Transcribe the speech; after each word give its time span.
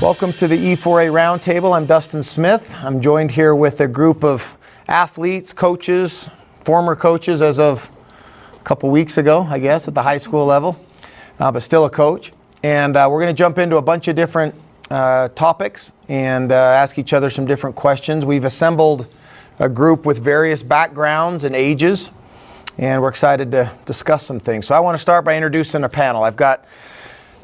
Welcome 0.00 0.32
to 0.34 0.46
the 0.46 0.56
E4A 0.56 1.10
Roundtable. 1.10 1.74
I'm 1.76 1.84
Dustin 1.84 2.22
Smith. 2.22 2.72
I'm 2.76 3.00
joined 3.00 3.32
here 3.32 3.56
with 3.56 3.80
a 3.80 3.88
group 3.88 4.22
of 4.22 4.56
athletes, 4.86 5.52
coaches, 5.52 6.30
former 6.62 6.94
coaches 6.94 7.42
as 7.42 7.58
of 7.58 7.90
a 8.54 8.62
couple 8.62 8.90
weeks 8.90 9.18
ago, 9.18 9.42
I 9.50 9.58
guess, 9.58 9.88
at 9.88 9.94
the 9.96 10.04
high 10.04 10.18
school 10.18 10.46
level, 10.46 10.80
uh, 11.40 11.50
but 11.50 11.64
still 11.64 11.84
a 11.84 11.90
coach. 11.90 12.32
And 12.62 12.96
uh, 12.96 13.08
we're 13.10 13.20
going 13.20 13.34
to 13.34 13.36
jump 13.36 13.58
into 13.58 13.76
a 13.76 13.82
bunch 13.82 14.06
of 14.06 14.14
different 14.14 14.54
uh, 14.88 15.30
topics 15.30 15.90
and 16.08 16.52
uh, 16.52 16.54
ask 16.54 16.96
each 17.00 17.12
other 17.12 17.28
some 17.28 17.44
different 17.44 17.74
questions. 17.74 18.24
We've 18.24 18.44
assembled 18.44 19.08
a 19.58 19.68
group 19.68 20.06
with 20.06 20.20
various 20.20 20.62
backgrounds 20.62 21.42
and 21.42 21.56
ages, 21.56 22.12
and 22.78 23.02
we're 23.02 23.08
excited 23.08 23.50
to 23.50 23.76
discuss 23.84 24.24
some 24.24 24.38
things. 24.38 24.64
So 24.64 24.76
I 24.76 24.78
want 24.78 24.94
to 24.94 25.02
start 25.02 25.24
by 25.24 25.34
introducing 25.34 25.82
a 25.82 25.88
panel. 25.88 26.22
I've 26.22 26.36
got 26.36 26.66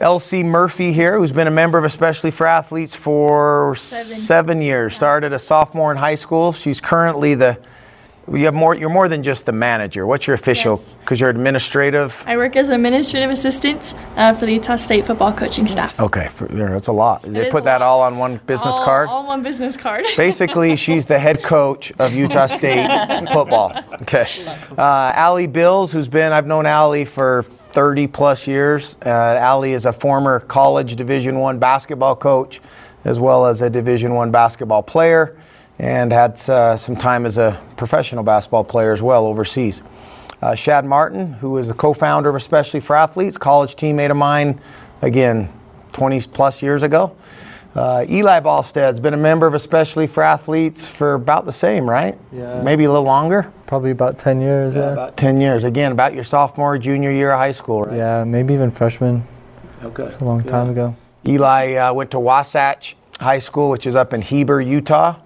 Elsie 0.00 0.42
Murphy 0.42 0.92
here, 0.92 1.18
who's 1.18 1.32
been 1.32 1.46
a 1.46 1.52
member 1.52 1.78
of 1.78 1.84
Especially 1.84 2.30
for 2.30 2.46
Athletes 2.46 2.94
for 2.94 3.74
seven, 3.76 4.04
seven 4.04 4.62
years. 4.62 4.94
Started 4.94 5.32
a 5.32 5.38
sophomore 5.38 5.92
in 5.92 5.98
high 5.98 6.16
school. 6.16 6.52
She's 6.52 6.80
currently 6.80 7.34
the 7.34 7.58
you 8.32 8.46
have 8.46 8.54
more. 8.54 8.74
You're 8.74 8.90
more 8.90 9.08
than 9.08 9.22
just 9.22 9.44
the 9.44 9.52
manager. 9.52 10.06
What's 10.06 10.26
your 10.26 10.34
official? 10.34 10.76
Because 10.76 11.16
yes. 11.16 11.20
you're 11.20 11.30
administrative. 11.30 12.22
I 12.26 12.36
work 12.36 12.56
as 12.56 12.70
administrative 12.70 13.30
assistant 13.30 13.94
uh, 14.16 14.34
for 14.34 14.46
the 14.46 14.54
Utah 14.54 14.76
State 14.76 15.04
football 15.04 15.32
coaching 15.32 15.68
staff. 15.68 15.98
Okay, 16.00 16.28
for, 16.28 16.46
that's 16.48 16.86
a 16.86 16.92
lot. 16.92 17.22
They 17.22 17.50
put 17.50 17.64
that 17.64 17.80
lot. 17.80 17.86
all 17.86 18.00
on 18.00 18.16
one 18.16 18.40
business 18.46 18.76
all, 18.76 18.84
card. 18.84 19.08
All 19.08 19.18
on 19.18 19.26
one 19.26 19.42
business 19.42 19.76
card. 19.76 20.04
Basically, 20.16 20.76
she's 20.76 21.04
the 21.04 21.18
head 21.18 21.42
coach 21.42 21.92
of 21.98 22.14
Utah 22.14 22.46
State 22.46 22.86
football. 23.32 23.78
Okay, 24.02 24.26
uh, 24.78 25.12
Allie 25.14 25.46
Bills, 25.46 25.92
who's 25.92 26.08
been 26.08 26.32
I've 26.32 26.46
known 26.46 26.64
Allie 26.64 27.04
for 27.04 27.44
30 27.74 28.06
plus 28.06 28.46
years. 28.46 28.96
Uh, 29.04 29.08
Allie 29.08 29.72
is 29.72 29.84
a 29.84 29.92
former 29.92 30.38
college 30.40 30.94
Division 30.94 31.40
One 31.40 31.58
basketball 31.58 32.14
coach, 32.14 32.60
as 33.04 33.18
well 33.18 33.44
as 33.46 33.62
a 33.62 33.68
Division 33.68 34.14
One 34.14 34.30
basketball 34.30 34.82
player, 34.82 35.36
and 35.80 36.12
had 36.12 36.40
uh, 36.48 36.76
some 36.76 36.94
time 36.94 37.26
as 37.26 37.36
a 37.36 37.60
professional 37.76 38.22
basketball 38.22 38.62
player 38.62 38.92
as 38.92 39.02
well 39.02 39.26
overseas. 39.26 39.82
Uh, 40.40 40.54
Shad 40.54 40.84
Martin, 40.84 41.32
who 41.34 41.58
is 41.58 41.66
the 41.66 41.74
co-founder 41.74 42.28
of 42.28 42.36
Especially 42.36 42.78
for 42.78 42.94
Athletes, 42.94 43.36
college 43.36 43.74
teammate 43.74 44.10
of 44.10 44.16
mine, 44.16 44.60
again, 45.02 45.52
20 45.92 46.20
plus 46.32 46.62
years 46.62 46.84
ago. 46.84 47.16
Uh, 47.74 48.06
Eli 48.08 48.38
Ballstaedt's 48.38 49.00
been 49.00 49.14
a 49.14 49.18
member 49.18 49.48
of 49.48 49.54
Especially 49.54 50.06
for 50.06 50.22
Athletes 50.22 50.88
for 50.88 51.14
about 51.14 51.44
the 51.44 51.52
same, 51.52 51.90
right? 51.90 52.16
Yeah. 52.30 52.62
Maybe 52.62 52.84
a 52.84 52.88
little 52.88 53.04
longer? 53.04 53.52
Probably 53.66 53.90
about 53.90 54.16
10 54.16 54.40
years, 54.40 54.76
yeah. 54.76 54.82
yeah. 54.82 54.92
About 54.92 55.16
10 55.16 55.40
years. 55.40 55.64
Again, 55.64 55.90
about 55.90 56.14
your 56.14 56.22
sophomore, 56.22 56.78
junior 56.78 57.10
year 57.10 57.32
of 57.32 57.38
high 57.38 57.50
school, 57.50 57.82
right? 57.82 57.96
Yeah, 57.96 58.22
maybe 58.22 58.54
even 58.54 58.70
freshman. 58.70 59.26
Okay. 59.82 60.04
It's 60.04 60.18
a 60.18 60.24
long 60.24 60.42
time 60.42 60.70
ago. 60.70 60.94
Eli 61.26 61.74
uh, 61.74 61.92
went 61.92 62.12
to 62.12 62.20
Wasatch 62.20 62.96
High 63.18 63.40
School, 63.40 63.70
which 63.70 63.86
is 63.86 63.96
up 63.96 64.12
in 64.12 64.22
Heber, 64.22 64.60
Utah, 64.60 65.16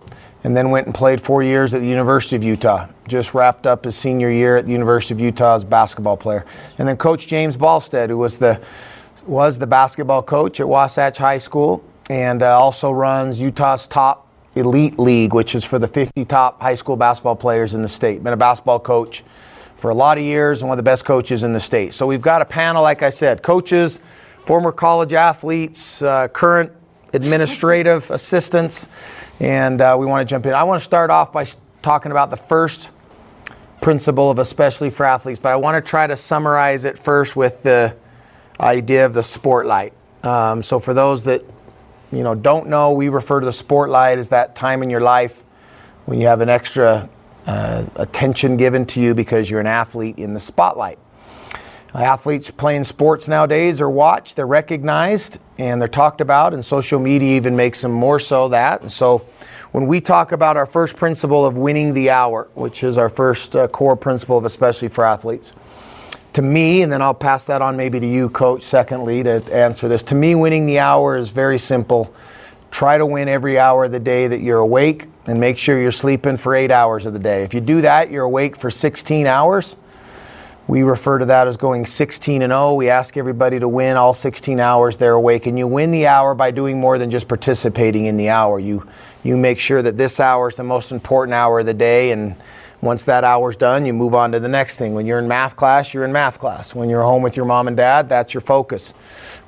and 0.42 0.56
then 0.56 0.70
went 0.70 0.86
and 0.86 0.94
played 0.94 1.20
four 1.20 1.42
years 1.42 1.74
at 1.74 1.80
the 1.80 1.86
University 1.86 2.34
of 2.34 2.42
Utah. 2.42 2.86
Just 3.06 3.34
wrapped 3.34 3.66
up 3.66 3.84
his 3.84 3.96
senior 3.96 4.30
year 4.30 4.56
at 4.56 4.64
the 4.64 4.72
University 4.72 5.12
of 5.12 5.20
Utah 5.20 5.56
as 5.56 5.64
a 5.64 5.66
basketball 5.66 6.16
player. 6.16 6.46
And 6.78 6.88
then 6.88 6.96
Coach 6.96 7.26
James 7.26 7.58
Ballstead, 7.58 8.08
who 8.08 8.16
was 8.16 8.38
the 8.38 8.60
was 9.26 9.59
the 9.59 9.66
basketball 9.66 10.22
coach 10.22 10.59
at 10.59 10.66
Wasatch 10.66 11.19
High 11.19 11.36
School 11.36 11.84
and 12.08 12.42
uh, 12.42 12.58
also 12.58 12.91
runs 12.91 13.41
Utah's 13.41 13.86
top 13.86 14.28
elite 14.54 14.98
league, 14.98 15.34
which 15.34 15.54
is 15.54 15.64
for 15.64 15.78
the 15.78 15.88
50 15.88 16.24
top 16.24 16.60
high 16.60 16.74
school 16.74 16.96
basketball 16.96 17.36
players 17.36 17.74
in 17.74 17.82
the 17.82 17.88
state. 17.88 18.22
Been 18.22 18.32
a 18.32 18.36
basketball 18.36 18.80
coach 18.80 19.22
for 19.76 19.91
a 19.91 19.94
lot 19.94 20.18
of 20.18 20.24
years 20.24 20.62
and 20.62 20.68
one 20.68 20.78
of 20.78 20.84
the 20.84 20.88
best 20.88 21.04
coaches 21.04 21.44
in 21.44 21.52
the 21.52 21.60
state. 21.60 21.94
So 21.94 22.06
we've 22.06 22.22
got 22.22 22.42
a 22.42 22.44
panel, 22.44 22.82
like 22.82 23.02
I 23.02 23.10
said, 23.10 23.42
coaches, 23.42 24.00
former 24.44 24.72
college 24.72 25.12
athletes, 25.12 26.02
uh, 26.02 26.28
current 26.28 26.72
administrative 27.14 28.10
assistants, 28.10 28.88
and 29.41 29.80
uh, 29.80 29.97
we 29.98 30.06
want 30.06 30.26
to 30.26 30.30
jump 30.30 30.47
in. 30.47 30.54
I 30.54 30.64
want 30.64 30.80
to 30.80 30.84
start 30.84 31.10
off 31.10 31.32
by 31.32 31.47
talking 31.82 32.10
about 32.10 32.30
the 32.30 32.36
first 32.36 32.91
principle 33.80 34.30
of 34.30 34.41
especially 34.41 34.91
for 34.91 35.06
athletes, 35.06 35.38
but 35.41 35.52
I 35.52 35.56
want 35.56 35.82
to 35.82 35.88
try 35.88 36.06
to 36.06 36.16
summarize 36.16 36.84
it 36.84 36.98
first 36.98 37.36
with 37.36 37.62
the 37.62 37.94
idea 38.58 39.06
of 39.06 39.14
the 39.14 39.22
spotlight. 39.22 39.92
Um, 40.24 40.64
so 40.64 40.80
for 40.80 40.92
those 40.92 41.22
that 41.24 41.44
you 42.12 42.22
know, 42.22 42.34
don't 42.34 42.69
know, 42.69 42.92
we 42.92 43.08
refer 43.08 43.41
to 43.41 43.46
the 43.46 43.52
spotlight 43.52 44.19
as 44.19 44.28
that 44.28 44.54
time 44.54 44.82
in 44.82 44.91
your 44.91 45.00
life 45.00 45.44
when 46.06 46.20
you 46.20 46.26
have 46.26 46.41
an 46.41 46.48
extra 46.48 47.08
uh, 47.46 47.84
attention 47.96 48.56
given 48.56 48.86
to 48.86 49.00
you 49.00 49.14
because 49.14 49.50
you're 49.50 49.60
an 49.60 49.66
athlete 49.66 50.18
in 50.18 50.34
the 50.34 50.41
spotlight. 50.41 50.98
Athletes 51.94 52.50
playing 52.50 52.84
sports 52.84 53.28
nowadays 53.28 53.80
are 53.80 53.91
watched, 53.91 54.36
they're 54.36 54.47
recognized, 54.47 55.41
and 55.58 55.80
they're 55.80 55.88
talked 55.88 56.20
about, 56.20 56.52
and 56.54 56.64
social 56.64 57.00
media 57.00 57.34
even 57.36 57.56
makes 57.56 57.80
them 57.80 57.92
more 57.92 58.20
so 58.20 58.48
that. 58.48 58.82
And 58.82 58.92
so 58.92 59.24
when 59.72 59.86
we 59.86 60.00
talk 60.00 60.32
about 60.32 60.56
our 60.56 60.66
first 60.66 60.97
principle 60.97 61.44
of 61.44 61.56
winning 61.56 61.94
the 61.94 62.10
hour, 62.10 62.50
which 62.54 62.84
is 62.84 62.98
our 62.98 63.08
first 63.08 63.56
uh, 63.56 63.68
core 63.68 63.97
principle 63.97 64.36
of 64.36 64.44
especially 64.44 64.88
for 64.88 65.04
athletes, 65.04 65.54
to 66.38 66.43
me, 66.43 66.82
and 66.82 66.93
then 66.93 67.03
I'll 67.03 67.15
pass 67.15 67.47
that 67.47 67.62
on 67.62 67.76
maybe 67.76 67.99
to 67.99 68.06
you, 68.06 68.31
coach, 68.31 68.62
secondly, 68.62 69.25
to 69.25 69.43
answer 69.53 69.88
this. 69.88 70.04
To 70.04 70.15
me, 70.15 70.37
winning 70.37 70.66
the 70.66 70.78
hour 70.78 71.16
is 71.16 71.31
very 71.31 71.59
simple. 71.59 72.15
Try 72.71 72.97
to 72.97 73.04
win 73.04 73.26
every 73.26 73.59
hour 73.59 73.87
of 73.87 73.91
the 73.91 73.99
day 73.99 74.28
that 74.28 74.41
you're 74.41 74.60
awake 74.60 75.09
and 75.27 75.41
make 75.41 75.59
sure 75.59 75.81
you're 75.81 75.91
sleeping 75.91 76.37
for 76.37 76.54
eight 76.54 76.71
hours 76.71 77.06
of 77.06 77.12
the 77.12 77.19
day. 77.19 77.43
If 77.43 77.54
you 77.54 77.60
do 77.60 77.81
that, 77.81 78.12
you're 78.12 78.22
awake 78.22 78.54
for 78.54 78.71
16 78.71 79.27
hours. 79.27 79.77
We 80.69 80.82
refer 80.82 81.19
to 81.19 81.25
that 81.25 81.48
as 81.48 81.56
going 81.56 81.87
16 81.87 82.41
and 82.41 82.53
0. 82.53 82.75
We 82.75 82.88
ask 82.88 83.16
everybody 83.16 83.59
to 83.59 83.69
win 83.69 83.97
all 83.97 84.15
16 84.15 84.60
hours 84.60 84.97
they're 84.97 85.15
awake, 85.15 85.47
and 85.47 85.59
you 85.59 85.66
win 85.66 85.91
the 85.91 86.06
hour 86.06 86.37
by 86.37 86.53
doing 86.53 86.78
more 86.78 86.98
than 86.98 87.10
just 87.10 87.27
participating 87.27 88.04
in 88.04 88.16
the 88.16 88.28
hour. 88.28 88.60
You 88.60 88.87
you 89.25 89.37
make 89.37 89.59
sure 89.59 89.82
that 89.82 89.97
this 89.97 90.21
hour 90.21 90.48
is 90.48 90.54
the 90.54 90.62
most 90.62 90.93
important 90.93 91.34
hour 91.34 91.59
of 91.59 91.66
the 91.66 91.75
day, 91.75 92.12
and 92.12 92.37
once 92.81 93.05
that 93.05 93.25
hour's 93.25 93.56
done, 93.56 93.84
you 93.84 93.93
move 93.93 94.15
on 94.15 94.31
to 94.33 94.41
the 94.41 94.49
next 94.49 94.77
thing. 94.77 94.94
When 94.94 95.05
you're 95.05 95.19
in 95.19 95.27
math 95.27 95.56
class, 95.56 95.93
you're 95.93 96.05
in 96.05 96.12
math 96.12 96.39
class. 96.39 96.75
When 96.75 96.89
you're 96.89 97.03
home 97.03 97.22
with 97.22 97.37
your 97.37 97.47
mom 97.47 97.66
and 97.66 97.77
dad, 97.77 98.09
that's 98.09 98.33
your 98.33 98.41
focus. 98.41 98.93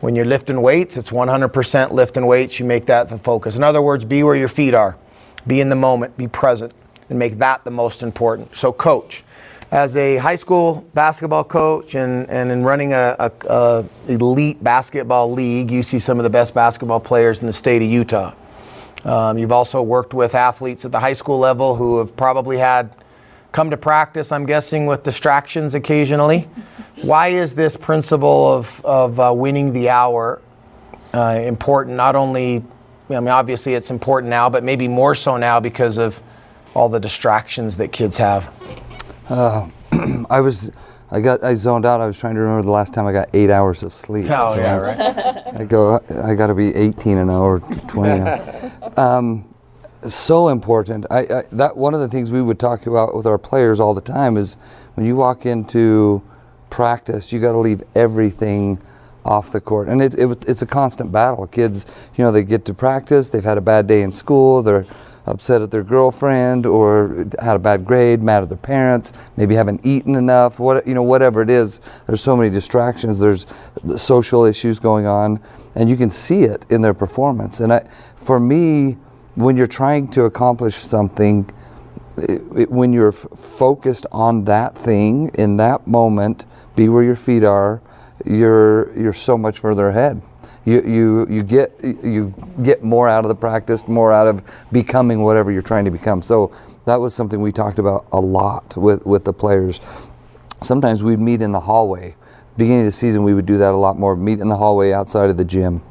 When 0.01 0.17
you're 0.17 0.25
lifting 0.25 0.61
weights, 0.63 0.97
it's 0.97 1.11
100% 1.11 1.93
lifting 1.93 2.27
weights. 2.27 2.59
You 2.59 2.67
make 2.67 2.87
that 2.87 3.09
the 3.09 3.19
focus. 3.19 3.57
In 3.57 3.63
other 3.63 3.81
words, 3.81 4.05
be 4.05 4.23
where 4.23 4.35
your 4.35 4.49
feet 4.49 4.75
are, 4.75 4.99
be 5.47 5.61
in 5.61 5.69
the 5.69 5.77
moment, 5.77 6.17
be 6.17 6.27
present, 6.27 6.73
and 7.09 7.19
make 7.19 7.39
that 7.39 7.63
the 7.65 7.71
most 7.71 8.03
important. 8.03 8.57
So, 8.57 8.73
coach, 8.73 9.23
as 9.71 9.97
a 9.97 10.17
high 10.17 10.35
school 10.35 10.85
basketball 10.95 11.45
coach 11.45 11.95
and, 11.95 12.29
and 12.29 12.51
in 12.51 12.65
running 12.65 12.93
a, 12.93 13.15
a, 13.21 13.33
a 13.49 13.85
elite 14.09 14.63
basketball 14.65 15.31
league, 15.31 15.71
you 15.71 15.85
see 15.85 16.01
some 16.01 16.19
of 16.19 16.25
the 16.25 16.31
best 16.31 16.53
basketball 16.53 16.99
players 16.99 17.41
in 17.41 17.47
the 17.47 17.53
state 17.53 17.81
of 17.81 17.89
Utah. 17.89 18.35
Um, 19.05 19.39
you've 19.39 19.53
also 19.53 19.81
worked 19.81 20.13
with 20.13 20.35
athletes 20.35 20.85
at 20.85 20.91
the 20.91 21.01
high 21.01 21.13
school 21.13 21.39
level 21.39 21.77
who 21.77 21.99
have 21.99 22.17
probably 22.17 22.59
had 22.59 22.91
come 23.53 23.71
to 23.71 23.77
practice, 23.77 24.33
I'm 24.33 24.47
guessing, 24.47 24.87
with 24.87 25.03
distractions 25.03 25.75
occasionally. 25.75 26.49
Why 27.03 27.29
is 27.29 27.55
this 27.55 27.77
principle 27.77 28.53
of, 28.53 28.85
of 28.85 29.21
uh, 29.21 29.33
winning 29.35 29.73
the 29.73 29.89
hour 29.89 30.41
uh, 31.15 31.41
important? 31.45 31.97
Not 31.97 32.15
only, 32.15 32.63
I 33.09 33.21
mean, 33.21 33.29
obviously 33.29 33.75
it's 33.75 33.91
important 33.91 34.31
now, 34.31 34.51
but 34.51 34.63
maybe 34.63 34.87
more 34.87 35.15
so 35.15 35.37
now 35.37 35.61
because 35.61 35.99
of 35.99 36.21
all 36.75 36.89
the 36.89 37.01
distractions 37.01 37.77
that 37.79 37.89
kids 37.89 38.17
have. 38.19 38.53
Uh, 39.29 39.69
I 40.31 40.41
was, 40.41 40.71
I 41.11 41.21
got, 41.21 41.43
I 41.43 41.55
zoned 41.55 41.87
out. 41.87 42.01
I 42.01 42.07
was 42.07 42.19
trying 42.19 42.35
to 42.35 42.41
remember 42.41 42.63
the 42.63 42.71
last 42.71 42.95
time 42.95 43.07
I 43.07 43.13
got 43.13 43.29
eight 43.33 43.51
hours 43.51 43.83
of 43.83 43.93
sleep. 43.93 44.27
Oh 44.31 44.55
so 44.55 44.61
yeah, 44.61 44.77
right. 44.77 45.57
I 45.57 45.65
go, 45.65 46.01
I 46.23 46.35
got 46.35 46.49
to 46.49 46.55
be 46.55 46.75
18 46.75 47.19
an 47.19 47.31
hour, 47.31 47.61
20 47.61 48.11
an 48.11 48.27
hour. 48.27 48.73
Um, 48.97 49.50
so 50.07 50.49
important. 50.49 51.07
I, 51.11 51.21
I, 51.21 51.43
that 51.53 51.77
one 51.77 51.95
of 51.95 52.01
the 52.01 52.09
things 52.09 52.31
we 52.31 52.43
would 52.43 52.59
talk 52.59 52.87
about 52.87 53.15
with 53.15 53.27
our 53.27 53.39
players 53.39 53.81
all 53.81 53.95
the 53.95 54.01
time 54.01 54.37
is 54.37 54.57
when 54.95 55.07
you 55.07 55.17
walk 55.17 55.47
into 55.47 56.23
practice, 56.71 57.33
you 57.33 57.41
got 57.41 57.53
to 57.53 57.59
leave 57.59 57.83
everything 57.95 58.81
off 59.25 59.53
the 59.53 59.61
court, 59.61 59.89
and 59.89 60.01
it, 60.01 60.15
it, 60.15 60.49
it's 60.49 60.63
a 60.63 60.67
constant 60.67 61.13
battle. 61.13 61.47
Kids, 61.47 61.85
you 62.17 62.25
know, 62.25 62.33
they 62.33 62.43
get 62.43 62.65
to 62.65 62.73
practice, 62.73 63.29
they've 63.29 63.45
had 63.45 63.59
a 63.59 63.61
bad 63.61 63.87
day 63.87 64.01
in 64.03 64.11
school, 64.11 64.63
they're 64.63 64.87
upset 65.27 65.61
at 65.61 65.71
their 65.71 65.83
girlfriend 65.83 66.65
or 66.65 67.27
had 67.39 67.55
a 67.55 67.59
bad 67.59 67.85
grade, 67.85 68.23
mad 68.23 68.43
at 68.43 68.49
their 68.49 68.59
parents, 68.59 69.13
maybe 69.37 69.55
haven't 69.55 69.85
eaten 69.85 70.15
enough, 70.15 70.59
what 70.59 70.87
you 70.87 70.95
know, 70.95 71.03
whatever 71.03 71.43
it 71.43 71.51
is. 71.51 71.81
There's 72.07 72.23
so 72.23 72.35
many 72.35 72.49
distractions. 72.49 73.19
There's 73.19 73.47
social 73.97 74.45
issues 74.45 74.79
going 74.79 75.07
on, 75.07 75.41
and 75.75 75.89
you 75.91 75.97
can 75.97 76.11
see 76.11 76.45
it 76.45 76.65
in 76.71 76.81
their 76.81 76.95
performance. 76.95 77.61
And 77.61 77.73
I, 77.73 77.87
for 78.17 78.41
me 78.41 78.97
when 79.35 79.57
you're 79.57 79.67
trying 79.67 80.09
to 80.09 80.25
accomplish 80.25 80.77
something, 80.77 81.49
it, 82.17 82.43
it, 82.57 82.71
when 82.71 82.93
you're 82.93 83.09
f- 83.09 83.27
focused 83.37 84.07
on 84.13 84.45
that 84.45 84.77
thing 84.77 85.31
in 85.35 85.57
that 85.59 85.87
moment, 85.87 86.47
be 86.77 86.89
where 86.89 87.03
your 87.03 87.17
feet 87.17 87.45
are, 87.45 87.81
you're 88.27 88.93
you're 88.99 89.13
so 89.13 89.39
much 89.39 89.61
further 89.61 89.89
ahead. 89.89 90.21
You, 90.65 90.83
you 90.83 91.27
you 91.31 91.43
get 91.43 91.73
you 91.83 92.35
get 92.63 92.83
more 92.83 93.09
out 93.09 93.25
of 93.25 93.29
the 93.29 93.35
practice, 93.35 93.87
more 93.89 94.13
out 94.13 94.27
of 94.27 94.43
becoming 94.73 95.23
whatever 95.23 95.51
you're 95.51 95.63
trying 95.63 95.87
to 95.87 95.91
become. 95.91 96.21
So 96.23 96.55
that 96.85 96.97
was 96.97 97.15
something 97.15 97.41
we 97.41 97.53
talked 97.53 97.79
about 97.79 98.07
a 98.13 98.21
lot 98.21 98.77
with 98.77 99.07
with 99.07 99.25
the 99.25 99.33
players. 99.33 99.81
Sometimes 100.63 101.03
we'd 101.03 101.21
meet 101.21 101.41
in 101.41 101.53
the 101.53 101.61
hallway. 101.61 102.15
Beginning 102.59 102.81
of 102.81 102.87
the 102.87 102.93
season, 102.93 103.23
we 103.23 103.33
would 103.33 103.47
do 103.47 103.57
that 103.57 103.71
a 103.71 103.77
lot 103.77 103.99
more. 103.99 104.15
Meet 104.15 104.41
in 104.41 104.49
the 104.49 104.57
hallway 104.57 104.93
outside 104.93 105.31
of 105.31 105.39
the 105.39 105.45
gym 105.45 105.83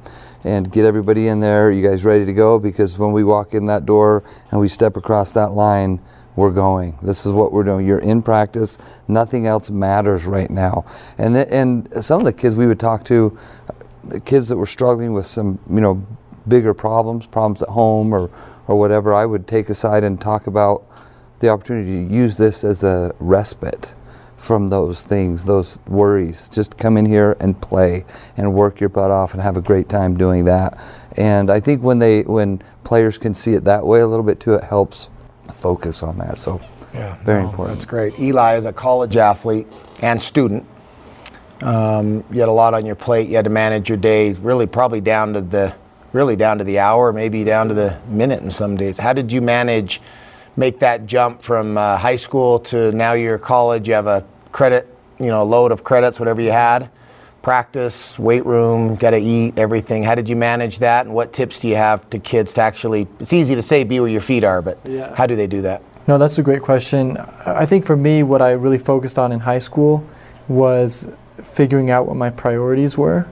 and 0.43 0.71
get 0.71 0.85
everybody 0.85 1.27
in 1.27 1.39
there. 1.39 1.71
You 1.71 1.87
guys 1.87 2.05
ready 2.05 2.25
to 2.25 2.33
go? 2.33 2.59
Because 2.59 2.97
when 2.97 3.11
we 3.11 3.23
walk 3.23 3.53
in 3.53 3.65
that 3.65 3.85
door 3.85 4.23
and 4.51 4.59
we 4.59 4.67
step 4.67 4.97
across 4.97 5.33
that 5.33 5.51
line, 5.51 6.01
we're 6.35 6.51
going. 6.51 6.97
This 7.01 7.25
is 7.25 7.33
what 7.33 7.51
we're 7.51 7.63
doing. 7.63 7.85
You're 7.85 7.99
in 7.99 8.21
practice. 8.21 8.77
Nothing 9.07 9.45
else 9.45 9.69
matters 9.69 10.25
right 10.25 10.49
now. 10.49 10.85
And 11.17 11.35
th- 11.35 11.47
and 11.51 11.89
some 12.03 12.21
of 12.21 12.25
the 12.25 12.33
kids 12.33 12.55
we 12.55 12.65
would 12.65 12.79
talk 12.79 13.03
to, 13.05 13.37
the 14.05 14.21
kids 14.21 14.47
that 14.47 14.55
were 14.55 14.65
struggling 14.65 15.13
with 15.13 15.27
some 15.27 15.59
you 15.69 15.81
know 15.81 16.05
bigger 16.47 16.73
problems, 16.73 17.27
problems 17.27 17.61
at 17.61 17.69
home 17.69 18.13
or 18.13 18.29
or 18.67 18.77
whatever, 18.77 19.13
I 19.13 19.25
would 19.25 19.47
take 19.47 19.69
aside 19.69 20.03
and 20.03 20.19
talk 20.21 20.47
about 20.47 20.85
the 21.39 21.49
opportunity 21.49 22.07
to 22.07 22.13
use 22.13 22.37
this 22.37 22.63
as 22.63 22.83
a 22.83 23.13
respite 23.19 23.93
from 24.39 24.69
those 24.69 25.03
things, 25.03 25.43
those 25.43 25.79
worries. 25.87 26.49
Just 26.49 26.77
come 26.77 26.97
in 26.97 27.05
here 27.05 27.35
and 27.39 27.59
play 27.61 28.05
and 28.37 28.53
work 28.53 28.79
your 28.79 28.89
butt 28.89 29.11
off 29.11 29.33
and 29.33 29.41
have 29.41 29.57
a 29.57 29.61
great 29.61 29.89
time 29.89 30.17
doing 30.17 30.45
that. 30.45 30.79
And 31.17 31.51
I 31.51 31.59
think 31.59 31.83
when 31.83 31.99
they 31.99 32.21
when 32.23 32.61
players 32.83 33.17
can 33.17 33.33
see 33.33 33.53
it 33.53 33.65
that 33.65 33.85
way 33.85 33.99
a 33.99 34.07
little 34.07 34.23
bit 34.23 34.39
too, 34.39 34.53
it 34.53 34.63
helps 34.63 35.09
focus 35.53 36.03
on 36.03 36.17
that. 36.19 36.37
So 36.37 36.61
Yeah, 36.93 37.17
very 37.23 37.43
no, 37.43 37.49
important. 37.49 37.77
That's 37.77 37.85
great. 37.85 38.17
Eli 38.19 38.55
is 38.55 38.65
a 38.65 38.73
college 38.73 39.17
athlete 39.17 39.67
and 40.01 40.21
student. 40.21 40.65
Um, 41.61 42.23
you 42.31 42.39
had 42.39 42.49
a 42.49 42.53
lot 42.53 42.73
on 42.73 42.85
your 42.85 42.95
plate. 42.95 43.27
You 43.29 43.35
had 43.35 43.45
to 43.45 43.51
manage 43.51 43.89
your 43.89 43.97
day, 43.97 44.31
really 44.33 44.65
probably 44.65 45.01
down 45.01 45.33
to 45.33 45.41
the, 45.41 45.75
really 46.13 46.35
down 46.35 46.57
to 46.59 46.63
the 46.63 46.79
hour, 46.79 47.11
maybe 47.11 47.43
down 47.43 47.67
to 47.67 47.73
the 47.73 47.99
minute 48.07 48.41
in 48.41 48.49
some 48.49 48.77
days. 48.77 48.97
How 48.97 49.13
did 49.13 49.31
you 49.31 49.41
manage, 49.41 50.01
make 50.59 50.79
that 50.79 51.05
jump 51.05 51.41
from 51.41 51.77
uh, 51.77 51.95
high 51.97 52.17
school 52.17 52.59
to 52.59 52.91
now 52.91 53.13
you're 53.13 53.37
college? 53.37 53.87
You 53.87 53.93
have 53.93 54.07
a 54.07 54.25
credit, 54.51 54.93
you 55.17 55.27
know, 55.27 55.43
load 55.45 55.71
of 55.71 55.83
credits, 55.85 56.19
whatever 56.19 56.41
you 56.41 56.51
had. 56.51 56.89
Practice, 57.41 58.19
weight 58.19 58.45
room, 58.45 58.97
got 58.97 59.11
to 59.11 59.17
eat, 59.17 59.57
everything. 59.57 60.03
How 60.03 60.13
did 60.13 60.27
you 60.27 60.35
manage 60.35 60.79
that? 60.79 61.05
And 61.05 61.15
what 61.15 61.31
tips 61.31 61.57
do 61.59 61.69
you 61.69 61.77
have 61.77 62.07
to 62.09 62.19
kids 62.19 62.51
to 62.53 62.61
actually? 62.61 63.07
It's 63.21 63.31
easy 63.31 63.55
to 63.55 63.61
say 63.61 63.85
be 63.85 64.01
where 64.01 64.09
your 64.09 64.19
feet 64.21 64.43
are, 64.43 64.61
but 64.61 64.77
Yeah. 64.83 65.15
how 65.15 65.25
do 65.25 65.37
they 65.37 65.47
do 65.47 65.61
that? 65.61 65.81
No, 66.07 66.17
that's 66.17 66.37
a 66.37 66.43
great 66.43 66.61
question. 66.61 67.17
I 67.45 67.65
think 67.65 67.85
for 67.85 67.95
me, 67.95 68.23
what 68.23 68.41
I 68.41 68.51
really 68.51 68.77
focused 68.77 69.17
on 69.17 69.31
in 69.31 69.39
high 69.39 69.59
school 69.59 70.03
was 70.49 71.07
figuring 71.41 71.89
out 71.89 72.05
what 72.07 72.17
my 72.17 72.29
priorities 72.29 72.97
were, 72.97 73.25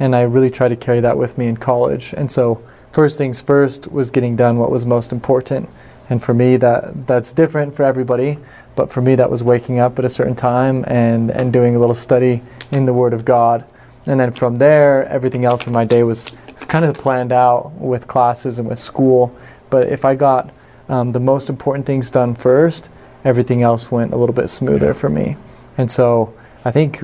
and 0.00 0.16
I 0.16 0.22
really 0.22 0.50
tried 0.50 0.70
to 0.70 0.76
carry 0.76 0.98
that 1.00 1.16
with 1.16 1.38
me 1.38 1.46
in 1.46 1.56
college. 1.56 2.12
And 2.16 2.32
so, 2.32 2.60
first 2.90 3.16
things 3.16 3.40
first 3.40 3.92
was 3.92 4.10
getting 4.10 4.34
done 4.34 4.58
what 4.58 4.70
was 4.72 4.84
most 4.84 5.12
important. 5.12 5.68
And 6.08 6.22
for 6.22 6.34
me, 6.34 6.56
that 6.58 7.06
that's 7.06 7.32
different 7.32 7.74
for 7.74 7.84
everybody. 7.84 8.38
But 8.74 8.92
for 8.92 9.00
me, 9.00 9.14
that 9.16 9.30
was 9.30 9.42
waking 9.42 9.78
up 9.78 9.98
at 9.98 10.04
a 10.04 10.08
certain 10.08 10.34
time 10.34 10.84
and 10.86 11.30
and 11.30 11.52
doing 11.52 11.76
a 11.76 11.78
little 11.78 11.94
study 11.94 12.42
in 12.72 12.86
the 12.86 12.92
Word 12.92 13.12
of 13.12 13.24
God. 13.24 13.64
And 14.06 14.18
then 14.18 14.32
from 14.32 14.58
there, 14.58 15.06
everything 15.08 15.44
else 15.44 15.66
in 15.66 15.72
my 15.72 15.84
day 15.84 16.02
was 16.02 16.32
kind 16.68 16.84
of 16.84 16.94
planned 16.94 17.32
out 17.32 17.70
with 17.72 18.08
classes 18.08 18.58
and 18.58 18.68
with 18.68 18.78
school. 18.78 19.34
But 19.70 19.88
if 19.88 20.04
I 20.04 20.14
got 20.14 20.50
um, 20.88 21.10
the 21.10 21.20
most 21.20 21.48
important 21.48 21.86
things 21.86 22.10
done 22.10 22.34
first, 22.34 22.90
everything 23.24 23.62
else 23.62 23.90
went 23.90 24.12
a 24.12 24.16
little 24.16 24.34
bit 24.34 24.48
smoother 24.48 24.92
for 24.92 25.08
me. 25.08 25.36
And 25.78 25.90
so 25.90 26.34
I 26.64 26.70
think 26.70 27.02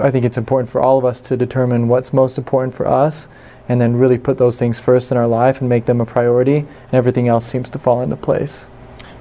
I 0.00 0.10
think 0.10 0.24
it's 0.24 0.38
important 0.38 0.70
for 0.70 0.80
all 0.80 0.98
of 0.98 1.04
us 1.04 1.20
to 1.22 1.36
determine 1.36 1.88
what's 1.88 2.12
most 2.12 2.38
important 2.38 2.74
for 2.74 2.86
us, 2.86 3.28
and 3.68 3.80
then 3.80 3.96
really 3.96 4.18
put 4.18 4.38
those 4.38 4.58
things 4.58 4.78
first 4.78 5.10
in 5.10 5.16
our 5.18 5.26
life 5.26 5.60
and 5.60 5.68
make 5.68 5.86
them 5.86 6.00
a 6.00 6.06
priority, 6.06 6.58
and 6.58 6.94
everything 6.94 7.26
else 7.28 7.44
seems 7.44 7.70
to 7.70 7.78
fall 7.78 8.02
into 8.02 8.16
place. 8.16 8.66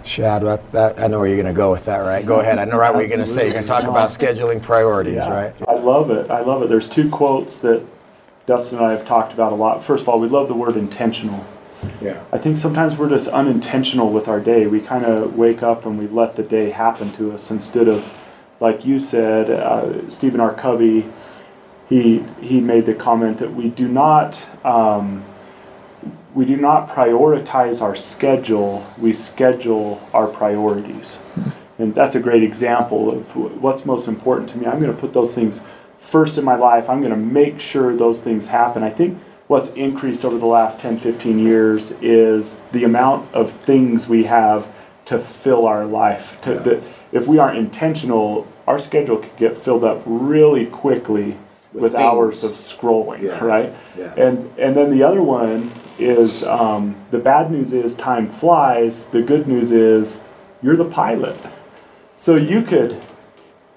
Shad, 0.05 0.41
that, 0.43 0.71
that, 0.73 0.99
I 0.99 1.07
know 1.07 1.19
where 1.19 1.27
you're 1.29 1.41
going 1.41 1.53
to 1.53 1.57
go 1.57 1.71
with 1.71 1.85
that, 1.85 1.99
right? 1.99 2.25
Go 2.25 2.41
ahead. 2.41 2.59
I 2.59 2.65
know 2.65 2.77
right 2.77 2.93
what 2.93 3.07
you're 3.07 3.15
going 3.15 3.21
to 3.21 3.25
say. 3.25 3.45
You're 3.45 3.53
going 3.53 3.63
to 3.63 3.67
talk 3.69 3.85
about 3.85 4.09
scheduling 4.09 4.61
priorities, 4.61 5.13
Yeah. 5.15 5.29
right? 5.29 5.55
I 5.65 5.75
love 5.75 6.11
it. 6.11 6.29
I 6.29 6.41
love 6.41 6.61
it. 6.61 6.67
There's 6.67 6.89
two 6.89 7.09
quotes 7.09 7.57
that 7.59 7.81
Dustin 8.45 8.79
and 8.79 8.87
I 8.87 8.91
have 8.91 9.07
talked 9.07 9.31
about 9.31 9.53
a 9.53 9.55
lot. 9.55 9.81
First 9.81 10.01
of 10.01 10.09
all, 10.09 10.19
we 10.19 10.27
love 10.27 10.49
the 10.49 10.53
word 10.55 10.75
intentional. 10.75 11.45
Yeah. 12.01 12.21
I 12.33 12.37
think 12.37 12.57
sometimes 12.57 12.97
we're 12.97 13.07
just 13.07 13.29
unintentional 13.29 14.11
with 14.11 14.27
our 14.27 14.41
day. 14.41 14.67
We 14.67 14.81
kind 14.81 15.05
of 15.05 15.37
wake 15.37 15.63
up 15.63 15.85
and 15.85 15.97
we 15.97 16.07
let 16.07 16.35
the 16.35 16.43
day 16.43 16.71
happen 16.71 17.13
to 17.13 17.31
us 17.31 17.49
instead 17.49 17.87
of, 17.87 18.03
like 18.59 18.85
you 18.85 18.99
said, 18.99 19.49
uh, 19.49 20.09
Stephen 20.09 20.39
R. 20.39 20.53
Covey. 20.53 21.05
He 21.89 22.19
he 22.41 22.59
made 22.59 22.85
the 22.85 22.93
comment 22.93 23.39
that 23.39 23.53
we 23.53 23.69
do 23.69 23.87
not 23.87 24.41
um, 24.65 25.25
we 26.33 26.45
do 26.45 26.57
not 26.57 26.89
prioritize 26.89 27.81
our 27.81 27.95
schedule. 27.95 28.85
We 28.97 29.13
schedule 29.13 30.01
our 30.13 30.27
priorities, 30.27 31.17
and 31.77 31.93
that's 31.93 32.15
a 32.15 32.19
great 32.19 32.43
example 32.43 33.11
of 33.11 33.35
what's 33.35 33.85
most 33.85 34.07
important 34.07 34.49
to 34.51 34.57
me. 34.57 34.65
I'm 34.65 34.79
going 34.79 34.93
to 34.93 34.99
put 34.99 35.13
those 35.13 35.35
things 35.35 35.61
first 35.99 36.37
in 36.37 36.45
my 36.45 36.55
life. 36.55 36.89
I'm 36.89 36.99
going 36.99 37.11
to 37.11 37.17
make 37.17 37.59
sure 37.59 37.95
those 37.95 38.21
things 38.21 38.47
happen. 38.47 38.83
I 38.83 38.89
think 38.89 39.19
what's 39.47 39.69
increased 39.73 40.25
over 40.25 40.37
the 40.37 40.45
last 40.45 40.79
10, 40.79 40.99
15 40.99 41.39
years 41.39 41.91
is 42.01 42.59
the 42.71 42.83
amount 42.83 43.33
of 43.33 43.51
things 43.51 44.07
we 44.07 44.23
have 44.23 44.67
to 45.05 45.19
fill 45.19 45.65
our 45.65 45.85
life. 45.85 46.39
To, 46.41 46.55
that 46.55 46.83
if 47.13 47.27
we 47.27 47.37
aren't 47.37 47.57
intentional, 47.57 48.47
our 48.67 48.79
schedule 48.79 49.17
could 49.17 49.37
get 49.37 49.55
filled 49.55 49.83
up 49.85 50.01
really 50.05 50.65
quickly 50.65 51.37
with, 51.71 51.93
things. 51.93 52.03
hours 52.03 52.43
of 52.43 52.51
scrolling, 52.51 53.21
Yeah. 53.21 53.43
right? 53.43 53.73
Yeah. 53.97 54.13
And 54.17 54.51
and 54.57 54.75
then 54.75 54.91
the 54.91 55.03
other 55.03 55.21
one 55.23 55.71
is 55.97 56.43
um, 56.43 56.95
the 57.11 57.19
bad 57.19 57.51
news 57.51 57.71
is 57.71 57.95
time 57.95 58.27
flies. 58.27 59.05
The 59.07 59.21
good 59.21 59.47
news 59.47 59.71
is 59.71 60.19
you're 60.61 60.75
the 60.75 60.85
pilot. 60.85 61.37
So 62.15 62.35
you 62.35 62.61
could 62.63 63.01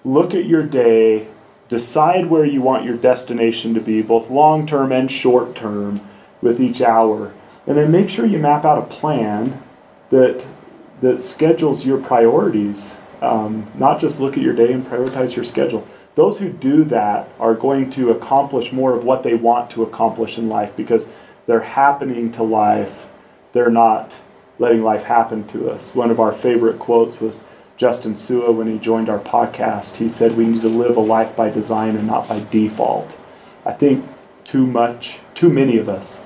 look 0.04 0.34
at 0.34 0.46
your 0.46 0.62
day, 0.62 1.28
decide 1.68 2.26
where 2.26 2.44
you 2.44 2.62
want 2.62 2.84
your 2.84 2.96
destination 2.96 3.74
to 3.74 3.80
be, 3.80 4.02
both 4.02 4.30
long 4.30 4.66
term 4.66 4.92
and 4.92 5.10
short 5.10 5.54
term, 5.54 6.00
with 6.40 6.60
each 6.60 6.80
hour, 6.80 7.32
and 7.66 7.76
then 7.76 7.90
make 7.90 8.08
sure 8.08 8.24
you 8.24 8.38
map 8.38 8.64
out 8.64 8.78
a 8.78 8.82
plan 8.82 9.62
that 10.10 10.46
that 11.02 11.20
schedules 11.20 11.84
your 11.84 11.98
priorities. 11.98 12.92
Um, 13.23 13.70
not 13.75 14.00
just 14.00 14.20
look 14.20 14.37
at 14.37 14.42
your 14.42 14.54
day 14.54 14.73
and 14.73 14.85
prioritize 14.85 15.35
your 15.35 15.44
schedule. 15.44 15.87
Those 16.14 16.38
who 16.38 16.50
do 16.50 16.85
that 16.85 17.28
are 17.38 17.54
going 17.54 17.90
to 17.90 18.11
accomplish 18.11 18.73
more 18.73 18.96
of 18.96 19.04
what 19.04 19.23
they 19.23 19.35
want 19.35 19.70
to 19.73 19.82
accomplish 19.82 20.38
in 20.38 20.49
life 20.49 20.75
because 20.76 21.11
they're 21.46 21.61
happening 21.61 22.32
to 22.32 22.42
life. 22.42 23.06
They're 23.52 23.70
not 23.70 24.12
letting 24.58 24.82
life 24.82 25.04
happen 25.04 25.46
to 25.49 25.70
us. 25.70 25.94
One 25.94 26.11
of 26.11 26.18
our 26.18 26.32
favorite 26.32 26.78
quotes 26.78 27.20
was 27.20 27.42
Justin 27.76 28.16
Sua 28.16 28.50
when 28.50 28.66
he 28.66 28.78
joined 28.78 29.08
our 29.08 29.18
podcast. 29.18 29.96
He 29.96 30.08
said, 30.08 30.37
We 30.37 30.46
need 30.46 30.62
to 30.62 30.68
live 30.68 30.96
a 30.96 31.00
life 31.00 31.37
by 31.37 31.50
design 31.50 31.96
and 31.96 32.06
not 32.06 32.28
by 32.28 32.42
default. 32.50 33.16
I 33.66 33.73
think 33.73 34.06
too 34.44 34.66
much, 34.66 35.18
too 35.35 35.50
many 35.50 35.76
of 35.76 35.88
us 35.88 36.23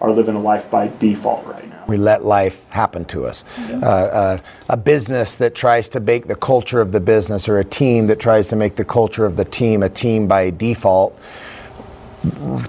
are 0.00 0.10
living 0.10 0.36
a 0.36 0.40
life 0.40 0.70
by 0.70 0.88
default 0.88 1.44
right 1.46 1.68
now. 1.68 1.77
We 1.88 1.96
let 1.96 2.22
life 2.22 2.68
happen 2.68 3.06
to 3.06 3.26
us. 3.26 3.46
Uh, 3.58 3.86
uh, 3.86 4.38
a 4.68 4.76
business 4.76 5.36
that 5.36 5.54
tries 5.54 5.88
to 5.88 6.00
make 6.00 6.26
the 6.26 6.34
culture 6.34 6.82
of 6.82 6.92
the 6.92 7.00
business, 7.00 7.48
or 7.48 7.58
a 7.58 7.64
team 7.64 8.08
that 8.08 8.20
tries 8.20 8.48
to 8.48 8.56
make 8.56 8.76
the 8.76 8.84
culture 8.84 9.24
of 9.24 9.36
the 9.36 9.44
team 9.46 9.82
a 9.82 9.88
team 9.88 10.28
by 10.28 10.50
default, 10.50 11.18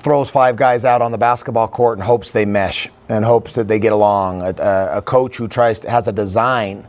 throws 0.04 0.30
five 0.30 0.56
guys 0.56 0.86
out 0.86 1.02
on 1.02 1.12
the 1.12 1.18
basketball 1.18 1.68
court 1.68 1.98
and 1.98 2.06
hopes 2.06 2.32
they 2.32 2.46
mesh 2.46 2.88
and 3.10 3.26
hopes 3.26 3.56
that 3.56 3.68
they 3.68 3.78
get 3.78 3.92
along. 3.92 4.42
A, 4.42 4.54
a, 4.58 4.98
a 5.00 5.02
coach 5.02 5.36
who 5.36 5.50
tries 5.50 5.82
to, 5.82 5.90
has 5.90 6.08
a 6.08 6.14
design. 6.14 6.88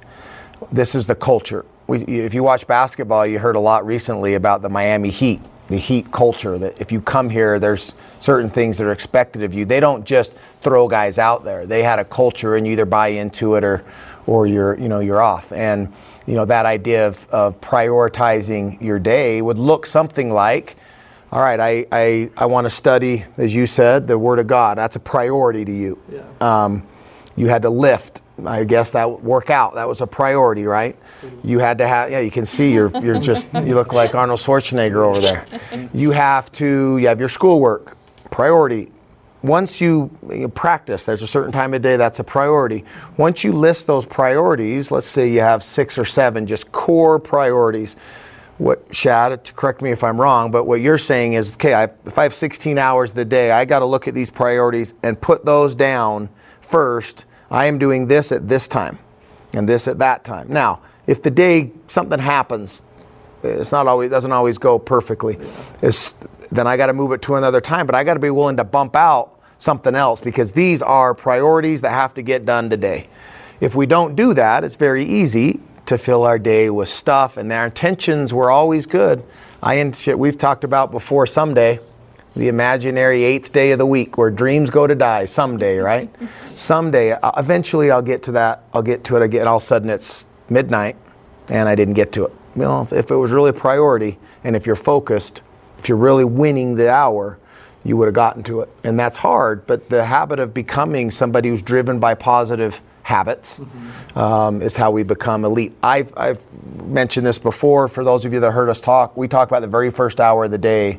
This 0.70 0.94
is 0.94 1.06
the 1.06 1.16
culture. 1.16 1.64
We, 1.88 2.04
if 2.04 2.32
you 2.32 2.44
watch 2.44 2.64
basketball, 2.68 3.26
you 3.26 3.40
heard 3.40 3.56
a 3.56 3.60
lot 3.60 3.84
recently 3.84 4.34
about 4.34 4.62
the 4.62 4.68
Miami 4.68 5.10
Heat, 5.10 5.40
the 5.70 5.78
Heat 5.78 6.12
culture. 6.12 6.58
That 6.58 6.78
if 6.80 6.92
you 6.92 7.00
come 7.00 7.30
here, 7.30 7.58
there's 7.58 7.94
certain 8.18 8.50
things 8.50 8.76
that 8.78 8.84
are 8.84 8.92
expected 8.92 9.42
of 9.42 9.54
you. 9.54 9.64
They 9.64 9.80
don't 9.80 10.04
just 10.04 10.36
throw 10.60 10.86
guys 10.86 11.18
out 11.18 11.44
there. 11.44 11.66
They 11.66 11.82
had 11.82 11.98
a 11.98 12.04
culture, 12.04 12.56
and 12.56 12.66
you 12.66 12.74
either 12.74 12.84
buy 12.84 13.08
into 13.08 13.54
it 13.54 13.64
or, 13.64 13.82
or 14.26 14.46
you're, 14.46 14.78
you 14.78 14.88
know, 14.88 15.00
you're 15.00 15.22
off. 15.22 15.52
And 15.52 15.92
you 16.26 16.34
know 16.34 16.44
that 16.44 16.66
idea 16.66 17.06
of, 17.06 17.26
of 17.30 17.60
prioritizing 17.62 18.82
your 18.82 18.98
day 18.98 19.40
would 19.40 19.58
look 19.58 19.86
something 19.86 20.30
like 20.30 20.76
all 21.32 21.40
right, 21.40 21.60
I, 21.60 21.86
I, 21.92 22.30
I 22.36 22.46
want 22.46 22.64
to 22.64 22.70
study, 22.70 23.24
as 23.36 23.54
you 23.54 23.66
said, 23.66 24.08
the 24.08 24.18
Word 24.18 24.40
of 24.40 24.48
God. 24.48 24.76
That's 24.78 24.96
a 24.96 25.00
priority 25.00 25.64
to 25.64 25.72
you. 25.72 25.98
Yeah. 26.10 26.24
Um, 26.40 26.84
you 27.36 27.48
had 27.48 27.62
to 27.62 27.70
lift. 27.70 28.22
I 28.46 28.64
guess 28.64 28.90
that 28.92 29.22
work 29.22 29.50
out. 29.50 29.74
that 29.74 29.88
was 29.88 30.00
a 30.00 30.06
priority, 30.06 30.64
right? 30.64 30.96
You 31.44 31.58
had 31.58 31.78
to 31.78 31.86
have, 31.86 32.10
yeah, 32.10 32.20
you 32.20 32.30
can 32.30 32.46
see 32.46 32.72
you're, 32.72 32.90
you're 33.02 33.18
just, 33.18 33.52
you 33.54 33.74
look 33.74 33.92
like 33.92 34.14
Arnold 34.14 34.40
Schwarzenegger 34.40 34.96
over 34.96 35.20
there. 35.20 35.46
You 35.92 36.10
have 36.12 36.50
to, 36.52 36.98
you 36.98 37.08
have 37.08 37.20
your 37.20 37.28
schoolwork, 37.28 37.96
priority. 38.30 38.90
once 39.42 39.80
you, 39.80 40.10
you 40.28 40.48
practice, 40.48 41.04
there's 41.04 41.22
a 41.22 41.26
certain 41.26 41.52
time 41.52 41.74
of 41.74 41.82
day 41.82 41.96
that's 41.96 42.18
a 42.18 42.24
priority. 42.24 42.84
Once 43.16 43.44
you 43.44 43.52
list 43.52 43.86
those 43.86 44.06
priorities, 44.06 44.90
let's 44.90 45.06
say 45.06 45.30
you 45.30 45.40
have 45.40 45.62
six 45.62 45.98
or 45.98 46.04
seven 46.04 46.46
just 46.46 46.70
core 46.72 47.18
priorities. 47.18 47.96
What 48.58 48.84
Shad, 48.94 49.52
correct 49.56 49.80
me 49.80 49.90
if 49.90 50.04
I'm 50.04 50.20
wrong, 50.20 50.50
but 50.50 50.64
what 50.64 50.82
you're 50.82 50.98
saying 50.98 51.32
is, 51.32 51.54
okay, 51.54 51.72
I, 51.72 51.84
if 52.04 52.18
I 52.18 52.24
have 52.24 52.34
16 52.34 52.76
hours 52.76 53.10
of 53.10 53.16
the 53.16 53.24
day, 53.24 53.52
I 53.52 53.64
got 53.64 53.78
to 53.78 53.86
look 53.86 54.06
at 54.06 54.12
these 54.12 54.30
priorities 54.30 54.92
and 55.02 55.18
put 55.18 55.46
those 55.46 55.74
down 55.74 56.28
first. 56.60 57.24
I 57.50 57.66
am 57.66 57.78
doing 57.78 58.06
this 58.06 58.32
at 58.32 58.48
this 58.48 58.68
time, 58.68 58.98
and 59.54 59.68
this 59.68 59.88
at 59.88 59.98
that 59.98 60.24
time. 60.24 60.48
Now, 60.48 60.80
if 61.06 61.22
the 61.22 61.30
day 61.30 61.72
something 61.88 62.20
happens, 62.20 62.82
it's 63.42 63.72
not 63.72 63.86
always 63.86 64.10
doesn't 64.10 64.32
always 64.32 64.58
go 64.58 64.78
perfectly. 64.78 65.38
It's, 65.82 66.12
then 66.50 66.66
I 66.66 66.76
got 66.76 66.86
to 66.86 66.92
move 66.92 67.12
it 67.12 67.22
to 67.22 67.36
another 67.36 67.60
time. 67.60 67.86
But 67.86 67.94
I 67.94 68.04
got 68.04 68.14
to 68.14 68.20
be 68.20 68.30
willing 68.30 68.56
to 68.58 68.64
bump 68.64 68.94
out 68.94 69.40
something 69.58 69.94
else 69.94 70.20
because 70.20 70.52
these 70.52 70.82
are 70.82 71.14
priorities 71.14 71.80
that 71.80 71.90
have 71.90 72.14
to 72.14 72.22
get 72.22 72.44
done 72.44 72.70
today. 72.70 73.08
If 73.60 73.74
we 73.74 73.86
don't 73.86 74.14
do 74.14 74.34
that, 74.34 74.64
it's 74.64 74.76
very 74.76 75.04
easy 75.04 75.60
to 75.86 75.98
fill 75.98 76.24
our 76.24 76.38
day 76.38 76.70
with 76.70 76.88
stuff, 76.88 77.36
and 77.36 77.52
our 77.52 77.66
intentions 77.66 78.32
were 78.32 78.50
always 78.50 78.86
good. 78.86 79.24
I 79.62 79.92
we've 80.16 80.38
talked 80.38 80.64
about 80.64 80.90
before 80.92 81.26
someday 81.26 81.80
the 82.34 82.48
imaginary 82.48 83.24
eighth 83.24 83.52
day 83.52 83.72
of 83.72 83.78
the 83.78 83.86
week 83.86 84.16
where 84.16 84.30
dreams 84.30 84.70
go 84.70 84.86
to 84.86 84.94
die 84.94 85.24
someday, 85.24 85.78
right? 85.78 86.10
someday, 86.54 87.12
uh, 87.12 87.32
eventually 87.36 87.90
I'll 87.90 88.02
get 88.02 88.22
to 88.24 88.32
that. 88.32 88.64
I'll 88.72 88.82
get 88.82 89.04
to 89.04 89.16
it 89.16 89.22
again. 89.22 89.46
All 89.46 89.56
of 89.56 89.62
a 89.62 89.66
sudden 89.66 89.90
it's 89.90 90.26
midnight 90.48 90.96
and 91.48 91.68
I 91.68 91.74
didn't 91.74 91.94
get 91.94 92.12
to 92.12 92.26
it. 92.26 92.32
Well, 92.54 92.86
if 92.90 93.10
it 93.10 93.16
was 93.16 93.30
really 93.30 93.50
a 93.50 93.54
priority 93.54 94.18
and 94.44 94.56
if 94.56 94.66
you're 94.66 94.76
focused, 94.76 95.42
if 95.78 95.88
you're 95.88 95.98
really 95.98 96.24
winning 96.24 96.76
the 96.76 96.90
hour, 96.90 97.38
you 97.84 97.96
would 97.96 98.06
have 98.06 98.14
gotten 98.14 98.42
to 98.44 98.60
it. 98.60 98.68
And 98.84 98.98
that's 98.98 99.16
hard, 99.18 99.66
but 99.66 99.88
the 99.88 100.04
habit 100.04 100.38
of 100.38 100.52
becoming 100.52 101.10
somebody 101.10 101.48
who's 101.48 101.62
driven 101.62 101.98
by 101.98 102.14
positive 102.14 102.82
habits 103.02 103.58
mm-hmm. 103.58 104.18
um, 104.18 104.62
is 104.62 104.76
how 104.76 104.90
we 104.90 105.02
become 105.02 105.44
elite. 105.44 105.72
I've, 105.82 106.12
I've 106.16 106.40
mentioned 106.84 107.26
this 107.26 107.38
before. 107.38 107.88
For 107.88 108.04
those 108.04 108.24
of 108.24 108.32
you 108.32 108.40
that 108.40 108.50
heard 108.52 108.68
us 108.68 108.80
talk, 108.80 109.16
we 109.16 109.26
talk 109.26 109.48
about 109.48 109.60
the 109.60 109.68
very 109.68 109.90
first 109.90 110.20
hour 110.20 110.44
of 110.44 110.50
the 110.50 110.58
day 110.58 110.98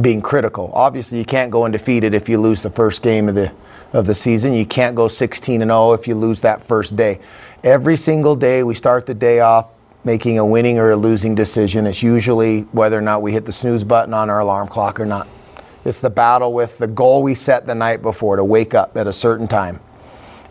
being 0.00 0.22
critical. 0.22 0.70
Obviously, 0.74 1.18
you 1.18 1.24
can't 1.24 1.50
go 1.50 1.64
undefeated 1.64 2.14
if 2.14 2.28
you 2.28 2.38
lose 2.38 2.62
the 2.62 2.70
first 2.70 3.02
game 3.02 3.28
of 3.28 3.34
the 3.34 3.52
of 3.92 4.06
the 4.06 4.14
season. 4.14 4.52
You 4.52 4.66
can't 4.66 4.94
go 4.94 5.08
16 5.08 5.62
and 5.62 5.70
0 5.70 5.92
if 5.92 6.06
you 6.06 6.14
lose 6.14 6.40
that 6.42 6.64
first 6.64 6.96
day. 6.96 7.20
Every 7.64 7.96
single 7.96 8.36
day, 8.36 8.62
we 8.62 8.74
start 8.74 9.06
the 9.06 9.14
day 9.14 9.40
off 9.40 9.72
making 10.04 10.38
a 10.38 10.46
winning 10.46 10.78
or 10.78 10.90
a 10.90 10.96
losing 10.96 11.34
decision. 11.34 11.86
It's 11.86 12.02
usually 12.02 12.62
whether 12.72 12.96
or 12.96 13.02
not 13.02 13.22
we 13.22 13.32
hit 13.32 13.44
the 13.44 13.52
snooze 13.52 13.84
button 13.84 14.14
on 14.14 14.30
our 14.30 14.40
alarm 14.40 14.68
clock 14.68 14.98
or 14.98 15.06
not. 15.06 15.28
It's 15.84 16.00
the 16.00 16.10
battle 16.10 16.52
with 16.52 16.78
the 16.78 16.86
goal 16.86 17.22
we 17.22 17.34
set 17.34 17.66
the 17.66 17.74
night 17.74 18.02
before 18.02 18.36
to 18.36 18.44
wake 18.44 18.74
up 18.74 18.96
at 18.96 19.06
a 19.06 19.12
certain 19.12 19.48
time. 19.48 19.80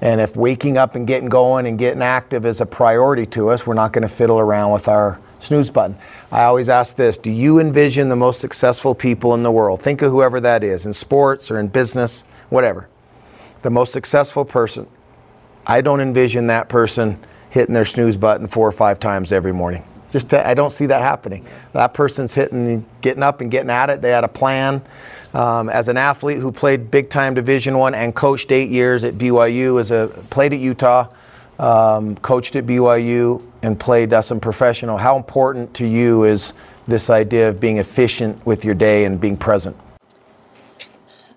And 0.01 0.21
if 0.21 0.35
waking 0.35 0.77
up 0.77 0.95
and 0.95 1.05
getting 1.05 1.29
going 1.29 1.65
and 1.65 1.77
getting 1.77 2.01
active 2.01 2.45
is 2.45 2.61
a 2.61 2.65
priority 2.65 3.25
to 3.27 3.49
us, 3.49 3.67
we're 3.67 3.73
not 3.73 3.91
going 3.91 4.07
to 4.07 4.13
fiddle 4.13 4.39
around 4.39 4.71
with 4.71 4.87
our 4.87 5.19
snooze 5.39 5.69
button. 5.69 5.97
I 6.31 6.43
always 6.43 6.69
ask 6.69 6.95
this 6.95 7.17
Do 7.17 7.31
you 7.31 7.59
envision 7.59 8.09
the 8.09 8.15
most 8.15 8.39
successful 8.39 8.93
people 8.93 9.33
in 9.33 9.43
the 9.43 9.51
world? 9.51 9.81
Think 9.81 10.01
of 10.01 10.11
whoever 10.11 10.39
that 10.39 10.63
is 10.63 10.85
in 10.85 10.93
sports 10.93 11.49
or 11.49 11.59
in 11.59 11.67
business, 11.67 12.23
whatever. 12.49 12.87
The 13.61 13.69
most 13.69 13.91
successful 13.91 14.45
person. 14.45 14.87
I 15.65 15.81
don't 15.81 16.01
envision 16.01 16.47
that 16.47 16.69
person 16.69 17.19
hitting 17.49 17.73
their 17.73 17.85
snooze 17.85 18.17
button 18.17 18.47
four 18.47 18.67
or 18.67 18.71
five 18.71 18.99
times 18.99 19.31
every 19.31 19.53
morning. 19.53 19.83
Just 20.11 20.31
to, 20.31 20.47
I 20.47 20.55
don't 20.55 20.71
see 20.71 20.87
that 20.87 21.01
happening. 21.01 21.45
That 21.73 21.93
person's 21.93 22.33
hitting, 22.33 22.85
getting 23.01 23.21
up 23.21 23.41
and 23.41 23.51
getting 23.51 23.69
at 23.69 23.89
it. 23.89 24.01
They 24.01 24.09
had 24.09 24.23
a 24.23 24.29
plan. 24.29 24.81
Um, 25.33 25.69
as 25.69 25.87
an 25.87 25.97
athlete 25.97 26.39
who 26.39 26.51
played 26.51 26.89
big 26.89 27.11
time 27.11 27.35
Division 27.35 27.77
One 27.77 27.93
and 27.93 28.15
coached 28.15 28.51
eight 28.51 28.69
years 28.69 29.03
at 29.03 29.15
BYU, 29.15 29.79
as 29.79 29.91
a 29.91 30.07
played 30.31 30.53
at 30.53 30.59
Utah, 30.59 31.07
um, 31.59 32.15
coached 32.17 32.55
at 32.55 32.65
BYU, 32.65 33.43
and 33.61 33.79
played 33.79 34.13
uh, 34.13 34.21
some 34.21 34.39
professional. 34.39 34.97
How 34.97 35.17
important 35.17 35.73
to 35.75 35.85
you 35.85 36.23
is 36.23 36.53
this 36.87 37.09
idea 37.09 37.49
of 37.49 37.59
being 37.59 37.77
efficient 37.77 38.45
with 38.45 38.65
your 38.65 38.75
day 38.75 39.05
and 39.05 39.19
being 39.19 39.37
present? 39.37 39.75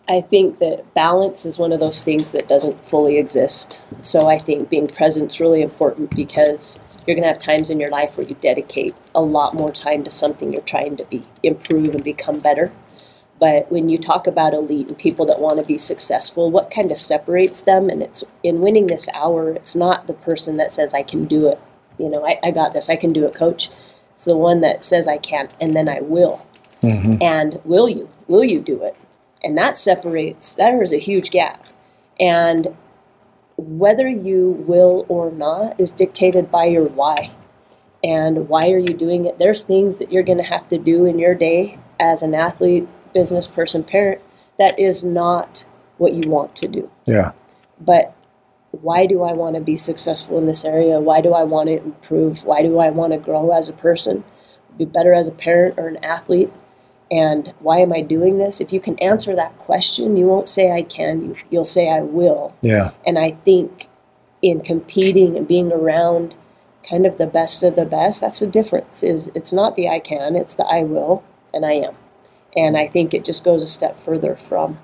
I 0.08 0.20
think 0.20 0.58
that 0.58 0.92
balance 0.94 1.46
is 1.46 1.58
one 1.58 1.72
of 1.72 1.80
those 1.80 2.02
things 2.02 2.32
that 2.32 2.48
doesn't 2.48 2.88
fully 2.88 3.18
exist. 3.18 3.80
So 4.02 4.28
I 4.28 4.38
think 4.38 4.68
being 4.68 4.86
present 4.86 5.32
is 5.32 5.40
really 5.40 5.62
important 5.62 6.14
because 6.14 6.78
you're 7.06 7.14
going 7.14 7.24
to 7.24 7.28
have 7.28 7.38
times 7.38 7.70
in 7.70 7.80
your 7.80 7.90
life 7.90 8.16
where 8.16 8.26
you 8.26 8.36
dedicate 8.40 8.94
a 9.14 9.20
lot 9.20 9.54
more 9.54 9.70
time 9.70 10.04
to 10.04 10.10
something 10.10 10.52
you're 10.52 10.62
trying 10.62 10.96
to 10.96 11.04
be 11.06 11.22
improve 11.42 11.94
and 11.94 12.04
become 12.04 12.38
better. 12.38 12.72
But 13.42 13.72
when 13.72 13.88
you 13.88 13.98
talk 13.98 14.28
about 14.28 14.54
elite 14.54 14.86
and 14.86 14.96
people 14.96 15.26
that 15.26 15.40
want 15.40 15.56
to 15.56 15.64
be 15.64 15.76
successful, 15.76 16.48
what 16.52 16.70
kind 16.70 16.92
of 16.92 17.00
separates 17.00 17.62
them? 17.62 17.88
And 17.88 18.00
it's 18.00 18.22
in 18.44 18.60
winning 18.60 18.86
this 18.86 19.08
hour, 19.14 19.50
it's 19.50 19.74
not 19.74 20.06
the 20.06 20.12
person 20.12 20.58
that 20.58 20.72
says, 20.72 20.94
I 20.94 21.02
can 21.02 21.24
do 21.24 21.48
it. 21.48 21.58
You 21.98 22.08
know, 22.08 22.24
I, 22.24 22.38
I 22.44 22.52
got 22.52 22.72
this, 22.72 22.88
I 22.88 22.94
can 22.94 23.12
do 23.12 23.26
it, 23.26 23.34
coach. 23.34 23.68
It's 24.14 24.26
the 24.26 24.36
one 24.36 24.60
that 24.60 24.84
says, 24.84 25.08
I 25.08 25.18
can't, 25.18 25.52
and 25.60 25.74
then 25.74 25.88
I 25.88 26.02
will. 26.02 26.46
Mm-hmm. 26.84 27.20
And 27.20 27.60
will 27.64 27.88
you? 27.88 28.08
Will 28.28 28.44
you 28.44 28.62
do 28.62 28.80
it? 28.84 28.94
And 29.42 29.58
that 29.58 29.76
separates, 29.76 30.54
that 30.54 30.80
is 30.80 30.92
a 30.92 30.98
huge 30.98 31.32
gap. 31.32 31.64
And 32.20 32.68
whether 33.56 34.08
you 34.08 34.50
will 34.68 35.04
or 35.08 35.32
not 35.32 35.80
is 35.80 35.90
dictated 35.90 36.48
by 36.48 36.66
your 36.66 36.84
why. 36.84 37.32
And 38.04 38.48
why 38.48 38.70
are 38.70 38.78
you 38.78 38.94
doing 38.94 39.26
it? 39.26 39.40
There's 39.40 39.64
things 39.64 39.98
that 39.98 40.12
you're 40.12 40.22
going 40.22 40.38
to 40.38 40.44
have 40.44 40.68
to 40.68 40.78
do 40.78 41.06
in 41.06 41.18
your 41.18 41.34
day 41.34 41.80
as 41.98 42.22
an 42.22 42.34
athlete, 42.34 42.86
business 43.12 43.46
person, 43.46 43.82
parent 43.84 44.20
that 44.58 44.78
is 44.78 45.02
not 45.02 45.64
what 45.98 46.12
you 46.12 46.28
want 46.28 46.54
to 46.56 46.68
do. 46.68 46.90
Yeah. 47.06 47.32
But 47.80 48.14
why 48.70 49.06
do 49.06 49.22
I 49.22 49.32
want 49.32 49.54
to 49.56 49.60
be 49.60 49.76
successful 49.76 50.38
in 50.38 50.46
this 50.46 50.64
area? 50.64 51.00
Why 51.00 51.20
do 51.20 51.32
I 51.32 51.42
want 51.42 51.68
to 51.68 51.82
improve? 51.82 52.44
Why 52.44 52.62
do 52.62 52.78
I 52.78 52.90
want 52.90 53.12
to 53.12 53.18
grow 53.18 53.50
as 53.50 53.68
a 53.68 53.72
person? 53.72 54.24
Be 54.78 54.84
better 54.84 55.12
as 55.12 55.28
a 55.28 55.32
parent 55.32 55.78
or 55.78 55.88
an 55.88 56.02
athlete? 56.04 56.52
and 57.12 57.52
why 57.60 57.78
am 57.78 57.92
I 57.92 58.00
doing 58.00 58.38
this? 58.38 58.58
If 58.58 58.72
you 58.72 58.80
can 58.80 58.98
answer 58.98 59.36
that 59.36 59.56
question, 59.58 60.16
you 60.16 60.24
won't 60.24 60.48
say 60.48 60.72
I 60.72 60.82
can, 60.82 61.36
you'll 61.50 61.66
say 61.66 61.90
I 61.90 62.00
will. 62.00 62.56
Yeah. 62.62 62.92
And 63.06 63.18
I 63.18 63.32
think 63.44 63.86
in 64.40 64.62
competing 64.62 65.36
and 65.36 65.46
being 65.46 65.70
around 65.70 66.34
kind 66.88 67.04
of 67.04 67.18
the 67.18 67.26
best 67.26 67.62
of 67.62 67.76
the 67.76 67.84
best, 67.84 68.22
that's 68.22 68.40
the 68.40 68.46
difference. 68.46 69.02
Is 69.02 69.30
it's 69.34 69.52
not 69.52 69.76
the 69.76 69.90
I 69.90 70.00
can, 70.00 70.34
it's 70.34 70.54
the 70.54 70.64
I 70.64 70.84
will 70.84 71.22
and 71.52 71.66
I 71.66 71.72
am. 71.72 71.94
And 72.56 72.76
I 72.76 72.88
think 72.88 73.14
it 73.14 73.24
just 73.24 73.44
goes 73.44 73.62
a 73.62 73.68
step 73.68 74.02
further 74.04 74.38
from 74.48 74.78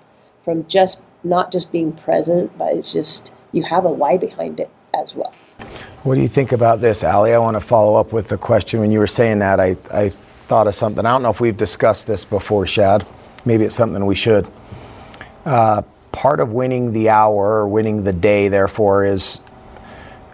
from 0.45 0.67
just 0.67 1.01
not 1.25 1.53
just 1.53 1.71
being 1.71 1.93
present, 1.93 2.57
but 2.57 2.73
it's 2.73 2.93
just 2.93 3.33
you 3.53 3.63
have 3.63 3.85
a 3.85 3.91
why 3.91 4.17
behind 4.17 4.61
it 4.61 4.71
as 4.95 5.15
well. 5.15 5.35
What 6.05 6.15
do 6.15 6.23
you 6.23 6.29
think 6.29 6.53
about 6.53 6.81
this, 6.81 7.05
Allie? 7.05 7.35
I 7.35 7.39
want 7.39 7.57
to 7.57 7.61
follow 7.61 7.97
up 7.97 8.13
with 8.13 8.29
the 8.29 8.39
question 8.39 8.81
when 8.81 8.91
you 8.91 8.99
were 8.99 9.07
saying 9.07 9.41
that. 9.41 9.61
I, 9.61 9.77
I 9.91 10.11
thought 10.47 10.67
of 10.67 10.75
something. 10.75 11.05
I 11.05 11.11
don't 11.11 11.23
know 11.23 11.31
if 11.31 11.41
we've 11.41 11.57
discussed 11.57 12.07
this 12.07 12.25
before, 12.25 12.67
Shad. 12.67 13.07
Maybe 13.45 13.65
it's 13.65 13.75
something 13.75 14.07
we 14.07 14.15
should. 14.15 14.49
Uh, 15.45 15.83
part 16.13 16.41
of 16.41 16.53
winning 16.53 16.93
the 16.93 17.11
hour 17.11 17.59
or 17.61 17.69
winning 17.69 18.05
the 18.05 18.13
day, 18.13 18.49
therefore, 18.49 19.05
is 19.05 19.41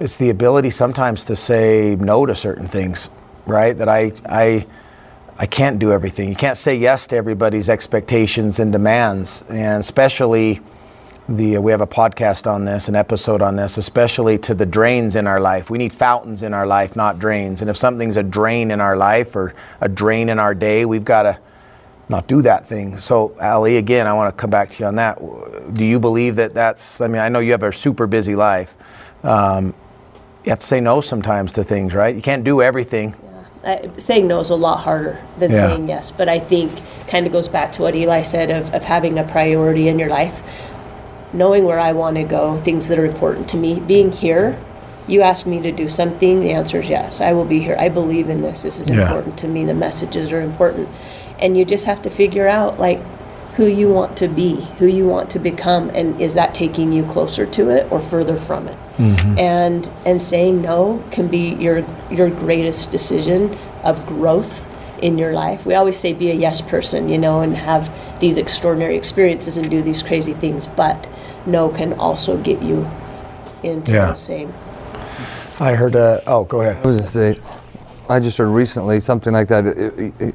it's 0.01 0.17
the 0.17 0.31
ability 0.31 0.71
sometimes 0.71 1.25
to 1.27 1.37
say 1.37 1.97
no 1.97 2.27
to 2.27 2.35
certain 2.35 2.69
things, 2.69 3.11
right? 3.47 3.77
That 3.77 3.89
I 3.89 4.13
I 4.27 4.67
I 5.37 5.47
can't 5.47 5.81
do 5.81 5.93
everything. 5.93 6.29
You 6.29 6.37
can't 6.37 6.57
say 6.57 6.77
yes 6.77 7.09
to 7.09 7.17
everybody's 7.17 7.69
expectations 7.69 8.61
and 8.61 8.71
demands, 8.71 9.43
and 9.49 9.81
especially 9.81 10.61
the 11.29 11.59
we 11.59 11.73
have 11.73 11.81
a 11.81 11.89
podcast 11.89 12.47
on 12.49 12.67
this, 12.67 12.87
an 12.87 12.95
episode 12.95 13.43
on 13.43 13.57
this, 13.57 13.77
especially 13.77 14.39
to 14.39 14.55
the 14.55 14.67
drains 14.67 15.17
in 15.17 15.27
our 15.27 15.41
life. 15.41 15.71
We 15.71 15.79
need 15.79 15.93
fountains 15.93 16.45
in 16.45 16.55
our 16.55 16.67
life, 16.67 16.95
not 16.95 17.19
drains. 17.19 17.61
And 17.61 17.69
if 17.69 17.77
something's 17.77 18.17
a 18.17 18.23
drain 18.23 18.71
in 18.71 18.81
our 18.81 18.97
life 18.97 19.35
or 19.35 19.55
a 19.81 19.89
drain 19.89 20.29
in 20.29 20.39
our 20.39 20.55
day, 20.55 20.85
we've 20.85 21.05
got 21.05 21.23
to 21.23 21.39
not 22.09 22.29
do 22.29 22.43
that 22.43 22.67
thing. 22.67 22.97
So, 22.97 23.35
Allie, 23.41 23.79
again, 23.79 24.07
I 24.07 24.13
want 24.13 24.33
to 24.33 24.41
come 24.41 24.51
back 24.51 24.71
to 24.71 24.81
you 24.81 24.87
on 24.87 24.97
that. 24.97 25.19
Do 25.75 25.85
you 25.85 25.99
believe 25.99 26.37
that 26.37 26.55
that's? 26.55 27.01
I 27.01 27.09
mean, 27.09 27.23
I 27.23 27.29
know 27.29 27.41
you 27.41 27.53
have 27.53 27.63
a 27.65 27.73
super 27.73 28.07
busy 28.07 28.37
life. 28.37 28.77
Um, 29.25 29.75
you 30.45 30.51
have 30.51 30.61
to 30.61 30.67
say 30.67 30.81
no 30.81 31.01
sometimes 31.01 31.53
to 31.53 31.65
things, 31.65 31.95
right? 31.95 32.15
You 32.15 32.23
can't 32.23 32.45
do 32.45 32.63
everything. 32.63 33.17
Uh, 33.65 33.89
saying 33.99 34.27
no 34.27 34.41
is 34.41 34.51
a 34.51 34.55
lot 34.55 34.85
harder 34.85 35.19
than 35.39 35.51
yeah. 35.51 35.61
saying 35.61 35.89
yes, 35.89 36.11
but 36.11 36.29
I 36.29 36.39
think 36.39 36.71
kind 37.09 37.27
of 37.27 37.33
goes 37.33 37.49
back 37.49 37.73
to 37.73 37.83
what 37.83 37.95
Eli 37.95 38.21
said 38.21 38.51
of, 38.51 38.75
of 38.75 38.85
having 38.85 39.19
a 39.19 39.25
priority 39.25 39.89
in 39.89 39.99
your 39.99 40.11
life 40.11 40.39
knowing 41.35 41.65
where 41.65 41.81
I 41.81 41.93
want 41.93 42.17
to 42.17 42.23
go, 42.23 42.57
things 42.59 42.89
that 42.89 42.99
are 42.99 43.05
important 43.05 43.51
to 43.51 43.57
me, 43.57 43.81
being 43.81 44.13
here. 44.13 44.59
You 45.07 45.21
ask 45.21 45.45
me 45.45 45.61
to 45.61 45.73
do 45.73 45.91
something, 45.91 46.41
the 46.41 46.53
answer 46.53 46.81
is 46.81 46.89
yes. 46.89 47.21
I 47.21 47.35
will 47.35 47.45
be 47.45 47.59
here. 47.59 47.77
I 47.79 47.91
believe 47.91 48.31
in 48.31 48.41
this. 48.41 48.63
This 48.63 48.79
is 48.79 48.89
yeah. 48.89 49.03
important 49.03 49.37
to 49.39 49.49
me. 49.49 49.65
The 49.67 49.75
messages 49.75 50.33
are 50.33 50.41
important. 50.41 50.89
And 51.39 51.59
you 51.59 51.65
just 51.65 51.85
have 51.85 52.01
to 52.03 52.11
figure 52.11 52.49
out 52.49 52.79
like 52.79 53.01
who 53.57 53.67
you 53.67 53.89
want 53.93 54.17
to 54.19 54.29
be, 54.29 54.57
who 54.79 54.87
you 54.87 55.07
want 55.07 55.31
to 55.31 55.39
become, 55.39 55.89
and 55.91 56.21
is 56.21 56.35
that 56.35 56.55
taking 56.55 56.93
you 56.93 57.05
closer 57.05 57.47
to 57.47 57.71
it 57.71 57.91
or 57.93 58.01
further 58.01 58.37
from 58.37 58.67
it? 58.69 58.77
Mm-hmm. 58.99 59.39
And 59.39 59.89
and 60.07 60.23
saying 60.23 60.63
no 60.63 61.03
can 61.11 61.29
be 61.29 61.55
your 61.55 61.85
your 62.11 62.31
greatest 62.31 62.91
decision 62.91 63.57
of 63.85 64.05
growth 64.07 64.65
in 65.03 65.19
your 65.19 65.33
life. 65.33 65.67
We 65.67 65.75
always 65.75 65.99
say 65.99 66.13
be 66.15 66.31
a 66.31 66.35
yes 66.35 66.61
person, 66.61 67.09
you 67.09 67.19
know, 67.19 67.41
and 67.43 67.57
have 67.57 67.91
these 68.21 68.39
extraordinary 68.39 68.97
experiences 68.97 69.57
and 69.57 69.71
do 69.71 69.83
these 69.83 70.03
crazy 70.03 70.33
things, 70.33 70.67
but 70.67 71.07
no 71.47 71.69
can 71.69 71.93
also 71.95 72.37
get 72.39 72.63
you 72.63 72.89
into 73.63 73.93
Yeah. 73.93 74.13
the 74.13 74.17
same. 74.17 74.53
I 75.61 75.75
heard. 75.75 75.95
Uh, 75.95 76.21
oh, 76.27 76.45
go 76.45 76.61
ahead. 76.63 76.77
I 76.83 76.87
was 76.87 76.97
going 76.97 77.05
to 77.05 77.11
say, 77.11 77.39
I 78.09 78.19
just 78.19 78.39
heard 78.39 78.49
recently 78.49 78.99
something 79.01 79.33
like 79.33 79.49
that. 79.49 79.67
It- 79.67 79.79
it- 79.99 80.15
it- 80.19 80.35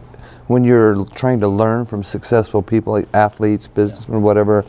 when 0.49 0.63
you're 0.63 1.05
trying 1.13 1.39
to 1.39 1.47
learn 1.47 1.85
from 1.85 2.03
successful 2.03 2.63
people, 2.63 2.91
like 2.93 3.07
athletes, 3.13 3.67
businessmen, 3.67 4.23
whatever, 4.23 4.65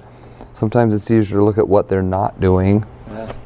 sometimes 0.53 0.95
it's 0.95 1.11
easier 1.11 1.39
to 1.39 1.43
look 1.43 1.57
at 1.57 1.67
what 1.67 1.89
they're 1.89 2.03
not 2.03 2.39
doing 2.39 2.85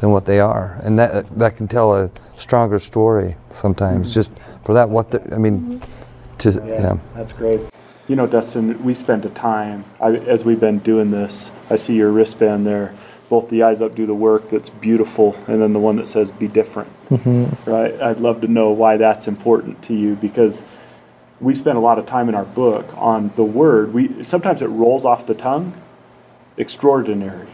than 0.01 0.11
what 0.11 0.27
they 0.27 0.41
are, 0.41 0.79
and 0.83 0.99
that 0.99 1.27
that 1.39 1.57
can 1.57 1.69
tell 1.69 1.95
a 1.95 2.11
stronger 2.37 2.81
story 2.81 3.37
sometimes. 3.51 4.09
Mm-hmm. 4.09 4.15
Just 4.15 4.33
for 4.65 4.75
that, 4.75 4.89
what 4.89 5.11
the, 5.11 5.23
I 5.33 5.39
mean, 5.39 5.81
mm-hmm. 5.81 6.37
to 6.39 6.51
yeah. 6.67 6.99
that's 7.15 7.33
great. 7.33 7.61
You 8.09 8.17
know, 8.17 8.27
Dustin, 8.27 8.83
we 8.85 8.95
spent 8.95 9.25
a 9.25 9.31
time, 9.31 9.85
I, 10.01 10.17
as 10.17 10.45
we've 10.45 10.61
been 10.61 10.81
doing 10.81 11.13
this, 11.13 11.53
I 11.71 11.77
see 11.77 11.95
your 11.95 12.11
wristband 12.11 12.67
there. 12.67 12.95
Both 13.31 13.49
the 13.49 13.63
eyes 13.63 13.81
up 13.81 13.95
do 13.95 14.07
the 14.07 14.15
work 14.15 14.51
that's 14.51 14.69
beautiful, 14.69 15.37
and 15.47 15.63
then 15.63 15.73
the 15.73 15.79
one 15.79 15.97
that 15.97 16.09
says 16.09 16.33
be 16.33 16.49
different. 16.49 16.91
Mm-hmm. 17.11 17.71
Right? 17.71 17.95
I'd 18.03 18.19
love 18.19 18.41
to 18.41 18.49
know 18.49 18.71
why 18.73 18.97
that's 18.97 19.29
important 19.29 19.83
to 19.85 19.95
you 19.95 20.17
because 20.17 20.65
we 21.41 21.55
spend 21.55 21.77
a 21.77 21.81
lot 21.81 21.99
of 21.99 22.07
time 22.07 22.29
in 22.29 22.35
our 22.35 22.45
book 22.45 22.87
on 22.97 23.33
the 23.37 23.43
word. 23.45 23.93
We 23.93 24.23
Sometimes 24.23 24.63
it 24.63 24.67
rolls 24.69 25.05
off 25.05 25.27
the 25.27 25.35
tongue 25.35 25.75
extraordinary. 26.57 27.49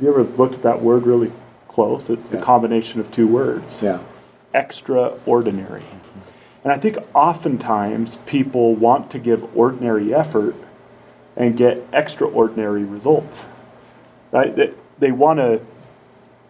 You 0.00 0.08
ever 0.08 0.24
looked 0.24 0.54
at 0.54 0.62
that 0.62 0.82
word 0.82 1.06
really 1.06 1.32
close? 1.68 2.10
It's 2.10 2.28
the 2.28 2.38
Yeah. 2.38 2.42
combination 2.44 3.00
of 3.00 3.10
two 3.10 3.26
words 3.28 3.80
Yeah. 3.82 3.98
extraordinary. 4.52 5.84
And 6.64 6.72
I 6.72 6.78
think 6.78 6.98
oftentimes 7.14 8.16
people 8.26 8.74
want 8.74 9.10
to 9.10 9.18
give 9.18 9.46
ordinary 9.56 10.14
effort 10.14 10.54
and 11.36 11.56
get 11.56 11.82
extraordinary 11.92 12.84
results. 12.84 13.42
Right? 14.32 14.54
They, 14.56 14.72
they 14.98 15.12
want 15.12 15.38
to 15.38 15.60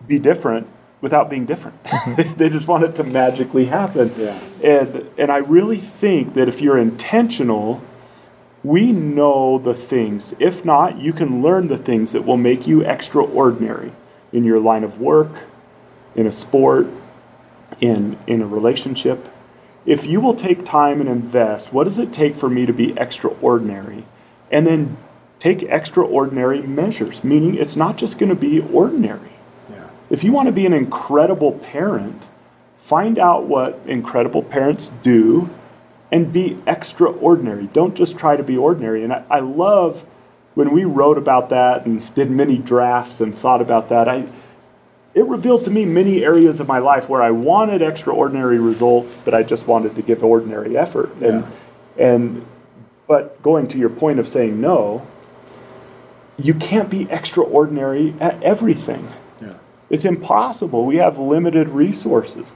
be 0.06 0.18
different 0.18 0.66
without 1.04 1.28
being 1.28 1.44
different. 1.44 1.78
they 2.38 2.48
just 2.48 2.66
want 2.66 2.82
it 2.82 2.96
to 2.96 3.04
magically 3.04 3.66
happen. 3.66 4.12
Yeah. 4.18 4.40
And 4.64 5.08
and 5.16 5.30
I 5.30 5.36
really 5.36 5.78
think 5.78 6.34
that 6.34 6.48
if 6.48 6.60
you're 6.60 6.78
intentional, 6.78 7.80
we 8.64 8.90
know 8.90 9.58
the 9.58 9.74
things. 9.74 10.34
If 10.40 10.64
not, 10.64 10.98
you 10.98 11.12
can 11.12 11.42
learn 11.42 11.68
the 11.68 11.78
things 11.78 12.12
that 12.12 12.22
will 12.22 12.38
make 12.38 12.66
you 12.66 12.82
extraordinary 12.82 13.92
in 14.32 14.42
your 14.44 14.58
line 14.58 14.82
of 14.82 14.98
work, 14.98 15.30
in 16.16 16.26
a 16.26 16.32
sport, 16.32 16.86
in 17.80 18.18
in 18.26 18.42
a 18.42 18.46
relationship. 18.46 19.28
If 19.86 20.06
you 20.06 20.18
will 20.22 20.34
take 20.34 20.64
time 20.64 21.00
and 21.00 21.10
invest, 21.10 21.70
what 21.70 21.84
does 21.84 21.98
it 21.98 22.14
take 22.14 22.34
for 22.34 22.48
me 22.48 22.64
to 22.64 22.72
be 22.72 22.94
extraordinary? 22.96 24.06
And 24.50 24.66
then 24.66 24.96
take 25.40 25.62
extraordinary 25.64 26.62
measures, 26.62 27.22
meaning 27.22 27.54
it's 27.56 27.76
not 27.76 27.98
just 27.98 28.18
going 28.18 28.30
to 28.30 28.34
be 28.34 28.60
ordinary. 28.60 29.33
Yeah. 30.08 30.14
If 30.14 30.24
you 30.24 30.32
want 30.32 30.46
to 30.46 30.52
be 30.52 30.66
an 30.66 30.72
incredible 30.72 31.52
parent, 31.52 32.22
find 32.82 33.18
out 33.18 33.44
what 33.44 33.80
incredible 33.86 34.42
parents 34.42 34.90
do 35.02 35.50
and 36.12 36.32
be 36.32 36.58
extraordinary. 36.66 37.66
Don't 37.72 37.94
just 37.94 38.18
try 38.18 38.36
to 38.36 38.42
be 38.42 38.56
ordinary. 38.56 39.02
And 39.02 39.12
I, 39.12 39.24
I 39.30 39.40
love 39.40 40.04
when 40.54 40.70
we 40.70 40.84
wrote 40.84 41.18
about 41.18 41.48
that 41.48 41.86
and 41.86 42.14
did 42.14 42.30
many 42.30 42.56
drafts 42.56 43.20
and 43.20 43.36
thought 43.36 43.60
about 43.60 43.88
that. 43.88 44.08
I, 44.08 44.26
it 45.14 45.24
revealed 45.24 45.64
to 45.64 45.70
me 45.70 45.84
many 45.84 46.24
areas 46.24 46.60
of 46.60 46.68
my 46.68 46.78
life 46.78 47.08
where 47.08 47.22
I 47.22 47.30
wanted 47.30 47.82
extraordinary 47.82 48.58
results, 48.58 49.16
but 49.24 49.34
I 49.34 49.42
just 49.42 49.66
wanted 49.66 49.96
to 49.96 50.02
give 50.02 50.22
ordinary 50.22 50.76
effort. 50.76 51.14
And, 51.20 51.46
and 51.96 52.46
but 53.06 53.42
going 53.42 53.68
to 53.68 53.78
your 53.78 53.90
point 53.90 54.18
of 54.18 54.28
saying 54.28 54.60
no, 54.60 55.06
you 56.36 56.54
can't 56.54 56.90
be 56.90 57.08
extraordinary 57.10 58.14
at 58.20 58.42
everything. 58.42 59.12
It's 59.90 60.04
impossible. 60.04 60.84
We 60.86 60.96
have 60.96 61.18
limited 61.18 61.68
resources. 61.68 62.52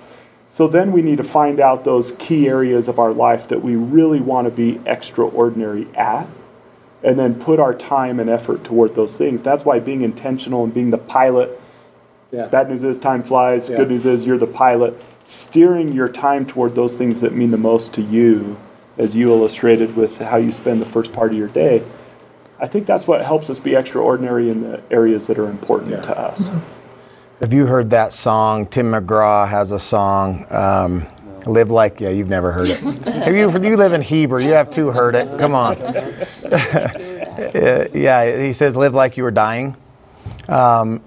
So 0.48 0.66
then 0.66 0.92
we 0.92 1.02
need 1.02 1.18
to 1.18 1.24
find 1.24 1.60
out 1.60 1.84
those 1.84 2.12
key 2.12 2.48
areas 2.48 2.88
of 2.88 2.98
our 2.98 3.12
life 3.12 3.48
that 3.48 3.62
we 3.62 3.76
really 3.76 4.20
want 4.20 4.46
to 4.46 4.50
be 4.50 4.80
extraordinary 4.86 5.86
at 5.94 6.26
and 7.02 7.18
then 7.18 7.34
put 7.34 7.60
our 7.60 7.74
time 7.74 8.18
and 8.18 8.28
effort 8.30 8.64
toward 8.64 8.94
those 8.94 9.14
things. 9.14 9.42
That's 9.42 9.64
why 9.64 9.78
being 9.78 10.02
intentional 10.02 10.64
and 10.64 10.72
being 10.74 10.90
the 10.90 10.98
pilot 10.98 11.60
Yeah. 12.30 12.46
Bad 12.46 12.68
news 12.68 12.82
is 12.84 12.98
time 12.98 13.22
flies. 13.22 13.68
Yeah. 13.70 13.78
Good 13.78 13.88
news 13.90 14.04
is 14.04 14.26
you're 14.26 14.36
the 14.36 14.46
pilot. 14.46 15.00
Steering 15.24 15.92
your 15.92 16.08
time 16.08 16.44
toward 16.44 16.74
those 16.74 16.94
things 16.94 17.20
that 17.20 17.34
mean 17.34 17.50
the 17.52 17.56
most 17.56 17.94
to 17.94 18.02
you, 18.02 18.58
as 18.98 19.16
you 19.16 19.30
illustrated 19.32 19.96
with 19.96 20.18
how 20.18 20.36
you 20.36 20.52
spend 20.52 20.82
the 20.82 20.86
first 20.86 21.12
part 21.12 21.30
of 21.30 21.38
your 21.38 21.48
day. 21.48 21.82
I 22.60 22.66
think 22.66 22.86
that's 22.86 23.06
what 23.06 23.24
helps 23.24 23.48
us 23.48 23.58
be 23.58 23.74
extraordinary 23.74 24.50
in 24.50 24.60
the 24.62 24.82
areas 24.90 25.26
that 25.28 25.38
are 25.38 25.48
important 25.48 25.92
Yeah. 25.92 26.00
to 26.02 26.18
us. 26.18 26.50
Have 27.40 27.52
you 27.52 27.66
heard 27.66 27.90
that 27.90 28.12
song? 28.12 28.66
Tim 28.66 28.90
McGraw 28.90 29.48
has 29.48 29.70
a 29.70 29.78
song. 29.78 30.44
Um, 30.50 31.06
Live 31.46 31.70
like 31.70 32.00
yeah, 32.00 32.08
you've 32.10 32.28
never 32.28 32.50
heard 32.50 32.68
it. 32.68 32.80
Have 33.04 33.34
you? 33.34 33.70
You 33.70 33.76
live 33.76 33.92
in 33.92 34.02
Heber. 34.02 34.40
You 34.40 34.50
have 34.50 34.70
to 34.72 34.90
heard 34.90 35.14
it. 35.14 35.38
Come 35.38 35.54
on. 35.54 35.76
Yeah, 37.94 38.36
he 38.36 38.52
says, 38.52 38.74
"Live 38.74 38.94
like 38.94 39.16
you 39.16 39.22
were 39.22 39.30
dying." 39.30 39.76
Um, 40.48 41.00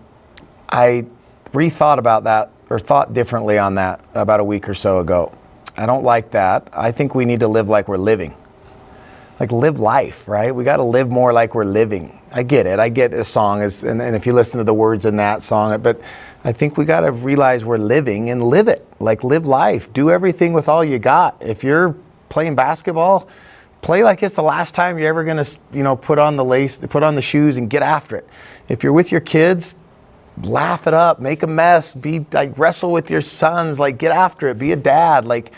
I 0.70 1.06
rethought 1.52 1.98
about 1.98 2.24
that 2.24 2.52
or 2.70 2.80
thought 2.80 3.14
differently 3.14 3.58
on 3.58 3.76
that 3.76 4.02
about 4.14 4.40
a 4.40 4.44
week 4.44 4.70
or 4.70 4.74
so 4.74 5.00
ago. 5.00 5.38
I 5.76 5.86
don't 5.86 6.04
like 6.04 6.32
that. 6.32 6.70
I 6.72 6.94
think 6.94 7.14
we 7.14 7.26
need 7.26 7.42
to 7.42 7.50
live 7.50 7.68
like 7.68 7.90
we're 7.90 7.98
living. 7.98 8.34
Like 9.42 9.52
live 9.52 9.82
life, 9.82 10.26
right? 10.26 10.56
We 10.56 10.64
got 10.64 10.78
to 10.78 10.84
live 10.84 11.10
more 11.10 11.34
like 11.34 11.54
we're 11.54 11.66
living. 11.66 12.21
I 12.32 12.44
get 12.44 12.66
it. 12.66 12.80
I 12.80 12.90
get 12.90 13.14
a 13.14 13.24
song 13.24 13.62
is, 13.62 13.84
and, 13.84 14.02
and 14.02 14.16
if 14.16 14.26
you 14.26 14.34
listen 14.34 14.58
to 14.60 14.64
the 14.64 14.74
words 14.74 15.06
in 15.06 15.18
that 15.18 15.44
song, 15.44 15.82
but 15.82 16.00
I 16.44 16.54
think 16.54 16.78
we 16.78 16.86
got 16.86 17.02
to 17.02 17.12
realize 17.12 17.66
we're 17.66 17.78
living 17.78 18.30
and 18.30 18.44
live 18.44 18.68
it. 18.68 18.88
Like 19.00 19.24
live 19.24 19.48
life. 19.48 19.92
Do 19.92 20.10
everything 20.10 20.54
with 20.54 20.70
all 20.70 20.84
you 20.84 20.98
got. 20.98 21.36
If 21.42 21.64
you're 21.64 21.96
playing 22.30 22.56
basketball, 22.56 23.28
play 23.82 24.04
like 24.04 24.24
it's 24.24 24.36
the 24.36 24.44
last 24.44 24.76
time 24.76 24.98
you're 24.98 25.10
ever 25.10 25.24
gonna, 25.24 25.46
you 25.74 25.84
know, 25.84 25.96
put 25.96 26.20
on 26.20 26.36
the 26.36 26.46
lace, 26.46 26.80
put 26.80 27.04
on 27.04 27.16
the 27.16 27.22
shoes, 27.22 27.58
and 27.58 27.70
get 27.70 27.84
after 27.84 28.16
it. 28.16 28.28
If 28.70 28.84
you're 28.84 28.94
with 28.94 29.12
your 29.12 29.22
kids, 29.22 29.76
laugh 30.44 30.88
it 30.88 30.94
up, 30.94 31.20
make 31.20 31.44
a 31.44 31.48
mess, 31.48 31.94
be 31.94 32.26
like 32.32 32.58
wrestle 32.58 32.92
with 32.92 33.12
your 33.12 33.22
sons, 33.22 33.80
like 33.80 33.98
get 33.98 34.12
after 34.12 34.48
it, 34.48 34.58
be 34.58 34.72
a 34.72 34.78
dad. 34.78 35.26
Like 35.26 35.52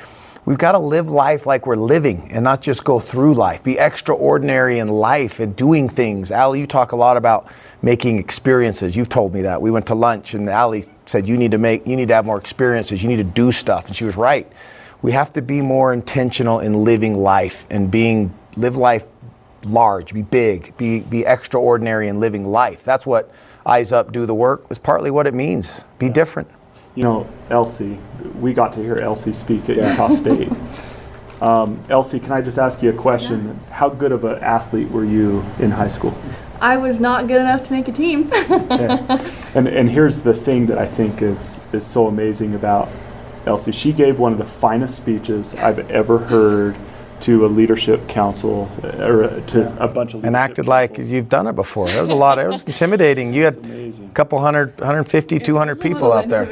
we've 0.46 0.58
got 0.58 0.74
to 0.74 0.80
live 0.80 1.10
life 1.10 1.46
like 1.46 1.66
we're 1.66 1.76
living 1.76 2.30
and 2.32 2.44
not 2.44 2.62
just 2.62 2.84
go 2.84 3.00
through 3.00 3.34
life. 3.34 3.64
Be 3.64 3.78
extraordinary 3.78 4.80
in 4.80 4.88
life 4.88 5.40
and 5.40 5.56
doing 5.56 5.90
things. 5.90 6.32
Allie, 6.32 6.60
you 6.60 6.68
talk 6.68 6.92
a 6.92 6.96
lot 6.96 7.18
about 7.18 7.52
making 7.82 8.20
experiences. 8.20 8.96
You've 8.96 9.10
told 9.10 9.34
me 9.34 9.42
that. 9.44 9.62
We 9.62 9.72
went 9.72 9.88
to 9.88 9.96
lunch 9.96 10.34
and 10.34 10.50
Allie 10.50 10.86
said 11.06 11.28
you 11.28 11.38
need 11.38 11.52
to 11.52 11.58
make 11.58 11.86
you 11.88 11.96
need 11.96 12.08
to 12.10 12.16
have 12.16 12.26
more 12.26 12.38
experiences. 12.38 13.02
You 13.02 13.10
need 13.10 13.18
to 13.18 13.24
do 13.24 13.52
stuff. 13.52 13.88
And 13.88 13.96
she 13.96 14.06
was 14.06 14.16
right. 14.16 14.52
We 15.02 15.12
have 15.12 15.34
to 15.34 15.42
be 15.42 15.62
more 15.62 15.92
intentional 15.92 16.60
in 16.60 16.84
living 16.84 17.16
life 17.16 17.66
and 17.70 17.92
being 17.92 18.34
live 18.56 18.78
life 18.78 19.06
large, 19.66 20.14
be 20.14 20.22
big, 20.22 20.76
be 20.78 21.02
be 21.02 21.26
extraordinary 21.26 22.08
in 22.08 22.20
living 22.20 22.46
life. 22.46 22.84
That's 22.84 23.06
what 23.06 23.32
eyes 23.66 23.92
up, 23.92 24.12
do 24.12 24.26
the 24.26 24.36
work 24.36 24.66
is 24.70 24.78
partly 24.78 25.12
what 25.12 25.28
it 25.28 25.34
means. 25.34 25.84
Be 26.00 26.10
different. 26.10 26.50
You 26.96 27.04
know, 27.04 27.28
Elsie, 27.50 27.98
we 28.40 28.54
got 28.54 28.74
to 28.74 28.80
hear 28.82 28.98
Elsie 28.98 29.34
speak 29.34 29.70
at 29.70 29.78
Utah 29.78 30.10
State. 30.14 30.52
Um, 31.42 31.84
Elsie, 31.90 32.20
can 32.20 32.32
I 32.34 32.42
just 32.42 32.58
ask 32.58 32.82
you 32.84 32.92
a 32.92 32.94
question? 32.94 33.60
How 33.72 33.90
good 33.90 34.12
of 34.12 34.24
an 34.24 34.40
athlete 34.44 34.90
were 34.92 35.04
you 35.04 35.44
in 35.60 35.72
high 35.72 35.88
school? 35.88 36.14
I 36.62 36.78
was 36.78 37.00
not 37.00 37.28
good 37.28 37.42
enough 37.42 37.64
to 37.66 37.74
make 37.74 37.88
a 37.88 37.92
team. 37.92 38.32
Okay. 38.74 38.98
And 39.56 39.68
and 39.68 39.90
here's 39.90 40.22
the 40.22 40.34
thing 40.34 40.68
that 40.68 40.78
I 40.78 40.86
think 40.88 41.22
is 41.22 41.60
is 41.74 41.86
so 41.86 42.08
amazing 42.08 42.56
about 42.56 42.90
Elsie. 43.46 43.72
She 43.72 43.92
gave 43.92 44.20
one 44.20 44.32
of 44.32 44.38
the 44.38 44.46
finest 44.46 44.96
speeches 44.96 45.54
I've 45.56 45.80
ever 45.92 46.18
heard 46.20 46.76
to 47.22 47.46
a 47.46 47.48
leadership 47.48 48.08
council 48.08 48.70
uh, 48.84 48.88
or 49.08 49.24
uh, 49.26 49.40
to 49.48 49.84
a 49.84 49.88
bunch 49.88 50.14
of 50.14 50.24
And 50.24 50.34
leadership 50.34 50.50
acted 50.52 50.68
like 50.68 50.90
councils. 50.92 51.10
you've 51.10 51.30
done 51.30 51.48
it 51.48 51.56
before. 51.56 51.90
It 51.90 52.02
was 52.02 52.10
a 52.10 52.16
lot. 52.16 52.38
It 52.40 52.48
was 52.48 52.64
intimidating. 52.72 53.34
You 53.34 53.46
had 53.46 53.56
amazing. 53.58 54.06
a 54.08 54.14
couple 54.14 54.40
hundred, 54.40 54.78
150, 54.78 55.40
200 55.40 55.72
was 55.74 55.80
a 55.80 55.82
people 55.82 56.12
out 56.14 56.28
there. 56.28 56.46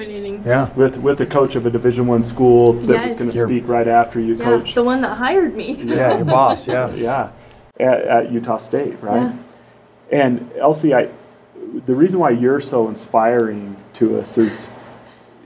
Intimidating. 0.44 0.76
Yeah. 0.76 0.76
with 0.76 0.98
with 0.98 1.18
the 1.18 1.26
coach 1.26 1.56
of 1.56 1.66
a 1.66 1.70
Division 1.70 2.08
One 2.08 2.24
school 2.24 2.74
that 2.74 3.06
was 3.06 3.16
going 3.16 3.32
to 3.32 3.38
speak 3.38 3.68
right 3.68 3.88
after 3.88 4.20
you, 4.20 4.36
Yeah, 4.36 4.44
coach. 4.46 4.76
the 4.76 4.84
one 4.84 5.02
that 5.02 5.16
hired 5.16 5.56
me. 5.56 5.74
Yeah, 5.74 6.18
your 6.18 6.26
boss. 6.26 6.68
Yeah. 6.68 6.94
yeah, 6.94 7.32
at, 7.80 8.02
at 8.02 8.32
Utah 8.32 8.58
State, 8.58 9.02
right? 9.02 9.22
Yeah. 9.22 9.36
And 10.12 10.52
Elsie, 10.58 10.94
I, 10.94 11.10
the 11.86 11.96
reason 11.96 12.20
why 12.20 12.32
you're 12.32 12.62
so 12.62 12.90
inspiring 12.90 13.78
to 13.94 14.20
us 14.20 14.38
is, 14.38 14.72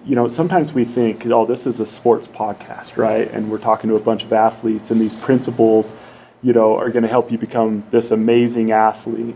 you 0.06 0.16
know, 0.16 0.28
sometimes 0.28 0.74
we 0.74 0.84
think, 0.84 1.26
oh, 1.28 1.46
this 1.46 1.68
is 1.68 1.80
a 1.80 1.86
sports 1.86 2.28
podcast, 2.28 2.98
right? 2.98 3.30
And 3.32 3.52
we're 3.52 3.60
talking 3.60 3.90
to 3.90 3.96
a 3.96 4.00
bunch 4.00 4.24
of 4.24 4.34
athletes, 4.34 4.90
and 4.92 5.00
these 5.00 5.16
principles, 5.16 5.94
you 6.42 6.54
know, 6.54 6.76
are 6.76 6.90
going 6.90 7.04
to 7.04 7.10
help 7.10 7.32
you 7.32 7.38
become 7.38 7.84
this 7.92 8.12
amazing 8.12 8.72
athlete. 8.72 9.36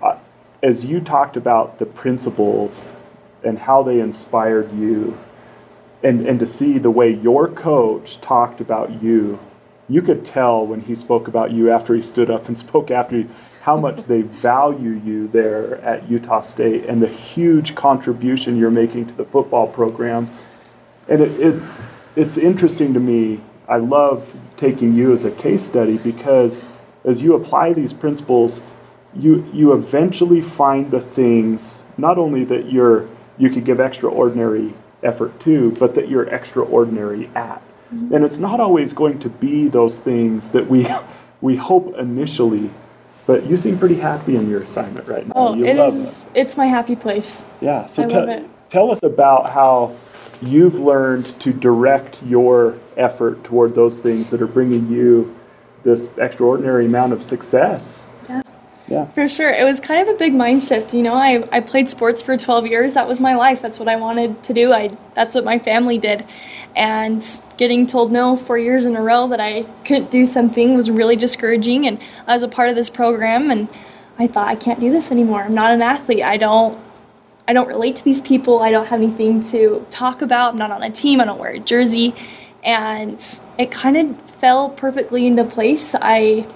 Uh, 0.00 0.16
as 0.62 0.84
you 0.84 1.00
talked 1.00 1.36
about 1.36 1.78
the 1.78 1.86
principles 1.86 2.86
and 3.44 3.58
how 3.58 3.82
they 3.82 4.00
inspired 4.00 4.72
you, 4.72 5.18
and, 6.02 6.26
and 6.26 6.38
to 6.40 6.46
see 6.46 6.78
the 6.78 6.90
way 6.90 7.10
your 7.10 7.48
coach 7.48 8.20
talked 8.20 8.60
about 8.60 9.02
you 9.02 9.38
you 9.88 10.00
could 10.02 10.24
tell 10.24 10.66
when 10.66 10.80
he 10.80 10.96
spoke 10.96 11.28
about 11.28 11.50
you 11.50 11.70
after 11.70 11.94
he 11.94 12.02
stood 12.02 12.30
up 12.30 12.48
and 12.48 12.58
spoke 12.66 12.90
after 12.90 13.18
you 13.18 13.28
how 13.62 13.76
much 13.76 14.04
they 14.06 14.22
value 14.22 15.00
you 15.04 15.28
there 15.28 15.76
at 15.82 16.10
Utah 16.10 16.42
State 16.42 16.84
and 16.86 17.00
the 17.00 17.08
huge 17.08 17.76
contribution 17.76 18.56
you're 18.56 18.72
making 18.72 19.06
to 19.06 19.14
the 19.14 19.24
football 19.24 19.68
program. 19.68 20.28
And 21.06 21.22
it, 21.22 21.40
it 21.40 21.62
it's 22.16 22.36
interesting 22.36 22.92
to 22.94 23.00
me. 23.00 23.40
I 23.68 23.76
love 23.76 24.34
taking 24.56 24.94
you 24.94 25.12
as 25.12 25.24
a 25.24 25.30
case 25.30 25.64
study 25.64 25.96
because 25.96 26.64
as 27.04 27.22
you 27.22 27.36
apply 27.36 27.72
these 27.72 27.92
principles, 27.92 28.62
you 29.14 29.48
you 29.52 29.74
eventually 29.74 30.40
find 30.40 30.90
the 30.90 31.00
things 31.00 31.84
not 31.96 32.18
only 32.18 32.42
that 32.44 32.72
you're 32.72 33.08
you 33.42 33.50
could 33.50 33.64
give 33.64 33.80
extraordinary 33.80 34.72
effort 35.02 35.40
to, 35.40 35.72
but 35.72 35.96
that 35.96 36.08
you're 36.08 36.28
extraordinary 36.28 37.28
at. 37.34 37.60
Mm-hmm. 37.92 38.14
And 38.14 38.24
it's 38.24 38.38
not 38.38 38.60
always 38.60 38.92
going 38.92 39.18
to 39.18 39.28
be 39.28 39.66
those 39.66 39.98
things 39.98 40.50
that 40.50 40.68
we 40.68 40.88
we 41.40 41.56
hope 41.56 41.98
initially. 41.98 42.70
But 43.26 43.46
you 43.46 43.56
seem 43.56 43.78
pretty 43.78 43.96
happy 43.96 44.36
in 44.36 44.48
your 44.48 44.62
assignment 44.62 45.08
right 45.08 45.26
now. 45.26 45.32
Oh, 45.34 45.54
you 45.54 45.64
it 45.64 45.76
is. 45.76 46.22
It. 46.22 46.28
It's 46.34 46.56
my 46.56 46.66
happy 46.66 46.94
place. 46.94 47.44
Yeah. 47.60 47.86
So 47.86 48.04
it. 48.04 48.48
tell 48.68 48.92
us 48.92 49.02
about 49.02 49.50
how 49.50 49.96
you've 50.40 50.78
learned 50.78 51.38
to 51.40 51.52
direct 51.52 52.22
your 52.22 52.78
effort 52.96 53.42
toward 53.42 53.74
those 53.74 53.98
things 53.98 54.30
that 54.30 54.40
are 54.40 54.46
bringing 54.46 54.88
you 54.88 55.36
this 55.82 56.08
extraordinary 56.16 56.86
amount 56.86 57.12
of 57.12 57.24
success. 57.24 57.98
Yeah. 58.92 59.06
For 59.12 59.26
sure. 59.26 59.48
It 59.48 59.64
was 59.64 59.80
kind 59.80 60.06
of 60.06 60.14
a 60.14 60.18
big 60.18 60.34
mind 60.34 60.62
shift. 60.62 60.92
You 60.92 61.00
know, 61.00 61.14
I, 61.14 61.48
I 61.50 61.60
played 61.60 61.88
sports 61.88 62.20
for 62.20 62.36
12 62.36 62.66
years. 62.66 62.92
That 62.92 63.08
was 63.08 63.20
my 63.20 63.34
life. 63.34 63.62
That's 63.62 63.78
what 63.78 63.88
I 63.88 63.96
wanted 63.96 64.42
to 64.42 64.52
do. 64.52 64.70
I 64.70 64.94
that's 65.14 65.34
what 65.34 65.46
my 65.46 65.58
family 65.58 65.96
did. 65.96 66.26
And 66.76 67.26
getting 67.56 67.86
told 67.86 68.12
no 68.12 68.36
four 68.36 68.58
years 68.58 68.84
in 68.84 68.94
a 68.94 69.00
row 69.00 69.28
that 69.28 69.40
I 69.40 69.62
couldn't 69.86 70.10
do 70.10 70.26
something 70.26 70.74
was 70.74 70.90
really 70.90 71.16
discouraging. 71.16 71.86
And 71.86 71.98
I 72.26 72.34
was 72.34 72.42
a 72.42 72.48
part 72.48 72.68
of 72.68 72.76
this 72.76 72.90
program 72.90 73.50
and 73.50 73.66
I 74.18 74.26
thought 74.26 74.48
I 74.48 74.56
can't 74.56 74.78
do 74.78 74.92
this 74.92 75.10
anymore. 75.10 75.40
I'm 75.40 75.54
not 75.54 75.70
an 75.70 75.80
athlete. 75.80 76.22
I 76.22 76.36
don't 76.36 76.78
I 77.48 77.54
don't 77.54 77.68
relate 77.68 77.96
to 77.96 78.04
these 78.04 78.20
people. 78.20 78.60
I 78.60 78.70
don't 78.70 78.88
have 78.88 79.00
anything 79.00 79.42
to 79.52 79.86
talk 79.88 80.20
about. 80.20 80.52
I'm 80.52 80.58
not 80.58 80.70
on 80.70 80.82
a 80.82 80.90
team. 80.90 81.18
I 81.18 81.24
don't 81.24 81.38
wear 81.38 81.52
a 81.52 81.58
jersey. 81.58 82.14
And 82.62 83.24
it 83.56 83.70
kind 83.70 83.96
of 83.96 84.20
fell 84.38 84.68
perfectly 84.68 85.26
into 85.26 85.44
place. 85.44 85.94
I 85.94 86.46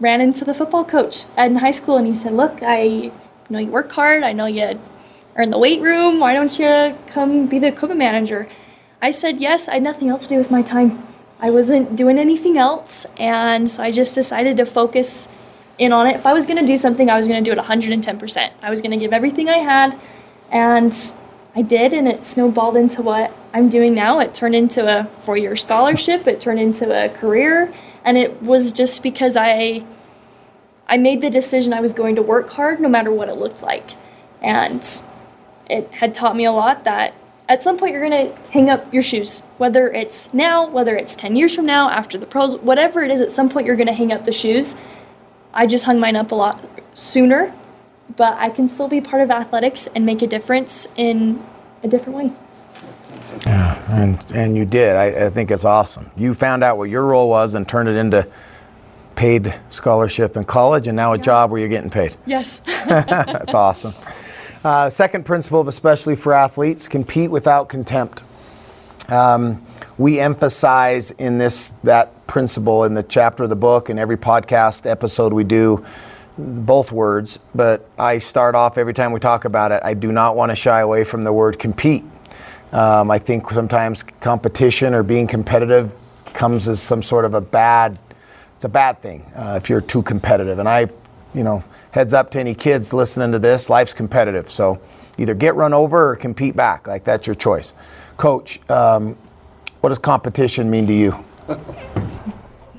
ran 0.00 0.20
into 0.20 0.44
the 0.44 0.54
football 0.54 0.84
coach 0.84 1.24
in 1.36 1.56
high 1.56 1.70
school 1.70 1.96
and 1.96 2.06
he 2.06 2.16
said, 2.16 2.32
Look, 2.32 2.58
I 2.62 3.10
know 3.48 3.58
you 3.58 3.70
work 3.70 3.90
hard. 3.92 4.22
I 4.22 4.32
know 4.32 4.46
you 4.46 4.78
are 5.34 5.42
in 5.42 5.50
the 5.50 5.58
weight 5.58 5.80
room. 5.80 6.20
Why 6.20 6.34
don't 6.34 6.58
you 6.58 6.96
come 7.06 7.46
be 7.46 7.58
the 7.58 7.68
equipment 7.68 7.98
manager? 7.98 8.48
I 9.00 9.10
said 9.10 9.40
yes. 9.40 9.68
I 9.68 9.74
had 9.74 9.82
nothing 9.82 10.08
else 10.08 10.22
to 10.24 10.28
do 10.30 10.36
with 10.36 10.50
my 10.50 10.62
time. 10.62 11.06
I 11.38 11.50
wasn't 11.50 11.96
doing 11.96 12.18
anything 12.18 12.56
else. 12.56 13.06
And 13.18 13.70
so 13.70 13.82
I 13.82 13.92
just 13.92 14.14
decided 14.14 14.56
to 14.56 14.66
focus 14.66 15.28
in 15.78 15.92
on 15.92 16.06
it. 16.06 16.16
If 16.16 16.26
I 16.26 16.32
was 16.32 16.46
going 16.46 16.58
to 16.58 16.66
do 16.66 16.78
something, 16.78 17.10
I 17.10 17.16
was 17.16 17.28
going 17.28 17.42
to 17.42 17.48
do 17.48 17.58
it 17.58 17.62
110%. 17.62 18.50
I 18.62 18.70
was 18.70 18.80
going 18.80 18.92
to 18.92 18.96
give 18.96 19.12
everything 19.12 19.48
I 19.48 19.58
had. 19.58 19.98
And 20.50 20.96
I 21.54 21.62
did, 21.62 21.92
and 21.92 22.06
it 22.06 22.22
snowballed 22.22 22.76
into 22.76 23.02
what 23.02 23.32
I'm 23.52 23.68
doing 23.68 23.94
now. 23.94 24.18
It 24.20 24.34
turned 24.34 24.54
into 24.54 24.86
a 24.86 25.08
four 25.24 25.36
year 25.36 25.56
scholarship, 25.56 26.26
it 26.26 26.40
turned 26.40 26.60
into 26.60 26.92
a 26.92 27.08
career, 27.08 27.72
and 28.06 28.16
it 28.16 28.42
was 28.42 28.72
just 28.72 29.02
because 29.02 29.36
I. 29.36 29.84
I 30.88 30.98
made 30.98 31.20
the 31.20 31.30
decision 31.30 31.72
I 31.72 31.80
was 31.80 31.92
going 31.92 32.14
to 32.14 32.22
work 32.22 32.48
hard 32.50 32.78
no 32.78 32.88
matter 32.88 33.10
what 33.10 33.28
it 33.28 33.34
looked 33.34 33.60
like. 33.60 33.90
And 34.40 34.88
it 35.68 35.90
had 35.90 36.14
taught 36.14 36.36
me 36.36 36.44
a 36.44 36.52
lot 36.52 36.84
that 36.84 37.12
at 37.48 37.64
some 37.64 37.76
point 37.76 37.92
you're 37.92 38.08
going 38.08 38.28
to 38.28 38.40
hang 38.52 38.70
up 38.70 38.94
your 38.94 39.02
shoes, 39.02 39.40
whether 39.58 39.90
it's 39.90 40.32
now, 40.32 40.68
whether 40.68 40.94
it's 40.94 41.16
10 41.16 41.34
years 41.34 41.56
from 41.56 41.66
now, 41.66 41.90
after 41.90 42.16
the 42.16 42.24
pros, 42.24 42.54
whatever 42.58 43.02
it 43.02 43.10
is, 43.10 43.20
at 43.20 43.32
some 43.32 43.48
point 43.48 43.66
you're 43.66 43.74
going 43.74 43.88
to 43.88 43.92
hang 43.92 44.12
up 44.12 44.26
the 44.26 44.32
shoes. 44.32 44.76
I 45.52 45.66
just 45.66 45.82
hung 45.86 45.98
mine 45.98 46.14
up 46.14 46.30
a 46.30 46.36
lot 46.36 46.64
sooner 46.94 47.52
but 48.14 48.36
I 48.38 48.50
can 48.50 48.68
still 48.68 48.88
be 48.88 49.00
part 49.00 49.22
of 49.22 49.30
athletics 49.30 49.88
and 49.94 50.06
make 50.06 50.22
a 50.22 50.26
difference 50.26 50.86
in 50.96 51.44
a 51.82 51.88
different 51.88 52.18
way. 52.18 52.32
Yeah, 53.46 53.82
and 54.02 54.32
and 54.32 54.56
you 54.56 54.64
did. 54.64 54.96
I, 54.96 55.26
I 55.26 55.30
think 55.30 55.50
it's 55.50 55.64
awesome. 55.64 56.10
You 56.16 56.34
found 56.34 56.62
out 56.62 56.78
what 56.78 56.90
your 56.90 57.04
role 57.04 57.28
was 57.28 57.54
and 57.54 57.68
turned 57.68 57.88
it 57.88 57.96
into 57.96 58.26
paid 59.14 59.58
scholarship 59.70 60.36
in 60.36 60.44
college, 60.44 60.86
and 60.86 60.96
now 60.96 61.12
a 61.12 61.18
job 61.18 61.50
where 61.50 61.58
you're 61.60 61.68
getting 61.68 61.90
paid. 61.90 62.16
Yes. 62.26 62.58
That's 62.86 63.54
awesome. 63.54 63.94
Uh, 64.62 64.90
second 64.90 65.24
principle, 65.24 65.60
of 65.60 65.68
especially 65.68 66.16
for 66.16 66.32
athletes, 66.32 66.88
compete 66.88 67.30
without 67.30 67.68
contempt. 67.68 68.22
Um, 69.08 69.64
we 69.98 70.20
emphasize 70.20 71.12
in 71.12 71.38
this 71.38 71.70
that 71.84 72.26
principle 72.26 72.84
in 72.84 72.94
the 72.94 73.02
chapter 73.02 73.44
of 73.44 73.50
the 73.50 73.56
book 73.56 73.88
and 73.88 73.98
every 73.98 74.16
podcast 74.16 74.88
episode 74.88 75.32
we 75.32 75.44
do 75.44 75.84
both 76.38 76.92
words, 76.92 77.38
but 77.54 77.88
I 77.98 78.18
start 78.18 78.54
off 78.54 78.76
every 78.76 78.92
time 78.92 79.12
we 79.12 79.20
talk 79.20 79.44
about 79.44 79.72
it. 79.72 79.80
I 79.82 79.94
do 79.94 80.12
not 80.12 80.36
want 80.36 80.50
to 80.50 80.56
shy 80.56 80.80
away 80.80 81.04
from 81.04 81.22
the 81.22 81.32
word 81.32 81.58
compete. 81.58 82.04
Um, 82.72 83.10
I 83.10 83.18
think 83.18 83.50
sometimes 83.50 84.02
competition 84.02 84.94
or 84.94 85.02
being 85.02 85.26
competitive 85.26 85.94
comes 86.32 86.68
as 86.68 86.82
some 86.82 87.02
sort 87.02 87.24
of 87.24 87.34
a 87.34 87.40
bad. 87.40 87.98
It's 88.54 88.64
a 88.64 88.68
bad 88.68 89.02
thing 89.02 89.22
uh, 89.34 89.58
if 89.60 89.68
you're 89.68 89.80
too 89.80 90.02
competitive. 90.02 90.58
And 90.58 90.68
I, 90.68 90.88
you 91.34 91.44
know, 91.44 91.62
heads 91.90 92.12
up 92.12 92.30
to 92.32 92.40
any 92.40 92.54
kids 92.54 92.92
listening 92.92 93.32
to 93.32 93.38
this. 93.38 93.68
Life's 93.68 93.92
competitive, 93.92 94.50
so 94.50 94.80
either 95.18 95.34
get 95.34 95.54
run 95.54 95.74
over 95.74 96.12
or 96.12 96.16
compete 96.16 96.56
back. 96.56 96.86
Like 96.86 97.04
that's 97.04 97.26
your 97.26 97.36
choice. 97.36 97.74
Coach, 98.16 98.60
um, 98.70 99.16
what 99.80 99.90
does 99.90 99.98
competition 99.98 100.70
mean 100.70 100.86
to 100.86 100.94
you? 100.94 101.24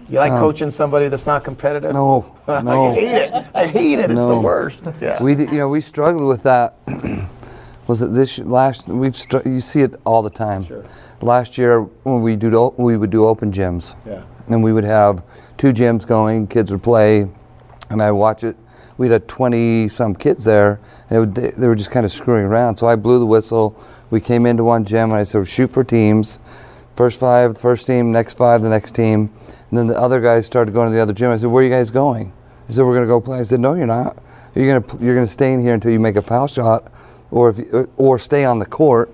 You 0.09 0.19
like 0.19 0.31
coaching 0.39 0.71
somebody 0.71 1.09
that's 1.09 1.25
not 1.25 1.43
competitive? 1.43 1.93
No, 1.93 2.33
no. 2.47 2.91
I 2.91 2.95
hate 2.95 3.07
it. 3.07 3.45
I 3.53 3.67
hate 3.67 3.99
it. 3.99 4.09
It's 4.09 4.25
the 4.25 4.39
worst. 4.39 4.81
Yeah. 5.01 5.21
We 5.21 5.35
you 5.35 5.57
know 5.57 5.67
we 5.67 5.81
struggled 5.81 6.29
with 6.29 6.43
that. 6.43 6.75
was 7.87 8.01
it 8.01 8.13
this 8.13 8.39
last? 8.39 8.87
We've 8.87 9.15
you 9.45 9.59
see 9.59 9.81
it 9.81 9.95
all 10.05 10.21
the 10.21 10.29
time. 10.29 10.65
Sure. 10.65 10.83
Last 11.21 11.57
year 11.57 11.81
when 12.03 12.21
we 12.21 12.35
do 12.35 12.73
we 12.77 12.97
would 12.97 13.09
do 13.09 13.25
open 13.25 13.51
gyms. 13.51 13.95
Yeah. 14.05 14.23
And 14.49 14.63
we 14.63 14.73
would 14.73 14.83
have 14.83 15.23
two 15.57 15.73
gyms 15.73 16.05
going. 16.05 16.47
Kids 16.47 16.71
would 16.71 16.83
play, 16.83 17.27
and 17.89 18.01
I 18.01 18.11
watch 18.11 18.43
it. 18.43 18.55
We 18.97 19.09
had 19.09 19.27
20 19.27 19.89
some 19.89 20.15
kids 20.15 20.43
there, 20.43 20.79
and 21.09 21.19
would, 21.19 21.35
they, 21.35 21.51
they 21.51 21.67
were 21.67 21.75
just 21.75 21.91
kind 21.91 22.05
of 22.05 22.11
screwing 22.11 22.45
around. 22.45 22.77
So 22.77 22.87
I 22.87 22.95
blew 22.95 23.19
the 23.19 23.25
whistle. 23.25 23.79
We 24.09 24.19
came 24.19 24.45
into 24.45 24.63
one 24.63 24.85
gym, 24.85 25.11
and 25.11 25.19
I 25.19 25.23
said, 25.23 25.47
"Shoot 25.47 25.71
for 25.71 25.83
teams. 25.83 26.39
First 26.95 27.19
five, 27.19 27.53
the 27.53 27.59
first 27.59 27.85
team. 27.85 28.11
Next 28.11 28.37
five, 28.37 28.61
the 28.61 28.69
next 28.69 28.95
team." 28.95 29.31
And 29.69 29.77
then 29.77 29.87
the 29.87 29.99
other 29.99 30.21
guys 30.21 30.45
started 30.45 30.73
going 30.73 30.89
to 30.89 30.95
the 30.95 31.01
other 31.01 31.13
gym. 31.13 31.31
I 31.31 31.37
said, 31.37 31.47
"Where 31.47 31.61
are 31.61 31.65
you 31.65 31.71
guys 31.71 31.91
going?" 31.91 32.33
He 32.67 32.73
said, 32.73 32.83
"We're 32.85 32.93
going 32.93 33.05
to 33.05 33.07
go 33.07 33.21
play." 33.21 33.39
I 33.39 33.43
said, 33.43 33.59
"No, 33.59 33.73
you're 33.73 33.85
not. 33.85 34.17
You're 34.55 34.67
going 34.67 34.83
to 34.83 35.05
you're 35.05 35.13
going 35.13 35.27
to 35.27 35.31
stay 35.31 35.53
in 35.53 35.61
here 35.61 35.73
until 35.73 35.91
you 35.91 35.99
make 35.99 36.15
a 36.15 36.21
foul 36.21 36.47
shot, 36.47 36.91
or 37.31 37.49
if 37.49 37.87
or 37.97 38.19
stay 38.19 38.45
on 38.45 38.59
the 38.59 38.65
court 38.65 39.13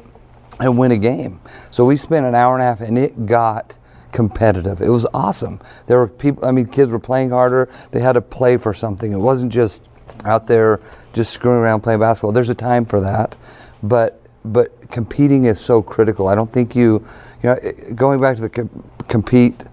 and 0.59 0.77
win 0.77 0.91
a 0.91 0.97
game." 0.97 1.39
So 1.71 1.85
we 1.85 1.95
spent 1.95 2.25
an 2.25 2.35
hour 2.35 2.55
and 2.55 2.61
a 2.61 2.65
half, 2.65 2.81
and 2.81 2.97
it 2.97 3.25
got 3.25 3.77
competitive. 4.11 4.81
It 4.81 4.89
was 4.89 5.05
awesome. 5.13 5.59
There 5.87 5.97
were 5.97 6.07
people. 6.07 6.45
I 6.45 6.51
mean, 6.51 6.67
kids 6.67 6.91
were 6.91 6.99
playing 6.99 7.31
harder. 7.31 7.69
They 7.91 7.99
had 7.99 8.13
to 8.13 8.21
play 8.21 8.57
for 8.57 8.73
something. 8.73 9.11
It 9.11 9.17
wasn't 9.17 9.51
just 9.51 9.87
out 10.25 10.47
there 10.47 10.79
just 11.11 11.33
screwing 11.33 11.57
around 11.57 11.81
playing 11.81 11.99
basketball. 11.99 12.31
There's 12.31 12.49
a 12.49 12.55
time 12.55 12.85
for 12.85 13.01
that, 13.01 13.35
but 13.81 14.21
but 14.45 14.89
competing 14.91 15.45
is 15.45 15.59
so 15.59 15.81
critical. 15.81 16.27
I 16.27 16.35
don't 16.35 16.51
think 16.51 16.75
you, 16.75 17.05
you 17.41 17.49
know, 17.49 17.57
going 17.95 18.19
back 18.21 18.35
to 18.35 18.41
the 18.41 18.49
com- 18.49 18.83
compete 19.07 19.65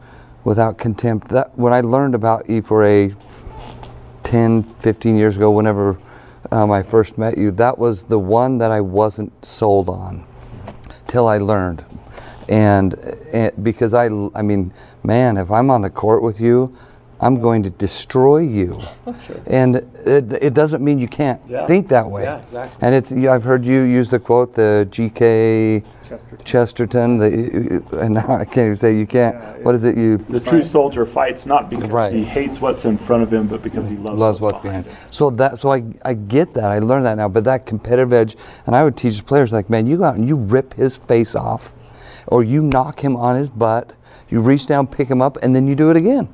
without 0.44 0.78
contempt. 0.78 1.28
That 1.28 1.56
when 1.58 1.72
I 1.72 1.80
learned 1.80 2.14
about 2.14 2.46
E4A 2.46 3.14
10, 4.22 4.62
15 4.78 5.16
years 5.16 5.36
ago, 5.36 5.50
whenever 5.50 5.98
um, 6.52 6.70
I 6.70 6.82
first 6.82 7.18
met 7.18 7.38
you, 7.38 7.50
that 7.52 7.78
was 7.78 8.04
the 8.04 8.18
one 8.18 8.58
that 8.58 8.70
I 8.70 8.80
wasn't 8.80 9.32
sold 9.44 9.88
on 9.88 10.26
till 11.06 11.28
I 11.28 11.38
learned. 11.38 11.84
And, 12.48 12.94
and 13.32 13.64
because 13.64 13.94
I, 13.94 14.06
I 14.34 14.42
mean, 14.42 14.72
man, 15.04 15.36
if 15.36 15.50
I'm 15.50 15.70
on 15.70 15.82
the 15.82 15.90
court 15.90 16.22
with 16.22 16.40
you, 16.40 16.74
I'm 17.22 17.40
going 17.40 17.62
to 17.64 17.70
destroy 17.70 18.38
you. 18.38 18.80
And 19.46 19.76
it, 20.06 20.32
it 20.42 20.54
doesn't 20.54 20.82
mean 20.82 20.98
you 20.98 21.08
can't 21.08 21.40
Yeah. 21.48 21.66
think 21.66 21.88
that 21.88 22.08
way. 22.08 22.22
Yeah, 22.22 22.38
exactly. 22.38 22.78
And 22.86 22.94
it's 22.94 23.12
I've 23.12 23.42
heard 23.44 23.66
you 23.66 23.82
use 23.82 24.08
the 24.10 24.18
quote, 24.18 24.54
the 24.54 24.86
GK 24.90 25.82
Chesterton. 26.08 26.44
Chesterton, 26.44 27.18
the, 27.18 27.98
and 28.00 28.14
now 28.14 28.26
I 28.28 28.44
can't 28.44 28.66
even 28.66 28.76
say 28.76 28.96
you 28.96 29.06
can't. 29.06 29.34
Yeah, 29.36 29.56
what 29.62 29.74
is 29.74 29.84
it? 29.84 29.96
You 29.96 30.18
The 30.18 30.40
true 30.40 30.62
soldier 30.62 31.04
fights 31.06 31.46
not 31.46 31.68
because 31.70 31.90
Right. 31.90 32.12
he 32.12 32.24
hates 32.24 32.60
what's 32.60 32.84
in 32.84 32.96
front 32.96 33.22
of 33.22 33.32
him, 33.32 33.46
but 33.48 33.62
because 33.62 33.88
he 33.88 33.96
loves, 33.96 34.18
loves 34.18 34.40
what's 34.40 34.54
what's 34.54 34.62
behind. 34.64 34.86
So 35.10 35.30
that 35.30 35.58
so 35.58 35.72
I 35.72 35.82
I 36.04 36.14
get 36.14 36.54
that. 36.54 36.70
I 36.70 36.78
learned 36.78 37.06
that 37.06 37.16
now. 37.16 37.28
But 37.28 37.44
that 37.44 37.66
competitive 37.66 38.12
edge, 38.12 38.36
and 38.66 38.74
I 38.76 38.82
would 38.84 38.96
teach 38.96 39.24
players 39.26 39.52
like, 39.52 39.68
man, 39.70 39.86
you 39.86 39.96
go 39.98 40.04
out 40.04 40.16
and 40.16 40.26
you 40.28 40.36
rip 40.36 40.74
his 40.74 40.96
face 40.96 41.34
off, 41.34 41.72
or 42.28 42.42
you 42.44 42.62
knock 42.62 43.00
him 43.02 43.16
on 43.16 43.36
his 43.36 43.48
butt. 43.48 43.94
You 44.30 44.40
reach 44.40 44.66
down, 44.66 44.86
pick 44.86 45.08
him 45.10 45.20
up, 45.20 45.38
and 45.42 45.54
then 45.56 45.66
you 45.66 45.74
do 45.74 45.90
it 45.90 45.96
again. 45.96 46.28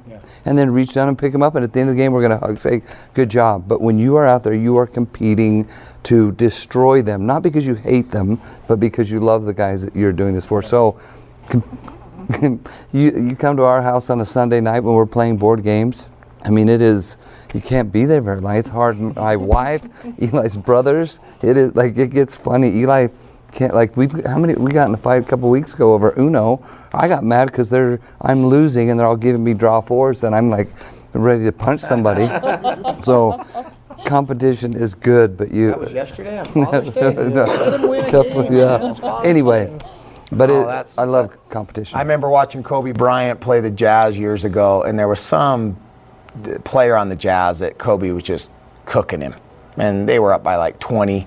And 0.46 0.56
then 0.56 0.70
reach 0.70 0.94
down 0.94 1.08
and 1.08 1.18
pick 1.18 1.32
them 1.32 1.42
up, 1.42 1.56
and 1.56 1.64
at 1.64 1.72
the 1.72 1.80
end 1.80 1.90
of 1.90 1.96
the 1.96 2.00
game, 2.00 2.12
we're 2.12 2.22
gonna 2.22 2.38
hug, 2.38 2.58
say, 2.58 2.82
"Good 3.14 3.28
job." 3.28 3.64
But 3.68 3.80
when 3.82 3.98
you 3.98 4.16
are 4.16 4.26
out 4.26 4.44
there, 4.44 4.54
you 4.54 4.76
are 4.78 4.86
competing 4.86 5.66
to 6.04 6.32
destroy 6.32 7.02
them, 7.02 7.26
not 7.26 7.42
because 7.42 7.66
you 7.66 7.74
hate 7.74 8.10
them, 8.10 8.40
but 8.68 8.80
because 8.80 9.10
you 9.10 9.20
love 9.20 9.44
the 9.44 9.52
guys 9.52 9.82
that 9.82 9.94
you're 9.94 10.12
doing 10.12 10.34
this 10.34 10.46
for. 10.46 10.62
So, 10.62 10.96
you 12.42 12.60
you 12.92 13.36
come 13.36 13.56
to 13.56 13.64
our 13.64 13.82
house 13.82 14.08
on 14.08 14.20
a 14.20 14.24
Sunday 14.24 14.60
night 14.60 14.80
when 14.80 14.94
we're 14.94 15.06
playing 15.06 15.36
board 15.36 15.62
games. 15.62 16.06
I 16.44 16.50
mean, 16.50 16.68
it 16.68 16.80
is 16.80 17.18
you 17.54 17.60
can't 17.60 17.90
be 17.90 18.04
there 18.04 18.20
very 18.20 18.38
long. 18.38 18.56
It's 18.56 18.68
hard. 18.68 18.98
My 19.16 19.34
wife, 19.34 19.82
Eli's 20.18 20.56
brothers, 20.56 21.20
it 21.42 21.56
is 21.56 21.74
like 21.74 21.98
it 21.98 22.10
gets 22.10 22.36
funny. 22.36 22.68
Eli 22.78 23.08
can't 23.56 23.74
like 23.74 23.96
we've 23.96 24.12
how 24.26 24.38
many 24.38 24.54
we 24.54 24.70
got 24.70 24.86
in 24.88 24.94
a 24.94 24.98
fight 24.98 25.22
a 25.22 25.26
couple 25.26 25.48
weeks 25.48 25.72
ago 25.74 25.94
over 25.94 26.12
Uno. 26.18 26.62
I 26.92 27.08
got 27.08 27.24
mad 27.24 27.46
because 27.46 27.70
they're 27.70 27.98
I'm 28.20 28.46
losing 28.46 28.90
and 28.90 29.00
they're 29.00 29.06
all 29.06 29.16
giving 29.16 29.42
me 29.42 29.54
draw 29.54 29.80
fours 29.80 30.24
and 30.24 30.34
I'm 30.34 30.50
like 30.50 30.68
ready 31.14 31.44
to 31.44 31.52
punch 31.52 31.80
somebody. 31.80 32.26
so 33.00 33.42
competition 34.04 34.74
is 34.74 34.92
good, 34.94 35.36
but 35.38 35.50
you 35.50 35.70
That 35.70 35.80
was 35.80 35.92
yesterday. 35.94 36.38
on 36.40 36.44
Father's 36.44 36.94
Day. 36.94 37.12
No, 37.14 37.44
Let 37.44 37.80
him 37.80 37.88
win 37.88 38.04
a 38.04 38.10
game, 38.10 38.52
yeah. 38.52 39.20
Anyway, 39.24 39.66
Day. 39.66 39.86
but 40.32 40.50
Oh, 40.50 40.62
it, 40.62 40.66
that's- 40.66 40.98
I 40.98 41.04
love 41.04 41.34
competition. 41.48 41.98
I 41.98 42.02
remember 42.02 42.28
watching 42.28 42.62
Kobe 42.62 42.92
Bryant 42.92 43.40
play 43.40 43.60
the 43.60 43.70
Jazz 43.70 44.18
years 44.18 44.44
ago, 44.44 44.82
and 44.82 44.98
there 44.98 45.08
was 45.08 45.18
some 45.20 45.78
player 46.64 46.94
on 46.94 47.08
the 47.08 47.16
Jazz 47.16 47.60
that 47.60 47.78
Kobe 47.78 48.10
was 48.10 48.22
just 48.22 48.50
cooking 48.84 49.22
him, 49.22 49.34
and 49.78 50.06
they 50.06 50.18
were 50.18 50.34
up 50.34 50.42
by 50.42 50.56
like 50.56 50.78
20, 50.78 51.26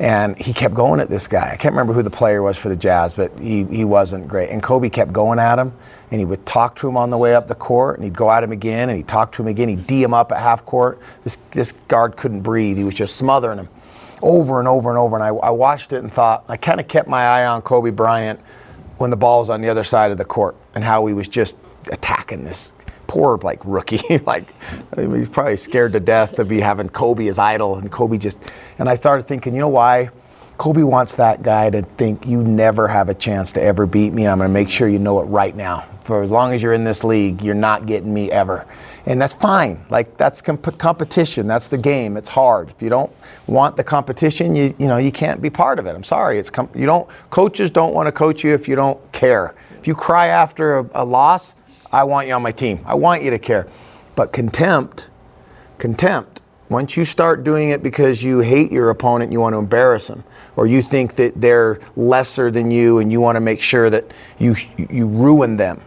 and 0.00 0.38
he 0.38 0.52
kept 0.52 0.74
going 0.74 1.00
at 1.00 1.08
this 1.08 1.26
guy. 1.26 1.50
I 1.52 1.56
can't 1.56 1.72
remember 1.72 1.92
who 1.92 2.02
the 2.02 2.10
player 2.10 2.42
was 2.42 2.56
for 2.56 2.68
the 2.68 2.76
Jazz, 2.76 3.14
but 3.14 3.36
he, 3.38 3.64
he 3.64 3.84
wasn't 3.84 4.28
great. 4.28 4.50
And 4.50 4.62
Kobe 4.62 4.88
kept 4.88 5.12
going 5.12 5.38
at 5.38 5.58
him, 5.58 5.72
and 6.10 6.20
he 6.20 6.24
would 6.24 6.46
talk 6.46 6.76
to 6.76 6.88
him 6.88 6.96
on 6.96 7.10
the 7.10 7.18
way 7.18 7.34
up 7.34 7.48
the 7.48 7.54
court, 7.54 7.96
and 7.96 8.04
he'd 8.04 8.16
go 8.16 8.30
at 8.30 8.42
him 8.42 8.52
again, 8.52 8.88
and 8.88 8.96
he'd 8.96 9.08
talk 9.08 9.32
to 9.32 9.42
him 9.42 9.48
again. 9.48 9.68
He'd 9.68 9.86
D 9.86 10.02
him 10.02 10.14
up 10.14 10.30
at 10.30 10.38
half 10.38 10.64
court. 10.64 11.00
This 11.22 11.38
this 11.50 11.72
guard 11.88 12.16
couldn't 12.16 12.42
breathe. 12.42 12.76
He 12.76 12.84
was 12.84 12.94
just 12.94 13.16
smothering 13.16 13.58
him 13.58 13.68
over 14.22 14.58
and 14.58 14.68
over 14.68 14.90
and 14.90 14.98
over. 14.98 15.16
And 15.16 15.24
I, 15.24 15.28
I 15.28 15.50
watched 15.50 15.92
it 15.92 15.98
and 15.98 16.12
thought, 16.12 16.44
I 16.48 16.56
kind 16.56 16.80
of 16.80 16.88
kept 16.88 17.08
my 17.08 17.22
eye 17.22 17.46
on 17.46 17.62
Kobe 17.62 17.90
Bryant 17.90 18.40
when 18.98 19.10
the 19.10 19.16
ball 19.16 19.40
was 19.40 19.50
on 19.50 19.60
the 19.60 19.68
other 19.68 19.84
side 19.84 20.10
of 20.10 20.18
the 20.18 20.24
court 20.24 20.56
and 20.74 20.82
how 20.84 21.06
he 21.06 21.14
was 21.14 21.28
just 21.28 21.56
attacking 21.90 22.44
this 22.44 22.74
poor 23.08 23.38
like 23.38 23.60
rookie. 23.64 24.18
like 24.26 24.54
I 24.96 25.00
mean, 25.00 25.16
he's 25.16 25.28
probably 25.28 25.56
scared 25.56 25.94
to 25.94 26.00
death 26.00 26.36
to 26.36 26.44
be 26.44 26.60
having 26.60 26.88
Kobe 26.88 27.26
as 27.26 27.40
idol, 27.40 27.76
and 27.76 27.90
Kobe 27.90 28.18
just. 28.18 28.52
And 28.78 28.88
I 28.88 28.94
started 28.94 29.26
thinking, 29.26 29.54
you 29.54 29.60
know 29.60 29.68
why? 29.68 30.10
Kobe 30.58 30.82
wants 30.82 31.14
that 31.16 31.42
guy 31.42 31.70
to 31.70 31.82
think 31.82 32.26
you 32.26 32.42
never 32.42 32.88
have 32.88 33.08
a 33.08 33.14
chance 33.14 33.52
to 33.52 33.62
ever 33.62 33.86
beat 33.86 34.12
me. 34.12 34.26
I'm 34.26 34.38
going 34.38 34.48
to 34.48 34.52
make 34.52 34.68
sure 34.68 34.88
you 34.88 34.98
know 34.98 35.20
it 35.20 35.26
right 35.26 35.54
now. 35.54 35.86
For 36.02 36.22
as 36.22 36.32
long 36.32 36.52
as 36.52 36.62
you're 36.62 36.72
in 36.72 36.82
this 36.82 37.04
league, 37.04 37.42
you're 37.42 37.54
not 37.54 37.86
getting 37.86 38.12
me 38.12 38.28
ever. 38.32 38.66
And 39.06 39.22
that's 39.22 39.34
fine. 39.34 39.84
Like 39.88 40.16
that's 40.16 40.42
comp- 40.42 40.76
competition. 40.78 41.46
That's 41.46 41.68
the 41.68 41.78
game. 41.78 42.16
It's 42.16 42.28
hard. 42.28 42.70
If 42.70 42.82
you 42.82 42.88
don't 42.88 43.12
want 43.46 43.76
the 43.76 43.84
competition, 43.84 44.54
you 44.54 44.74
you 44.78 44.88
know 44.88 44.96
you 44.96 45.12
can't 45.12 45.40
be 45.40 45.50
part 45.50 45.78
of 45.78 45.86
it. 45.86 45.94
I'm 45.94 46.04
sorry. 46.04 46.38
It's 46.38 46.50
com- 46.50 46.70
you 46.74 46.86
don't. 46.86 47.08
Coaches 47.30 47.70
don't 47.70 47.94
want 47.94 48.06
to 48.06 48.12
coach 48.12 48.42
you 48.42 48.52
if 48.54 48.66
you 48.68 48.74
don't 48.74 49.00
care. 49.12 49.54
If 49.78 49.86
you 49.86 49.94
cry 49.94 50.26
after 50.28 50.78
a, 50.78 50.90
a 50.94 51.04
loss, 51.04 51.56
I 51.92 52.04
want 52.04 52.28
you 52.28 52.34
on 52.34 52.42
my 52.42 52.52
team. 52.52 52.80
I 52.84 52.94
want 52.94 53.22
you 53.22 53.30
to 53.30 53.38
care. 53.38 53.66
But 54.14 54.32
contempt, 54.32 55.10
contempt. 55.78 56.40
Once 56.68 56.96
you 56.96 57.04
start 57.04 57.44
doing 57.44 57.70
it 57.70 57.82
because 57.82 58.22
you 58.22 58.40
hate 58.40 58.70
your 58.70 58.90
opponent, 58.90 59.32
you 59.32 59.40
want 59.40 59.54
to 59.54 59.58
embarrass 59.58 60.08
them, 60.08 60.22
or 60.54 60.66
you 60.66 60.82
think 60.82 61.14
that 61.14 61.40
they're 61.40 61.80
lesser 61.96 62.50
than 62.50 62.70
you, 62.70 62.98
and 62.98 63.10
you 63.10 63.20
want 63.20 63.36
to 63.36 63.40
make 63.40 63.62
sure 63.62 63.88
that 63.88 64.04
you 64.38 64.54
you 64.76 65.06
ruin 65.06 65.56
them. 65.56 65.80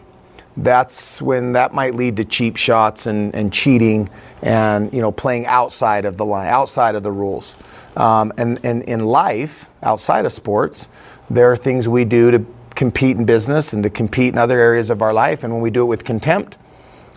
That's 0.57 1.21
when 1.21 1.53
that 1.53 1.73
might 1.73 1.93
lead 1.93 2.17
to 2.17 2.25
cheap 2.25 2.55
shots 2.55 3.05
and, 3.05 3.33
and 3.35 3.53
cheating, 3.53 4.09
and 4.41 4.91
you 4.91 5.01
know 5.01 5.11
playing 5.11 5.45
outside 5.45 6.05
of 6.05 6.17
the 6.17 6.25
line, 6.25 6.47
outside 6.47 6.95
of 6.95 7.03
the 7.03 7.11
rules. 7.11 7.55
Um, 7.95 8.31
and, 8.37 8.59
and 8.63 8.83
in 8.83 9.01
life, 9.01 9.69
outside 9.83 10.25
of 10.25 10.31
sports, 10.31 10.87
there 11.29 11.51
are 11.51 11.57
things 11.57 11.89
we 11.89 12.05
do 12.05 12.31
to 12.31 12.45
compete 12.75 13.17
in 13.17 13.25
business 13.25 13.73
and 13.73 13.83
to 13.83 13.89
compete 13.89 14.33
in 14.33 14.37
other 14.37 14.59
areas 14.59 14.89
of 14.89 15.01
our 15.01 15.13
life. 15.13 15.43
And 15.43 15.53
when 15.53 15.61
we 15.61 15.69
do 15.69 15.83
it 15.83 15.87
with 15.87 16.03
contempt, 16.03 16.57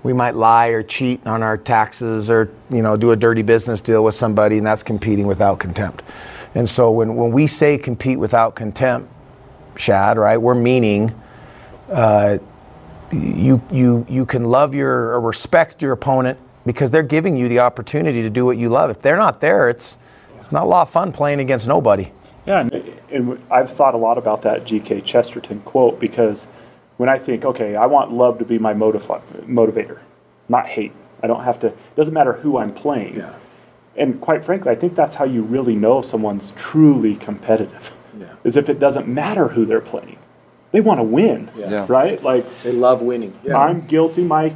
we 0.04 0.12
might 0.12 0.36
lie 0.36 0.68
or 0.68 0.82
cheat 0.82 1.26
on 1.26 1.42
our 1.42 1.56
taxes 1.56 2.30
or 2.30 2.52
you 2.70 2.82
know 2.82 2.96
do 2.96 3.10
a 3.10 3.16
dirty 3.16 3.42
business 3.42 3.80
deal 3.80 4.04
with 4.04 4.14
somebody 4.14 4.58
and 4.58 4.66
that's 4.66 4.84
competing 4.84 5.26
without 5.26 5.58
contempt. 5.58 6.02
And 6.54 6.68
so 6.68 6.92
when, 6.92 7.16
when 7.16 7.32
we 7.32 7.48
say 7.48 7.76
compete 7.78 8.20
without 8.20 8.54
contempt 8.54 9.10
shad 9.76 10.18
right 10.18 10.36
we're 10.36 10.54
meaning 10.54 11.12
uh, 11.90 12.38
you, 13.10 13.60
you, 13.72 14.06
you 14.08 14.24
can 14.24 14.44
love 14.44 14.74
your 14.74 15.12
or 15.14 15.20
respect 15.20 15.82
your 15.82 15.92
opponent 15.92 16.38
because 16.64 16.90
they're 16.90 17.02
giving 17.02 17.36
you 17.36 17.48
the 17.48 17.58
opportunity 17.58 18.22
to 18.22 18.30
do 18.30 18.44
what 18.44 18.56
you 18.56 18.68
love. 18.68 18.90
If 18.90 19.02
they're 19.02 19.16
not 19.16 19.40
there 19.40 19.68
it's 19.68 19.98
it's 20.36 20.52
not 20.52 20.64
a 20.64 20.66
lot 20.66 20.82
of 20.82 20.90
fun 20.90 21.12
playing 21.12 21.40
against 21.40 21.66
nobody. 21.66 22.12
Yeah, 22.46 22.68
and, 23.14 23.30
and 23.30 23.42
I've 23.50 23.72
thought 23.72 23.94
a 23.94 23.98
lot 23.98 24.18
about 24.18 24.42
that 24.42 24.64
G.K. 24.64 25.02
Chesterton 25.02 25.60
quote 25.60 26.00
because 26.00 26.46
when 26.96 27.08
I 27.08 27.18
think, 27.18 27.44
okay, 27.44 27.76
I 27.76 27.86
want 27.86 28.12
love 28.12 28.38
to 28.38 28.44
be 28.44 28.58
my 28.58 28.74
motivi- 28.74 29.22
motivator, 29.46 30.00
not 30.48 30.66
hate. 30.66 30.92
I 31.22 31.26
don't 31.26 31.44
have 31.44 31.58
to. 31.60 31.68
It 31.68 31.96
doesn't 31.96 32.14
matter 32.14 32.34
who 32.34 32.58
I'm 32.58 32.72
playing. 32.74 33.16
Yeah. 33.16 33.34
And 33.96 34.20
quite 34.20 34.44
frankly, 34.44 34.70
I 34.72 34.74
think 34.74 34.94
that's 34.94 35.14
how 35.14 35.24
you 35.24 35.42
really 35.42 35.74
know 35.74 36.02
someone's 36.02 36.50
truly 36.52 37.16
competitive. 37.16 37.92
Yeah. 38.18 38.34
Is 38.44 38.56
if 38.56 38.68
it 38.68 38.78
doesn't 38.78 39.08
matter 39.08 39.48
who 39.48 39.64
they're 39.64 39.80
playing, 39.80 40.18
they 40.72 40.80
want 40.80 40.98
to 40.98 41.04
win. 41.04 41.50
Yeah. 41.56 41.86
Right? 41.88 42.22
Like 42.22 42.44
they 42.62 42.72
love 42.72 43.00
winning 43.00 43.38
Yeah. 43.44 43.58
I'm 43.58 43.86
guilty. 43.86 44.22
My 44.22 44.54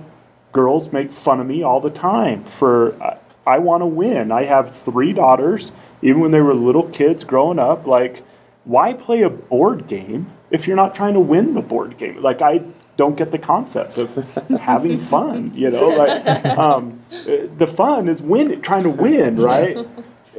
girls 0.53 0.92
make 0.92 1.12
fun 1.12 1.40
of 1.40 1.47
me 1.47 1.62
all 1.62 1.81
the 1.81 1.90
time 1.90 2.44
for 2.44 3.01
I, 3.03 3.18
I 3.47 3.59
want 3.59 3.81
to 3.83 3.87
win. 3.87 4.31
I 4.31 4.44
have 4.44 4.77
three 4.85 5.12
daughters. 5.12 5.73
Even 6.03 6.21
when 6.21 6.31
they 6.31 6.40
were 6.40 6.55
little 6.55 6.88
kids 6.90 7.25
growing 7.25 7.59
up, 7.59 7.87
like, 7.87 8.23
why 8.68 8.92
play 8.92 9.22
a 9.22 9.31
board 9.31 9.88
game 9.88 10.31
if 10.50 10.66
you're 10.66 10.76
not 10.76 10.94
trying 10.94 11.14
to 11.14 11.20
win 11.20 11.54
the 11.54 11.62
board 11.62 11.96
game? 11.98 12.22
Like, 12.22 12.42
I 12.42 12.62
don't 12.96 13.16
get 13.16 13.31
the 13.31 13.38
concept 13.38 13.96
of 13.96 14.14
having 14.61 14.98
fun. 14.98 15.52
You 15.54 15.70
know, 15.70 15.88
like 15.88 16.44
um, 16.59 17.02
the 17.11 17.66
fun 17.66 18.09
is 18.09 18.20
win, 18.20 18.61
trying 18.61 18.85
to 18.85 18.90
win, 18.90 19.37
right? 19.37 19.76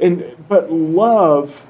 And 0.00 0.36
but 0.48 0.72
love 0.72 1.64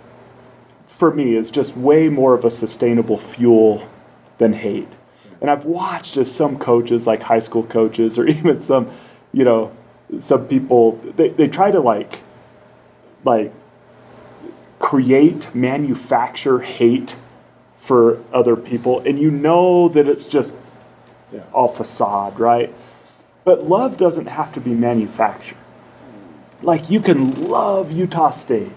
for 1.01 1.13
me 1.13 1.35
is 1.35 1.51
just 1.51 1.75
way 1.75 2.11
more 2.11 2.35
of 2.35 2.45
a 2.45 2.51
sustainable 2.51 3.19
fuel 3.19 3.89
than 4.37 4.53
hate. 4.53 4.93
And 5.41 5.49
I've 5.49 5.65
watched 5.65 6.19
as 6.19 6.31
some 6.31 6.59
coaches, 6.59 7.07
like 7.07 7.23
high 7.23 7.41
school 7.41 7.63
coaches, 7.63 8.19
or 8.19 8.27
even 8.39 8.61
some, 8.61 8.91
you 9.33 9.45
know, 9.45 9.75
some 10.19 10.47
people, 10.47 11.01
they, 11.17 11.31
they 11.31 11.49
try 11.49 11.71
to 11.71 11.81
like, 11.81 12.19
like, 13.25 13.53
create, 14.91 15.55
manufacture 15.55 16.59
hate 16.59 17.15
for 17.81 18.21
other 18.33 18.57
people. 18.57 18.99
And 19.07 19.21
you 19.21 19.31
know 19.31 19.89
that 19.89 20.09
it's 20.09 20.27
just 20.27 20.53
all 21.53 21.69
facade, 21.69 22.41
right? 22.41 22.75
But 23.45 23.69
love 23.69 23.97
doesn't 23.97 24.27
have 24.27 24.53
to 24.55 24.61
be 24.61 24.71
manufactured. 24.71 25.59
Like, 26.61 26.91
you 26.91 27.01
can 27.01 27.49
love 27.49 27.93
Utah 27.93 28.33
State 28.33 28.73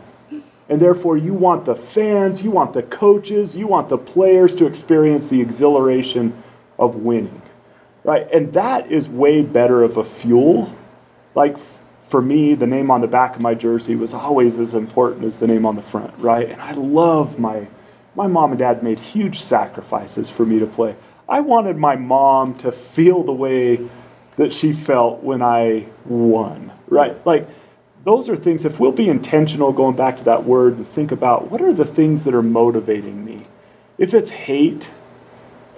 and 0.69 0.79
therefore, 0.79 1.17
you 1.17 1.33
want 1.33 1.65
the 1.65 1.75
fans, 1.75 2.43
you 2.43 2.51
want 2.51 2.73
the 2.73 2.83
coaches, 2.83 3.57
you 3.57 3.65
want 3.65 3.89
the 3.89 3.97
players 3.97 4.53
to 4.57 4.67
experience 4.67 5.29
the 5.29 5.41
exhilaration 5.41 6.43
of 6.77 6.95
winning. 6.97 7.41
Right? 8.03 8.31
And 8.31 8.53
that 8.53 8.91
is 8.91 9.09
way 9.09 9.41
better 9.41 9.81
of 9.81 9.97
a 9.97 10.05
fuel. 10.05 10.73
Like 11.33 11.57
for 12.13 12.21
me, 12.21 12.53
the 12.53 12.67
name 12.67 12.91
on 12.91 13.01
the 13.01 13.07
back 13.07 13.35
of 13.35 13.41
my 13.41 13.55
jersey 13.55 13.95
was 13.95 14.13
always 14.13 14.59
as 14.59 14.75
important 14.75 15.25
as 15.25 15.39
the 15.39 15.47
name 15.47 15.65
on 15.65 15.75
the 15.75 15.81
front, 15.81 16.13
right? 16.19 16.47
And 16.47 16.61
I 16.61 16.73
love 16.73 17.39
my 17.39 17.65
my 18.13 18.27
mom 18.27 18.51
and 18.51 18.59
dad 18.59 18.83
made 18.83 18.99
huge 18.99 19.39
sacrifices 19.39 20.29
for 20.29 20.45
me 20.45 20.59
to 20.59 20.67
play. 20.67 20.95
I 21.27 21.39
wanted 21.39 21.75
my 21.75 21.95
mom 21.95 22.55
to 22.59 22.71
feel 22.71 23.23
the 23.23 23.31
way 23.31 23.89
that 24.37 24.53
she 24.53 24.73
felt 24.73 25.23
when 25.23 25.41
I 25.41 25.87
won, 26.05 26.71
right? 26.85 27.17
Like 27.25 27.49
those 28.03 28.29
are 28.29 28.37
things, 28.37 28.63
if 28.63 28.79
we'll 28.79 28.91
be 28.91 29.09
intentional 29.09 29.73
going 29.73 29.95
back 29.95 30.17
to 30.17 30.23
that 30.25 30.43
word 30.43 30.77
and 30.77 30.87
think 30.87 31.11
about 31.11 31.49
what 31.49 31.63
are 31.63 31.73
the 31.73 31.83
things 31.83 32.25
that 32.25 32.35
are 32.35 32.43
motivating 32.43 33.25
me? 33.25 33.47
If 33.97 34.13
it's 34.13 34.29
hate, 34.29 34.87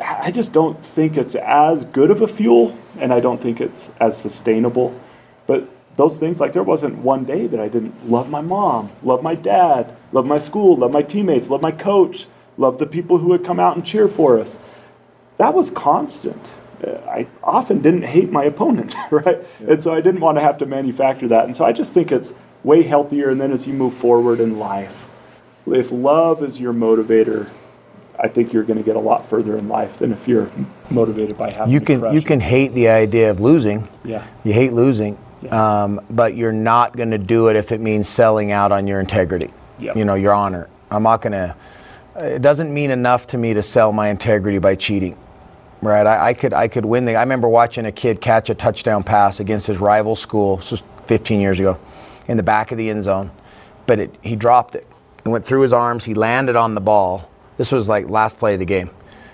I 0.01 0.31
just 0.31 0.51
don't 0.51 0.83
think 0.83 1.15
it's 1.15 1.35
as 1.35 1.85
good 1.85 2.11
of 2.11 2.21
a 2.21 2.27
fuel 2.27 2.77
and 2.99 3.13
I 3.13 3.21
don't 3.21 3.41
think 3.41 3.61
it's 3.61 3.89
as 4.01 4.17
sustainable. 4.17 4.99
But 5.47 5.69
those 5.97 6.17
things, 6.17 6.39
like 6.39 6.53
there 6.53 6.63
wasn't 6.63 6.97
one 6.97 7.23
day 7.23 7.47
that 7.47 7.59
I 7.59 7.67
didn't 7.67 8.09
love 8.09 8.29
my 8.29 8.41
mom, 8.41 8.91
love 9.03 9.23
my 9.23 9.35
dad, 9.35 9.95
love 10.11 10.25
my 10.25 10.37
school, 10.37 10.75
love 10.75 10.91
my 10.91 11.01
teammates, 11.01 11.49
love 11.49 11.61
my 11.61 11.71
coach, 11.71 12.27
love 12.57 12.79
the 12.79 12.85
people 12.85 13.17
who 13.17 13.27
would 13.29 13.45
come 13.45 13.59
out 13.59 13.75
and 13.75 13.85
cheer 13.85 14.07
for 14.07 14.39
us. 14.39 14.59
That 15.37 15.53
was 15.53 15.69
constant. 15.71 16.41
I 16.85 17.27
often 17.43 17.81
didn't 17.81 18.03
hate 18.03 18.31
my 18.31 18.43
opponent, 18.43 18.93
right? 19.11 19.39
And 19.59 19.81
so 19.81 19.93
I 19.93 20.01
didn't 20.01 20.21
want 20.21 20.37
to 20.37 20.41
have 20.41 20.57
to 20.59 20.65
manufacture 20.65 21.27
that. 21.29 21.45
And 21.45 21.55
so 21.55 21.65
I 21.65 21.71
just 21.71 21.93
think 21.93 22.11
it's 22.11 22.33
way 22.63 22.83
healthier. 22.83 23.29
And 23.29 23.39
then 23.39 23.51
as 23.51 23.65
you 23.65 23.73
move 23.73 23.93
forward 23.93 24.39
in 24.39 24.59
life, 24.59 25.05
if 25.65 25.91
love 25.91 26.43
is 26.43 26.59
your 26.59 26.73
motivator, 26.73 27.49
I 28.19 28.27
think 28.27 28.53
you're 28.53 28.63
going 28.63 28.77
to 28.77 28.83
get 28.83 28.95
a 28.95 28.99
lot 28.99 29.29
further 29.29 29.57
in 29.57 29.67
life 29.67 29.97
than 29.97 30.11
if 30.11 30.27
you're 30.27 30.49
motivated 30.89 31.37
by 31.37 31.51
having 31.53 31.73
you 31.73 31.81
can 31.81 32.13
you 32.13 32.21
can 32.21 32.39
hate 32.39 32.73
the 32.73 32.87
idea 32.87 33.29
of 33.29 33.41
losing 33.41 33.89
Yeah. 34.05 34.25
you 34.43 34.53
hate 34.53 34.71
losing 34.71 35.17
um, 35.51 36.01
but 36.09 36.35
you're 36.35 36.51
not 36.51 36.95
going 36.95 37.11
to 37.11 37.17
do 37.17 37.47
it 37.47 37.55
if 37.55 37.71
it 37.71 37.81
means 37.81 38.07
selling 38.07 38.51
out 38.51 38.71
on 38.71 38.87
your 38.87 38.99
integrity 38.99 39.51
Yep. 39.79 39.97
you 39.97 40.05
know 40.05 40.15
your 40.15 40.33
honor 40.33 40.69
i'm 40.89 41.03
not 41.03 41.21
going 41.21 41.33
to 41.33 41.55
it 42.17 42.41
doesn't 42.41 42.73
mean 42.73 42.91
enough 42.91 43.27
to 43.27 43.37
me 43.37 43.53
to 43.53 43.61
sell 43.61 43.91
my 43.91 44.07
integrity 44.07 44.57
by 44.57 44.75
cheating 44.75 45.17
right? 45.85 46.05
I, 46.05 46.27
I, 46.29 46.33
could 46.33 46.53
I 46.53 46.67
could 46.67 46.85
win 46.85 47.05
the. 47.05 47.15
I 47.15 47.21
remember 47.21 47.47
watching 47.47 47.85
a 47.85 47.91
kid 47.91 48.21
catch 48.21 48.49
a 48.49 48.55
touchdown 48.55 49.03
pass 49.03 49.39
against 49.39 49.67
his 49.67 49.79
rival 49.79 50.15
school. 50.15 50.57
This 50.57 50.71
was 50.71 50.83
15 51.05 51.39
years 51.39 51.59
ago, 51.59 51.79
in 52.27 52.37
the 52.37 52.43
back 52.43 52.71
of 52.71 52.77
the 52.77 52.89
end 52.89 53.03
zone, 53.03 53.31
but 53.85 53.99
it, 53.99 54.15
he 54.21 54.35
dropped 54.35 54.75
it. 54.75 54.87
It 55.25 55.29
went 55.29 55.45
through 55.45 55.61
his 55.61 55.73
arms. 55.73 56.05
He 56.05 56.13
landed 56.13 56.55
on 56.55 56.75
the 56.75 56.81
ball. 56.81 57.29
This 57.57 57.71
was 57.71 57.87
like 57.87 58.09
last 58.09 58.37
play 58.37 58.53
of 58.53 58.59
the 58.59 58.65
game. 58.65 58.89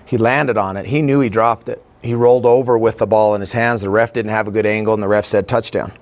He 0.06 0.18
landed 0.18 0.58
on 0.58 0.78
it. 0.78 0.88
He 0.88 1.02
knew 1.02 1.20
he 1.22 1.30
dropped 1.30 1.70
it. 1.70 1.84
He 2.02 2.14
rolled 2.14 2.46
over 2.46 2.78
with 2.78 2.98
the 2.98 3.08
ball 3.08 3.36
in 3.36 3.42
his 3.42 3.54
hands. 3.54 3.82
The 3.82 3.90
ref 3.90 4.14
didn't 4.14 4.32
have 4.32 4.48
a 4.48 4.52
good 4.52 4.66
angle, 4.66 4.94
and 4.94 5.02
the 5.02 5.08
ref 5.08 5.26
said 5.26 5.48
touchdown. 5.48 5.94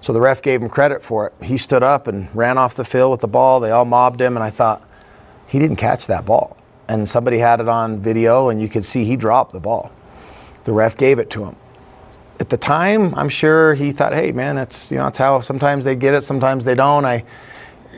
So 0.00 0.12
the 0.12 0.20
ref 0.20 0.42
gave 0.42 0.62
him 0.62 0.68
credit 0.68 1.02
for 1.02 1.26
it. 1.26 1.34
He 1.44 1.56
stood 1.56 1.82
up 1.82 2.06
and 2.06 2.28
ran 2.34 2.58
off 2.58 2.74
the 2.74 2.84
field 2.84 3.10
with 3.10 3.20
the 3.20 3.28
ball. 3.28 3.60
They 3.60 3.70
all 3.70 3.84
mobbed 3.84 4.20
him, 4.20 4.36
and 4.36 4.44
I 4.44 4.50
thought, 4.50 4.86
he 5.46 5.58
didn't 5.58 5.76
catch 5.76 6.06
that 6.06 6.24
ball. 6.24 6.56
And 6.88 7.08
somebody 7.08 7.38
had 7.38 7.60
it 7.60 7.68
on 7.68 8.00
video, 8.00 8.48
and 8.48 8.60
you 8.60 8.68
could 8.68 8.84
see 8.84 9.04
he 9.04 9.16
dropped 9.16 9.52
the 9.52 9.60
ball. 9.60 9.92
The 10.64 10.72
ref 10.72 10.96
gave 10.96 11.18
it 11.18 11.30
to 11.30 11.44
him. 11.44 11.56
At 12.38 12.50
the 12.50 12.56
time, 12.56 13.14
I'm 13.14 13.28
sure 13.28 13.74
he 13.74 13.92
thought, 13.92 14.12
hey, 14.12 14.32
man, 14.32 14.56
that's, 14.56 14.90
you 14.90 14.98
know, 14.98 15.04
that's 15.04 15.18
how 15.18 15.40
sometimes 15.40 15.84
they 15.84 15.96
get 15.96 16.14
it, 16.14 16.22
sometimes 16.22 16.64
they 16.64 16.74
don't. 16.74 17.04
I, 17.04 17.24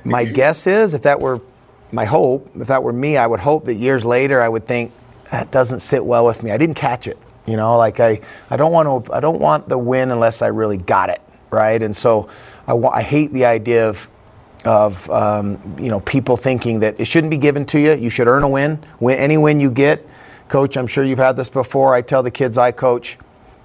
my 0.05 0.25
guess 0.41 0.67
is 0.67 0.95
if 0.95 1.03
that 1.03 1.21
were 1.21 1.41
my 1.93 2.05
hope, 2.05 2.51
if 2.55 2.69
that 2.69 2.83
were 2.83 2.93
me, 2.93 3.17
I 3.17 3.27
would 3.27 3.41
hope 3.41 3.65
that 3.65 3.75
years 3.75 4.05
later 4.05 4.41
I 4.41 4.49
would 4.49 4.67
think, 4.67 4.93
that 5.31 5.51
doesn't 5.51 5.81
sit 5.81 6.05
well 6.05 6.25
with 6.25 6.43
me. 6.43 6.51
I 6.51 6.57
didn't 6.57 6.77
catch 6.77 7.07
it. 7.07 7.19
You 7.47 7.57
know, 7.57 7.77
like 7.77 8.01
I, 8.01 8.21
I 8.51 8.57
don't 8.57 8.73
want 8.73 9.07
to, 9.07 9.13
I 9.13 9.21
don't 9.21 9.41
want 9.41 9.69
the 9.69 9.79
win 9.79 10.11
unless 10.11 10.43
I 10.43 10.49
really 10.49 10.77
got 10.77 11.09
it, 11.09 11.23
right? 11.51 11.83
And 11.83 11.95
so 11.95 12.29
I, 12.67 12.75
I 12.75 13.03
hate 13.03 13.33
the 13.33 13.45
idea 13.45 13.89
of 13.89 14.09
of 14.65 15.09
um, 15.11 15.77
you 15.79 15.89
know 15.89 16.01
people 16.01 16.37
thinking 16.37 16.81
that 16.81 16.99
it 17.01 17.07
shouldn't 17.07 17.31
be 17.31 17.39
given 17.39 17.65
to 17.67 17.79
you. 17.79 17.95
You 17.95 18.11
should 18.11 18.27
earn 18.27 18.43
a 18.43 18.49
win. 18.49 18.85
win. 19.01 19.19
Any 19.19 19.39
win 19.39 19.61
you 19.61 19.71
get, 19.71 20.07
coach. 20.49 20.77
I'm 20.77 20.87
sure 20.87 21.05
you've 21.05 21.19
had 21.19 21.37
this 21.37 21.49
before. 21.49 21.95
I 21.95 22.03
tell 22.03 22.23
the 22.23 22.31
kids 22.31 22.59
I 22.59 22.73
coach, 22.73 23.19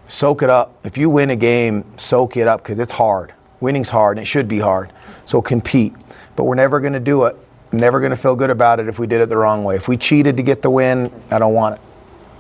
soak 0.08 0.44
it 0.44 0.50
up. 0.50 0.78
If 0.84 0.98
you 0.98 1.10
win 1.10 1.30
a 1.30 1.36
game, 1.36 1.84
soak 1.98 2.38
it 2.38 2.48
up 2.48 2.62
because 2.62 2.80
it's 2.80 2.94
hard. 2.94 3.34
Winning's 3.60 3.90
hard, 3.90 4.18
and 4.18 4.24
it 4.24 4.28
should 4.28 4.48
be 4.48 4.60
hard. 4.60 4.92
So 5.26 5.42
compete. 5.42 5.94
But 6.36 6.46
we're 6.46 6.56
never 6.56 6.80
going 6.80 6.94
to 6.94 7.00
do 7.00 7.26
it. 7.26 7.38
Never 7.72 8.00
going 8.00 8.12
to 8.12 8.16
feel 8.16 8.36
good 8.36 8.50
about 8.50 8.80
it 8.80 8.88
if 8.88 9.00
we 9.00 9.08
did 9.08 9.22
it 9.22 9.30
the 9.30 9.38
wrong 9.38 9.64
way. 9.64 9.76
If 9.76 9.88
we 9.88 9.98
cheated 9.98 10.38
to 10.38 10.44
get 10.44 10.62
the 10.62 10.70
win, 10.70 11.12
I 11.32 11.40
don't 11.40 11.54
want 11.54 11.76
it. 11.76 11.82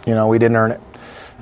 You 0.07 0.15
know, 0.15 0.27
we 0.27 0.37
didn't 0.37 0.57
earn 0.57 0.71
it. 0.71 0.81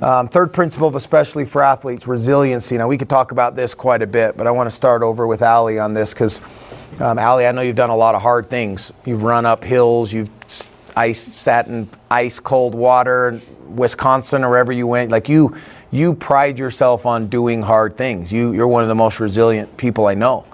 Um, 0.02 0.26
third 0.26 0.52
principle, 0.52 0.94
especially 0.96 1.44
for 1.44 1.62
athletes, 1.62 2.08
resiliency. 2.08 2.76
Now, 2.76 2.88
we 2.88 2.98
could 2.98 3.08
talk 3.08 3.30
about 3.30 3.54
this 3.54 3.72
quite 3.72 4.02
a 4.02 4.06
bit, 4.08 4.36
but 4.36 4.48
I 4.48 4.50
want 4.50 4.66
to 4.66 4.74
start 4.74 5.04
over 5.04 5.28
with 5.28 5.42
Allie 5.42 5.78
on 5.78 5.94
this 5.94 6.12
because 6.12 6.40
um, 6.98 7.20
Allie, 7.20 7.46
I 7.46 7.52
know 7.52 7.62
you've 7.62 7.76
done 7.76 7.90
a 7.90 7.96
lot 7.96 8.16
of 8.16 8.20
hard 8.20 8.48
things. 8.48 8.92
You've 9.06 9.22
run 9.22 9.46
up 9.46 9.62
hills, 9.62 10.12
you've 10.12 10.28
ice, 10.96 11.22
sat 11.22 11.68
in 11.68 11.88
ice 12.10 12.40
cold 12.40 12.74
water, 12.74 13.28
in 13.28 13.76
Wisconsin 13.76 14.42
or 14.42 14.50
wherever 14.50 14.72
you 14.72 14.88
went. 14.88 15.12
Like 15.12 15.28
you, 15.28 15.54
you 15.92 16.14
pride 16.14 16.58
yourself 16.58 17.06
on 17.06 17.28
doing 17.28 17.62
hard 17.62 17.96
things. 17.96 18.32
You, 18.32 18.52
you're 18.52 18.66
one 18.66 18.82
of 18.82 18.88
the 18.88 18.96
most 18.96 19.20
resilient 19.20 19.76
people 19.76 20.08
I 20.08 20.14
know. 20.14 20.44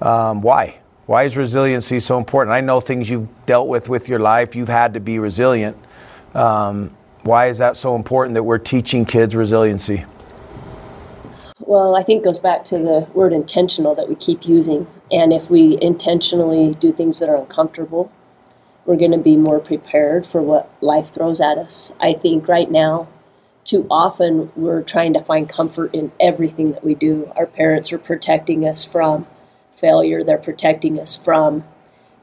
Um, 0.00 0.42
why? 0.42 0.78
Why 1.06 1.24
is 1.24 1.36
resiliency 1.36 1.98
so 1.98 2.18
important? 2.18 2.54
I 2.54 2.60
know 2.60 2.80
things 2.80 3.10
you've 3.10 3.28
dealt 3.46 3.66
with 3.66 3.88
with 3.88 4.08
your 4.08 4.20
life. 4.20 4.54
You've 4.54 4.68
had 4.68 4.94
to 4.94 5.00
be 5.00 5.18
resilient. 5.18 5.76
Um, 6.34 6.96
why 7.22 7.46
is 7.46 7.58
that 7.58 7.76
so 7.76 7.94
important 7.94 8.34
that 8.34 8.42
we're 8.42 8.58
teaching 8.58 9.04
kids 9.04 9.36
resiliency? 9.36 10.04
Well, 11.60 11.94
I 11.94 12.02
think 12.02 12.22
it 12.22 12.24
goes 12.24 12.38
back 12.38 12.64
to 12.66 12.78
the 12.78 13.08
word 13.14 13.32
intentional 13.32 13.94
that 13.94 14.08
we 14.08 14.14
keep 14.14 14.46
using. 14.46 14.86
And 15.10 15.32
if 15.32 15.48
we 15.48 15.78
intentionally 15.80 16.74
do 16.74 16.92
things 16.92 17.18
that 17.20 17.28
are 17.28 17.36
uncomfortable, 17.36 18.10
we're 18.84 18.96
going 18.96 19.12
to 19.12 19.18
be 19.18 19.36
more 19.36 19.60
prepared 19.60 20.26
for 20.26 20.42
what 20.42 20.70
life 20.80 21.14
throws 21.14 21.40
at 21.40 21.58
us. 21.58 21.92
I 22.00 22.14
think 22.14 22.48
right 22.48 22.70
now, 22.70 23.08
too 23.64 23.86
often 23.90 24.50
we're 24.56 24.82
trying 24.82 25.12
to 25.14 25.22
find 25.22 25.48
comfort 25.48 25.94
in 25.94 26.10
everything 26.18 26.72
that 26.72 26.84
we 26.84 26.94
do. 26.94 27.30
Our 27.36 27.46
parents 27.46 27.92
are 27.92 27.98
protecting 27.98 28.66
us 28.66 28.84
from 28.84 29.26
failure, 29.76 30.22
they're 30.22 30.38
protecting 30.38 30.98
us 30.98 31.14
from 31.14 31.64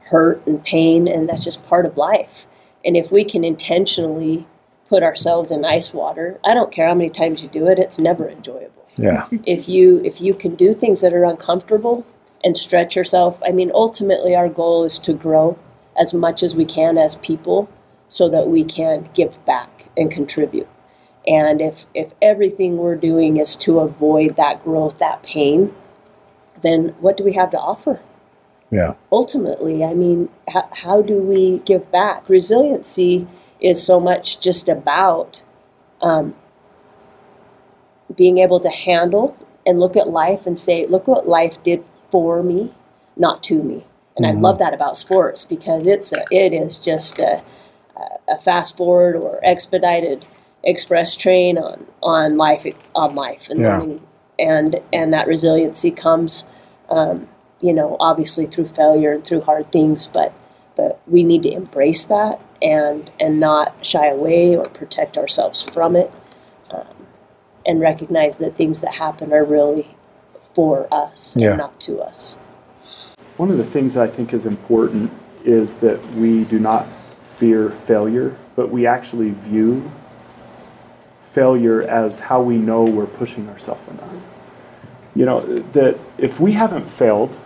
hurt 0.02 0.46
and 0.46 0.62
pain, 0.62 1.08
and 1.08 1.28
that's 1.28 1.44
just 1.44 1.64
part 1.66 1.86
of 1.86 1.96
life. 1.96 2.46
And 2.84 2.96
if 2.96 3.10
we 3.10 3.24
can 3.24 3.44
intentionally 3.44 4.46
put 4.90 5.02
ourselves 5.04 5.52
in 5.52 5.64
ice 5.64 5.94
water, 5.94 6.38
I 6.44 6.52
don't 6.52 6.72
care 6.72 6.88
how 6.88 6.94
many 6.94 7.10
times 7.10 7.42
you 7.42 7.48
do 7.48 7.68
it, 7.68 7.78
it's 7.78 7.98
never 7.98 8.28
enjoyable. 8.28 8.86
Yeah. 8.96 9.28
If 9.46 9.68
you 9.68 10.02
if 10.04 10.20
you 10.20 10.34
can 10.34 10.56
do 10.56 10.74
things 10.74 11.00
that 11.00 11.14
are 11.14 11.24
uncomfortable 11.24 12.04
and 12.44 12.58
stretch 12.58 12.96
yourself, 12.96 13.40
I 13.46 13.52
mean 13.52 13.70
ultimately 13.72 14.34
our 14.34 14.48
goal 14.48 14.84
is 14.84 14.98
to 14.98 15.14
grow 15.14 15.56
as 15.98 16.12
much 16.12 16.42
as 16.42 16.56
we 16.56 16.64
can 16.64 16.98
as 16.98 17.14
people 17.16 17.68
so 18.08 18.28
that 18.28 18.48
we 18.48 18.64
can 18.64 19.08
give 19.14 19.42
back 19.46 19.86
and 19.96 20.10
contribute. 20.10 20.68
And 21.26 21.60
if 21.60 21.86
if 21.94 22.12
everything 22.20 22.76
we're 22.76 22.96
doing 22.96 23.36
is 23.36 23.54
to 23.56 23.78
avoid 23.78 24.36
that 24.36 24.64
growth, 24.64 24.98
that 24.98 25.22
pain, 25.22 25.72
then 26.62 26.96
what 26.98 27.16
do 27.16 27.22
we 27.22 27.32
have 27.34 27.52
to 27.52 27.58
offer? 27.58 28.00
Yeah. 28.70 28.94
Ultimately, 29.10 29.84
I 29.84 29.94
mean, 29.94 30.28
how, 30.48 30.68
how 30.72 31.02
do 31.02 31.14
we 31.14 31.58
give 31.58 31.90
back? 31.90 32.28
Resiliency 32.28 33.26
is 33.60 33.82
so 33.82 34.00
much 34.00 34.40
just 34.40 34.68
about 34.68 35.42
um, 36.02 36.34
being 38.16 38.38
able 38.38 38.60
to 38.60 38.70
handle 38.70 39.36
and 39.66 39.78
look 39.78 39.96
at 39.96 40.08
life 40.08 40.46
and 40.46 40.58
say, 40.58 40.86
look 40.86 41.06
what 41.06 41.28
life 41.28 41.62
did 41.62 41.84
for 42.10 42.42
me, 42.42 42.72
not 43.16 43.42
to 43.44 43.62
me. 43.62 43.84
And 44.16 44.26
mm-hmm. 44.26 44.38
I 44.38 44.40
love 44.40 44.58
that 44.58 44.74
about 44.74 44.96
sports 44.96 45.44
because 45.44 45.86
it's 45.86 46.12
a, 46.12 46.24
it 46.30 46.52
is 46.52 46.78
just 46.78 47.18
a, 47.18 47.42
a 48.28 48.38
fast 48.38 48.76
forward 48.76 49.16
or 49.16 49.40
expedited 49.44 50.26
express 50.64 51.16
train 51.16 51.56
on, 51.58 51.86
on 52.02 52.36
life 52.36 52.66
on 52.94 53.14
life 53.14 53.48
and 53.48 53.60
yeah. 53.60 53.78
learning 53.78 54.06
and 54.38 54.80
and 54.92 55.12
that 55.12 55.26
resiliency 55.26 55.90
comes 55.90 56.44
um, 56.90 57.28
you 57.60 57.72
know 57.72 57.96
obviously 58.00 58.46
through 58.46 58.66
failure 58.66 59.12
and 59.12 59.24
through 59.24 59.40
hard 59.40 59.70
things 59.72 60.06
but 60.12 60.32
but 60.80 60.98
we 61.06 61.22
need 61.22 61.42
to 61.42 61.52
embrace 61.52 62.06
that 62.06 62.40
and 62.62 63.10
and 63.20 63.38
not 63.38 63.74
shy 63.84 64.06
away 64.06 64.56
or 64.56 64.66
protect 64.70 65.18
ourselves 65.18 65.62
from 65.62 65.94
it 65.94 66.10
um, 66.72 66.86
and 67.66 67.80
recognize 67.80 68.38
that 68.38 68.56
things 68.56 68.80
that 68.80 68.94
happen 68.94 69.32
are 69.32 69.44
really 69.44 69.94
for 70.54 70.92
us 70.92 71.36
yeah. 71.38 71.50
and 71.50 71.58
not 71.58 71.78
to 71.80 72.00
us. 72.00 72.32
One 73.36 73.50
of 73.50 73.58
the 73.58 73.64
things 73.64 73.98
I 73.98 74.06
think 74.06 74.32
is 74.32 74.46
important 74.46 75.12
is 75.44 75.76
that 75.76 76.04
we 76.14 76.44
do 76.44 76.58
not 76.58 76.86
fear 77.36 77.70
failure, 77.70 78.36
but 78.56 78.70
we 78.70 78.86
actually 78.86 79.30
view 79.30 79.90
failure 81.32 81.82
as 81.82 82.18
how 82.18 82.40
we 82.40 82.56
know 82.56 82.84
we're 82.84 83.06
pushing 83.06 83.48
ourselves 83.50 83.86
enough. 83.88 84.14
You 85.14 85.26
know, 85.26 85.40
that 85.72 85.98
if 86.16 86.40
we 86.40 86.52
haven't 86.52 86.86
failed, 86.88 87.36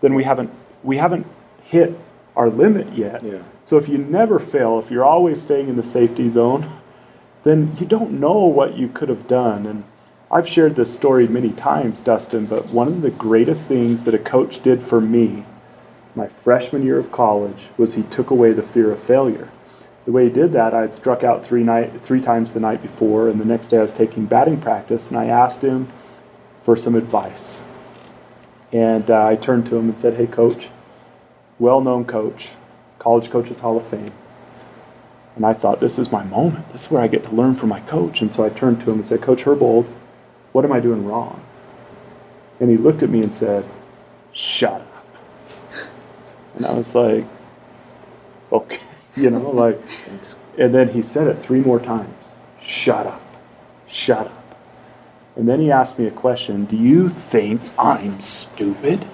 then 0.00 0.14
we 0.14 0.24
haven't 0.24 0.50
we 0.82 0.96
haven't 0.96 1.26
hit 1.64 1.98
our 2.36 2.50
limit 2.50 2.96
yet. 2.96 3.22
Yeah. 3.22 3.42
So 3.64 3.76
if 3.76 3.88
you 3.88 3.98
never 3.98 4.38
fail, 4.38 4.78
if 4.78 4.90
you're 4.90 5.04
always 5.04 5.40
staying 5.40 5.68
in 5.68 5.76
the 5.76 5.84
safety 5.84 6.28
zone, 6.28 6.80
then 7.44 7.76
you 7.78 7.86
don't 7.86 8.12
know 8.12 8.38
what 8.44 8.76
you 8.76 8.88
could 8.88 9.08
have 9.08 9.28
done. 9.28 9.66
And 9.66 9.84
I've 10.30 10.48
shared 10.48 10.76
this 10.76 10.94
story 10.94 11.28
many 11.28 11.50
times, 11.50 12.00
Dustin, 12.00 12.46
but 12.46 12.66
one 12.66 12.88
of 12.88 13.02
the 13.02 13.10
greatest 13.10 13.66
things 13.66 14.04
that 14.04 14.14
a 14.14 14.18
coach 14.18 14.62
did 14.62 14.82
for 14.82 15.00
me 15.00 15.44
my 16.14 16.28
freshman 16.28 16.84
year 16.84 16.98
of 16.98 17.10
college 17.10 17.66
was 17.76 17.94
he 17.94 18.04
took 18.04 18.30
away 18.30 18.52
the 18.52 18.62
fear 18.62 18.92
of 18.92 19.02
failure. 19.02 19.50
The 20.04 20.12
way 20.12 20.24
he 20.24 20.30
did 20.30 20.52
that, 20.52 20.74
I 20.74 20.82
had 20.82 20.94
struck 20.94 21.24
out 21.24 21.44
three, 21.44 21.64
night, 21.64 22.02
three 22.02 22.20
times 22.20 22.52
the 22.52 22.60
night 22.60 22.82
before, 22.82 23.28
and 23.28 23.40
the 23.40 23.44
next 23.44 23.68
day 23.68 23.78
I 23.78 23.82
was 23.82 23.92
taking 23.92 24.26
batting 24.26 24.60
practice, 24.60 25.08
and 25.08 25.16
I 25.16 25.26
asked 25.26 25.62
him 25.62 25.88
for 26.62 26.76
some 26.76 26.94
advice. 26.94 27.60
And 28.72 29.10
uh, 29.10 29.26
I 29.26 29.36
turned 29.36 29.66
to 29.66 29.76
him 29.76 29.88
and 29.88 29.98
said, 29.98 30.14
Hey, 30.14 30.26
coach, 30.26 30.68
well 31.58 31.80
known 31.80 32.04
coach, 32.04 32.48
College 32.98 33.30
Coaches 33.30 33.60
Hall 33.60 33.76
of 33.76 33.86
Fame. 33.86 34.12
And 35.36 35.44
I 35.44 35.52
thought, 35.52 35.80
this 35.80 35.98
is 35.98 36.12
my 36.12 36.22
moment. 36.24 36.70
This 36.70 36.84
is 36.84 36.90
where 36.90 37.02
I 37.02 37.08
get 37.08 37.24
to 37.24 37.34
learn 37.34 37.54
from 37.54 37.68
my 37.68 37.80
coach. 37.80 38.20
And 38.20 38.32
so 38.32 38.44
I 38.44 38.50
turned 38.50 38.80
to 38.80 38.90
him 38.90 38.96
and 38.96 39.06
said, 39.06 39.20
Coach 39.20 39.42
Herbold, 39.42 39.90
what 40.52 40.64
am 40.64 40.72
I 40.72 40.78
doing 40.80 41.04
wrong? 41.04 41.44
And 42.60 42.70
he 42.70 42.76
looked 42.76 43.02
at 43.02 43.10
me 43.10 43.22
and 43.22 43.32
said, 43.32 43.64
Shut 44.32 44.80
up. 44.80 45.04
And 46.54 46.64
I 46.64 46.72
was 46.72 46.94
like, 46.94 47.26
Okay. 48.52 48.80
You 49.16 49.30
know, 49.30 49.48
like, 49.50 49.80
and 50.58 50.74
then 50.74 50.88
he 50.88 51.00
said 51.00 51.28
it 51.28 51.38
three 51.38 51.60
more 51.60 51.78
times 51.78 52.34
Shut 52.60 53.06
up. 53.06 53.22
Shut 53.86 54.26
up. 54.26 54.56
And 55.36 55.48
then 55.48 55.60
he 55.60 55.70
asked 55.70 56.00
me 56.00 56.06
a 56.06 56.10
question 56.10 56.64
Do 56.64 56.76
you 56.76 57.08
think 57.08 57.60
I'm 57.78 58.20
stupid? 58.20 59.06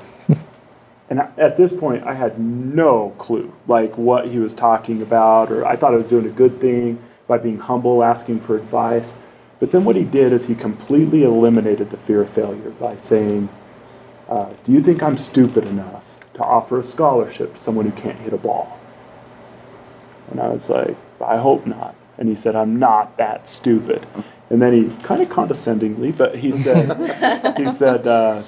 And 1.11 1.20
at 1.36 1.56
this 1.56 1.72
point, 1.72 2.04
I 2.04 2.14
had 2.14 2.38
no 2.38 3.11
clue, 3.18 3.52
like 3.66 3.98
what 3.98 4.28
he 4.28 4.38
was 4.38 4.54
talking 4.54 5.02
about, 5.02 5.50
or 5.50 5.66
I 5.66 5.74
thought 5.74 5.92
I 5.92 5.96
was 5.96 6.06
doing 6.06 6.24
a 6.24 6.30
good 6.30 6.61
thing 6.61 7.02
by 7.26 7.36
being 7.36 7.58
humble, 7.58 8.04
asking 8.04 8.40
for 8.40 8.56
advice. 8.56 9.12
But 9.58 9.72
then 9.72 9.84
what 9.84 9.96
he 9.96 10.04
did 10.04 10.32
is 10.32 10.46
he 10.46 10.54
completely 10.54 11.24
eliminated 11.24 11.90
the 11.90 11.96
fear 11.96 12.22
of 12.22 12.30
failure 12.30 12.70
by 12.70 12.96
saying, 12.96 13.48
uh, 14.28 14.50
Do 14.64 14.72
you 14.72 14.80
think 14.82 15.02
I'm 15.02 15.16
stupid 15.16 15.64
enough 15.64 16.04
to 16.34 16.44
offer 16.44 16.78
a 16.78 16.84
scholarship 16.84 17.54
to 17.54 17.61
someone 17.61 17.90
who 17.90 18.00
can't 18.00 18.18
hit 18.18 18.32
a 18.32 18.38
ball? 18.38 18.78
And 20.30 20.40
I 20.40 20.48
was 20.48 20.70
like, 20.70 20.96
I 21.20 21.38
hope 21.38 21.66
not. 21.66 21.96
And 22.18 22.28
he 22.28 22.36
said, 22.36 22.54
I'm 22.54 22.78
not 22.78 23.16
that 23.16 23.48
stupid. 23.48 24.06
And 24.48 24.62
then 24.62 24.72
he 24.72 25.04
kind 25.04 25.22
of 25.22 25.28
condescendingly, 25.28 26.12
but 26.12 26.36
he 26.36 26.52
said, 26.52 27.56
he 27.58 27.68
said, 27.68 28.06
uh, 28.06 28.42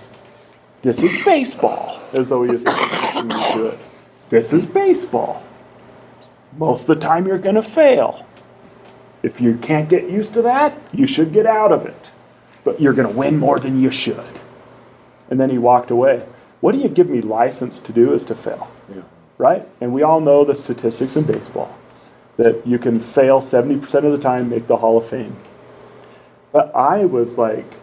this 0.82 1.02
is 1.02 1.14
baseball, 1.24 2.00
as 2.12 2.28
though 2.28 2.42
he 2.42 2.50
introducing 2.50 3.28
me 3.28 3.52
to 3.52 3.66
it. 3.68 3.78
This 4.30 4.52
is 4.52 4.66
baseball. 4.66 5.42
Most 6.56 6.88
of 6.88 6.98
the 6.98 7.06
time 7.06 7.26
you're 7.26 7.38
going 7.38 7.54
to 7.54 7.62
fail. 7.62 8.26
If 9.22 9.40
you 9.40 9.56
can't 9.58 9.88
get 9.88 10.10
used 10.10 10.34
to 10.34 10.42
that, 10.42 10.76
you 10.92 11.06
should 11.06 11.32
get 11.32 11.46
out 11.46 11.70
of 11.70 11.86
it. 11.86 12.10
But 12.64 12.80
you're 12.80 12.92
going 12.92 13.08
to 13.08 13.14
win 13.14 13.38
more 13.38 13.58
than 13.58 13.80
you 13.80 13.90
should. 13.90 14.40
And 15.30 15.38
then 15.38 15.50
he 15.50 15.58
walked 15.58 15.90
away. 15.90 16.26
What 16.60 16.72
do 16.72 16.78
you 16.78 16.88
give 16.88 17.08
me 17.08 17.20
license 17.20 17.78
to 17.78 17.92
do 17.92 18.12
is 18.12 18.24
to 18.24 18.34
fail. 18.34 18.70
Yeah. 18.92 19.02
Right? 19.38 19.68
And 19.80 19.92
we 19.92 20.02
all 20.02 20.20
know 20.20 20.44
the 20.44 20.54
statistics 20.54 21.16
in 21.16 21.24
baseball 21.24 21.76
that 22.36 22.66
you 22.66 22.78
can 22.78 22.98
fail 22.98 23.40
70% 23.40 23.82
of 24.04 24.12
the 24.12 24.18
time, 24.18 24.48
make 24.48 24.66
the 24.66 24.78
Hall 24.78 24.98
of 24.98 25.08
Fame. 25.08 25.36
But 26.52 26.74
I 26.74 27.04
was 27.04 27.38
like 27.38 27.74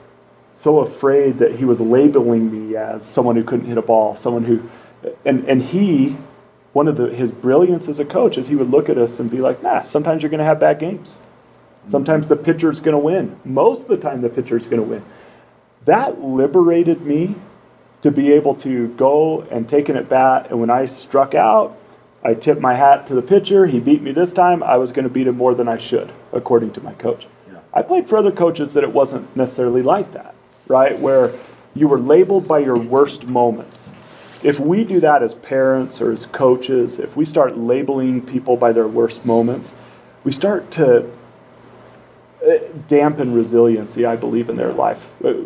so 0.60 0.80
afraid 0.80 1.40
that 1.40 1.56
he 1.56 1.64
was 1.64 1.80
labeling 1.80 2.52
me 2.52 2.76
as 2.76 3.06
someone 3.06 3.38
who 3.38 3.46
couldn't 3.46 3.66
hit 3.66 3.78
a 3.78 3.82
ball, 3.82 4.18
someone 4.18 4.44
who, 4.44 4.70
and, 5.24 5.48
and 5.48 5.64
he, 5.64 6.18
one 6.74 6.90
of 6.90 6.98
the, 6.98 7.08
his 7.08 7.32
brilliance 7.32 7.88
as 7.88 7.98
a 8.02 8.04
coach 8.04 8.38
is 8.38 8.50
he 8.50 8.58
would 8.58 8.70
look 8.70 8.90
at 8.90 8.98
us 8.98 9.22
and 9.22 9.32
be 9.32 9.38
like, 9.38 9.64
nah, 9.64 9.84
sometimes 9.84 10.22
you're 10.22 10.30
going 10.30 10.40
to 10.40 10.46
have 10.46 10.60
bad 10.60 10.78
games. 10.78 11.16
Sometimes 11.88 12.28
the 12.28 12.36
pitcher's 12.36 12.82
going 12.82 12.92
to 12.92 13.00
win. 13.00 13.40
Most 13.46 13.84
of 13.84 13.88
the 13.88 13.98
time, 13.98 14.22
the 14.22 14.28
pitcher's 14.28 14.68
going 14.68 14.82
to 14.82 14.88
win. 14.88 15.06
That 15.86 16.22
liberated 16.22 17.04
me 17.04 17.36
to 18.02 18.12
be 18.12 18.34
able 18.34 18.56
to 18.56 18.90
go 18.90 19.44
and 19.44 19.70
take 19.70 19.88
an 19.88 19.96
at 19.96 20.10
bat. 20.10 20.48
And 20.50 20.60
when 20.60 20.70
I 20.70 20.88
struck 20.88 21.36
out, 21.36 21.78
I 22.22 22.34
tipped 22.34 22.60
my 22.60 22.76
hat 22.76 23.08
to 23.08 23.16
the 23.16 23.22
pitcher. 23.22 23.66
He 23.66 23.80
beat 23.80 24.02
me 24.02 24.12
this 24.12 24.34
time. 24.34 24.62
I 24.62 24.76
was 24.76 24.92
going 24.92 25.04
to 25.04 25.10
beat 25.10 25.28
him 25.28 25.38
more 25.38 25.56
than 25.56 25.70
I 25.70 25.78
should, 25.78 26.12
according 26.34 26.74
to 26.74 26.82
my 26.82 26.92
coach. 26.96 27.28
Yeah. 27.50 27.60
I 27.74 27.82
played 27.82 28.10
for 28.10 28.18
other 28.18 28.34
coaches 28.34 28.74
that 28.74 28.84
it 28.84 28.92
wasn't 28.92 29.34
necessarily 29.38 29.82
like 29.82 30.12
that, 30.12 30.36
right? 30.70 30.98
Where 30.98 31.34
you 31.76 31.90
were 31.90 32.00
labeled 32.00 32.48
by 32.48 32.60
your 32.60 32.78
worst 32.78 33.26
moments. 33.26 33.90
If 34.42 34.60
we 34.60 34.86
do 34.86 35.02
that 35.02 35.22
as 35.22 35.34
parents 35.34 36.00
or 36.00 36.14
as 36.14 36.26
coaches, 36.28 37.00
if 37.00 37.18
we 37.18 37.26
start 37.26 37.58
labeling 37.58 38.26
people 38.26 38.56
by 38.56 38.72
their 38.72 38.88
worst 38.88 39.26
moments, 39.26 39.74
we 40.24 40.32
start 40.32 40.72
to 40.72 41.12
uh, 42.46 42.52
dampen 42.88 43.34
resiliency, 43.34 44.06
I 44.06 44.16
believe, 44.16 44.48
in 44.50 44.56
their 44.56 44.72
life. 44.72 45.06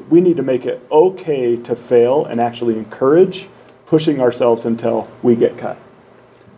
We 0.09 0.21
need 0.21 0.37
to 0.37 0.43
make 0.43 0.65
it 0.65 0.85
okay 0.91 1.55
to 1.57 1.75
fail 1.75 2.25
and 2.25 2.39
actually 2.39 2.77
encourage 2.77 3.49
pushing 3.87 4.19
ourselves 4.21 4.65
until 4.65 5.09
we 5.23 5.35
get 5.35 5.57
cut, 5.57 5.77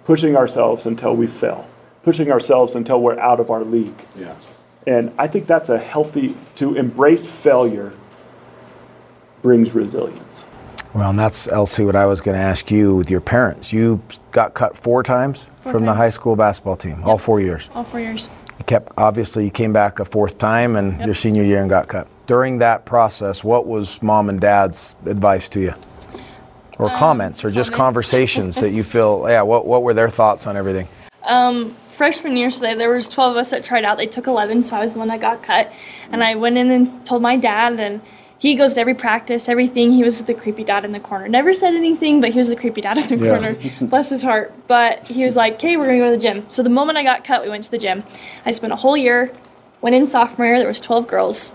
pushing 0.04 0.36
ourselves 0.36 0.86
until 0.86 1.16
we 1.16 1.28
fail, 1.28 1.68
pushing 2.04 2.32
ourselves 2.32 2.76
until 2.76 3.00
we're 3.00 3.20
out 3.20 3.40
of 3.40 3.50
our 3.50 3.64
league. 3.64 4.02
Yeah. 4.16 4.36
And 4.88 5.14
I 5.18 5.28
think 5.28 5.48
that's 5.48 5.70
a 5.70 5.80
healthy, 5.80 6.36
to 6.58 6.76
embrace 6.76 7.28
failure 7.28 7.94
brings 9.46 9.76
resilience. 9.76 10.44
Well, 10.96 11.12
and 11.12 11.20
that's 11.20 11.48
Elsie. 11.48 11.86
What 11.86 11.96
I 11.96 12.08
was 12.08 12.20
going 12.20 12.36
to 12.36 12.42
ask 12.42 12.72
you 12.72 12.96
with 12.96 13.12
your 13.12 13.22
parents. 13.22 13.72
You 13.72 14.02
got 14.32 14.56
cut 14.56 14.76
four 14.76 15.04
times 15.04 15.50
Four 15.62 15.74
from 15.74 15.86
the 15.86 15.94
high 15.94 16.10
school 16.10 16.36
basketball 16.36 16.78
team, 16.78 17.04
all 17.04 17.20
four 17.20 17.40
years. 17.40 17.70
All 17.76 17.84
four 17.84 18.00
years. 18.00 18.28
You 18.58 18.66
kept 18.66 18.92
obviously 18.98 19.44
you 19.46 19.52
came 19.52 19.72
back 19.72 20.00
a 20.00 20.06
fourth 20.06 20.40
time 20.40 20.76
and 20.76 20.98
Yep. 20.98 21.06
your 21.06 21.14
senior 21.14 21.44
year 21.44 21.62
and 21.62 21.70
got 21.70 21.88
cut. 21.88 22.08
During 22.26 22.58
that 22.58 22.86
process, 22.86 23.44
what 23.44 23.68
was 23.68 24.02
mom 24.02 24.30
and 24.30 24.40
dad's 24.42 24.96
advice 25.06 25.48
to 25.50 25.60
you? 25.60 25.74
Or 26.80 26.90
comments 26.90 27.46
or 27.46 27.52
just 27.52 27.70
comments. 27.72 27.78
conversations 27.86 28.56
that 28.62 28.72
you 28.72 28.84
feel 28.84 29.26
yeah, 29.30 29.44
what 29.44 29.68
what 29.68 29.84
were 29.84 29.94
their 29.94 30.10
thoughts 30.10 30.48
on 30.48 30.58
everything? 30.58 30.88
Um, 31.24 31.76
freshman 31.96 32.36
year, 32.36 32.50
so 32.50 32.62
they- 32.62 32.74
there 32.74 32.90
was 32.92 33.08
12 33.08 33.32
of 33.32 33.38
us 33.38 33.52
that 33.52 33.64
tried 33.64 33.86
out. 33.86 33.98
They 33.98 34.08
took 34.08 34.26
11, 34.26 34.64
so 34.64 34.76
I 34.76 34.80
was 34.80 34.94
the 34.94 35.00
one 35.00 35.08
that 35.10 35.22
got 35.22 35.44
cut. 35.44 35.72
And 36.12 36.24
I 36.24 36.34
went 36.36 36.58
in 36.58 36.72
and 36.72 37.06
told 37.06 37.22
my 37.22 37.38
dad, 37.38 37.80
and 37.80 38.02
he 38.46 38.56
goes 38.56 38.74
to 38.74 38.80
every 38.82 38.94
practice, 38.94 39.48
everything. 39.50 39.92
He 39.92 40.04
was 40.04 40.24
the 40.26 40.34
creepy 40.34 40.64
dad 40.64 40.86
in 40.86 40.92
the 40.92 41.00
corner. 41.00 41.28
Never 41.28 41.54
said 41.54 41.74
anything, 41.74 42.22
but 42.22 42.32
he 42.32 42.38
was 42.38 42.50
the 42.50 42.56
creepy 42.56 42.82
dad 42.82 42.98
in 42.98 43.08
the 43.20 43.26
Yeah. 43.26 43.32
corner. 43.32 43.58
Bless 43.82 44.10
his 44.10 44.22
heart. 44.24 44.54
But 44.68 45.08
he 45.08 45.24
was 45.24 45.36
like, 45.36 45.54
"Okay, 45.56 45.78
we're 45.78 45.86
gonna 45.88 45.98
go 46.00 46.06
to 46.12 46.16
the 46.18 46.22
gym." 46.22 46.46
So 46.50 46.62
the 46.64 46.70
moment 46.70 46.98
I 46.98 47.04
got 47.04 47.24
cut, 47.24 47.44
we 47.44 47.50
went 47.50 47.64
to 47.66 47.72
the 47.72 47.78
gym. 47.78 48.04
I 48.46 48.52
spent 48.52 48.74
a 48.74 48.78
whole 48.78 48.98
year. 48.98 49.32
Went 49.82 49.96
in 49.96 50.08
sophomore 50.08 50.48
year. 50.48 50.58
There 50.60 50.68
was 50.68 50.80
12 50.80 51.08
girls. 51.08 51.54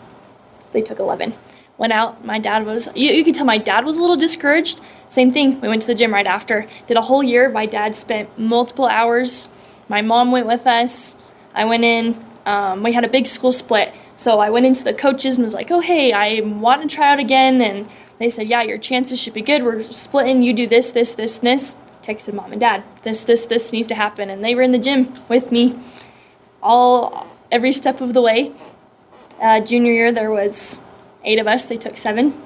They 0.73 0.83
took 0.83 0.99
11. 0.99 1.35
Went 1.79 1.93
out. 1.93 2.25
My 2.25 2.39
dad 2.39 2.65
was. 2.65 2.89
You, 2.95 3.11
you 3.13 3.25
could 3.25 3.35
tell 3.35 3.47
my 3.47 3.59
dad 3.59 3.85
was 3.85 3.97
a 3.99 4.01
little 4.01 4.17
discouraged. 4.17 4.81
Same 5.09 5.31
thing. 5.33 5.61
We 5.61 5.69
went 5.69 5.83
to 5.83 5.89
the 5.89 5.95
gym 5.95 6.13
right 6.15 6.27
after. 6.27 6.67
Did 6.87 6.97
a 6.97 7.03
whole 7.03 7.23
year. 7.23 7.51
My 7.51 7.67
dad 7.67 7.97
spent 7.97 8.29
multiple 8.39 8.87
hours. 8.87 9.49
My 9.89 10.03
mom 10.03 10.31
went 10.31 10.47
with 10.47 10.67
us. 10.67 11.17
I 11.55 11.65
went 11.65 11.83
in. 11.85 12.17
Um, 12.47 12.83
we 12.83 12.93
had 12.93 13.05
a 13.05 13.09
big 13.09 13.27
school 13.27 13.51
split. 13.53 13.93
So 14.21 14.39
I 14.39 14.51
went 14.51 14.67
into 14.67 14.85
the 14.85 14.93
coaches 14.93 15.39
and 15.39 15.45
was 15.47 15.55
like, 15.55 15.71
oh, 15.71 15.81
hey, 15.81 16.13
I 16.13 16.43
want 16.45 16.83
to 16.83 16.95
try 16.95 17.11
out 17.11 17.19
again. 17.19 17.63
And 17.63 17.89
they 18.19 18.29
said, 18.29 18.49
yeah, 18.49 18.61
your 18.61 18.77
chances 18.77 19.19
should 19.19 19.33
be 19.33 19.41
good. 19.41 19.63
We're 19.63 19.83
splitting. 19.85 20.43
You 20.43 20.53
do 20.53 20.67
this, 20.67 20.91
this, 20.91 21.15
this, 21.15 21.39
and 21.39 21.47
this. 21.47 21.75
Texted 22.03 22.35
mom 22.35 22.53
and 22.53 22.61
dad. 22.61 22.85
This, 23.03 23.25
this, 23.25 23.47
this 23.47 23.73
needs 23.73 23.89
to 23.89 23.95
happen. 23.95 24.29
And 24.29 24.45
they 24.45 24.55
were 24.55 24.61
in 24.61 24.73
the 24.73 24.79
gym 24.79 25.15
with 25.31 25.51
me 25.51 25.75
all 26.63 27.29
every 27.51 27.73
step 27.73 28.03
of 28.03 28.13
the 28.13 28.21
way. 28.21 28.53
Uh, 29.41 29.63
junior 29.63 29.95
year, 29.95 30.13
there 30.13 30.31
was 30.31 30.81
eight 31.25 31.39
of 31.39 31.47
us. 31.47 31.65
They 31.65 31.79
took 31.79 31.97
seven. 31.97 32.39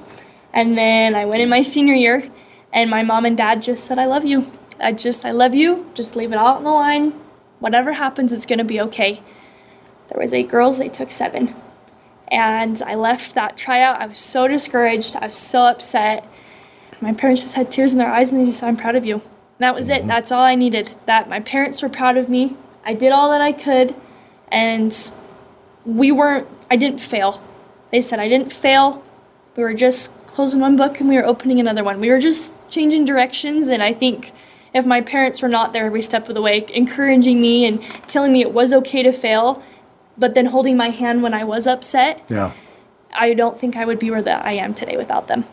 And 0.53 0.79
then 0.79 1.17
I 1.17 1.25
went 1.25 1.43
in 1.43 1.49
my 1.49 1.63
senior 1.63 1.95
year, 1.95 2.31
and 2.73 2.89
my 2.89 3.03
mom 3.03 3.25
and 3.25 3.37
dad 3.37 3.65
just 3.65 3.85
said, 3.85 3.99
I 3.99 4.05
love 4.05 4.25
you. 4.25 4.47
I 4.79 4.93
just, 4.93 5.25
I 5.25 5.33
love 5.33 5.57
you. 5.57 5.91
Just 5.95 6.15
leave 6.15 6.31
it 6.31 6.39
all 6.39 6.55
on 6.55 6.63
the 6.63 6.71
line. 6.71 7.21
Whatever 7.59 7.95
happens, 7.95 8.33
it's 8.33 8.47
going 8.47 8.61
to 8.61 8.65
be 8.65 8.81
okay. 8.81 9.21
There 10.09 10.21
was 10.23 10.33
eight 10.33 10.49
girls. 10.49 10.79
They 10.79 10.89
took 10.89 11.11
seven. 11.11 11.53
And 12.35 12.83
I 12.83 12.97
left 12.97 13.37
that 13.37 13.57
tryout. 13.57 14.01
I 14.01 14.07
was 14.07 14.19
so 14.19 14.49
discouraged. 14.49 15.15
I 15.15 15.29
was 15.29 15.37
so 15.37 15.63
upset. 15.63 16.29
My 17.01 17.13
parents 17.13 17.43
just 17.43 17.55
had 17.55 17.71
tears 17.71 17.93
in 17.93 17.99
their 17.99 18.13
eyes, 18.13 18.33
and 18.33 18.41
they 18.41 18.47
just 18.47 18.59
said, 18.59 18.67
I'm 18.67 18.77
proud 18.77 18.97
of 18.97 19.05
you. 19.05 19.15
And 19.15 19.23
that 19.61 19.75
was 19.75 19.89
it. 19.89 20.01
Mm-hmm. 20.01 20.09
That's 20.09 20.33
all 20.33 20.43
I 20.43 20.57
needed. 20.57 20.91
That 21.07 21.29
my 21.29 21.39
parents 21.39 21.81
were 21.81 21.89
proud 21.89 22.17
of 22.17 22.29
me. 22.29 22.57
I 22.85 22.93
did 22.93 23.13
all 23.13 23.31
that 23.31 23.41
I 23.41 23.53
could, 23.53 23.95
and 24.49 25.13
we 25.87 26.11
weren't, 26.11 26.49
I 26.69 26.75
didn't 26.75 26.99
fail. 26.99 27.41
They 27.93 28.01
said 28.01 28.19
I 28.19 28.29
didn't 28.29 28.53
fail. 28.53 29.05
We 29.55 29.63
were 29.63 29.75
just 29.75 30.13
closing 30.27 30.59
one 30.59 30.77
book 30.77 30.99
and 30.99 31.09
we 31.09 31.15
were 31.17 31.25
opening 31.25 31.61
another 31.61 31.85
one. 31.85 32.01
We 32.01 32.11
were 32.11 32.19
just 32.19 32.55
changing 32.69 33.05
directions, 33.05 33.69
and 33.69 33.81
I 33.81 33.95
think 33.95 34.33
if 34.75 34.85
my 34.85 35.01
parents 35.01 35.41
were 35.41 35.49
not 35.49 35.73
there 35.73 35.87
every 35.87 36.03
step 36.03 36.29
of 36.29 36.35
the 36.35 36.43
way, 36.43 36.67
encouraging 36.75 37.41
me 37.41 37.65
and 37.65 37.81
telling 38.09 38.33
me 38.33 38.41
it 38.41 38.53
was 38.53 38.73
okay 38.73 39.05
to 39.05 39.13
fail, 39.13 39.63
but 40.17 40.35
then 40.35 40.47
holding 40.47 40.77
my 40.77 40.91
hand 40.91 41.23
when 41.23 41.35
I 41.35 41.45
was 41.45 41.67
upset, 41.67 42.23
Yeah. 42.29 42.53
I 43.17 43.35
don't 43.35 43.61
think 43.61 43.77
I 43.77 43.85
would 43.85 43.99
be 44.01 44.11
where 44.11 44.23
that 44.23 44.45
I 44.45 44.55
am 44.55 44.75
today 44.75 44.97
without 44.97 45.29
them. 45.29 45.45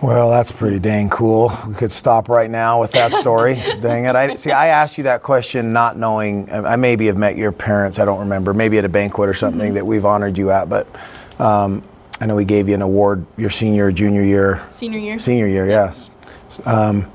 Well, 0.00 0.30
that's 0.30 0.52
pretty 0.52 0.78
dang 0.78 1.10
cool. 1.10 1.50
We 1.66 1.74
could 1.74 1.90
stop 1.90 2.28
right 2.28 2.48
now 2.48 2.80
with 2.80 2.92
that 2.92 3.12
story. 3.12 3.56
dang 3.80 4.04
it! 4.04 4.14
I 4.14 4.36
see. 4.36 4.52
I 4.52 4.68
asked 4.68 4.96
you 4.96 5.04
that 5.04 5.22
question 5.24 5.72
not 5.72 5.96
knowing. 5.98 6.48
I 6.50 6.74
I 6.74 6.76
maybe 6.76 7.06
have 7.08 7.16
met 7.16 7.36
your 7.36 7.50
parents. 7.50 7.98
I 7.98 8.04
don't 8.04 8.20
remember. 8.20 8.54
Maybe 8.54 8.78
at 8.78 8.84
a 8.84 8.88
banquet 8.88 9.28
or 9.28 9.34
something 9.34 9.74
that 9.74 9.84
we've 9.84 10.04
honored 10.04 10.38
you 10.38 10.52
at. 10.52 10.68
But 10.68 10.86
um, 11.40 11.82
I 12.20 12.26
know 12.26 12.36
we 12.36 12.44
gave 12.44 12.68
you 12.68 12.74
an 12.76 12.82
award 12.82 13.26
your 13.36 13.50
senior, 13.50 13.90
junior 13.90 14.22
year, 14.22 14.64
Senior 14.70 15.00
year. 15.00 15.18
senior 15.18 15.48
year. 15.48 15.66
Yes. 15.66 16.10
Um, 16.64 17.10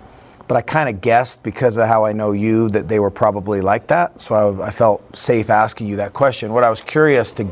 but 0.52 0.58
I 0.58 0.62
kind 0.64 0.90
of 0.90 1.00
guessed 1.00 1.44
because 1.44 1.78
of 1.78 1.88
how 1.88 2.04
I 2.04 2.12
know 2.12 2.34
you 2.34 2.68
that 2.72 2.90
they 2.90 3.00
were 3.00 3.10
probably 3.10 3.62
like 3.62 3.88
that. 3.88 4.20
So 4.20 4.60
I, 4.60 4.68
I 4.68 4.70
felt 4.70 5.16
safe 5.16 5.50
asking 5.50 5.88
you 5.88 5.96
that 5.96 6.12
question. 6.12 6.52
What 6.52 6.66
I 6.66 6.70
was 6.70 6.82
curious 6.82 7.32
to 7.36 7.48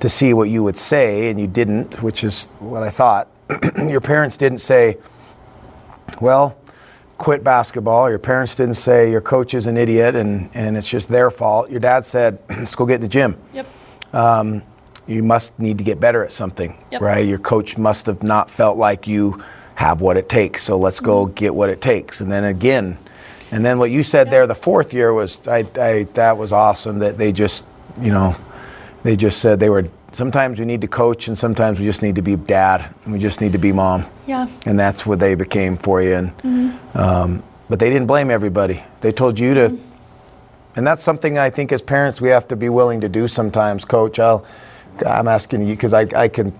to 0.00 0.10
see 0.10 0.34
what 0.34 0.50
you 0.50 0.62
would 0.62 0.76
say, 0.76 1.30
and 1.30 1.40
you 1.40 1.46
didn't, 1.46 2.02
which 2.02 2.24
is 2.24 2.48
what 2.58 2.82
I 2.82 2.90
thought. 2.90 3.28
your 3.78 4.02
parents 4.02 4.36
didn't 4.36 4.58
say, 4.58 4.98
well, 6.20 6.54
quit 7.16 7.42
basketball. 7.42 8.10
Your 8.10 8.18
parents 8.18 8.54
didn't 8.54 8.74
say 8.74 9.10
your 9.10 9.22
coach 9.22 9.54
is 9.54 9.66
an 9.66 9.78
idiot 9.78 10.14
and, 10.14 10.50
and 10.52 10.76
it's 10.76 10.88
just 10.88 11.08
their 11.08 11.30
fault. 11.30 11.70
Your 11.70 11.80
dad 11.80 12.04
said, 12.04 12.40
let's 12.50 12.76
go 12.76 12.84
get 12.84 12.96
in 12.96 13.00
the 13.00 13.08
gym. 13.08 13.38
Yep. 13.54 13.66
Um, 14.12 14.62
you 15.06 15.22
must 15.22 15.58
need 15.58 15.78
to 15.78 15.84
get 15.84 15.98
better 15.98 16.22
at 16.22 16.32
something, 16.32 16.76
Yep. 16.92 17.00
right? 17.00 17.26
Your 17.26 17.38
coach 17.38 17.78
must 17.78 18.04
have 18.04 18.22
not 18.22 18.50
felt 18.50 18.76
like 18.76 19.08
you 19.08 19.42
have 19.78 20.00
what 20.00 20.16
it 20.16 20.28
takes. 20.28 20.64
So 20.64 20.76
let's 20.76 20.98
go 20.98 21.24
Mm-hmm. 21.24 21.34
get 21.34 21.54
what 21.54 21.70
it 21.70 21.80
takes. 21.80 22.20
And 22.20 22.32
then 22.32 22.42
again, 22.42 22.98
and 23.52 23.64
then 23.64 23.78
what 23.78 23.92
you 23.92 24.02
said 24.02 24.28
there, 24.28 24.44
the 24.46 24.54
fourth 24.56 24.92
year 24.92 25.14
was, 25.14 25.46
I, 25.46 25.64
I, 25.80 26.08
that 26.14 26.36
was 26.36 26.50
awesome 26.50 26.98
that 26.98 27.16
they 27.16 27.30
just, 27.32 27.64
you 28.00 28.10
know, 28.10 28.34
they 29.04 29.14
just 29.14 29.38
said 29.38 29.60
they 29.60 29.70
were, 29.70 29.86
sometimes 30.10 30.58
we 30.58 30.64
need 30.64 30.80
to 30.80 30.88
coach 30.88 31.28
and 31.28 31.38
sometimes 31.38 31.78
we 31.78 31.84
just 31.84 32.02
need 32.02 32.16
to 32.16 32.22
be 32.22 32.34
dad 32.34 32.92
and 33.04 33.12
we 33.12 33.20
just 33.20 33.40
need 33.40 33.52
to 33.52 33.58
be 33.58 33.70
mom. 33.70 34.04
Yeah. 34.26 34.48
And 34.66 34.76
that's 34.76 35.06
what 35.06 35.20
they 35.20 35.36
became 35.36 35.76
for 35.76 36.02
you. 36.02 36.14
And, 36.42 36.78
um, 36.94 37.42
but 37.68 37.78
they 37.78 37.88
didn't 37.88 38.08
blame 38.08 38.32
everybody. 38.32 38.82
They 39.00 39.12
told 39.12 39.38
you 39.38 39.54
to, 39.54 39.78
and 40.74 40.84
that's 40.84 41.04
something 41.04 41.38
I 41.38 41.50
think 41.50 41.70
as 41.70 41.82
parents 41.82 42.20
we 42.20 42.30
have 42.30 42.48
to 42.48 42.56
be 42.56 42.68
willing 42.68 43.00
to 43.02 43.08
do 43.08 43.28
sometimes. 43.28 43.84
Coach, 43.84 44.18
I'll, 44.18 44.44
I'm 45.06 45.28
asking 45.28 45.68
you 45.68 45.74
because 45.76 45.92
I, 45.94 46.06
I 46.16 46.26
can, 46.26 46.52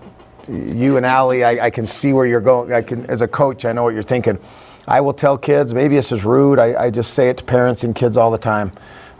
you 0.49 0.97
and 0.97 1.05
Allie, 1.05 1.43
I, 1.43 1.65
I 1.65 1.69
can 1.69 1.85
see 1.85 2.13
where 2.13 2.25
you're 2.25 2.41
going. 2.41 2.73
I 2.73 2.81
can, 2.81 3.05
as 3.05 3.21
a 3.21 3.27
coach, 3.27 3.65
I 3.65 3.73
know 3.73 3.83
what 3.83 3.93
you're 3.93 4.03
thinking. 4.03 4.39
I 4.87 5.01
will 5.01 5.13
tell 5.13 5.37
kids, 5.37 5.73
maybe 5.73 5.95
this 5.95 6.11
is 6.11 6.25
rude. 6.25 6.57
I, 6.57 6.85
I 6.85 6.89
just 6.89 7.13
say 7.13 7.29
it 7.29 7.37
to 7.37 7.43
parents 7.43 7.83
and 7.83 7.93
kids 7.95 8.17
all 8.17 8.31
the 8.31 8.39
time. 8.39 8.71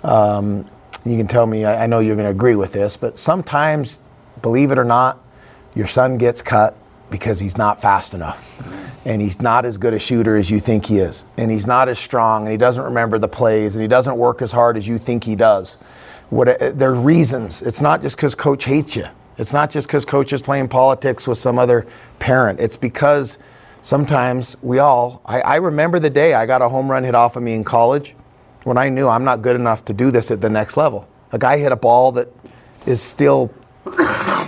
Um, 0.03 0.65
you 1.05 1.17
can 1.17 1.27
tell 1.27 1.45
me, 1.45 1.65
I, 1.65 1.83
I 1.83 1.87
know 1.87 1.99
you're 1.99 2.15
going 2.15 2.25
to 2.25 2.31
agree 2.31 2.55
with 2.55 2.73
this, 2.73 2.97
but 2.97 3.19
sometimes, 3.19 4.01
believe 4.41 4.71
it 4.71 4.79
or 4.79 4.85
not, 4.85 5.23
your 5.75 5.87
son 5.87 6.17
gets 6.17 6.41
cut 6.41 6.75
because 7.11 7.39
he's 7.39 7.57
not 7.57 7.81
fast 7.81 8.13
enough. 8.13 8.45
And 9.05 9.21
he's 9.21 9.41
not 9.41 9.65
as 9.65 9.77
good 9.77 9.93
a 9.93 9.99
shooter 9.99 10.35
as 10.35 10.49
you 10.49 10.59
think 10.59 10.85
he 10.85 10.97
is. 10.97 11.25
And 11.37 11.49
he's 11.49 11.67
not 11.67 11.87
as 11.87 11.97
strong, 11.97 12.43
and 12.43 12.51
he 12.51 12.57
doesn't 12.57 12.83
remember 12.83 13.17
the 13.17 13.27
plays, 13.27 13.75
and 13.75 13.81
he 13.81 13.87
doesn't 13.87 14.17
work 14.17 14.41
as 14.41 14.51
hard 14.51 14.77
as 14.77 14.87
you 14.87 14.97
think 14.97 15.23
he 15.23 15.35
does. 15.35 15.75
What, 16.29 16.47
uh, 16.47 16.71
there 16.73 16.89
are 16.89 16.93
reasons. 16.93 17.61
It's 17.61 17.81
not 17.81 18.01
just 18.01 18.15
because 18.17 18.35
coach 18.35 18.65
hates 18.65 18.95
you. 18.95 19.07
It's 19.39 19.53
not 19.53 19.71
just 19.71 19.87
because 19.87 20.03
coach 20.03 20.33
is 20.33 20.41
playing 20.41 20.67
politics 20.67 21.25
with 21.25 21.37
some 21.37 21.57
other 21.57 21.87
parent. 22.19 22.59
It's 22.59 22.75
because 22.75 23.39
sometimes 23.81 24.57
we 24.61 24.79
all, 24.79 25.21
I, 25.25 25.39
I 25.39 25.55
remember 25.55 25.97
the 25.97 26.09
day 26.09 26.33
I 26.33 26.45
got 26.45 26.61
a 26.61 26.67
home 26.67 26.91
run 26.91 27.05
hit 27.05 27.15
off 27.15 27.37
of 27.37 27.43
me 27.43 27.53
in 27.53 27.63
college 27.63 28.15
when 28.65 28.77
I 28.77 28.89
knew 28.89 29.07
I'm 29.07 29.23
not 29.23 29.41
good 29.41 29.55
enough 29.55 29.85
to 29.85 29.93
do 29.93 30.11
this 30.11 30.29
at 30.29 30.41
the 30.41 30.49
next 30.49 30.75
level. 30.75 31.07
A 31.31 31.39
guy 31.39 31.57
hit 31.57 31.71
a 31.71 31.77
ball 31.77 32.11
that 32.11 32.27
is 32.85 33.01
still 33.01 33.53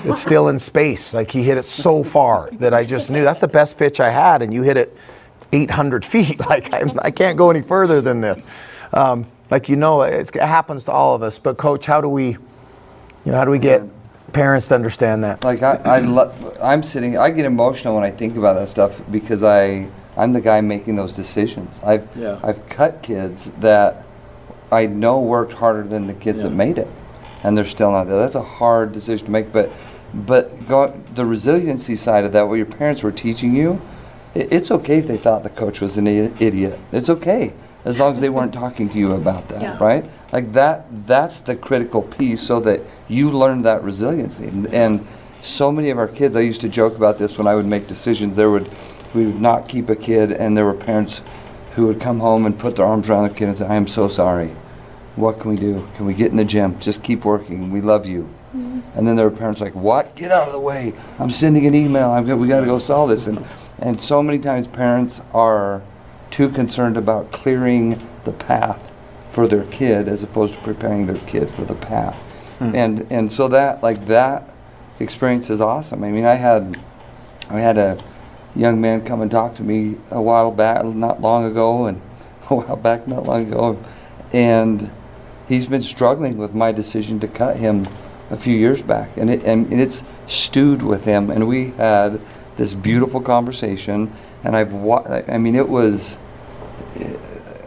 it's 0.04 0.22
still 0.22 0.50
in 0.50 0.60
space. 0.60 1.14
Like 1.14 1.32
he 1.32 1.42
hit 1.42 1.58
it 1.58 1.64
so 1.64 2.04
far 2.04 2.50
that 2.54 2.74
I 2.74 2.84
just 2.84 3.10
knew 3.10 3.24
that's 3.24 3.39
the 3.39 3.48
best 3.48 3.78
pitch 3.78 4.00
I 4.00 4.10
had, 4.10 4.42
and 4.42 4.54
you 4.54 4.62
hit 4.62 4.76
it 4.76 4.96
800 5.54 6.04
feet. 6.14 6.39
Like 6.42 6.74
I, 6.74 6.84
I 7.02 7.12
can't 7.12 7.38
go 7.38 7.50
any 7.50 7.62
further 7.62 8.02
than 8.02 8.20
this. 8.20 8.46
Um, 8.92 9.26
like 9.50 9.70
you 9.70 9.78
know, 9.78 10.02
it 10.02 10.34
happens 10.36 10.84
to 10.86 10.92
all 10.92 11.16
of 11.16 11.24
us. 11.24 11.39
But 11.39 11.58
coach, 11.58 11.86
how 11.86 12.02
do 12.02 12.10
we, 12.10 12.32
you 12.32 12.39
know, 13.26 13.38
how 13.38 13.46
do 13.46 13.52
we 13.52 13.60
get 13.60 13.84
parents 14.34 14.68
to 14.70 14.76
understand 14.76 15.24
that? 15.24 15.44
Like 15.44 15.62
I, 15.62 15.76
I 15.84 16.00
lo- 16.00 16.34
I'm 16.62 16.84
sitting, 16.84 17.18
I 17.18 17.30
get 17.30 17.46
emotional 17.46 17.96
when 17.96 18.04
I 18.04 18.12
think 18.12 18.38
about 18.38 18.54
that 18.54 18.68
stuff 18.70 19.00
because 19.12 19.44
I, 19.44 19.88
I'm 20.18 20.32
the 20.32 20.42
guy 20.42 20.62
making 20.62 20.96
those 20.96 21.14
decisions. 21.14 21.80
I've, 21.84 22.08
Yeah. 22.16 22.40
I've 22.44 22.68
cut 22.70 23.02
kids 23.02 23.52
that 23.60 24.04
I 24.72 24.86
know 24.86 25.20
worked 25.20 25.54
harder 25.54 25.84
than 25.84 26.08
the 26.08 26.14
kids 26.14 26.44
that 26.44 26.52
made 26.52 26.78
it, 26.78 26.88
and 27.44 27.58
they're 27.58 27.66
still 27.66 27.92
not 27.92 28.06
there. 28.06 28.18
That's 28.18 28.36
a 28.36 28.42
hard 28.44 28.94
decision 28.94 29.26
to 29.26 29.32
make, 29.32 29.52
but, 29.52 29.70
but 30.14 30.68
go, 30.68 30.94
the 31.16 31.26
resiliency 31.26 31.96
side 31.96 32.24
of 32.24 32.32
that, 32.34 32.48
what 32.48 32.56
your 32.56 32.66
parents 32.66 33.04
were 33.04 33.12
teaching 33.12 33.54
you, 33.56 33.82
i 34.36 34.40
it's 34.50 34.72
okay 34.72 34.98
if 35.00 35.08
they 35.08 35.18
thought 35.18 35.44
the 35.44 35.50
coach 35.50 35.82
was 35.82 35.98
an 35.98 36.08
i- 36.08 36.32
idiot. 36.40 36.80
It's 36.94 37.10
okay 37.10 37.54
as 37.84 38.00
long 38.00 38.14
as 38.14 38.22
they 38.22 38.30
weren't 38.30 38.54
talking 38.54 38.88
to 38.90 38.98
you 38.98 39.12
about 39.14 39.50
that, 39.50 39.62
Yeah. 39.62 39.78
right? 39.84 40.06
Like 40.32 40.54
that, 40.54 40.86
that's 41.06 41.42
the 41.42 41.56
critical 41.56 42.02
piece 42.02 42.42
so 42.42 42.60
that 42.62 42.82
you 43.08 43.32
learn 43.32 43.62
that 43.64 43.84
resiliency. 43.84 44.48
And, 44.48 44.68
and 44.74 45.08
so 45.42 45.72
many 45.72 45.90
of 45.90 45.98
our 45.98 46.08
kids, 46.08 46.36
I 46.36 46.42
used 46.42 46.62
to 46.62 46.70
joke 46.70 46.96
about 46.96 47.18
this 47.18 47.38
when 47.38 47.48
I 47.48 47.56
would 47.56 47.66
make 47.66 47.88
decisions. 47.88 48.36
There 48.36 48.50
would, 48.50 48.72
we 49.14 49.26
would 49.26 49.42
not 49.42 49.68
keep 49.68 49.90
a 49.90 49.96
kid, 49.96 50.32
and 50.32 50.56
there 50.56 50.66
were 50.66 50.74
parents 50.74 51.22
who 51.74 51.88
would 51.88 52.00
come 52.00 52.20
home 52.20 52.46
and 52.46 52.58
put 52.58 52.76
their 52.76 52.86
arms 52.86 53.10
around 53.10 53.28
the 53.28 53.34
kid 53.34 53.48
and 53.48 53.58
say, 53.58 53.66
I 53.66 53.76
am 53.76 53.88
so 53.88 54.08
sorry. 54.08 54.56
What 55.16 55.40
can 55.40 55.52
we 55.52 55.58
do? 55.58 55.88
Can 55.98 56.06
we 56.06 56.14
get 56.14 56.32
in 56.32 56.38
the 56.38 56.46
gym? 56.46 56.80
Just 56.80 57.04
keep 57.04 57.26
working. 57.26 57.72
We 57.72 57.82
love 57.82 58.06
you. 58.06 58.30
Mm-hmm. 58.56 58.98
And 58.98 59.08
then 59.08 59.16
there 59.16 59.30
were 59.30 59.36
parents 59.36 59.62
like, 59.62 59.74
"What? 59.76 60.16
Get 60.16 60.32
out 60.32 60.48
of 60.48 60.54
the 60.54 60.60
way! 60.60 60.94
I'm 61.20 61.32
sending 61.32 61.66
an 61.66 61.76
email. 61.76 62.12
I'm 62.12 62.26
go- 62.26 62.36
we 62.36 62.48
got 62.50 62.60
to 62.60 62.66
go 62.66 62.80
solve 62.80 63.10
this." 63.10 63.28
And 63.28 63.46
and 63.80 64.00
so 64.00 64.22
many 64.22 64.40
times 64.40 64.68
parents 64.68 65.22
are 65.34 65.82
too 66.32 66.50
concerned 66.50 66.98
about 66.98 67.32
clearing 67.32 68.06
the 68.26 68.34
path 68.34 68.91
for 69.32 69.48
their 69.48 69.64
kid 69.66 70.08
as 70.08 70.22
opposed 70.22 70.54
to 70.54 70.60
preparing 70.60 71.08
their 71.08 71.18
kid 71.26 71.50
for 71.50 71.64
the 71.64 71.74
path. 71.74 72.16
Hmm. 72.60 72.76
And 72.76 73.12
and 73.12 73.32
so 73.32 73.48
that 73.48 73.82
like 73.82 74.06
that 74.06 74.48
experience 75.00 75.50
is 75.50 75.62
awesome. 75.62 76.04
I 76.04 76.12
mean, 76.12 76.26
I 76.26 76.36
had 76.36 76.80
I 77.50 77.60
had 77.60 77.78
a 77.78 77.98
young 78.56 78.80
man 78.80 79.04
come 79.04 79.22
and 79.22 79.32
talk 79.32 79.56
to 79.56 79.64
me 79.64 79.98
a 80.12 80.22
while 80.22 80.52
back, 80.52 80.86
not 80.86 81.22
long 81.22 81.46
ago, 81.46 81.86
and 81.86 82.02
a 82.50 82.56
while 82.56 82.76
back, 82.76 83.08
not 83.08 83.24
long 83.24 83.48
ago, 83.48 83.84
and 84.34 84.92
he's 85.48 85.66
been 85.66 85.82
struggling 85.82 86.38
with 86.38 86.54
my 86.54 86.72
decision 86.72 87.20
to 87.22 87.28
cut 87.28 87.56
him 87.56 87.88
a 88.30 88.38
few 88.38 88.56
years 88.56 88.82
back, 88.82 89.18
and 89.18 89.30
it 89.30 89.44
and 89.44 89.74
it's 89.74 90.04
stewed 90.28 90.82
with 90.82 91.06
him. 91.06 91.30
And 91.30 91.48
we 91.48 91.72
had 91.72 92.22
this 92.58 92.74
beautiful 92.74 93.22
conversation, 93.22 94.14
and 94.44 94.56
I've 94.56 94.74
wa- 94.74 95.24
I 95.28 95.38
mean, 95.38 95.56
it 95.56 95.68
was. 95.68 96.18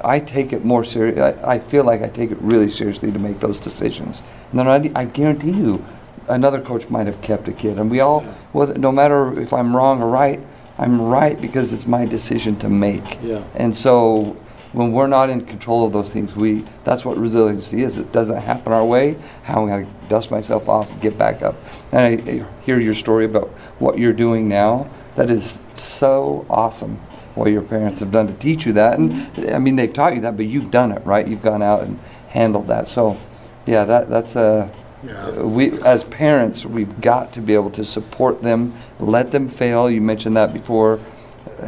I 0.04 0.20
take 0.20 0.52
it 0.52 0.64
more 0.64 0.84
serious. 0.84 1.18
I, 1.18 1.54
I 1.54 1.58
feel 1.58 1.84
like 1.84 2.02
I 2.02 2.08
take 2.08 2.30
it 2.30 2.38
really 2.40 2.68
seriously 2.68 3.10
to 3.12 3.18
make 3.18 3.40
those 3.40 3.60
decisions. 3.60 4.22
And 4.50 4.58
then 4.58 4.68
I, 4.68 5.00
I 5.00 5.04
guarantee 5.04 5.52
you, 5.52 5.84
another 6.28 6.60
coach 6.60 6.88
might 6.88 7.06
have 7.06 7.20
kept 7.22 7.48
a 7.48 7.52
kid. 7.52 7.78
And 7.78 7.90
we 7.90 8.00
all, 8.00 8.20
whether, 8.52 8.74
no 8.74 8.92
matter 8.92 9.38
if 9.40 9.52
I'm 9.52 9.74
wrong 9.74 10.02
or 10.02 10.08
right, 10.08 10.40
I'm 10.78 11.00
right 11.00 11.40
because 11.40 11.72
it's 11.72 11.86
my 11.86 12.04
decision 12.04 12.56
to 12.58 12.68
make. 12.68 13.18
Yeah. 13.22 13.44
And 13.54 13.74
so 13.74 14.36
when 14.72 14.92
we're 14.92 15.06
not 15.06 15.30
in 15.30 15.46
control 15.46 15.86
of 15.86 15.92
those 15.92 16.12
things, 16.12 16.34
we 16.34 16.64
that's 16.82 17.04
what 17.04 17.16
resiliency 17.16 17.82
is. 17.82 17.96
It 17.96 18.10
doesn't 18.12 18.36
happen 18.36 18.72
our 18.72 18.84
way. 18.84 19.16
How 19.44 19.68
I 19.68 19.86
dust 20.08 20.30
myself 20.30 20.68
off 20.68 20.90
and 20.90 21.00
get 21.00 21.16
back 21.16 21.42
up. 21.42 21.54
And 21.92 22.00
I, 22.00 22.30
I 22.30 22.46
hear 22.64 22.80
your 22.80 22.94
story 22.94 23.24
about 23.24 23.48
what 23.78 23.98
you're 23.98 24.12
doing 24.12 24.48
now. 24.48 24.90
That 25.14 25.30
is 25.30 25.60
so 25.76 26.44
awesome. 26.50 27.00
What 27.34 27.50
your 27.50 27.62
parents 27.62 28.00
have 28.00 28.12
done 28.12 28.26
to 28.28 28.34
teach 28.34 28.64
you 28.64 28.72
that, 28.74 28.98
and 28.98 29.28
I 29.50 29.58
mean 29.58 29.76
they've 29.76 29.92
taught 29.92 30.14
you 30.14 30.20
that, 30.20 30.36
but 30.36 30.46
you've 30.46 30.70
done 30.70 30.92
it 30.92 31.04
right. 31.04 31.26
You've 31.26 31.42
gone 31.42 31.62
out 31.62 31.82
and 31.82 31.98
handled 32.28 32.68
that. 32.68 32.86
So, 32.86 33.18
yeah, 33.66 33.84
that 33.84 34.08
that's 34.08 34.36
uh, 34.36 34.70
a. 35.08 35.44
We 35.44 35.80
as 35.82 36.04
parents, 36.04 36.64
we've 36.64 37.00
got 37.00 37.32
to 37.32 37.40
be 37.40 37.54
able 37.54 37.70
to 37.72 37.84
support 37.84 38.42
them, 38.42 38.72
let 39.00 39.32
them 39.32 39.48
fail. 39.48 39.90
You 39.90 40.00
mentioned 40.00 40.36
that 40.36 40.52
before 40.52 41.00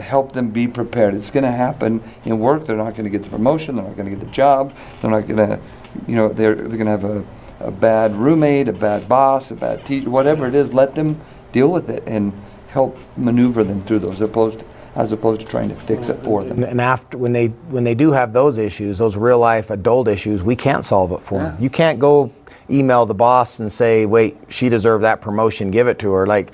help 0.01 0.33
them 0.33 0.51
be 0.51 0.67
prepared. 0.67 1.15
It's 1.15 1.31
going 1.31 1.45
to 1.45 1.53
happen 1.53 2.03
in 2.25 2.39
work. 2.39 2.67
They're 2.67 2.77
not 2.77 2.93
going 2.93 3.05
to 3.05 3.11
get 3.11 3.23
the 3.23 3.31
promotion. 3.31 3.77
They're 3.77 3.85
not 3.85 3.97
going 3.97 4.11
to 4.11 4.17
get 4.17 4.25
the 4.25 4.33
job. 4.33 4.75
They're 5.01 5.11
not 5.11 5.27
going 5.27 5.37
to, 5.37 5.61
you 6.07 6.17
know, 6.17 6.29
they're, 6.29 6.55
they're 6.55 6.79
going 6.79 6.87
to 6.87 6.91
have 6.91 7.05
a, 7.05 7.25
a 7.61 7.71
bad 7.71 8.15
roommate, 8.15 8.69
a 8.69 8.73
bad 8.73 9.09
boss, 9.09 9.51
a 9.51 9.55
bad 9.55 9.85
teacher, 9.85 10.11
whatever 10.11 10.47
it 10.47 10.55
is. 10.55 10.73
Let 10.73 10.95
them 10.95 11.21
deal 11.53 11.71
with 11.71 11.89
it 11.91 12.03
and 12.07 12.33
help 12.69 12.99
maneuver 13.17 13.65
them 13.65 13.85
through 13.85 14.01
those, 14.01 14.21
opposed 14.21 14.65
as 14.97 15.13
opposed 15.13 15.41
to 15.43 15.47
trying 15.47 15.69
to 15.69 15.75
fix 15.77 16.09
it 16.09 16.19
for 16.25 16.43
them. 16.43 16.63
and 16.65 16.81
after 16.81 17.19
when 17.19 17.33
they 17.33 17.49
when 17.69 17.85
they 17.85 17.95
do 17.95 18.13
have 18.13 18.33
those 18.33 18.59
issues, 18.59 18.99
those 18.99 19.17
real 19.17 19.39
life 19.39 19.71
adult 19.71 20.09
issues, 20.09 20.43
we 20.43 20.57
can't 20.57 20.85
solve 20.85 21.13
it 21.13 21.21
for 21.21 21.39
them. 21.41 21.57
You 21.61 21.71
can't 21.71 21.99
go 21.99 22.33
email 22.71 23.07
the 23.07 23.15
boss 23.15 23.61
and 23.61 23.71
say, 23.71 24.07
"Wait, 24.07 24.37
she 24.49 24.69
deserved 24.69 25.05
that 25.05 25.21
promotion. 25.21 25.71
Give 25.71 25.87
it 25.87 25.99
to 26.01 26.11
her." 26.13 26.27
Like, 26.27 26.53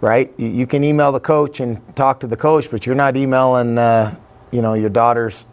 right? 0.00 0.32
You, 0.38 0.46
you 0.48 0.66
can 0.66 0.84
email 0.84 1.10
the 1.12 1.20
coach 1.20 1.60
and 1.60 1.78
talk 1.96 2.20
to 2.20 2.26
the 2.28 2.36
coach, 2.36 2.70
but 2.70 2.86
you're 2.86 2.94
not 2.94 3.16
emailing, 3.16 3.76
uh, 3.76 4.14
you 4.52 4.62
know, 4.62 4.74
your 4.74 4.88
daughter's 4.90 5.46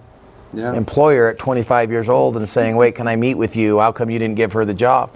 Yeah. 0.54 0.74
employer 0.74 1.28
at 1.28 1.38
25 1.40 1.92
years 1.92 2.08
old 2.08 2.38
and 2.38 2.48
saying, 2.48 2.76
"Wait, 2.78 2.96
can 2.96 3.08
I 3.08 3.16
meet 3.16 3.36
with 3.36 3.58
you? 3.58 3.80
How 3.80 3.92
come 3.92 4.10
you 4.12 4.20
didn't 4.20 4.36
give 4.38 4.54
her 4.54 4.64
the 4.64 4.74
job?" 4.76 5.10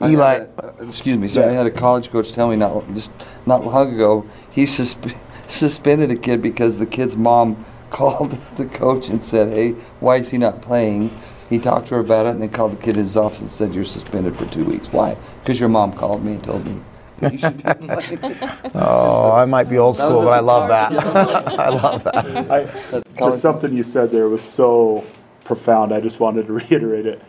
I 0.00 0.10
Eli, 0.10 0.34
a- 0.34 0.42
uh, 0.42 0.72
excuse 0.88 1.16
me. 1.16 1.28
So 1.28 1.40
I 1.48 1.52
had 1.52 1.66
a 1.66 1.70
college 1.70 2.10
coach 2.10 2.32
tell 2.32 2.48
me 2.50 2.56
not 2.56 2.72
just 2.94 3.12
not 3.46 3.64
long 3.64 3.94
ago 3.94 4.24
he 4.50 4.64
susp- 4.64 5.14
suspended 5.46 6.10
a 6.10 6.16
kid 6.16 6.42
because 6.42 6.78
the 6.78 6.86
kid's 6.86 7.16
mom 7.16 7.64
called 7.90 8.38
the 8.56 8.66
coach 8.66 9.08
and 9.08 9.22
said, 9.22 9.48
"Hey, 9.48 9.72
why 10.00 10.16
is 10.16 10.30
he 10.30 10.38
not 10.38 10.62
playing?" 10.62 11.16
He 11.48 11.58
talked 11.58 11.88
to 11.88 11.96
her 11.96 12.00
about 12.00 12.26
it 12.26 12.30
and 12.30 12.42
then 12.42 12.48
called 12.48 12.72
the 12.72 12.76
kid 12.76 12.96
in 12.96 13.04
his 13.04 13.16
office 13.16 13.40
and 13.40 13.50
said, 13.50 13.74
"You're 13.74 13.84
suspended 13.84 14.36
for 14.36 14.46
two 14.46 14.64
weeks." 14.64 14.92
Why? 14.92 15.16
Because 15.42 15.60
your 15.60 15.68
mom 15.68 15.92
called 15.92 16.24
me 16.24 16.32
and 16.32 16.44
told 16.44 16.66
me. 16.66 16.80
you 17.22 17.38
should 17.38 17.56
be 17.56 17.62
playing." 17.62 18.18
oh, 18.74 19.32
I 19.32 19.44
might 19.44 19.68
be 19.68 19.78
old 19.78 19.96
school, 19.96 20.22
but 20.22 20.32
I 20.32 20.38
the 20.38 20.42
love 20.42 20.68
that. 20.68 20.92
I 21.60 21.68
love 21.68 22.04
that. 22.04 22.50
I, 22.50 23.02
just 23.18 23.40
something 23.40 23.76
you 23.76 23.84
said 23.84 24.10
there 24.10 24.28
was 24.28 24.42
so 24.44 25.04
profound. 25.44 25.92
I 25.92 26.00
just 26.00 26.18
wanted 26.18 26.46
to 26.46 26.52
reiterate 26.52 27.06
it. 27.06 27.22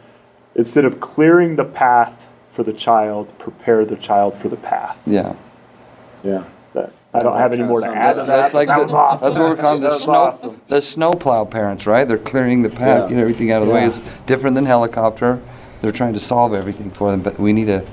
Instead 0.55 0.86
of 0.86 0.99
clearing 0.99 1.57
the 1.57 1.66
path 1.66 2.28
for 2.49 2.63
the 2.63 2.74
child, 2.74 3.38
prepare 3.38 3.84
the 3.84 3.97
child 3.97 4.36
for 4.36 4.47
the 4.47 4.55
path. 4.55 4.97
Yeah. 5.05 5.36
Yeah. 6.24 6.45
I 7.16 7.20
don't 7.20 7.38
have 7.38 7.53
any 7.53 7.63
more 7.63 7.80
to 7.80 7.88
add 7.88 8.13
to 8.13 8.20
that. 8.20 8.28
That's 8.28 8.53
like 8.53 8.68
that 8.68 8.76
the, 8.78 8.84
was 8.84 8.93
awesome. 8.93 9.26
That's 9.28 9.39
what 9.39 9.49
we're 9.49 9.55
calling 9.55 9.82
the 9.82 9.91
snow 9.97 10.13
awesome. 10.13 10.61
the 10.68 10.82
snowplow 10.82 11.45
parents, 11.45 11.88
right? 11.88 12.05
They're 12.05 12.18
clearing 12.18 12.61
the 12.61 12.70
path, 12.70 12.80
Yeah. 12.82 13.01
getting 13.03 13.20
everything 13.20 13.51
out 13.51 13.61
of 13.61 13.70
the 13.70 13.74
way. 13.74 13.82
Yeah. 13.82 13.88
It's 13.88 13.99
different 14.26 14.55
than 14.55 14.66
helicopter. 14.66 15.39
They're 15.82 15.93
trying 15.93 16.13
to 16.13 16.20
solve 16.20 16.53
everything 16.53 16.91
for 16.91 17.11
them, 17.11 17.22
but 17.22 17.39
we 17.39 17.53
need 17.53 17.66
to 17.66 17.86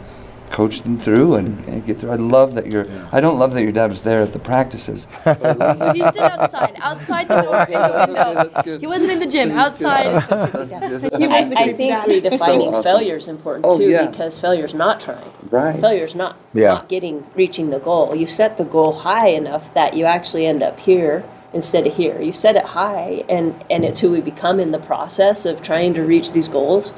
coach 0.53 0.83
them 0.83 0.99
through 0.99 1.37
and, 1.37 1.59
and 1.67 1.85
get 1.85 1.99
through. 1.99 2.11
I 2.13 2.17
love 2.17 2.55
that 2.55 2.71
you're. 2.71 2.87
I 3.11 3.21
don't 3.21 3.39
love 3.39 3.55
that 3.55 3.63
your 3.63 3.73
dad 3.73 3.91
was 3.91 4.03
there 4.03 4.23
at 4.23 4.33
the 4.33 4.39
practices. 4.39 5.07
but 5.25 5.97
He 5.97 6.03
stood 6.03 6.19
outside, 6.23 6.75
outside 6.81 7.29
the 7.29 7.41
door, 7.43 7.63
in 7.65 7.73
the 7.73 8.03
Okay, 8.03 8.13
window. 8.13 8.35
that's 8.35 8.63
good. 8.63 8.81
He 8.81 8.87
wasn't 8.87 9.13
in 9.13 9.19
the 9.19 9.27
gym, 9.27 9.51
outside. 9.53 10.23
He 10.63 11.25
I, 11.27 11.41
was 11.41 11.53
I 11.53 11.73
think 11.73 11.95
redefining 12.05 12.39
So 12.39 12.75
awesome. 12.75 12.83
failure 12.83 13.17
is 13.17 13.29
important 13.29 13.65
Oh, 13.67 13.79
too 13.79 13.89
yeah. 13.89 14.07
because 14.09 14.43
is 14.43 14.75
not 14.75 15.01
trying. 15.01 15.31
Right. 15.51 15.81
Failure 15.81 16.05
is 16.05 16.15
not 16.15 16.37
Yeah. 16.55 16.75
not 16.75 16.89
getting 16.89 17.25
reaching 17.35 17.71
the 17.71 17.79
goal. 17.79 18.15
You 18.15 18.27
set 18.27 18.57
the 18.57 18.65
goal 18.65 18.93
high 18.93 19.29
enough 19.29 19.73
that 19.75 19.95
you 19.97 20.05
actually 20.05 20.47
end 20.47 20.63
up 20.63 20.79
here 20.79 21.25
instead 21.53 21.87
of 21.87 21.95
here. 21.95 22.21
You 22.21 22.33
set 22.33 22.57
it 22.57 22.65
high, 22.65 23.25
and 23.29 23.55
and 23.71 23.85
it's 23.85 24.01
who 24.01 24.11
we 24.11 24.21
become 24.21 24.61
in 24.61 24.71
the 24.73 24.79
process 24.79 25.45
of 25.47 25.63
trying 25.63 25.95
to 25.95 26.03
reach 26.03 26.33
these 26.33 26.49
goals. 26.49 26.93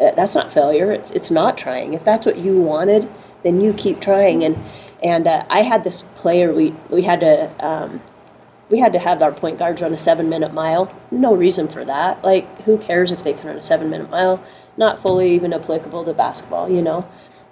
Uh, 0.00 0.12
that's 0.12 0.34
not 0.34 0.52
failure. 0.52 0.92
It's 0.92 1.10
it's 1.12 1.30
not 1.30 1.56
trying. 1.56 1.94
If 1.94 2.04
that's 2.04 2.26
what 2.26 2.38
you 2.38 2.60
wanted, 2.60 3.08
then 3.42 3.60
you 3.60 3.72
keep 3.74 4.00
trying. 4.00 4.44
And 4.44 4.56
and 5.02 5.26
uh, 5.26 5.44
I 5.50 5.62
had 5.62 5.84
this 5.84 6.02
player. 6.16 6.52
We 6.52 6.74
we 6.90 7.02
had 7.02 7.20
to. 7.20 7.50
Um, 7.66 8.02
we 8.68 8.80
had 8.80 8.92
to 8.94 8.98
have 8.98 9.22
our 9.22 9.30
point 9.30 9.60
guards 9.60 9.80
run 9.80 9.94
a 9.94 9.98
seven 9.98 10.28
minute 10.28 10.52
mile. 10.52 10.92
No 11.12 11.36
reason 11.36 11.68
for 11.68 11.84
that. 11.84 12.24
Like, 12.24 12.62
who 12.62 12.78
cares 12.78 13.12
if 13.12 13.22
they 13.22 13.32
can 13.32 13.46
run 13.46 13.56
a 13.56 13.62
seven 13.62 13.90
minute 13.90 14.10
mile? 14.10 14.42
not 14.76 15.00
fully 15.00 15.34
even 15.34 15.52
applicable 15.52 16.04
to 16.04 16.12
basketball, 16.12 16.70
you 16.70 16.82
know. 16.82 17.06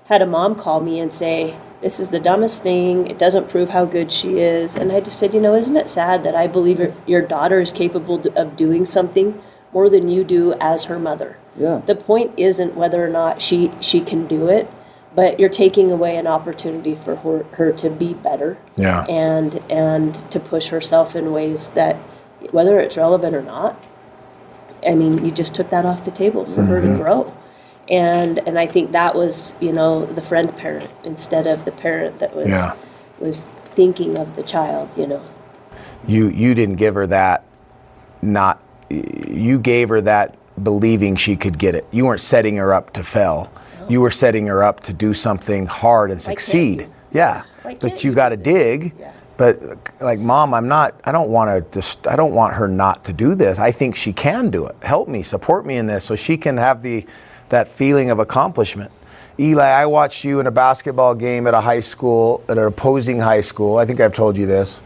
Had 0.07 0.23
a 0.23 0.27
mom 0.27 0.55
call 0.55 0.81
me 0.81 1.01
and 1.01 1.13
say, 1.13 1.57
This 1.81 1.99
is 1.99 2.09
the 2.09 2.21
dumbest 2.21 2.63
thing. 2.63 3.07
It 3.07 3.19
doesn't 3.19 3.49
prove 3.49 3.71
how 3.71 3.87
good 3.87 4.13
she 4.13 4.39
is. 4.39 4.77
And 4.77 4.93
I 4.93 5.01
just 5.01 5.19
said, 5.19 5.33
You 5.33 5.41
know, 5.41 5.55
isn't 5.55 5.77
it 5.77 5.89
sad 5.89 6.25
that 6.25 6.35
I 6.35 6.47
believe 6.47 6.79
your, 6.79 6.93
your 7.07 7.23
daughter 7.23 7.61
is 7.61 7.73
capable 7.73 8.23
of 8.37 8.57
doing 8.57 8.85
something 8.85 9.41
more 9.75 9.91
than 9.91 10.09
you 10.09 10.25
do 10.25 10.55
as 10.55 10.85
her 10.85 10.99
mother? 10.99 11.37
Yeah. 11.59 11.83
The 11.85 11.95
point 11.97 12.33
isn't 12.39 12.75
whether 12.77 13.05
or 13.05 13.09
not 13.11 13.43
she, 13.43 13.71
she 13.81 14.01
can 14.01 14.27
do 14.27 14.49
it, 14.49 14.71
but 15.15 15.39
you're 15.39 15.49
taking 15.51 15.93
away 15.93 16.17
an 16.17 16.27
opportunity 16.27 16.95
for 17.05 17.17
her, 17.17 17.43
her 17.53 17.73
to 17.73 17.91
be 17.91 18.15
better 18.15 18.57
Yeah. 18.77 19.05
and 19.07 19.61
and 19.71 20.15
to 20.33 20.41
push 20.41 20.67
herself 20.69 21.15
in 21.15 21.33
ways 21.33 21.69
that 21.71 21.97
whether 22.51 22.81
it's 22.81 22.97
relevant 22.97 23.35
or 23.37 23.43
not 23.43 23.81
i 24.87 24.93
mean 24.95 25.25
you 25.25 25.31
just 25.31 25.55
took 25.55 25.71
that 25.71 25.87
off 25.87 26.05
the 26.05 26.11
table 26.11 26.45
for 26.45 26.63
her 26.65 26.81
Mm-hmm. 26.81 26.93
to 26.93 26.99
grow 26.99 27.35
and 27.89 28.39
and 28.47 28.59
i 28.59 28.67
think 28.67 28.93
that 28.93 29.15
was 29.15 29.55
you 29.61 29.73
know 29.73 30.05
the 30.05 30.21
friend 30.21 30.55
parent 30.59 30.91
instead 31.05 31.47
of 31.47 31.65
the 31.65 31.73
parent 31.73 32.19
that 32.19 32.35
was 32.37 32.49
Yeah. 32.49 32.75
was 33.21 33.45
thinking 33.77 34.19
of 34.19 34.35
the 34.37 34.43
child 34.43 34.89
you 34.99 35.07
know 35.07 35.23
You 36.07 36.29
you 36.29 36.55
didn't 36.55 36.77
give 36.77 36.95
her 36.97 37.07
that. 37.07 37.45
Not 38.21 38.61
you 39.29 39.59
gave 39.59 39.89
her 39.89 40.01
that 40.03 40.37
believing 40.63 41.17
she 41.17 41.37
could 41.37 41.59
get 41.59 41.75
it. 41.75 41.87
You 41.91 42.07
weren't 42.07 42.21
setting 42.21 42.57
her 42.57 42.73
up 42.73 42.93
to 42.95 43.03
fail. 43.03 43.53
You 43.89 44.01
were 44.01 44.11
setting 44.11 44.47
her 44.47 44.63
up 44.63 44.81
to 44.81 44.93
do 44.93 45.13
something 45.13 45.67
hard 45.67 46.11
and 46.11 46.21
succeed. 46.21 46.89
Yeah. 47.13 47.45
But 47.63 48.05
you 48.05 48.11
you 48.11 48.15
got 48.15 48.31
to 48.31 48.37
dig. 48.37 48.95
Yeah. 48.99 49.13
But 49.37 49.61
like 50.01 50.21
mom, 50.21 50.55
I'm 50.55 50.69
not 50.69 51.01
I 51.05 51.13
don't 51.13 51.29
want 51.29 51.51
to 51.51 51.79
just 51.79 52.07
I 52.07 52.17
don't 52.17 52.35
want 52.35 52.55
her 52.55 52.69
not 52.69 53.05
to 53.05 53.13
do 53.13 53.35
this. 53.35 53.59
I 53.59 53.73
think 53.73 53.97
she 53.97 54.13
can 54.13 54.51
do 54.51 54.67
it. 54.67 54.77
Help 54.83 55.09
me, 55.09 55.23
support 55.23 55.67
me 55.67 55.77
in 55.77 55.87
this 55.87 56.05
so 56.05 56.15
she 56.15 56.37
can 56.37 56.57
have 56.57 56.83
the 56.83 57.05
that 57.49 57.69
feeling 57.69 58.11
of 58.11 58.21
accomplishment. 58.21 58.91
Eli, 59.39 59.65
I 59.65 59.87
watched 59.87 60.25
you 60.25 60.39
in 60.39 60.47
a 60.47 60.51
basketball 60.51 61.15
game 61.15 61.49
at 61.49 61.55
a 61.55 61.61
high 61.61 61.81
school, 61.81 62.45
at 62.49 62.57
an 62.57 62.65
opposing 62.65 63.19
high 63.19 63.41
school. 63.41 63.79
I 63.79 63.85
think 63.85 64.01
I've 64.01 64.15
told 64.15 64.37
you 64.39 64.47
this 64.47 64.81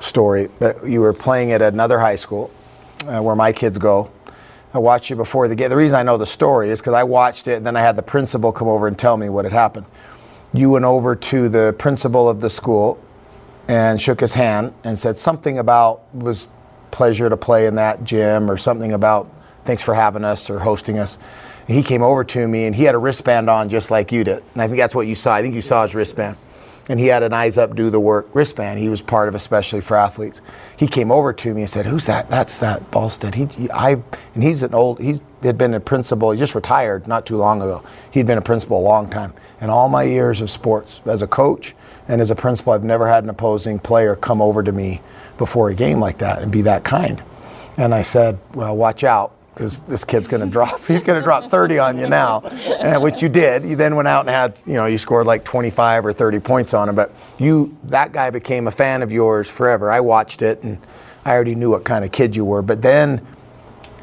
story, 0.00 0.48
but 0.58 0.86
you 0.86 1.02
were 1.02 1.12
playing 1.12 1.52
at 1.52 1.60
another 1.60 1.98
high 1.98 2.16
school 2.16 2.50
uh, 3.08 3.20
where 3.20 3.36
my 3.36 3.52
kids 3.52 3.78
go. 3.78 4.10
I 4.72 4.78
watched 4.78 5.08
you 5.08 5.16
before 5.16 5.46
the 5.46 5.54
game. 5.54 5.70
The 5.70 5.76
reason 5.76 5.96
I 5.96 6.02
know 6.02 6.16
the 6.16 6.26
story 6.26 6.70
is 6.70 6.80
because 6.80 6.94
I 6.94 7.04
watched 7.04 7.46
it 7.46 7.54
and 7.54 7.66
then 7.66 7.76
I 7.76 7.80
had 7.80 7.96
the 7.96 8.02
principal 8.02 8.50
come 8.50 8.66
over 8.66 8.88
and 8.88 8.98
tell 8.98 9.16
me 9.16 9.28
what 9.28 9.44
had 9.44 9.52
happened. 9.52 9.86
You 10.52 10.70
went 10.70 10.84
over 10.84 11.14
to 11.14 11.48
the 11.48 11.74
principal 11.78 12.28
of 12.28 12.40
the 12.40 12.50
school 12.50 13.00
and 13.68 14.00
shook 14.00 14.20
his 14.20 14.34
hand 14.34 14.74
and 14.82 14.98
said 14.98 15.16
something 15.16 15.58
about 15.58 16.02
was 16.14 16.48
pleasure 16.90 17.28
to 17.28 17.36
play 17.36 17.66
in 17.66 17.76
that 17.76 18.04
gym 18.04 18.50
or 18.50 18.56
something 18.56 18.92
about 18.92 19.30
thanks 19.64 19.82
for 19.82 19.94
having 19.94 20.24
us 20.24 20.50
or 20.50 20.58
hosting 20.58 20.98
us. 20.98 21.18
And 21.66 21.76
he 21.76 21.82
came 21.82 22.02
over 22.02 22.24
to 22.24 22.46
me 22.46 22.66
and 22.66 22.74
he 22.74 22.84
had 22.84 22.94
a 22.94 22.98
wristband 22.98 23.48
on 23.48 23.68
just 23.68 23.90
like 23.90 24.12
you 24.12 24.24
did. 24.24 24.42
And 24.52 24.62
I 24.62 24.66
think 24.66 24.78
that's 24.78 24.94
what 24.94 25.06
you 25.06 25.14
saw. 25.14 25.34
I 25.34 25.42
think 25.42 25.54
you 25.54 25.60
saw 25.60 25.82
his 25.84 25.94
wristband. 25.94 26.36
And 26.88 27.00
he 27.00 27.06
had 27.06 27.22
an 27.22 27.32
eyes 27.32 27.56
up, 27.56 27.74
do 27.74 27.88
the 27.88 28.00
work 28.00 28.28
wristband. 28.34 28.78
He 28.78 28.88
was 28.88 29.00
part 29.00 29.28
of 29.28 29.34
especially 29.34 29.80
for 29.80 29.96
athletes. 29.96 30.42
He 30.76 30.86
came 30.86 31.10
over 31.10 31.32
to 31.32 31.54
me 31.54 31.62
and 31.62 31.70
said, 31.70 31.86
"Who's 31.86 32.06
that? 32.06 32.30
That's 32.30 32.58
that 32.58 32.90
Ballstaedt." 32.90 33.54
He, 33.54 33.70
I, 33.70 34.02
and 34.34 34.42
he's 34.42 34.62
an 34.62 34.74
old. 34.74 35.00
He's 35.00 35.20
had 35.42 35.56
been 35.56 35.72
a 35.74 35.80
principal. 35.80 36.30
He 36.32 36.38
just 36.38 36.54
retired 36.54 37.06
not 37.06 37.24
too 37.24 37.36
long 37.36 37.62
ago. 37.62 37.82
He'd 38.10 38.26
been 38.26 38.38
a 38.38 38.42
principal 38.42 38.78
a 38.78 38.84
long 38.84 39.08
time. 39.08 39.32
In 39.60 39.70
all 39.70 39.88
my 39.88 40.02
years 40.02 40.40
of 40.40 40.50
sports, 40.50 41.00
as 41.06 41.22
a 41.22 41.26
coach 41.26 41.74
and 42.06 42.20
as 42.20 42.30
a 42.30 42.34
principal, 42.34 42.74
I've 42.74 42.84
never 42.84 43.08
had 43.08 43.24
an 43.24 43.30
opposing 43.30 43.78
player 43.78 44.14
come 44.14 44.42
over 44.42 44.62
to 44.62 44.72
me 44.72 45.00
before 45.38 45.70
a 45.70 45.74
game 45.74 46.00
like 46.00 46.18
that 46.18 46.42
and 46.42 46.52
be 46.52 46.62
that 46.62 46.84
kind. 46.84 47.22
And 47.78 47.94
I 47.94 48.02
said, 48.02 48.38
"Well, 48.52 48.76
watch 48.76 49.04
out." 49.04 49.32
Because 49.54 49.78
this 49.80 50.04
kid's 50.04 50.26
going 50.26 50.40
to 50.40 50.48
drop, 50.48 50.84
he's 50.86 51.02
going 51.04 51.18
to 51.18 51.22
drop 51.24 51.48
30 51.48 51.78
on 51.78 51.98
you 51.98 52.08
now, 52.08 52.40
and 52.40 53.00
which 53.02 53.22
you 53.22 53.28
did. 53.28 53.64
You 53.64 53.76
then 53.76 53.94
went 53.94 54.08
out 54.08 54.20
and 54.20 54.30
had, 54.30 54.60
you 54.66 54.74
know, 54.74 54.86
you 54.86 54.98
scored 54.98 55.26
like 55.26 55.44
25 55.44 56.06
or 56.06 56.12
30 56.12 56.40
points 56.40 56.74
on 56.74 56.88
him. 56.88 56.96
But 56.96 57.12
you, 57.38 57.76
that 57.84 58.12
guy 58.12 58.30
became 58.30 58.66
a 58.66 58.72
fan 58.72 59.02
of 59.02 59.12
yours 59.12 59.48
forever. 59.48 59.90
I 59.92 60.00
watched 60.00 60.42
it, 60.42 60.62
and 60.64 60.78
I 61.24 61.32
already 61.34 61.54
knew 61.54 61.70
what 61.70 61.84
kind 61.84 62.04
of 62.04 62.10
kid 62.10 62.34
you 62.34 62.44
were. 62.44 62.62
But 62.62 62.82
then, 62.82 63.24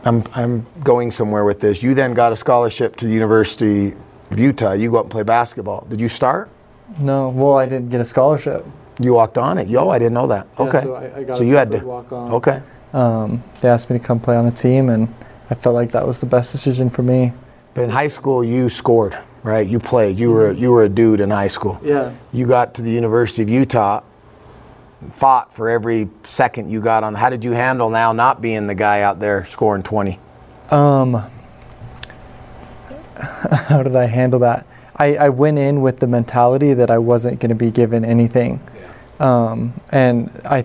I'm, 0.06 0.24
I'm 0.34 0.66
going 0.84 1.12
somewhere 1.12 1.44
with 1.44 1.60
this. 1.60 1.84
You 1.84 1.94
then 1.94 2.14
got 2.14 2.32
a 2.32 2.36
scholarship 2.36 2.96
to 2.98 3.06
the 3.06 3.14
University 3.14 3.94
of 4.32 4.40
Utah. 4.40 4.72
You 4.72 4.90
go 4.90 4.98
out 5.00 5.04
and 5.06 5.12
play 5.12 5.24
basketball. 5.24 5.86
Did 5.90 6.00
you 6.00 6.08
start? 6.08 6.50
No, 6.98 7.30
well, 7.30 7.58
I 7.58 7.66
didn't 7.66 7.90
get 7.90 8.00
a 8.02 8.06
scholarship. 8.06 8.66
You 9.00 9.14
walked 9.16 9.38
on 9.38 9.58
it. 9.58 9.68
Yo, 9.68 9.90
I 9.90 10.00
didn't 10.00 10.14
know 10.14 10.28
that. 10.28 10.48
Yeah, 10.58 10.66
Okay. 10.66 10.80
so 10.82 10.96
I- 10.96 11.20
I 11.20 11.24
got 11.24 11.38
so 11.38 11.44
a 11.44 11.48
you 11.48 11.56
had 11.56 11.72
to 11.72 11.80
walk-on. 11.80 12.32
Okay. 12.34 12.62
Um, 12.94 13.44
they 13.62 13.70
asked 13.70 13.90
me 13.90 13.98
to 13.98 14.04
come 14.04 14.20
play 14.20 14.36
on 14.36 14.46
the 14.46 14.52
team, 14.52 14.90
and 14.90 15.14
I 15.52 15.54
felt 15.54 15.76
like 15.76 15.92
that 15.92 16.08
was 16.08 16.22
the 16.22 16.26
best 16.26 16.54
decision 16.54 16.90
for 16.90 17.04
me. 17.04 17.34
But 17.74 17.84
in 17.84 17.90
high 17.90 18.08
school, 18.08 18.42
you 18.42 18.70
scored, 18.70 19.18
right? 19.44 19.68
You 19.68 19.80
played. 19.80 20.18
You 20.18 20.32
were 20.32 20.54
you 20.54 20.72
were 20.72 20.86
a 20.86 20.90
dude 20.90 21.20
in 21.20 21.30
high 21.30 21.48
school. 21.48 21.78
Yeah. 21.84 22.14
You 22.32 22.48
got 22.48 22.74
to 22.76 22.82
the 22.82 22.90
University 22.90 23.44
of 23.44 23.50
Utah, 23.50 24.02
fought 25.12 25.54
for 25.54 25.70
every 25.70 26.10
second 26.24 26.72
you 26.72 26.80
got 26.80 27.04
on. 27.04 27.16
How 27.16 27.30
did 27.30 27.44
you 27.44 27.52
handle 27.52 27.90
now 27.90 28.14
not 28.14 28.42
being 28.42 28.68
the 28.68 28.76
guy 28.76 29.02
out 29.02 29.20
there 29.20 29.44
scoring 29.46 29.84
20? 29.84 30.20
Um, 30.70 31.22
how 33.52 33.84
did 33.84 33.96
I 33.96 34.06
handle 34.06 34.40
that? 34.40 34.66
I, 34.96 35.16
I 35.16 35.30
went 35.30 35.58
in 35.58 35.82
with 35.82 36.00
the 36.00 36.08
mentality 36.08 36.74
that 36.76 36.90
I 36.90 36.98
wasn't 36.98 37.40
going 37.42 37.50
to 37.50 37.56
be 37.56 37.72
given 37.72 38.06
anything. 38.06 38.62
yeah. 38.80 38.88
Um, 39.20 39.74
and 39.90 40.30
I 40.46 40.64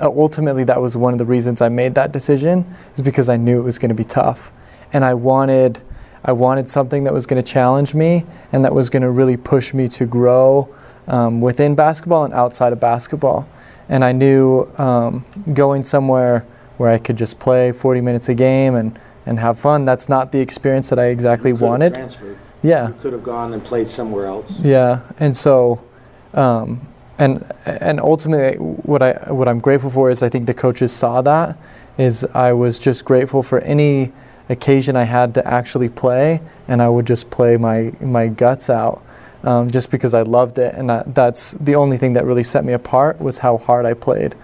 ultimately 0.00 0.64
that 0.64 0.80
was 0.80 0.96
one 0.96 1.12
of 1.12 1.18
the 1.18 1.24
reasons 1.24 1.60
I 1.60 1.68
made 1.68 1.94
that 1.94 2.12
decision 2.12 2.64
is 2.94 3.02
because 3.02 3.28
I 3.28 3.36
knew 3.36 3.58
it 3.58 3.64
was 3.64 3.78
going 3.78 3.90
to 3.90 3.94
be 3.94 4.04
tough, 4.04 4.52
and 4.92 5.04
I 5.04 5.14
wanted 5.14 5.80
I 6.24 6.32
wanted 6.32 6.68
something 6.68 7.04
that 7.04 7.12
was 7.12 7.26
going 7.26 7.42
to 7.42 7.46
challenge 7.52 7.94
me 7.94 8.24
and 8.50 8.64
that 8.64 8.74
was 8.74 8.88
going 8.88 9.02
to 9.02 9.10
really 9.10 9.36
push 9.36 9.74
me 9.74 9.88
to 9.88 10.06
grow 10.06 10.74
um, 11.06 11.42
within 11.42 11.74
basketball 11.74 12.24
and 12.24 12.32
outside 12.32 12.72
of 12.72 12.80
basketball. 12.80 13.46
And 13.90 14.02
I 14.02 14.12
knew 14.12 14.62
um, 14.78 15.26
going 15.52 15.84
somewhere 15.84 16.46
where 16.78 16.90
I 16.90 16.96
could 16.96 17.16
just 17.16 17.38
play 17.38 17.72
40 17.72 18.00
minutes 18.00 18.30
a 18.30 18.34
game 18.34 18.74
and, 18.74 18.98
and 19.26 19.38
have 19.38 19.58
fun. 19.58 19.84
That's 19.84 20.08
not 20.08 20.32
the 20.32 20.40
experience 20.40 20.88
that 20.88 20.98
I 20.98 21.06
exactly 21.06 21.52
wanted. 21.52 21.92
Transferred. 21.92 22.38
Yeah. 22.62 22.88
You 22.88 22.94
could 22.94 23.12
have 23.12 23.22
gone 23.22 23.52
and 23.52 23.62
played 23.62 23.90
somewhere 23.90 24.24
else. 24.24 24.58
Yeah, 24.60 25.02
and 25.18 25.36
so, 25.36 25.84
um, 26.32 26.88
and 27.18 27.44
and 27.64 28.00
ultimately, 28.00 28.58
what 28.58 29.02
I 29.02 29.12
what 29.32 29.48
I'm 29.48 29.60
grateful 29.60 29.90
for 29.90 30.10
is 30.10 30.22
I 30.22 30.28
think 30.28 30.46
the 30.46 30.54
coaches 30.54 30.92
saw 30.92 31.22
that. 31.22 31.56
Is 31.96 32.24
I 32.34 32.52
was 32.52 32.78
just 32.78 33.04
grateful 33.04 33.42
for 33.42 33.60
any 33.60 34.12
occasion 34.48 34.96
I 34.96 35.04
had 35.04 35.34
to 35.34 35.46
actually 35.46 35.88
play, 35.88 36.40
and 36.66 36.82
I 36.82 36.88
would 36.88 37.06
just 37.06 37.30
play 37.30 37.56
my 37.56 37.92
my 38.00 38.26
guts 38.26 38.68
out, 38.68 39.02
um, 39.44 39.70
just 39.70 39.90
because 39.90 40.12
I 40.12 40.22
loved 40.22 40.58
it, 40.58 40.74
and 40.74 40.90
that, 40.90 41.14
that's 41.14 41.52
the 41.52 41.76
only 41.76 41.98
thing 41.98 42.14
that 42.14 42.24
really 42.24 42.44
set 42.44 42.64
me 42.64 42.72
apart 42.72 43.20
was 43.20 43.38
how 43.38 43.58
hard 43.58 43.86
I 43.86 43.94
played, 43.94 44.34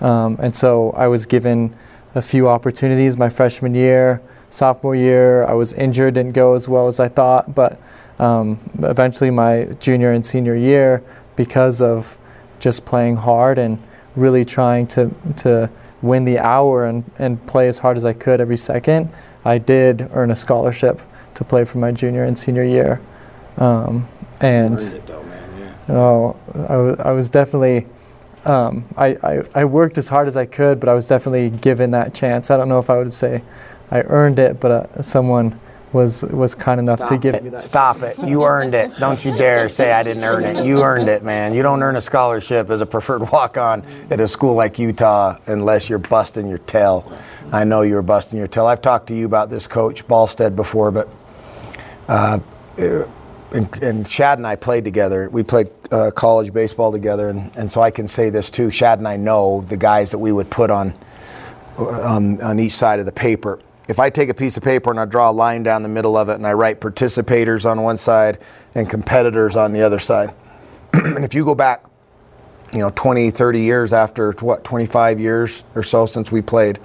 um, 0.00 0.36
and 0.40 0.54
so 0.54 0.90
I 0.90 1.08
was 1.08 1.24
given 1.24 1.74
a 2.14 2.22
few 2.22 2.48
opportunities 2.48 3.16
my 3.16 3.28
freshman 3.28 3.74
year, 3.74 4.20
sophomore 4.50 4.94
year. 4.96 5.44
I 5.44 5.54
was 5.54 5.72
injured, 5.72 6.14
didn't 6.14 6.32
go 6.32 6.54
as 6.54 6.68
well 6.68 6.88
as 6.88 7.00
I 7.00 7.08
thought, 7.08 7.54
but 7.54 7.80
um, 8.18 8.58
eventually 8.82 9.30
my 9.30 9.64
junior 9.78 10.12
and 10.12 10.24
senior 10.24 10.56
year, 10.56 11.02
because 11.38 11.80
of 11.80 12.18
just 12.58 12.84
playing 12.84 13.16
hard 13.16 13.58
and 13.58 13.78
really 14.16 14.44
trying 14.44 14.86
to 14.88 15.10
to 15.36 15.70
win 16.02 16.24
the 16.24 16.38
hour 16.38 16.84
and, 16.84 17.04
and 17.18 17.44
play 17.46 17.68
as 17.68 17.78
hard 17.78 17.96
as 17.96 18.04
I 18.04 18.12
could 18.12 18.40
every 18.40 18.56
second, 18.56 19.10
I 19.44 19.58
did 19.58 20.08
earn 20.12 20.30
a 20.30 20.36
scholarship 20.36 21.00
to 21.34 21.44
play 21.44 21.64
for 21.64 21.78
my 21.78 21.92
junior 21.92 22.24
and 22.24 22.36
senior 22.36 22.64
year. 22.64 23.00
Um, 23.56 24.06
and 24.40 24.78
though, 24.78 25.22
man. 25.22 25.74
Yeah. 25.88 25.94
Oh, 25.96 26.36
I 26.54 27.08
I 27.08 27.12
was 27.12 27.30
definitely. 27.30 27.86
Um, 28.44 28.84
I, 28.96 29.08
I, 29.22 29.42
I 29.54 29.64
worked 29.64 29.98
as 29.98 30.08
hard 30.08 30.26
as 30.26 30.36
I 30.36 30.46
could, 30.46 30.80
but 30.80 30.88
I 30.88 30.94
was 30.94 31.06
definitely 31.06 31.50
given 31.50 31.90
that 31.90 32.14
chance. 32.14 32.50
I 32.50 32.56
don't 32.56 32.68
know 32.68 32.78
if 32.78 32.88
I 32.88 32.96
would 32.96 33.12
say 33.12 33.42
I 33.90 34.00
earned 34.02 34.38
it, 34.38 34.58
but 34.58 34.70
uh, 34.70 35.02
someone 35.02 35.60
was 35.92 36.22
was 36.24 36.54
kind 36.54 36.78
enough 36.80 37.06
to 37.08 37.18
give 37.18 37.34
it. 37.34 37.44
me 37.44 37.50
that. 37.50 37.62
Stop 37.62 38.02
it. 38.02 38.18
You 38.18 38.44
earned 38.44 38.74
it. 38.74 38.96
Don't 38.98 39.24
you 39.24 39.36
dare 39.36 39.68
say 39.68 39.92
I 39.92 40.02
didn't 40.02 40.24
earn 40.24 40.44
it. 40.44 40.64
You 40.64 40.82
earned 40.82 41.08
it, 41.08 41.22
man. 41.22 41.54
You 41.54 41.62
don't 41.62 41.82
earn 41.82 41.96
a 41.96 42.00
scholarship 42.00 42.70
as 42.70 42.80
a 42.80 42.86
preferred 42.86 43.30
walk 43.30 43.56
on 43.56 43.84
at 44.10 44.20
a 44.20 44.28
school 44.28 44.54
like 44.54 44.78
Utah 44.78 45.36
unless 45.46 45.88
you're 45.88 45.98
busting 45.98 46.48
your 46.48 46.58
tail. 46.58 47.10
I 47.52 47.64
know 47.64 47.82
you're 47.82 48.02
busting 48.02 48.38
your 48.38 48.48
tail. 48.48 48.66
I've 48.66 48.82
talked 48.82 49.06
to 49.08 49.14
you 49.14 49.24
about 49.26 49.50
this 49.50 49.66
coach, 49.66 50.06
Ballstaedt, 50.06 50.54
before, 50.54 50.90
but. 50.90 51.08
Uh, 52.06 52.38
and, 53.50 53.82
and 53.82 54.06
Shad 54.06 54.38
and 54.38 54.46
I 54.46 54.56
played 54.56 54.84
together. 54.84 55.28
We 55.30 55.42
played 55.42 55.68
uh, 55.90 56.10
college 56.10 56.52
baseball 56.52 56.92
together, 56.92 57.30
and, 57.30 57.54
and 57.56 57.70
so 57.70 57.80
I 57.80 57.90
can 57.90 58.06
say 58.06 58.30
this 58.30 58.50
too. 58.50 58.70
Shad 58.70 58.98
and 58.98 59.08
I 59.08 59.16
know 59.16 59.62
the 59.62 59.76
guys 59.76 60.10
that 60.10 60.18
we 60.18 60.32
would 60.32 60.50
put 60.50 60.70
on 60.70 60.94
on, 61.78 62.40
on 62.42 62.58
each 62.58 62.72
side 62.72 63.00
of 63.00 63.06
the 63.06 63.12
paper. 63.12 63.60
If 63.88 63.98
I 63.98 64.10
take 64.10 64.28
a 64.28 64.34
piece 64.34 64.58
of 64.58 64.62
paper 64.62 64.90
and 64.90 65.00
I 65.00 65.06
draw 65.06 65.30
a 65.30 65.32
line 65.32 65.62
down 65.62 65.82
the 65.82 65.88
middle 65.88 66.14
of 66.14 66.28
it 66.28 66.34
and 66.34 66.46
I 66.46 66.52
write 66.52 66.78
participators 66.78 67.68
on 67.68 67.82
one 67.82 67.96
side 67.96 68.38
and 68.74 68.88
competitors 68.88 69.56
on 69.56 69.72
the 69.72 69.80
other 69.80 69.98
side, 69.98 70.34
and 70.92 71.24
if 71.24 71.34
you 71.34 71.42
go 71.42 71.54
back, 71.54 71.86
you 72.74 72.80
know, 72.80 72.90
20, 72.94 73.30
30 73.30 73.60
years 73.60 73.94
after 73.94 74.32
what, 74.40 74.62
25 74.62 75.18
years 75.18 75.64
or 75.74 75.82
so 75.82 76.04
since 76.04 76.30
we 76.30 76.42
played 76.42 76.78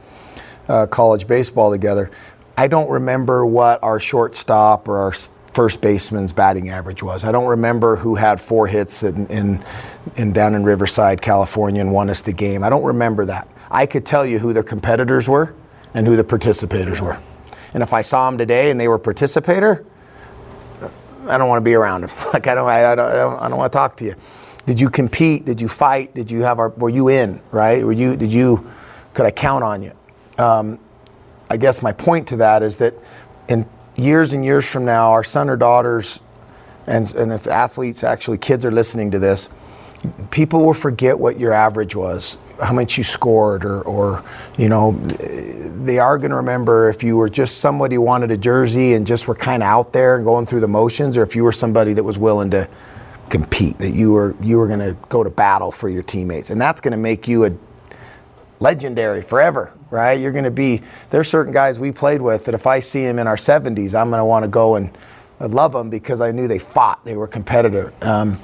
uh, 0.70 0.88
college 0.88 1.28
baseball 1.28 1.72
together, 1.72 2.10
I 2.58 2.68
don't 2.68 2.90
remember 2.90 3.46
what 3.46 3.84
our 3.84 4.00
shortstop 4.00 4.88
or 4.88 5.00
our 5.00 5.14
first 5.52 5.82
baseman's 5.82 6.32
batting 6.32 6.70
average 6.70 7.04
was. 7.04 7.26
I 7.26 7.34
don't 7.34 7.48
remember 7.48 7.98
who 7.98 8.16
had 8.16 8.40
four 8.40 8.66
hits 8.66 9.04
in, 9.04 9.28
in, 9.28 9.62
in 10.16 10.32
down 10.32 10.56
in 10.56 10.64
Riverside, 10.64 11.22
California, 11.22 11.82
and 11.82 11.92
won 11.92 12.10
us 12.10 12.22
the 12.22 12.32
game. 12.32 12.64
I 12.64 12.70
don't 12.70 12.86
remember 12.86 13.26
that. 13.26 13.50
I 13.70 13.88
could 13.88 14.06
tell 14.06 14.26
you 14.26 14.40
who 14.40 14.54
their 14.54 14.64
competitors 14.64 15.28
were 15.28 15.54
and 15.94 16.08
who 16.08 16.16
the 16.16 16.24
participators 16.24 17.02
were. 17.02 17.20
And 17.74 17.84
if 17.84 17.94
I 17.94 18.02
saw 18.02 18.30
them 18.30 18.38
today 18.38 18.72
and 18.72 18.80
they 18.80 18.88
were 18.88 18.96
a 18.96 19.00
participator, 19.00 19.86
I 21.28 21.38
don't 21.38 21.48
want 21.48 21.60
to 21.60 21.64
be 21.64 21.74
around 21.74 22.02
them. 22.02 22.12
Like 22.34 22.48
I 22.48 22.56
don't, 22.56 22.68
I, 22.68 22.96
don't, 22.96 23.00
I 23.08 23.14
don't, 23.14 23.42
I 23.42 23.50
don't 23.50 23.58
want 23.58 23.72
to 23.72 23.78
talk 23.78 23.98
to 23.98 24.06
you. 24.06 24.16
Did 24.66 24.80
you 24.80 24.90
compete? 24.90 25.46
Did 25.46 25.60
you 25.60 25.68
fight? 25.68 26.14
Did 26.14 26.32
you 26.32 26.42
have 26.44 26.60
our? 26.60 26.70
Were 26.70 26.90
you 26.90 27.10
in? 27.10 27.42
Right? 27.52 27.84
Were 27.84 27.92
you? 27.92 28.16
Did 28.16 28.32
you? 28.32 28.70
Could 29.14 29.26
I 29.26 29.32
count 29.32 29.64
on 29.64 29.84
you? 29.84 29.92
Um, 30.38 30.80
I 31.50 31.58
guess 31.58 31.82
my 31.82 31.92
point 31.92 32.30
to 32.30 32.38
that 32.38 32.64
is 32.64 32.78
that 32.78 32.94
in 33.50 33.68
years 33.96 34.34
and 34.34 34.44
years 34.44 34.70
from 34.70 34.86
now, 34.86 35.12
our 35.12 35.24
son 35.24 35.50
or 35.50 35.58
daughters, 35.58 36.22
and 36.88 37.14
and 37.16 37.34
if 37.34 37.46
athletes 37.46 38.04
actually 38.04 38.38
kids 38.38 38.66
are 38.66 38.72
listening 38.72 39.12
to 39.12 39.20
this, 39.20 39.50
people 40.32 40.66
will 40.66 40.74
forget 40.74 41.20
what 41.20 41.40
your 41.40 41.52
average 41.52 41.96
was, 41.96 42.38
how 42.64 42.74
much 42.74 42.98
you 42.98 43.04
scored, 43.04 43.66
or, 43.66 43.82
or 43.84 44.24
you 44.58 44.70
know, 44.70 44.92
they 44.94 46.00
are 46.00 46.18
going 46.18 46.32
to 46.32 46.38
remember 46.38 46.90
if 46.90 47.04
you 47.04 47.18
were 47.18 47.30
just 47.30 47.60
somebody 47.60 47.96
who 47.96 48.02
wanted 48.02 48.32
a 48.32 48.38
jersey 48.38 48.94
and 48.94 49.06
just 49.06 49.28
were 49.28 49.36
kind 49.36 49.64
of 49.64 49.68
out 49.68 49.94
there 49.94 50.16
and 50.16 50.24
going 50.24 50.46
through 50.46 50.62
the 50.62 50.68
motions, 50.68 51.18
or 51.18 51.24
if 51.24 51.36
you 51.36 51.44
were 51.44 51.52
somebody 51.52 51.94
that 51.94 52.04
was 52.04 52.18
willing 52.18 52.50
to 52.52 52.68
compete, 53.30 53.78
that 53.80 53.94
you 53.94 54.12
were 54.12 54.36
you 54.42 54.58
were 54.58 54.68
going 54.68 54.80
to 54.80 54.96
go 55.10 55.24
to 55.24 55.30
battle 55.30 55.72
for 55.72 55.90
your 55.90 56.04
teammates, 56.04 56.50
and 56.50 56.60
that's 56.60 56.82
going 56.82 56.92
to 56.92 56.98
make 56.98 57.28
you 57.28 57.46
a 57.46 57.52
legendary 58.60 59.22
forever, 59.22 59.74
right? 59.90 60.14
You're 60.14 60.32
going 60.32 60.46
to 60.46 60.52
be. 60.52 60.82
There's 61.10 61.30
certain 61.30 61.54
guys 61.54 61.80
we 61.80 61.92
played 61.92 62.22
with 62.22 62.46
that 62.46 62.56
if 62.56 62.66
I 62.66 62.80
see 62.80 63.04
them 63.04 63.20
in 63.20 63.28
our 63.28 63.36
70s, 63.36 63.94
I'm 63.94 64.10
going 64.10 64.20
to 64.20 64.26
want 64.26 64.44
to 64.44 64.50
go 64.50 64.76
and 64.76 64.96
I 65.40 65.48
love 65.48 65.74
them 65.74 65.90
because 65.90 66.22
I 66.22 66.32
knew 66.32 66.48
they 66.48 66.60
fought, 66.60 67.04
they 67.04 67.16
were 67.16 67.28
competitive. 67.28 67.94
Um, 68.02 68.40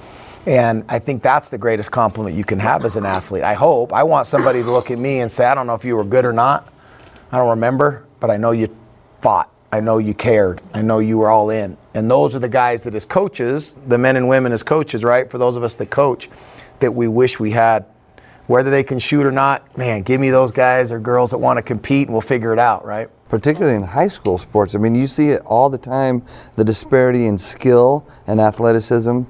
and 0.49 0.83
I 0.89 0.97
think 0.97 1.21
that's 1.21 1.49
the 1.49 1.59
greatest 1.59 1.91
compliment 1.91 2.35
you 2.35 2.43
can 2.43 2.57
have 2.57 2.83
as 2.83 2.95
an 2.95 3.05
athlete. 3.05 3.43
I 3.43 3.53
hope. 3.53 3.93
I 3.93 4.01
want 4.01 4.25
somebody 4.25 4.63
to 4.63 4.71
look 4.71 4.89
at 4.89 4.97
me 4.97 5.19
and 5.19 5.29
say, 5.29 5.45
I 5.45 5.53
don't 5.53 5.67
know 5.67 5.75
if 5.75 5.85
you 5.85 5.95
were 5.95 6.03
good 6.03 6.25
or 6.25 6.33
not. 6.33 6.73
I 7.31 7.37
don't 7.37 7.51
remember, 7.51 8.07
but 8.19 8.31
I 8.31 8.37
know 8.37 8.49
you 8.49 8.75
fought. 9.19 9.53
I 9.71 9.79
know 9.79 9.99
you 9.99 10.15
cared. 10.15 10.59
I 10.73 10.81
know 10.81 10.97
you 10.97 11.19
were 11.19 11.29
all 11.29 11.51
in. 11.51 11.77
And 11.93 12.09
those 12.09 12.35
are 12.35 12.39
the 12.39 12.49
guys 12.49 12.83
that, 12.85 12.95
as 12.95 13.05
coaches, 13.05 13.75
the 13.85 13.99
men 13.99 14.15
and 14.15 14.27
women 14.27 14.51
as 14.51 14.63
coaches, 14.63 15.03
right? 15.03 15.29
For 15.29 15.37
those 15.37 15.55
of 15.55 15.61
us 15.61 15.75
that 15.75 15.91
coach, 15.91 16.29
that 16.79 16.95
we 16.95 17.07
wish 17.07 17.39
we 17.39 17.51
had. 17.51 17.85
Whether 18.47 18.71
they 18.71 18.81
can 18.81 18.97
shoot 18.97 19.27
or 19.27 19.31
not, 19.31 19.77
man, 19.77 20.01
give 20.01 20.19
me 20.19 20.31
those 20.31 20.51
guys 20.51 20.91
or 20.91 20.99
girls 20.99 21.29
that 21.29 21.37
want 21.37 21.57
to 21.57 21.61
compete 21.61 22.07
and 22.07 22.13
we'll 22.15 22.21
figure 22.21 22.53
it 22.53 22.59
out, 22.59 22.83
right? 22.83 23.11
particularly 23.29 23.75
in 23.75 23.83
high 23.83 24.07
school 24.07 24.37
sports. 24.37 24.75
I 24.75 24.79
mean, 24.79 24.95
you 24.95 25.07
see 25.07 25.29
it 25.29 25.41
all 25.45 25.69
the 25.69 25.77
time 25.77 26.23
the 26.55 26.63
disparity 26.63 27.27
in 27.27 27.37
skill 27.37 28.05
and 28.27 28.41
athleticism 28.41 29.21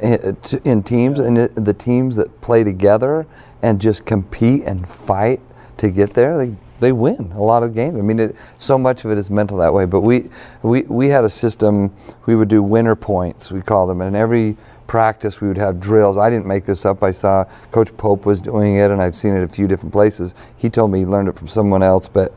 in, 0.00 0.82
teams, 0.82 1.18
and 1.18 1.36
the 1.36 1.74
teams 1.74 2.16
that 2.16 2.40
play 2.40 2.64
together 2.64 3.26
and 3.62 3.80
just 3.80 4.04
compete 4.06 4.64
and 4.64 4.88
fight 4.88 5.40
to 5.78 5.90
get 5.90 6.14
there, 6.14 6.38
they, 6.38 6.54
they 6.80 6.92
win 6.92 7.32
a 7.34 7.40
lot 7.42 7.62
of 7.62 7.74
games. 7.74 7.98
I 7.98 8.02
mean, 8.02 8.18
it, 8.18 8.36
so 8.58 8.78
much 8.78 9.04
of 9.04 9.10
it 9.10 9.18
is 9.18 9.30
mental 9.30 9.56
that 9.58 9.72
way. 9.72 9.84
But 9.84 10.00
we, 10.00 10.30
we, 10.62 10.82
we 10.82 11.08
had 11.08 11.24
a 11.24 11.30
system, 11.30 11.94
we 12.26 12.36
would 12.36 12.48
do 12.48 12.62
winner 12.62 12.94
points, 12.94 13.50
we 13.50 13.60
call 13.60 13.86
them, 13.86 14.00
and 14.00 14.14
every 14.14 14.56
practice 14.86 15.40
we 15.40 15.48
would 15.48 15.58
have 15.58 15.80
drills. 15.80 16.16
I 16.16 16.30
didn't 16.30 16.46
make 16.46 16.64
this 16.64 16.86
up. 16.86 17.02
I 17.02 17.10
saw 17.10 17.44
Coach 17.70 17.94
Pope 17.96 18.24
was 18.26 18.40
doing 18.40 18.76
it, 18.76 18.90
and 18.90 19.02
I've 19.02 19.14
seen 19.14 19.36
it 19.36 19.42
a 19.42 19.48
few 19.48 19.68
different 19.68 19.92
places. 19.92 20.34
He 20.56 20.70
told 20.70 20.90
me 20.90 21.00
he 21.00 21.06
learned 21.06 21.28
it 21.28 21.36
from 21.36 21.48
someone 21.48 21.82
else, 21.82 22.08
but 22.08 22.34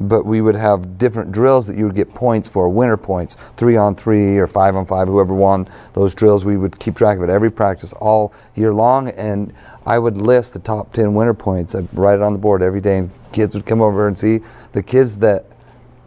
but 0.00 0.24
we 0.24 0.40
would 0.40 0.54
have 0.54 0.98
different 0.98 1.30
drills 1.30 1.66
that 1.66 1.76
you 1.76 1.84
would 1.84 1.94
get 1.94 2.12
points 2.14 2.48
for, 2.48 2.68
winner 2.68 2.96
points, 2.96 3.36
three 3.56 3.76
on 3.76 3.94
three 3.94 4.38
or 4.38 4.46
five 4.46 4.74
on 4.74 4.86
five, 4.86 5.08
whoever 5.08 5.34
won 5.34 5.68
those 5.92 6.14
drills. 6.14 6.44
We 6.44 6.56
would 6.56 6.78
keep 6.78 6.96
track 6.96 7.18
of 7.18 7.24
it 7.24 7.30
every 7.30 7.50
practice 7.50 7.92
all 7.94 8.32
year 8.54 8.72
long, 8.72 9.08
and 9.10 9.52
I 9.84 9.98
would 9.98 10.16
list 10.16 10.54
the 10.54 10.58
top 10.58 10.92
10 10.92 11.14
winner 11.14 11.34
points. 11.34 11.74
I'd 11.74 11.88
write 11.96 12.14
it 12.14 12.22
on 12.22 12.32
the 12.32 12.38
board 12.38 12.62
every 12.62 12.80
day, 12.80 12.98
and 12.98 13.10
kids 13.32 13.54
would 13.54 13.66
come 13.66 13.82
over 13.82 14.08
and 14.08 14.18
see 14.18 14.40
the 14.72 14.82
kids 14.82 15.18
that, 15.18 15.44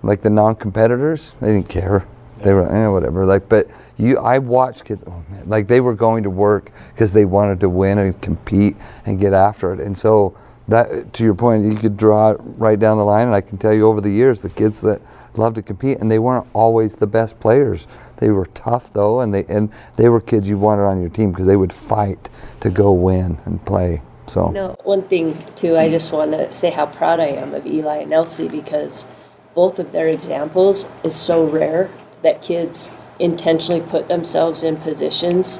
like 0.01 0.21
the 0.21 0.29
non 0.29 0.55
competitors, 0.55 1.35
they 1.35 1.47
didn't 1.47 1.69
care. 1.69 2.05
They 2.39 2.51
were 2.51 2.69
eh, 2.69 2.87
whatever. 2.87 3.25
Like, 3.25 3.47
but 3.47 3.69
you, 3.97 4.17
I 4.17 4.37
watched 4.39 4.83
kids. 4.83 5.03
Oh 5.07 5.23
man, 5.29 5.47
like 5.47 5.67
they 5.67 5.79
were 5.79 5.93
going 5.93 6.23
to 6.23 6.29
work 6.29 6.71
because 6.93 7.13
they 7.13 7.23
wanted 7.23 7.61
to 7.61 7.69
win 7.69 7.97
and 7.99 8.21
compete 8.21 8.75
and 9.05 9.17
get 9.17 9.33
after 9.33 9.71
it. 9.73 9.79
And 9.79 9.97
so 9.97 10.35
that, 10.67 11.13
to 11.13 11.23
your 11.23 11.35
point, 11.35 11.65
you 11.65 11.77
could 11.77 11.97
draw 11.97 12.35
right 12.39 12.79
down 12.79 12.97
the 12.97 13.05
line. 13.05 13.27
And 13.27 13.35
I 13.35 13.41
can 13.41 13.57
tell 13.57 13.73
you 13.73 13.87
over 13.87 14.01
the 14.01 14.09
years, 14.09 14.41
the 14.41 14.49
kids 14.49 14.81
that 14.81 15.01
love 15.37 15.53
to 15.55 15.61
compete, 15.61 15.99
and 15.99 16.09
they 16.09 16.19
weren't 16.19 16.47
always 16.53 16.95
the 16.95 17.07
best 17.07 17.39
players. 17.39 17.87
They 18.17 18.29
were 18.29 18.45
tough 18.47 18.93
though, 18.93 19.21
and 19.21 19.33
they 19.33 19.45
and 19.45 19.71
they 19.95 20.09
were 20.09 20.21
kids 20.21 20.47
you 20.47 20.57
wanted 20.57 20.83
on 20.83 21.01
your 21.01 21.09
team 21.09 21.31
because 21.31 21.47
they 21.47 21.57
would 21.57 21.73
fight 21.73 22.29
to 22.61 22.69
go 22.69 22.91
win 22.91 23.37
and 23.45 23.63
play. 23.65 24.01
So. 24.27 24.51
No, 24.51 24.77
one 24.83 25.01
thing 25.03 25.37
too, 25.55 25.77
I 25.77 25.89
just 25.89 26.13
want 26.13 26.31
to 26.31 26.51
say 26.53 26.69
how 26.69 26.85
proud 26.85 27.19
I 27.19 27.27
am 27.27 27.53
of 27.53 27.67
Eli 27.67 27.97
and 27.97 28.13
Elsie 28.13 28.47
because 28.47 29.05
both 29.53 29.79
of 29.79 29.91
their 29.91 30.07
examples 30.07 30.87
is 31.03 31.13
so 31.13 31.45
rare 31.45 31.89
that 32.21 32.41
kids 32.41 32.89
intentionally 33.19 33.81
put 33.81 34.07
themselves 34.07 34.63
in 34.63 34.77
positions 34.77 35.57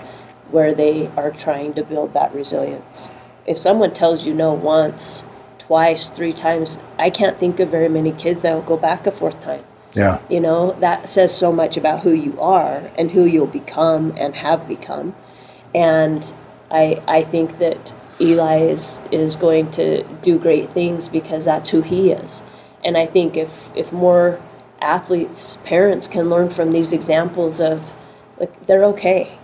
where 0.51 0.74
they 0.74 1.08
are 1.18 1.32
trying 1.32 1.74
to 1.74 1.84
build 1.84 2.14
that 2.14 2.34
resilience. 2.34 3.10
If 3.46 3.58
someone 3.58 3.94
tells 3.94 4.26
you 4.26 4.34
no 4.34 4.54
once, 4.54 5.24
twice, 5.60 6.10
three 6.10 6.34
times, 6.34 6.80
I 6.98 7.10
can't 7.10 7.38
think 7.38 7.60
of 7.60 7.70
very 7.70 7.89
many 7.89 8.12
kids 8.14 8.44
that 8.44 8.54
will 8.54 8.62
go 8.62 8.78
back 8.78 9.08
a 9.08 9.12
fourth 9.12 9.39
time. 9.39 9.64
Yeah. 9.94 10.20
You 10.30 10.39
know, 10.39 10.72
that 10.80 11.08
says 11.08 11.36
so 11.36 11.52
much 11.52 11.78
about 11.78 12.02
who 12.02 12.14
you 12.14 12.39
are 12.39 12.82
and 12.98 13.12
who 13.12 13.26
you'll 13.26 13.48
become 13.48 14.14
and 14.18 14.36
have 14.36 14.68
become. 14.68 15.16
And 15.76 16.34
I, 16.72 17.02
I 17.08 17.24
think 17.24 17.60
that 17.60 17.94
Eli 18.20 18.60
is, 18.60 19.00
is 19.12 19.36
going 19.36 19.72
to 19.72 20.04
do 20.22 20.39
great 20.39 20.72
things 20.72 21.08
because 21.08 21.46
that's 21.46 21.70
who 21.70 21.82
he 21.82 22.12
is. 22.12 22.41
And 22.84 22.98
I 22.98 23.06
think 23.06 23.38
if, 23.38 23.70
if 23.76 23.91
more 23.91 24.39
athletes, 24.82 25.58
parents 25.64 26.08
can 26.08 26.30
learn 26.30 26.50
from 26.50 26.72
these 26.72 26.91
examples 26.91 27.60
of, 27.60 27.82
like, 28.38 28.66
they're 28.68 28.86
okay. 28.86 29.38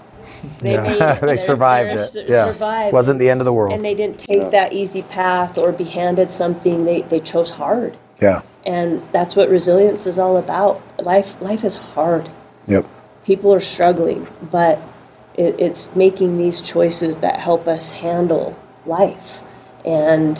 They, 0.59 0.73
Yeah. 0.73 0.83
made 0.83 1.01
it. 1.01 1.21
they 1.25 1.37
survived 1.37 1.95
it. 1.95 2.09
su- 2.09 2.25
Yeah. 2.27 2.45
survived. 2.53 2.93
Wasn't 2.93 3.19
the 3.19 3.29
end 3.29 3.41
of 3.41 3.45
the 3.45 3.53
world. 3.53 3.73
And 3.73 3.83
they 3.83 3.95
didn't 3.95 4.19
take 4.19 4.51
that 4.51 4.73
easy 4.73 5.01
path 5.03 5.57
or 5.57 5.71
be 5.71 5.83
handed 5.83 6.33
something. 6.33 6.85
They, 6.85 7.01
they 7.03 7.19
chose 7.19 7.49
hard. 7.49 7.97
yeah. 8.19 8.41
And 8.65 9.01
that's 9.13 9.35
what 9.35 9.49
resilience 9.49 10.05
is 10.05 10.19
all 10.19 10.37
about. 10.37 10.81
Life, 10.99 11.41
life 11.41 11.63
is 11.63 11.75
hard. 11.75 12.29
Yep. 12.67 12.85
People 13.23 13.53
are 13.53 13.61
struggling, 13.61 14.27
but 14.51 14.79
it, 15.35 15.55
it's 15.59 15.89
making 15.95 16.37
these 16.37 16.61
choices 16.61 17.17
that 17.19 17.39
help 17.39 17.67
us 17.67 17.89
handle 17.89 18.53
life. 18.85 19.41
And 19.85 20.37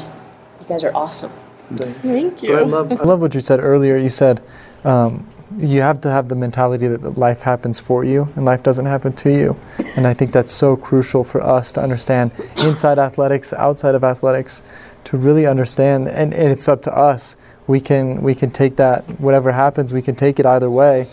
you 0.60 0.66
guys 0.68 0.84
are 0.84 0.92
awesome. 0.94 1.32
Thank 1.76 2.44
you. 2.44 2.58
I 2.58 2.60
you. 2.60 2.66
love, 2.66 2.92
I 2.92 3.04
love 3.04 3.22
what 3.22 3.34
you 3.34 3.40
said 3.42 3.60
earlier. 3.62 3.96
You 3.96 4.10
said 4.10 4.42
um, 4.84 5.26
you 5.58 5.82
have 5.82 6.00
to 6.02 6.12
have 6.12 6.30
the 6.30 6.36
mentality 6.36 6.88
that 6.88 7.18
life 7.18 7.42
happens 7.42 7.80
for 7.80 8.04
you 8.04 8.32
and 8.36 8.46
life 8.46 8.62
doesn't 8.64 8.86
happen 8.86 9.14
to 9.14 9.32
you. 9.32 9.60
And 9.96 10.06
I 10.06 10.14
think 10.14 10.32
that's 10.32 10.52
so 10.52 10.76
crucial 10.76 11.24
for 11.24 11.42
us 11.42 11.72
to 11.74 11.82
understand 11.82 12.32
inside 12.58 13.00
athletics, 13.00 13.54
outside 13.54 13.96
of 13.96 14.04
athletics, 14.04 14.64
to 15.06 15.18
really 15.18 15.48
understand. 15.48 16.08
And, 16.08 16.34
and 16.34 16.52
it's 16.52 16.68
up 16.68 16.84
to 16.84 16.96
us. 16.96 17.36
We 17.68 17.80
can 17.80 18.22
we 18.22 18.34
can 18.34 18.52
take 18.52 18.76
that 18.78 19.04
whatever 19.20 19.52
happens. 19.52 19.94
We 19.94 20.02
can 20.02 20.16
take 20.16 20.40
it 20.40 20.46
either 20.46 20.70
way. 20.70 21.08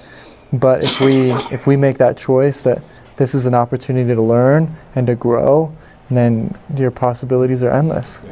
But 0.53 0.85
if 0.85 1.01
we 1.01 1.33
if 1.53 1.67
we 1.67 1.77
make 1.77 1.99
that 1.99 2.17
choice 2.17 2.63
that 2.63 2.83
this 3.17 3.35
is 3.35 3.47
an 3.47 3.55
opportunity 3.55 4.15
to 4.15 4.23
learn 4.23 4.75
and 4.95 5.07
to 5.07 5.15
grow, 5.15 5.75
then 6.11 6.57
your 6.77 6.91
possibilities 6.91 7.63
are 7.63 7.71
endless. 7.71 8.23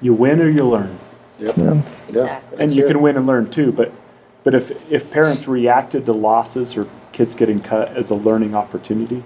You 0.00 0.14
win 0.14 0.40
or 0.40 0.48
you 0.48 0.68
learn. 0.68 0.98
Yeah. 1.38 1.82
Exactly. 2.08 2.58
and 2.58 2.72
you 2.72 2.86
can 2.86 3.00
win 3.00 3.16
and 3.16 3.26
learn 3.26 3.50
too. 3.50 3.70
But 3.70 3.92
but 4.48 4.54
if 4.54 4.72
if 4.90 5.10
parents 5.10 5.46
reacted 5.46 6.06
to 6.06 6.14
losses 6.14 6.74
or 6.74 6.88
kids 7.12 7.34
getting 7.34 7.60
cut 7.60 7.94
as 7.94 8.08
a 8.08 8.14
learning 8.14 8.54
opportunity, 8.54 9.22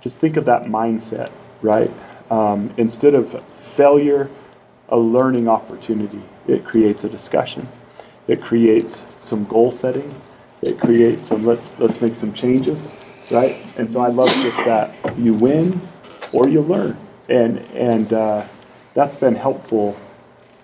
just 0.00 0.18
think 0.18 0.36
of 0.36 0.46
that 0.46 0.64
mindset, 0.64 1.30
right? 1.62 1.92
Um, 2.28 2.74
instead 2.76 3.14
of 3.14 3.40
failure, 3.54 4.28
a 4.88 4.98
learning 4.98 5.46
opportunity. 5.46 6.20
It 6.48 6.64
creates 6.64 7.04
a 7.04 7.08
discussion. 7.08 7.68
It 8.26 8.42
creates 8.42 9.04
some 9.20 9.44
goal 9.44 9.70
setting. 9.70 10.12
It 10.60 10.80
creates 10.80 11.28
some 11.28 11.46
let's 11.46 11.78
let's 11.78 12.00
make 12.00 12.16
some 12.16 12.32
changes, 12.32 12.90
right? 13.30 13.64
And 13.76 13.92
so 13.92 14.00
I 14.00 14.08
love 14.08 14.30
just 14.42 14.58
that 14.64 14.92
you 15.16 15.34
win 15.34 15.80
or 16.32 16.48
you 16.48 16.62
learn, 16.62 16.98
and 17.28 17.58
and 17.76 18.12
uh, 18.12 18.44
that's 18.94 19.14
been 19.14 19.36
helpful 19.36 19.96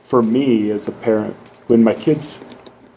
for 0.09 0.21
me 0.21 0.73
as 0.73 0.89
a 0.89 0.93
parent, 0.93 1.37
when 1.69 1.85
my 1.85 1.95
kids 1.95 2.35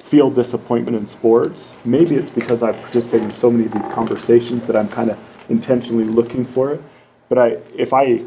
feel 0.08 0.30
disappointment 0.30 0.96
in 0.96 1.06
sports, 1.06 1.74
maybe 1.86 2.16
it's 2.16 2.30
because 2.30 2.64
I've 2.64 2.80
participated 2.82 3.24
in 3.24 3.32
so 3.32 3.52
many 3.52 3.66
of 3.66 3.74
these 3.74 3.88
conversations 3.88 4.66
that 4.68 4.76
I'm 4.76 4.88
kind 4.88 5.10
of 5.10 5.20
intentionally 5.50 6.06
looking 6.06 6.46
for 6.46 6.74
it. 6.74 6.82
But 7.30 7.38
I, 7.38 7.48
if 7.76 7.94
I 7.94 8.24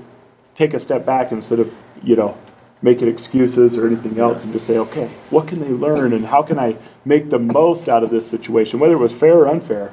take 0.54 0.74
a 0.74 0.80
step 0.80 1.06
back 1.06 1.32
instead 1.32 1.58
of, 1.58 1.74
you 2.02 2.16
know, 2.16 2.36
making 2.82 3.08
excuses 3.08 3.76
or 3.76 3.86
anything 3.86 4.18
else 4.18 4.42
and 4.42 4.52
just 4.52 4.66
say, 4.66 4.78
okay, 4.78 5.08
what 5.30 5.48
can 5.48 5.60
they 5.60 5.68
learn 5.68 6.12
and 6.12 6.26
how 6.26 6.42
can 6.42 6.58
I 6.58 6.76
make 7.04 7.30
the 7.30 7.38
most 7.38 7.88
out 7.88 8.02
of 8.02 8.10
this 8.10 8.28
situation, 8.28 8.78
whether 8.78 8.94
it 8.94 8.98
was 8.98 9.12
fair 9.12 9.38
or 9.38 9.48
unfair. 9.48 9.92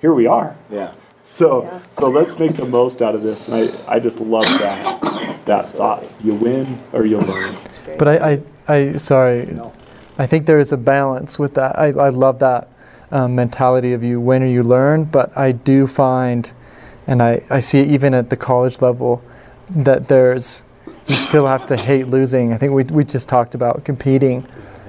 Here 0.00 0.12
we 0.12 0.26
are. 0.26 0.56
Yeah. 0.70 0.92
So, 1.24 1.80
so 1.98 2.08
let's 2.08 2.38
make 2.38 2.56
the 2.56 2.66
most 2.66 3.00
out 3.00 3.14
of 3.14 3.22
this. 3.22 3.48
And 3.48 3.70
I, 3.70 3.94
I 3.94 3.98
just 3.98 4.20
love 4.20 4.44
that, 4.44 5.44
that 5.46 5.68
thought. 5.70 6.04
You 6.22 6.34
win 6.34 6.78
or 6.92 7.06
you 7.06 7.18
learn. 7.18 7.56
But 7.98 8.08
I, 8.08 8.32
I, 8.32 8.42
I 8.68 8.96
sorry, 8.96 9.46
I 10.16 10.26
think 10.26 10.46
there 10.46 10.60
is 10.60 10.70
a 10.72 10.76
balance 10.76 11.38
with 11.38 11.54
that. 11.54 11.78
I, 11.78 11.86
I 11.86 12.08
love 12.10 12.38
that 12.38 12.68
um, 13.10 13.34
mentality 13.34 13.92
of 13.92 14.04
you 14.04 14.20
win 14.20 14.42
or 14.42 14.46
you 14.46 14.62
learn, 14.62 15.04
but 15.04 15.36
I 15.36 15.52
do 15.52 15.86
find, 15.86 16.50
and 17.06 17.22
I, 17.22 17.42
I 17.50 17.60
see 17.60 17.80
it 17.80 17.88
even 17.88 18.14
at 18.14 18.30
the 18.30 18.36
college 18.36 18.80
level, 18.80 19.22
that 19.70 20.08
there's, 20.08 20.62
you 21.06 21.16
still 21.16 21.46
have 21.46 21.66
to 21.66 21.76
hate 21.76 22.06
losing. 22.06 22.52
I 22.52 22.56
think 22.58 22.72
we, 22.72 22.84
we 22.84 23.04
just 23.04 23.28
talked 23.28 23.54
about 23.54 23.84
competing. 23.84 24.46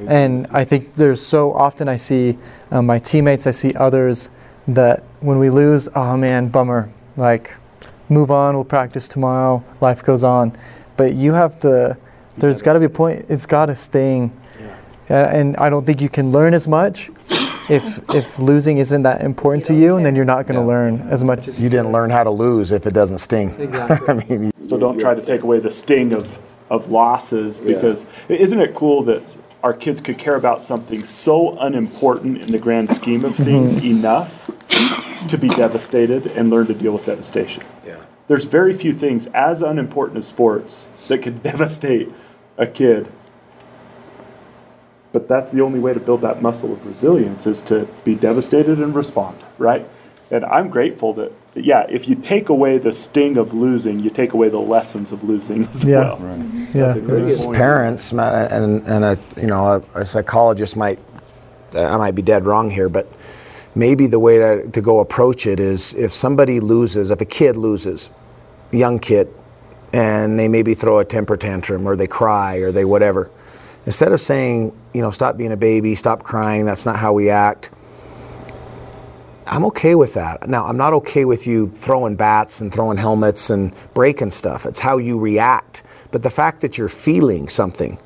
And 0.07 0.45
I 0.51 0.63
think 0.63 0.93
there's 0.93 1.21
so 1.21 1.53
often 1.53 1.88
I 1.88 1.95
see 1.95 2.38
um, 2.71 2.86
my 2.86 2.99
teammates, 2.99 3.47
I 3.47 3.51
see 3.51 3.73
others 3.76 4.30
that 4.67 5.03
when 5.21 5.39
we 5.39 5.49
lose, 5.49 5.88
oh 5.95 6.17
man, 6.17 6.49
bummer. 6.49 6.91
Like, 7.17 7.55
move 8.09 8.30
on, 8.30 8.55
we'll 8.55 8.65
practice 8.65 9.07
tomorrow, 9.07 9.63
life 9.82 10.03
goes 10.03 10.23
on. 10.23 10.55
But 10.97 11.13
you 11.13 11.34
have 11.34 11.59
to, 11.61 11.97
there's 12.38 12.61
got 12.61 12.73
to 12.73 12.80
be 12.80 12.86
a 12.86 12.89
point, 12.89 13.26
it's 13.30 13.45
got 13.45 13.67
to 13.67 13.76
sting. 13.76 14.32
Yeah, 15.10 15.36
and 15.36 15.56
I 15.58 15.70
don't 15.70 15.86
think 15.86 16.01
you 16.01 16.10
can 16.10 16.32
learn 16.32 16.53
as 16.53 16.68
much 16.68 17.12
if 17.70 17.99
if 18.14 18.39
losing 18.39 18.78
isn't 18.78 19.03
that 19.03 19.22
important 19.22 19.66
to 19.66 19.74
you, 19.74 19.97
and 19.97 20.06
then 20.06 20.16
you're 20.16 20.26
not 20.26 20.47
going 20.47 20.60
to 20.60 20.66
learn 20.66 21.01
as 21.10 21.24
much 21.24 21.47
as 21.47 21.60
You 21.60 21.70
didn't 21.70 21.91
learn 21.91 22.10
how 22.10 22.24
to 22.24 22.32
lose 22.32 22.72
if 22.72 22.86
it 22.86 22.93
doesn't 22.93 23.20
sting. 23.20 23.56
Exactly. 23.60 24.08
I 24.36 24.38
mean, 24.38 24.51
So 24.68 24.78
don't 24.78 24.99
try 24.99 25.14
to 25.14 25.24
take 25.24 25.43
away 25.43 25.60
the 25.60 25.72
sting 25.72 26.14
of, 26.14 26.39
of 26.70 26.89
losses 26.89 27.60
because 27.60 28.08
isn't 28.30 28.60
it 28.60 28.76
cool 28.76 29.03
that 29.03 29.38
our 29.64 29.74
kids 29.74 29.99
could 29.99 30.18
care 30.18 30.36
about 30.36 30.62
something 30.62 31.03
so 31.06 31.58
unimportant 31.60 32.39
in 32.41 32.47
the 32.47 32.60
grand 32.60 32.89
scheme 32.89 33.26
of 33.26 33.34
mm-hmm. 33.34 33.43
things 33.43 33.78
enough 33.78 34.51
to 35.28 35.38
be 35.38 35.49
devastated 35.49 36.28
and 36.28 36.49
learn 36.49 36.68
to 36.68 36.74
deal 36.74 36.91
with 36.93 37.06
devastation? 37.06 37.64
yeah. 37.86 37.97
There's 38.28 38.45
very 38.45 38.74
few 38.74 38.93
things 38.93 39.28
as 39.28 39.62
unimportant 39.62 40.18
as 40.18 40.28
sports 40.28 40.86
that 41.08 41.20
could 41.20 41.43
devastate 41.51 42.12
a 42.58 42.68
kid. 42.68 43.12
But 45.16 45.30
that's 45.30 45.49
the 45.51 45.61
only 45.61 45.80
way 45.80 45.93
to 45.93 45.99
build 46.01 46.20
that 46.24 46.41
muscle 46.41 46.74
of 46.74 46.86
resilience 46.86 47.47
is 47.47 47.61
to 47.72 47.88
be 48.03 48.16
devastated 48.16 48.80
and 48.80 48.93
respond, 48.93 49.38
right? 49.57 49.88
And 50.30 50.43
I'm 50.43 50.70
grateful 50.70 51.13
that, 51.13 51.32
yeah, 51.55 51.86
if 51.88 52.09
you 52.09 52.16
take 52.16 52.49
away 52.49 52.80
the 52.80 52.91
sting 52.91 53.38
of 53.38 53.53
losing, 53.53 54.01
you 54.01 54.09
take 54.09 54.34
away 54.34 54.49
the 54.49 54.59
lessons 54.59 55.13
of 55.13 55.24
losing 55.24 55.63
as 55.68 55.86
Yeah. 55.86 55.99
well. 55.99 56.20
yeah. 56.74 56.88
That's 56.88 56.97
a 56.97 56.99
good 56.99 57.32
as 57.32 57.45
point. 57.45 57.57
parents 57.57 58.11
and 58.11 58.86
and 58.86 59.05
a 59.05 59.18
you 59.38 59.47
know 59.47 59.66
a, 59.95 60.01
a 60.01 60.05
psychologist 60.05 60.76
might 60.76 60.99
I 61.74 61.95
might 61.95 62.16
be 62.16 62.22
dead 62.22 62.45
wrong 62.45 62.70
here, 62.70 62.89
but 62.89 63.07
maybe 63.74 64.07
the 64.07 64.20
way 64.20 64.38
to, 64.39 64.70
to 64.70 64.82
go 64.82 64.99
approach 64.99 65.47
it 65.47 65.61
is 65.61 65.93
if 65.93 66.11
somebody 66.11 66.59
loses, 66.59 67.09
if 67.09 67.22
a 67.22 67.26
kid 67.39 67.55
loses, 67.55 68.09
a 68.74 68.76
young 68.76 68.99
kid, 68.99 69.30
and 69.93 70.38
they 70.38 70.49
maybe 70.49 70.74
throw 70.74 70.99
a 70.99 71.05
temper 71.05 71.38
tantrum 71.38 71.88
or 71.88 71.95
they 71.95 72.07
cry 72.07 72.57
or 72.57 72.74
they 72.74 72.84
whatever, 72.84 73.32
instead 73.86 74.11
of 74.11 74.21
saying 74.21 74.77
you 74.93 75.01
know 75.01 75.11
stop 75.11 75.38
being 75.38 75.51
a 75.51 75.57
baby, 75.57 75.95
stop 75.95 76.23
crying, 76.23 76.65
that's 76.65 76.86
not 76.86 76.97
how 76.97 77.13
we 77.13 77.29
act. 77.29 77.69
I'm 79.47 79.63
okay 79.65 79.93
with 79.93 80.15
that. 80.15 80.49
Now, 80.49 80.65
I'm 80.65 80.77
not 80.77 80.93
okay 80.93 81.23
with 81.23 81.45
you 81.45 81.69
throwing 81.75 82.15
bats 82.15 82.61
and 82.61 82.73
throwing 82.73 82.97
helmets 82.97 83.51
and 83.51 83.75
breaking 83.93 84.31
stuff. 84.31 84.65
It's 84.65 84.79
how 84.79 84.97
you 84.97 85.19
react. 85.19 85.83
But 86.11 86.23
the 86.23 86.31
fact 86.31 86.61
that 86.61 86.77
you're 86.77 86.89
feeling 86.89 87.47
something, 87.47 87.99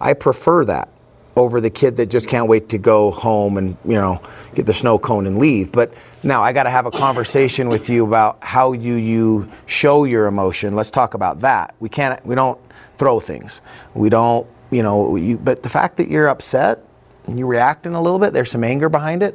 I 0.00 0.14
prefer 0.14 0.64
that 0.64 0.88
over 1.36 1.60
the 1.60 1.68
kid 1.68 1.98
that 1.98 2.06
just 2.06 2.28
can't 2.28 2.48
wait 2.48 2.70
to 2.70 2.78
go 2.78 3.10
home 3.10 3.58
and, 3.58 3.76
you 3.84 3.94
know, 3.94 4.22
get 4.54 4.64
the 4.64 4.72
snow 4.72 4.98
cone 4.98 5.26
and 5.26 5.38
leave. 5.38 5.70
But 5.70 5.92
now 6.22 6.42
I 6.42 6.54
got 6.54 6.62
to 6.62 6.70
have 6.70 6.86
a 6.86 6.90
conversation 6.90 7.68
with 7.68 7.90
you 7.90 8.06
about 8.06 8.42
how 8.42 8.72
you 8.72 8.94
you 8.94 9.50
show 9.66 10.04
your 10.04 10.26
emotion. 10.26 10.74
Let's 10.74 10.90
talk 10.90 11.12
about 11.12 11.40
that. 11.40 11.74
We 11.78 11.90
can't 11.90 12.24
we 12.24 12.34
don't 12.34 12.58
throw 12.96 13.20
things. 13.20 13.60
We 13.94 14.08
don't, 14.08 14.46
you 14.70 14.82
know, 14.82 15.16
you, 15.16 15.38
but 15.38 15.62
the 15.62 15.68
fact 15.68 15.96
that 15.98 16.08
you're 16.08 16.28
upset 16.28 16.84
and 17.26 17.38
you're 17.38 17.48
reacting 17.48 17.94
a 17.94 18.00
little 18.00 18.18
bit, 18.18 18.32
there's 18.32 18.50
some 18.50 18.64
anger 18.64 18.88
behind 18.88 19.22
it. 19.22 19.34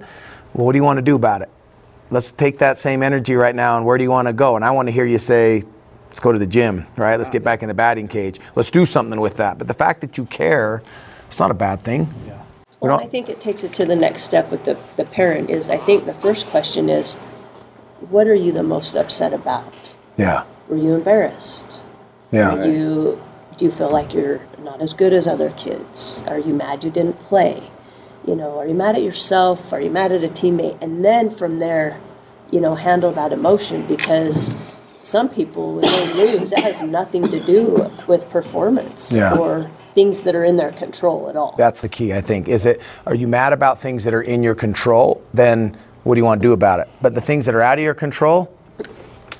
Well, 0.53 0.65
what 0.65 0.73
do 0.73 0.77
you 0.77 0.83
want 0.83 0.97
to 0.97 1.03
do 1.03 1.15
about 1.15 1.41
it? 1.41 1.49
Let's 2.09 2.31
take 2.31 2.57
that 2.59 2.77
same 2.77 3.03
energy 3.03 3.35
right 3.35 3.55
now 3.55 3.77
and 3.77 3.85
where 3.85 3.97
do 3.97 4.03
you 4.03 4.11
want 4.11 4.27
to 4.27 4.33
go? 4.33 4.55
And 4.55 4.65
I 4.65 4.71
want 4.71 4.87
to 4.87 4.91
hear 4.91 5.05
you 5.05 5.17
say, 5.17 5.63
let's 6.07 6.19
go 6.19 6.33
to 6.33 6.39
the 6.39 6.47
gym, 6.47 6.85
right? 6.97 7.15
Let's 7.15 7.29
get 7.29 7.43
back 7.43 7.61
in 7.61 7.69
the 7.69 7.73
batting 7.73 8.09
cage. 8.09 8.39
Let's 8.55 8.69
do 8.69 8.85
something 8.85 9.19
with 9.21 9.37
that. 9.37 9.57
But 9.57 9.67
the 9.67 9.73
fact 9.73 10.01
that 10.01 10.17
you 10.17 10.25
care, 10.25 10.83
it's 11.27 11.39
not 11.39 11.51
a 11.51 11.55
bad 11.55 11.81
thing. 11.83 12.13
We 12.81 12.87
Well, 12.89 12.99
I 12.99 13.07
think 13.07 13.29
it 13.29 13.39
takes 13.39 13.63
it 13.63 13.73
to 13.75 13.85
the 13.85 13.95
next 13.95 14.23
step 14.23 14.51
with 14.51 14.65
the, 14.65 14.77
the 14.97 15.05
parent 15.05 15.49
is, 15.49 15.69
I 15.69 15.77
think 15.77 16.05
the 16.05 16.13
first 16.13 16.47
question 16.47 16.89
is, 16.89 17.13
what 18.09 18.27
are 18.27 18.35
you 18.35 18.51
the 18.51 18.63
most 18.63 18.95
upset 18.95 19.31
about? 19.33 19.73
Yeah. 20.17 20.43
Were 20.67 20.77
you 20.77 20.95
embarrassed? 20.95 21.79
Yeah. 22.31 22.57
Are 22.57 22.65
you, 22.65 23.21
do 23.57 23.65
you 23.65 23.71
feel 23.71 23.91
like 23.91 24.13
you're 24.13 24.41
not 24.63 24.81
as 24.81 24.93
good 24.93 25.13
as 25.13 25.27
other 25.27 25.49
kids? 25.51 26.23
Are 26.27 26.39
you 26.39 26.53
mad 26.53 26.83
you 26.83 26.91
didn't 26.91 27.19
play? 27.21 27.69
You 28.25 28.35
know, 28.35 28.59
are 28.59 28.67
you 28.67 28.73
mad 28.73 28.95
at 28.95 29.03
yourself? 29.03 29.73
Are 29.73 29.81
you 29.81 29.89
mad 29.89 30.11
at 30.11 30.23
a 30.23 30.27
teammate? 30.27 30.81
And 30.81 31.03
then 31.03 31.31
from 31.31 31.59
there, 31.59 31.99
you 32.51 32.59
know, 32.61 32.75
handle 32.75 33.11
that 33.11 33.33
emotion 33.33 33.85
because 33.87 34.51
some 35.03 35.27
people, 35.29 35.73
when 35.73 35.81
they 35.83 36.13
lose, 36.13 36.51
it 36.51 36.59
has 36.59 36.81
nothing 36.81 37.23
to 37.23 37.39
do 37.39 37.89
with 38.07 38.29
performance 38.29 39.11
Yeah. 39.11 39.35
or 39.37 39.71
things 39.95 40.23
that 40.23 40.35
are 40.35 40.45
in 40.45 40.57
their 40.57 40.71
control 40.71 41.29
at 41.29 41.35
all. 41.35 41.55
That's 41.57 41.81
the 41.81 41.89
key, 41.89 42.13
I 42.13 42.21
think. 42.21 42.47
Is 42.47 42.65
it, 42.65 42.79
are 43.07 43.15
you 43.15 43.27
mad 43.27 43.53
about 43.53 43.79
things 43.79 44.03
that 44.03 44.13
are 44.13 44.21
in 44.21 44.43
your 44.43 44.55
control? 44.55 45.21
Then 45.33 45.75
what 46.03 46.15
do 46.15 46.19
you 46.21 46.25
want 46.25 46.41
to 46.41 46.47
do 46.47 46.53
about 46.53 46.79
it? 46.79 46.87
But 47.01 47.15
the 47.15 47.21
things 47.21 47.45
that 47.47 47.55
are 47.55 47.61
out 47.61 47.77
of 47.79 47.83
your 47.83 47.93
control, 47.93 48.55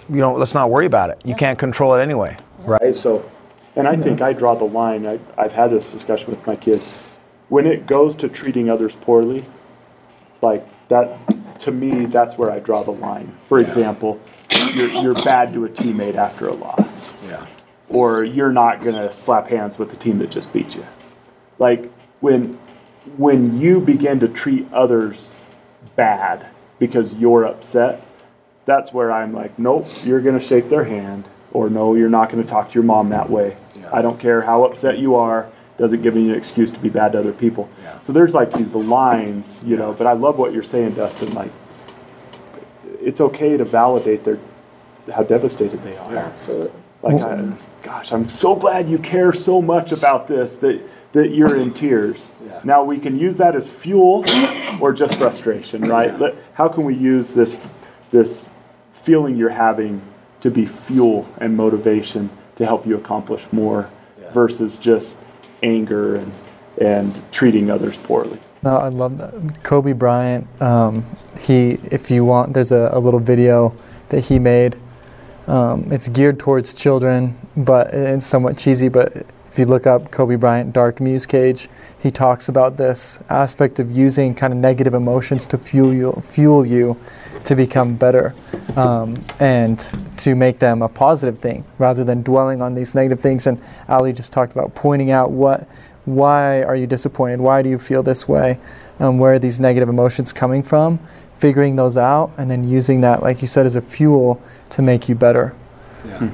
you 0.10 0.18
know, 0.18 0.34
let's 0.34 0.54
not 0.54 0.70
worry 0.70 0.86
about 0.88 1.10
it. 1.12 1.22
You 1.24 1.36
can't 1.36 1.58
control 1.60 1.94
it 1.94 2.02
anyway, 2.02 2.36
right? 2.66 2.82
Right? 2.82 2.96
So, 2.96 3.24
and 3.76 3.88
I 3.88 3.96
think 3.96 4.22
I 4.22 4.34
draw 4.34 4.56
the 4.56 4.66
line. 4.66 5.06
I, 5.08 5.20
I've 5.38 5.52
had 5.54 5.72
this 5.72 5.90
discussion 5.90 6.30
with 6.30 6.46
my 6.46 6.56
kids. 6.56 6.88
When 7.50 7.66
it 7.66 7.86
goes 7.86 8.16
to 8.16 8.30
treating 8.30 8.70
others 8.70 8.96
poorly, 8.96 9.46
like 10.42 10.66
that, 10.90 11.18
to 11.62 11.72
me, 11.72 12.06
that's 12.06 12.38
where 12.38 12.52
I 12.52 12.60
draw 12.60 12.84
the 12.84 12.92
line. 12.92 13.36
For 13.48 13.60
example, 13.60 14.20
you're, 14.74 14.90
you're 14.90 15.14
bad 15.24 15.54
to 15.54 15.66
a 15.66 15.70
teammate 15.70 16.16
after 16.16 16.48
a 16.48 16.54
loss, 16.54 17.06
Yeah. 17.28 17.46
or 17.90 18.24
you're 18.24 18.52
not 18.52 18.82
going 18.82 18.96
to 18.96 19.14
slap 19.14 19.48
hands 19.48 19.78
with 19.78 19.90
the 19.90 19.98
team 19.98 20.18
that 20.20 20.32
just 20.32 20.52
beat 20.54 20.76
you. 20.76 20.86
Like 21.60 21.92
when, 22.22 22.58
when 23.18 23.60
you 23.60 23.80
begin 23.80 24.20
to 24.22 24.28
treat 24.28 24.72
others 24.74 25.36
bad 25.96 26.48
because 26.80 27.14
you're 27.14 27.46
upset, 27.46 28.04
that's 28.66 28.92
where 28.94 29.12
I'm 29.12 29.34
like, 29.34 29.58
nope, 29.60 29.88
you're 30.04 30.22
going 30.22 30.38
to 30.40 30.46
shake 30.46 30.70
their 30.70 30.84
hand, 30.86 31.26
or 31.52 31.70
no, 31.70 31.95
you're 31.95 32.10
not 32.10 32.30
going 32.30 32.43
to 32.43 32.49
talk 32.49 32.70
to 32.70 32.74
your 32.74 32.84
mom 32.84 33.10
that 33.10 33.30
way. 33.30 33.58
I 33.91 34.02
don't 34.02 34.20
care 34.20 34.41
how 34.41 34.64
upset 34.64 34.99
you 34.99 35.16
are. 35.16 35.49
Doesn't 35.78 36.02
give 36.02 36.16
me 36.16 36.30
an 36.30 36.36
excuse 36.36 36.72
to 36.72 36.80
be 36.80 36.89
bad 36.89 37.14
to 37.14 37.20
other 37.20 37.34
people. 37.34 37.70
So 38.02 38.14
there's 38.14 38.34
like 38.34 38.54
these 38.54 38.74
lines, 38.74 39.62
you 39.66 39.76
know. 39.76 39.93
But 39.93 40.08
I 40.08 40.14
love 40.14 40.38
what 40.38 40.54
you're 40.54 40.64
saying, 40.64 40.95
Dustin. 40.95 41.34
Like, 41.34 41.52
it's 42.99 43.20
okay 43.20 43.58
to 43.58 43.66
validate 43.66 44.24
their 44.24 44.39
how 45.12 45.24
devastated 45.24 45.82
they 45.84 45.97
are. 45.97 46.16
Absolutely. 46.16 46.80
Like, 47.02 47.22
I, 47.22 47.52
gosh, 47.82 48.12
I'm 48.12 48.30
so 48.30 48.56
glad 48.56 48.88
you 48.88 48.99
care 48.99 49.34
so 49.34 49.62
much 49.62 49.91
about 49.91 50.28
this 50.28 50.56
that 50.58 50.82
that 51.14 51.30
you're 51.34 51.58
in 51.58 51.74
tears. 51.74 52.30
Now 52.64 52.84
we 52.84 52.99
can 52.99 53.18
use 53.20 53.38
that 53.38 53.56
as 53.56 53.70
fuel 53.70 54.24
or 54.80 54.93
just 54.93 55.16
frustration, 55.16 55.82
right? 55.84 56.18
Let, 56.18 56.36
how 56.54 56.68
can 56.70 56.84
we 56.86 56.95
use 56.95 57.34
this 57.34 57.58
this 58.12 58.49
feeling 59.04 59.36
you're 59.36 59.49
having 59.49 60.02
to 60.42 60.52
be 60.52 60.66
fuel 60.66 61.28
and 61.38 61.56
motivation 61.56 62.30
to 62.56 62.66
help 62.66 62.86
you 62.86 62.96
accomplish 62.96 63.48
more 63.52 63.89
versus 64.34 64.78
just 64.78 65.20
anger 65.64 66.16
and 66.16 66.32
and 66.80 67.14
treating 67.32 67.70
others 67.70 67.98
poorly? 67.98 68.39
No, 68.64 68.78
I 68.78 68.89
love 68.89 69.18
that. 69.18 69.64
Kobe 69.64 69.94
Bryant, 69.94 70.48
um, 70.62 71.06
he, 71.39 71.80
if 71.89 72.12
you 72.12 72.24
want, 72.24 72.54
there's 72.54 72.72
a, 72.72 72.89
a 72.94 73.00
little 73.00 73.20
video 73.20 73.76
that 74.10 74.26
he 74.26 74.38
made. 74.38 74.78
Um, 75.48 75.92
it's 75.92 76.08
geared 76.08 76.39
towards 76.39 76.76
children, 76.76 77.38
but 77.58 77.88
it's 77.94 78.26
somewhat 78.26 78.58
cheesy. 78.58 78.88
But 78.88 79.26
if 79.52 79.60
you 79.60 79.66
look 79.66 79.86
up 79.86 80.12
Kobe 80.12 80.38
Bryant 80.38 80.72
Dark 80.72 81.02
Muse 81.02 81.26
Cage, 81.26 81.68
he 81.99 82.10
talks 82.10 82.47
about 82.47 82.78
this 82.78 83.20
aspect 83.30 83.80
of 83.80 83.91
using 83.91 84.34
kind 84.34 84.54
of 84.54 84.60
negative 84.60 84.93
emotions 84.93 85.45
to 85.47 85.58
fuel 85.58 85.93
you, 85.93 86.24
fuel 86.30 86.66
you 86.66 86.97
to 87.43 87.54
become 87.54 87.95
better 87.95 88.34
um, 88.78 89.22
and 89.41 89.91
to 90.18 90.36
make 90.36 90.60
them 90.60 90.82
a 90.82 90.88
positive 90.88 91.38
thing 91.38 91.66
rather 91.80 92.06
than 92.06 92.22
dwelling 92.22 92.62
on 92.62 92.76
these 92.76 92.95
negative 92.95 93.20
things. 93.20 93.45
And 93.45 93.62
Allie 93.89 94.14
just 94.14 94.32
talked 94.32 94.54
about 94.54 94.74
pointing 94.74 95.12
out 95.12 95.32
what, 95.32 95.68
why 96.06 96.64
are 96.64 96.76
you 96.78 96.88
disappointed? 96.88 97.41
Why 97.41 97.62
do 97.62 97.70
you 97.70 97.78
feel 97.78 98.04
this 98.04 98.30
way? 98.30 98.58
Um, 98.99 99.20
where 99.20 99.34
are 99.34 99.39
these 99.39 99.60
negative 99.60 99.89
emotions 99.89 100.32
coming 100.32 100.64
from? 100.64 100.97
Figuring 101.38 101.76
those 101.76 101.97
out 101.97 102.32
and 102.38 102.49
then 102.49 102.70
using 102.70 103.02
that, 103.02 103.22
like 103.22 103.41
you 103.41 103.47
said, 103.49 103.66
as 103.66 103.76
a 103.76 103.82
fuel 103.82 104.41
to 104.70 104.82
make 104.82 105.10
you 105.10 105.16
better. 105.16 105.54
And, 106.20 106.32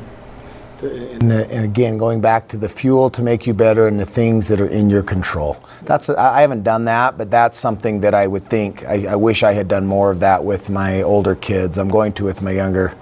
the, 0.79 1.47
and, 1.51 1.65
again, 1.65 1.97
going 1.97 2.21
back 2.21 2.47
to 2.49 2.57
the 2.57 2.69
fuel 2.69 3.09
to 3.11 3.23
make 3.23 3.47
you 3.47 3.53
better 3.53 3.87
and 3.87 3.99
the 3.99 4.05
things 4.05 4.47
that 4.47 4.61
are 4.61 4.67
in 4.67 4.89
your 4.89 5.03
control. 5.03 5.57
That's 5.83 6.09
I 6.09 6.41
haven't 6.41 6.63
done 6.63 6.85
that, 6.85 7.17
but 7.17 7.31
that's 7.31 7.57
something 7.57 8.01
that 8.01 8.13
I 8.13 8.27
would 8.27 8.47
think. 8.47 8.85
I, 8.85 9.07
I, 9.07 9.15
wish 9.15 9.43
I 9.43 9.53
had 9.53 9.67
done 9.67 9.85
more 9.85 10.11
of 10.11 10.19
that 10.19 10.43
with 10.43 10.69
my 10.69 11.01
older 11.01 11.35
kids. 11.35 11.77
I'm 11.77 11.89
going 11.89 12.13
to 12.13 12.23
with 12.23 12.41
my 12.41 12.51
younger. 12.51 12.95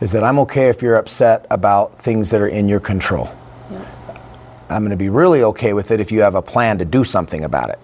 Is 0.00 0.12
that 0.12 0.24
I'm 0.24 0.38
okay 0.40 0.68
if 0.68 0.82
you're 0.82 0.96
upset 0.96 1.46
about 1.50 1.98
things 1.98 2.30
that 2.30 2.40
are 2.40 2.48
in 2.48 2.68
your 2.68 2.80
control. 2.80 3.28
I'm 4.68 4.82
going 4.82 4.90
to 4.90 4.96
be 4.96 5.10
really 5.10 5.42
okay 5.42 5.74
with 5.74 5.90
it 5.90 6.00
if 6.00 6.10
you 6.10 6.22
have 6.22 6.34
a 6.34 6.42
plan 6.42 6.78
to 6.78 6.84
do 6.84 7.04
something 7.04 7.44
about 7.44 7.70
it. 7.70 7.78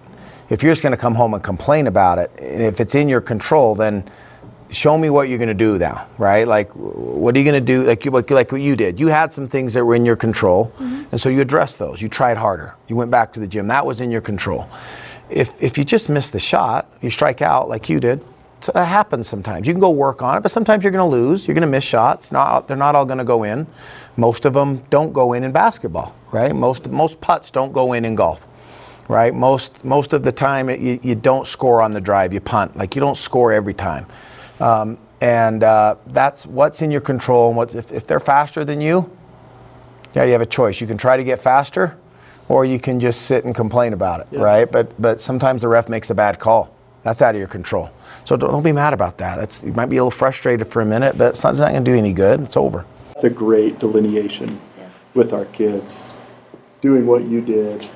If 0.49 0.63
you're 0.63 0.71
just 0.71 0.81
going 0.81 0.91
to 0.91 0.97
come 0.97 1.15
home 1.15 1.33
and 1.33 1.43
complain 1.43 1.85
about 1.87 2.17
it, 2.17 2.31
and 2.39 2.63
if 2.63 2.79
it's 2.79 2.95
in 2.95 3.07
your 3.07 3.21
control, 3.21 3.75
then 3.75 4.09
show 4.71 4.97
me 4.97 5.09
what 5.09 5.29
you're 5.29 5.37
going 5.37 5.49
to 5.49 5.53
do 5.53 5.77
now, 5.77 6.07
right? 6.17 6.47
Like, 6.47 6.71
what 6.71 7.35
are 7.35 7.39
you 7.39 7.45
going 7.45 7.59
to 7.59 7.65
do? 7.65 7.83
Like, 7.83 8.05
you, 8.05 8.11
like, 8.11 8.29
like 8.29 8.51
what 8.51 8.61
you 8.61 8.75
did. 8.75 8.99
You 8.99 9.07
had 9.07 9.31
some 9.31 9.47
things 9.47 9.73
that 9.73 9.83
were 9.83 9.95
in 9.95 10.05
your 10.05 10.15
control, 10.15 10.71
mm-hmm. 10.77 11.03
and 11.11 11.19
so 11.19 11.29
you 11.29 11.41
addressed 11.41 11.79
those. 11.79 12.01
You 12.01 12.09
tried 12.09 12.37
harder. 12.37 12.75
You 12.87 12.95
went 12.95 13.11
back 13.11 13.33
to 13.33 13.39
the 13.39 13.47
gym. 13.47 13.67
That 13.67 13.85
was 13.85 14.01
in 14.01 14.11
your 14.11 14.21
control. 14.21 14.69
If, 15.29 15.51
if 15.61 15.77
you 15.77 15.83
just 15.83 16.09
miss 16.09 16.29
the 16.29 16.39
shot, 16.39 16.91
you 17.01 17.09
strike 17.09 17.41
out 17.41 17.69
like 17.69 17.89
you 17.89 17.99
did, 17.99 18.23
so 18.61 18.71
that 18.73 18.85
happens 18.85 19.27
sometimes. 19.27 19.67
You 19.67 19.73
can 19.73 19.79
go 19.79 19.89
work 19.89 20.21
on 20.21 20.37
it, 20.37 20.41
but 20.41 20.51
sometimes 20.51 20.83
you're 20.83 20.91
going 20.91 21.09
to 21.09 21.15
lose. 21.15 21.47
You're 21.47 21.55
going 21.55 21.61
to 21.61 21.67
miss 21.67 21.83
shots. 21.83 22.31
Not, 22.31 22.67
they're 22.67 22.77
not 22.77 22.95
all 22.95 23.05
going 23.05 23.19
to 23.19 23.23
go 23.23 23.43
in. 23.43 23.67
Most 24.17 24.45
of 24.45 24.53
them 24.53 24.83
don't 24.89 25.13
go 25.13 25.33
in 25.33 25.43
in 25.43 25.51
basketball, 25.51 26.15
right? 26.31 26.53
Most, 26.53 26.89
most 26.89 27.21
putts 27.21 27.51
don't 27.51 27.71
go 27.71 27.93
in 27.93 28.05
in 28.05 28.15
golf 28.15 28.47
right? 29.09 29.33
Most 29.33 29.83
most 29.83 30.13
of 30.13 30.23
the 30.23 30.31
time, 30.31 30.69
it, 30.69 30.79
you, 30.79 30.99
you, 31.01 31.15
don't 31.15 31.45
score 31.45 31.81
on 31.81 31.91
the 31.91 31.99
drive. 31.99 32.31
You 32.31 32.39
punt. 32.39 32.77
Like 32.77 32.95
you 32.95 32.99
don't 33.01 33.17
score 33.17 33.51
every 33.51 33.73
time. 33.73 34.05
Um, 34.59 34.97
and 35.21 35.63
uh, 35.63 35.95
that's 36.07 36.45
what's 36.45 36.81
in 36.81 36.91
your 36.91 37.01
control. 37.01 37.49
And 37.49 37.57
what, 37.57 37.75
if, 37.75 37.91
if 37.91 38.07
they're 38.07 38.19
faster 38.19 38.63
than 38.63 38.81
you, 38.81 39.09
yeah, 40.13 40.23
you 40.23 40.31
have 40.31 40.41
a 40.41 40.45
choice. 40.45 40.81
You 40.81 40.87
can 40.87 40.97
try 40.97 41.17
to 41.17 41.23
get 41.23 41.39
faster, 41.39 41.97
or 42.47 42.65
you 42.65 42.79
can 42.79 42.99
just 42.99 43.23
sit 43.23 43.45
and 43.45 43.53
complain 43.53 43.93
about 43.93 44.21
it, 44.21 44.27
yeah. 44.31 44.41
right? 44.41 44.71
But 44.71 44.99
but 44.99 45.21
sometimes 45.21 45.61
the 45.61 45.67
ref 45.67 45.87
makes 45.89 46.09
a 46.09 46.15
bad 46.15 46.39
call. 46.39 46.73
That's 47.03 47.21
out 47.21 47.35
of 47.35 47.39
your 47.39 47.47
control. 47.47 47.91
So 48.25 48.35
don't, 48.35 48.51
don't 48.51 48.63
be 48.63 48.71
mad 48.71 48.93
about 48.93 49.17
that. 49.19 49.37
That's 49.37 49.63
you 49.63 49.73
might 49.73 49.87
be 49.87 49.97
a 49.97 50.03
little 50.03 50.11
frustrated 50.11 50.67
for 50.67 50.81
a 50.81 50.85
minute, 50.85 51.17
but 51.17 51.29
it's 51.29 51.43
not, 51.43 51.55
not 51.55 51.71
going 51.71 51.83
to 51.83 51.91
do 51.91 51.97
any 51.97 52.13
good. 52.13 52.41
It's 52.41 52.57
over. 52.57 52.85
It's 53.11 53.23
a 53.23 53.29
great 53.29 53.79
delineation 53.79 54.59
yeah. 54.77 54.89
with 55.13 55.33
our 55.33 55.45
kids. 55.45 56.09
Doing 56.81 57.05
what 57.05 57.25
you 57.25 57.41
did, 57.41 57.87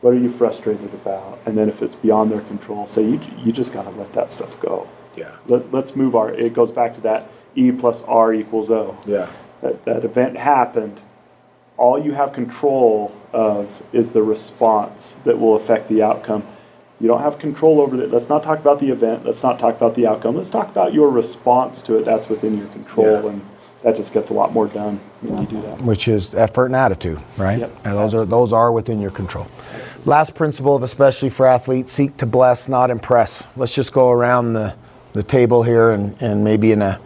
what 0.00 0.14
are 0.14 0.18
you 0.18 0.30
frustrated 0.30 0.92
about? 0.94 1.38
And 1.44 1.56
then 1.56 1.68
if 1.68 1.82
it's 1.82 1.94
beyond 1.94 2.30
their 2.32 2.40
control, 2.42 2.86
say 2.86 3.02
you 3.02 3.20
you 3.38 3.52
just 3.52 3.72
got 3.72 3.82
to 3.84 3.90
let 3.90 4.12
that 4.14 4.30
stuff 4.30 4.58
go. 4.60 4.88
Yeah. 5.18 5.36
Let, 5.46 5.72
let's 5.72 5.96
move 5.96 6.14
our, 6.14 6.30
it 6.30 6.54
goes 6.54 6.70
back 6.70 6.94
to 6.94 7.00
that 7.02 7.30
E 7.54 7.72
plus 7.72 8.02
R 8.02 8.32
equals 8.32 8.70
O. 8.70 8.96
Yeah. 9.06 9.30
That, 9.62 9.84
that 9.84 10.04
event 10.04 10.36
happened. 10.36 11.00
All 11.76 12.02
you 12.02 12.12
have 12.12 12.32
control 12.32 13.14
of 13.32 13.82
is 13.92 14.10
the 14.10 14.22
response 14.22 15.14
that 15.24 15.38
will 15.38 15.56
affect 15.56 15.88
the 15.88 16.02
outcome. 16.02 16.46
You 17.00 17.06
don't 17.06 17.22
have 17.22 17.38
control 17.38 17.80
over 17.80 17.96
that. 17.98 18.10
Let's 18.10 18.28
not 18.28 18.42
talk 18.42 18.58
about 18.58 18.80
the 18.80 18.90
event. 18.90 19.24
Let's 19.24 19.42
not 19.42 19.58
talk 19.58 19.76
about 19.76 19.94
the 19.94 20.06
outcome. 20.06 20.36
Let's 20.36 20.50
talk 20.50 20.68
about 20.68 20.92
your 20.92 21.10
response 21.10 21.82
to 21.82 21.96
it. 21.98 22.04
That's 22.04 22.28
within 22.28 22.58
your 22.58 22.66
control. 22.68 23.22
Yeah. 23.22 23.30
And 23.30 23.48
that 23.82 23.94
just 23.94 24.12
gets 24.12 24.30
a 24.30 24.32
lot 24.32 24.52
more 24.52 24.66
done 24.66 24.98
when 25.20 25.42
you 25.42 25.46
do 25.46 25.62
that. 25.62 25.80
Which 25.82 26.08
is 26.08 26.34
effort 26.34 26.66
and 26.66 26.74
attitude, 26.74 27.20
right? 27.36 27.60
Yep. 27.60 27.76
And 27.84 27.94
those 27.94 28.14
are 28.14 28.24
those 28.24 28.52
are 28.52 28.72
within 28.72 29.00
your 29.00 29.12
control. 29.12 29.46
Last 30.04 30.34
principle 30.34 30.74
of 30.74 30.82
especially 30.82 31.30
for 31.30 31.46
athletes, 31.46 31.92
seek 31.92 32.16
to 32.16 32.26
bless, 32.26 32.68
not 32.68 32.90
impress. 32.90 33.46
Let's 33.56 33.74
just 33.74 33.92
go 33.92 34.10
around 34.10 34.54
the 34.54 34.74
the 35.12 35.22
table 35.22 35.62
here 35.62 35.90
and, 35.90 36.20
and 36.20 36.44
maybe 36.44 36.72
in 36.72 36.82
a 36.82 37.00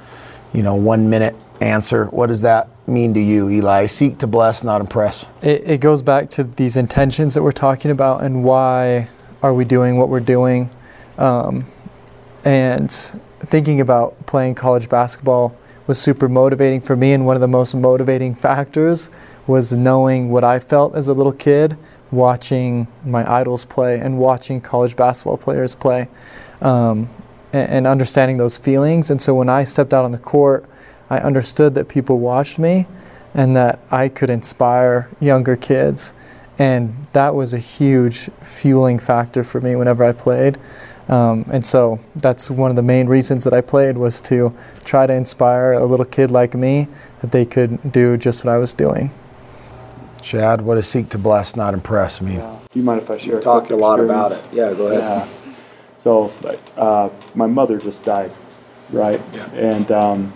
you 0.52 0.62
know 0.62 0.74
one 0.74 1.08
minute 1.08 1.36
answer. 1.60 2.06
What 2.06 2.28
does 2.28 2.42
that 2.42 2.68
mean 2.86 3.14
to 3.14 3.20
you 3.20 3.48
Eli? 3.48 3.86
Seek 3.86 4.18
to 4.18 4.26
bless 4.26 4.64
not 4.64 4.80
impress. 4.80 5.26
It, 5.40 5.62
it 5.64 5.80
goes 5.80 6.02
back 6.02 6.30
to 6.30 6.44
these 6.44 6.76
intentions 6.76 7.34
that 7.34 7.42
we're 7.42 7.52
talking 7.52 7.90
about 7.90 8.22
and 8.22 8.44
why 8.44 9.08
are 9.42 9.54
we 9.54 9.64
doing 9.64 9.96
what 9.96 10.08
we're 10.08 10.20
doing. 10.20 10.70
Um, 11.18 11.66
and 12.44 12.90
thinking 13.40 13.80
about 13.80 14.26
playing 14.26 14.54
college 14.54 14.88
basketball 14.88 15.56
was 15.86 16.00
super 16.00 16.28
motivating 16.28 16.80
for 16.80 16.96
me. 16.96 17.12
And 17.12 17.26
one 17.26 17.36
of 17.36 17.40
the 17.40 17.48
most 17.48 17.74
motivating 17.74 18.34
factors 18.48 19.10
was 19.46 19.72
knowing 19.72 20.30
what 20.30 20.44
i 20.44 20.56
felt 20.56 20.94
as 20.94 21.08
a 21.08 21.12
little 21.12 21.32
kid 21.32 21.76
watching 22.12 22.86
my 23.04 23.28
idols 23.30 23.64
play 23.64 23.98
and 23.98 24.18
watching 24.18 24.60
college 24.60 24.94
basketball 24.94 25.36
players 25.36 25.74
play. 25.74 26.08
Um, 26.60 27.08
and, 27.52 27.70
and 27.70 27.86
understanding 27.86 28.36
those 28.36 28.56
feelings. 28.56 29.10
And 29.10 29.20
so 29.20 29.34
when 29.34 29.48
I 29.48 29.64
stepped 29.64 29.92
out 29.92 30.04
on 30.04 30.12
the 30.12 30.18
court, 30.18 30.68
I 31.10 31.18
understood 31.18 31.74
that 31.74 31.88
people 31.88 32.18
watched 32.18 32.58
me 32.58 32.86
and 33.34 33.56
that 33.56 33.78
I 33.90 34.08
could 34.08 34.30
inspire 34.30 35.08
younger 35.20 35.56
kids. 35.56 36.14
And 36.58 37.06
that 37.12 37.34
was 37.34 37.52
a 37.52 37.58
huge 37.58 38.30
fueling 38.42 38.98
factor 38.98 39.42
for 39.42 39.60
me 39.60 39.74
whenever 39.74 40.04
I 40.04 40.12
played. 40.12 40.58
Um, 41.08 41.44
and 41.50 41.66
so 41.66 41.98
that's 42.14 42.50
one 42.50 42.70
of 42.70 42.76
the 42.76 42.82
main 42.82 43.06
reasons 43.08 43.44
that 43.44 43.52
I 43.52 43.60
played 43.60 43.98
was 43.98 44.20
to 44.22 44.56
try 44.84 45.06
to 45.06 45.12
inspire 45.12 45.72
a 45.72 45.84
little 45.84 46.06
kid 46.06 46.30
like 46.30 46.54
me 46.54 46.88
that 47.20 47.32
they 47.32 47.44
could 47.44 47.92
do 47.92 48.16
just 48.16 48.44
what 48.44 48.54
I 48.54 48.58
was 48.58 48.72
doing. 48.72 49.10
Shad, 50.22 50.60
what 50.60 50.76
does 50.76 50.86
seek 50.86 51.08
to 51.10 51.18
bless, 51.18 51.56
not 51.56 51.74
impress 51.74 52.20
mean? 52.20 52.36
Yeah. 52.36 52.58
Do 52.72 52.78
you 52.78 52.84
mind 52.84 53.02
if 53.02 53.10
I 53.10 53.18
share? 53.18 53.34
You 53.34 53.40
talked 53.40 53.72
a 53.72 53.76
lot 53.76 53.98
about 53.98 54.32
it. 54.32 54.42
Yeah, 54.52 54.72
go 54.72 54.86
ahead. 54.86 55.00
Yeah. 55.00 55.41
So 56.02 56.32
uh, 56.76 57.10
my 57.36 57.46
mother 57.46 57.78
just 57.78 58.04
died, 58.04 58.32
right? 58.90 59.20
Yeah. 59.32 59.48
And 59.52 59.92
um, 59.92 60.32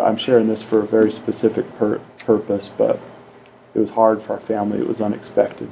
I'm 0.00 0.16
sharing 0.16 0.46
this 0.46 0.62
for 0.62 0.78
a 0.78 0.86
very 0.86 1.10
specific 1.10 1.66
pur- 1.76 2.00
purpose, 2.18 2.68
but 2.68 3.00
it 3.74 3.80
was 3.80 3.90
hard 3.90 4.22
for 4.22 4.34
our 4.34 4.40
family. 4.40 4.78
It 4.78 4.86
was 4.86 5.00
unexpected. 5.00 5.68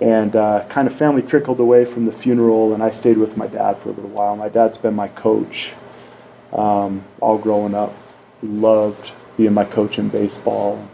And 0.00 0.36
uh, 0.36 0.66
kind 0.68 0.86
of 0.86 0.94
family 0.94 1.22
trickled 1.22 1.58
away 1.58 1.84
from 1.84 2.06
the 2.06 2.12
funeral, 2.12 2.72
and 2.72 2.80
I 2.80 2.92
stayed 2.92 3.18
with 3.18 3.36
my 3.36 3.48
dad 3.48 3.78
for 3.78 3.88
a 3.88 3.92
little 3.92 4.10
while. 4.10 4.36
My 4.36 4.48
dad's 4.48 4.78
been 4.78 4.94
my 4.94 5.08
coach 5.08 5.72
um, 6.52 7.02
all 7.18 7.38
growing 7.38 7.74
up. 7.74 7.92
Loved 8.40 9.10
being 9.36 9.52
my 9.52 9.64
coach 9.64 9.98
in 9.98 10.10
baseball. 10.10 10.88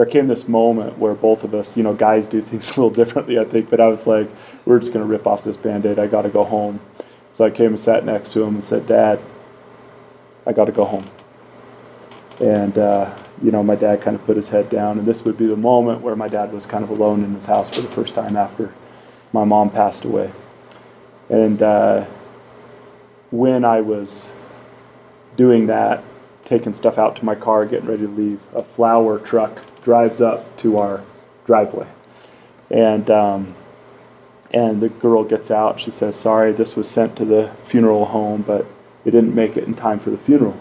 There 0.00 0.08
came 0.08 0.28
this 0.28 0.48
moment 0.48 0.96
where 0.96 1.12
both 1.12 1.44
of 1.44 1.54
us, 1.54 1.76
you 1.76 1.82
know, 1.82 1.92
guys 1.92 2.26
do 2.26 2.40
things 2.40 2.68
a 2.68 2.70
little 2.70 2.88
differently, 2.88 3.38
I 3.38 3.44
think, 3.44 3.68
but 3.68 3.82
I 3.82 3.88
was 3.88 4.06
like, 4.06 4.30
we're 4.64 4.78
just 4.78 4.94
going 4.94 5.04
to 5.04 5.06
rip 5.06 5.26
off 5.26 5.44
this 5.44 5.58
band 5.58 5.84
aid. 5.84 5.98
I 5.98 6.06
got 6.06 6.22
to 6.22 6.30
go 6.30 6.42
home. 6.42 6.80
So 7.32 7.44
I 7.44 7.50
came 7.50 7.66
and 7.66 7.78
sat 7.78 8.02
next 8.06 8.32
to 8.32 8.42
him 8.42 8.54
and 8.54 8.64
said, 8.64 8.86
Dad, 8.86 9.20
I 10.46 10.54
got 10.54 10.64
to 10.64 10.72
go 10.72 10.86
home. 10.86 11.04
And, 12.40 12.78
uh, 12.78 13.14
you 13.42 13.50
know, 13.50 13.62
my 13.62 13.74
dad 13.74 14.00
kind 14.00 14.16
of 14.16 14.24
put 14.24 14.38
his 14.38 14.48
head 14.48 14.70
down. 14.70 14.98
And 14.98 15.06
this 15.06 15.22
would 15.26 15.36
be 15.36 15.46
the 15.46 15.54
moment 15.54 16.00
where 16.00 16.16
my 16.16 16.28
dad 16.28 16.50
was 16.50 16.64
kind 16.64 16.82
of 16.82 16.88
alone 16.88 17.22
in 17.22 17.34
his 17.34 17.44
house 17.44 17.68
for 17.68 17.82
the 17.82 17.88
first 17.88 18.14
time 18.14 18.36
after 18.38 18.72
my 19.34 19.44
mom 19.44 19.68
passed 19.68 20.06
away. 20.06 20.32
And 21.28 21.62
uh, 21.62 22.06
when 23.30 23.66
I 23.66 23.82
was 23.82 24.30
doing 25.36 25.66
that, 25.66 26.02
taking 26.46 26.72
stuff 26.72 26.96
out 26.96 27.16
to 27.16 27.24
my 27.26 27.34
car, 27.34 27.66
getting 27.66 27.86
ready 27.86 28.06
to 28.06 28.08
leave, 28.08 28.40
a 28.54 28.62
flower 28.62 29.18
truck 29.18 29.60
drives 29.82 30.20
up 30.20 30.56
to 30.58 30.78
our 30.78 31.02
driveway. 31.46 31.88
And 32.70 33.10
um, 33.10 33.54
and 34.52 34.80
the 34.80 34.88
girl 34.88 35.24
gets 35.24 35.50
out. 35.50 35.80
She 35.80 35.90
says, 35.90 36.16
Sorry, 36.16 36.52
this 36.52 36.76
was 36.76 36.88
sent 36.88 37.16
to 37.16 37.24
the 37.24 37.52
funeral 37.62 38.06
home, 38.06 38.42
but 38.42 38.66
it 39.04 39.12
didn't 39.12 39.34
make 39.34 39.56
it 39.56 39.64
in 39.64 39.74
time 39.74 40.00
for 40.00 40.10
the 40.10 40.18
funeral. 40.18 40.60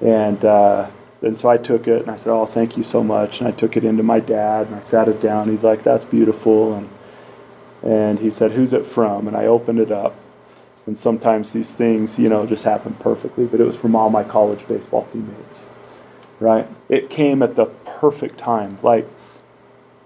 And, 0.00 0.44
uh, 0.44 0.90
and 1.20 1.38
so 1.38 1.48
I 1.48 1.56
took 1.56 1.88
it 1.88 2.02
and 2.02 2.10
I 2.10 2.16
said, 2.16 2.32
Oh, 2.32 2.46
thank 2.46 2.76
you 2.76 2.84
so 2.84 3.02
much. 3.02 3.40
And 3.40 3.48
I 3.48 3.50
took 3.50 3.76
it 3.76 3.84
into 3.84 4.02
my 4.02 4.20
dad 4.20 4.68
and 4.68 4.76
I 4.76 4.82
sat 4.82 5.08
it 5.08 5.20
down. 5.20 5.48
He's 5.48 5.64
like, 5.64 5.82
That's 5.82 6.04
beautiful. 6.04 6.74
And, 6.74 6.88
and 7.82 8.18
he 8.20 8.30
said, 8.30 8.52
Who's 8.52 8.72
it 8.72 8.86
from? 8.86 9.26
And 9.26 9.36
I 9.36 9.46
opened 9.46 9.80
it 9.80 9.90
up. 9.90 10.14
And 10.86 10.98
sometimes 10.98 11.52
these 11.52 11.74
things, 11.74 12.18
you 12.18 12.28
know, 12.28 12.46
just 12.46 12.64
happen 12.64 12.94
perfectly, 12.94 13.46
but 13.46 13.60
it 13.60 13.64
was 13.64 13.76
from 13.76 13.94
all 13.94 14.08
my 14.08 14.24
college 14.24 14.66
baseball 14.66 15.06
teammates, 15.12 15.60
right? 16.40 16.68
It 16.88 17.10
came 17.10 17.42
at 17.42 17.56
the 17.56 17.66
perfect 17.66 18.38
time. 18.38 18.78
Like, 18.82 19.08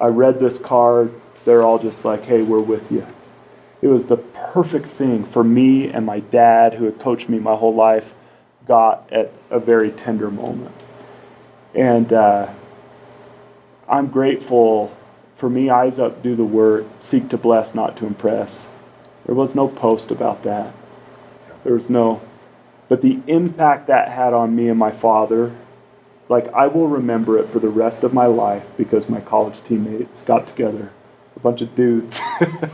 I 0.00 0.06
read 0.06 0.40
this 0.40 0.58
card 0.58 1.12
they're 1.44 1.62
all 1.62 1.78
just 1.78 2.04
like, 2.04 2.24
hey, 2.24 2.42
we're 2.42 2.60
with 2.60 2.90
you. 2.92 3.06
It 3.80 3.88
was 3.88 4.06
the 4.06 4.16
perfect 4.16 4.86
thing 4.86 5.24
for 5.24 5.42
me 5.42 5.88
and 5.88 6.06
my 6.06 6.20
dad, 6.20 6.74
who 6.74 6.84
had 6.84 7.00
coached 7.00 7.28
me 7.28 7.38
my 7.38 7.56
whole 7.56 7.74
life, 7.74 8.12
got 8.66 9.12
at 9.12 9.32
a 9.50 9.58
very 9.58 9.90
tender 9.90 10.30
moment. 10.30 10.74
And 11.74 12.12
uh, 12.12 12.52
I'm 13.88 14.06
grateful. 14.08 14.96
For 15.36 15.50
me, 15.50 15.68
eyes 15.68 15.98
up, 15.98 16.22
do 16.22 16.36
the 16.36 16.44
work, 16.44 16.86
seek 17.00 17.28
to 17.30 17.36
bless, 17.36 17.74
not 17.74 17.96
to 17.96 18.06
impress. 18.06 18.64
There 19.26 19.34
was 19.34 19.56
no 19.56 19.66
post 19.66 20.12
about 20.12 20.44
that. 20.44 20.72
There 21.64 21.74
was 21.74 21.90
no. 21.90 22.22
But 22.88 23.02
the 23.02 23.20
impact 23.26 23.88
that 23.88 24.08
had 24.08 24.32
on 24.32 24.54
me 24.54 24.68
and 24.68 24.78
my 24.78 24.92
father, 24.92 25.56
like 26.32 26.50
I 26.54 26.66
will 26.66 26.88
remember 26.88 27.38
it 27.38 27.50
for 27.50 27.58
the 27.58 27.68
rest 27.68 28.02
of 28.04 28.14
my 28.14 28.24
life 28.24 28.64
because 28.78 29.06
my 29.06 29.20
college 29.20 29.62
teammates 29.68 30.22
got 30.22 30.46
together 30.46 30.90
a 31.36 31.40
bunch 31.40 31.60
of 31.60 31.74
dudes 31.74 32.18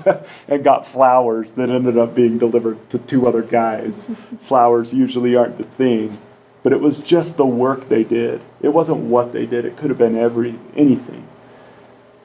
and 0.48 0.62
got 0.62 0.86
flowers 0.86 1.50
that 1.52 1.68
ended 1.68 1.98
up 1.98 2.14
being 2.14 2.38
delivered 2.38 2.88
to 2.90 2.98
two 2.98 3.26
other 3.26 3.42
guys. 3.42 4.08
flowers 4.40 4.94
usually 4.94 5.34
aren't 5.34 5.58
the 5.58 5.64
thing, 5.64 6.18
but 6.62 6.72
it 6.72 6.80
was 6.80 6.98
just 6.98 7.36
the 7.36 7.44
work 7.44 7.88
they 7.88 8.04
did. 8.04 8.40
It 8.62 8.68
wasn't 8.68 8.98
what 8.98 9.32
they 9.32 9.44
did. 9.44 9.64
It 9.64 9.76
could 9.76 9.90
have 9.90 9.98
been 9.98 10.16
every 10.16 10.56
anything. 10.76 11.26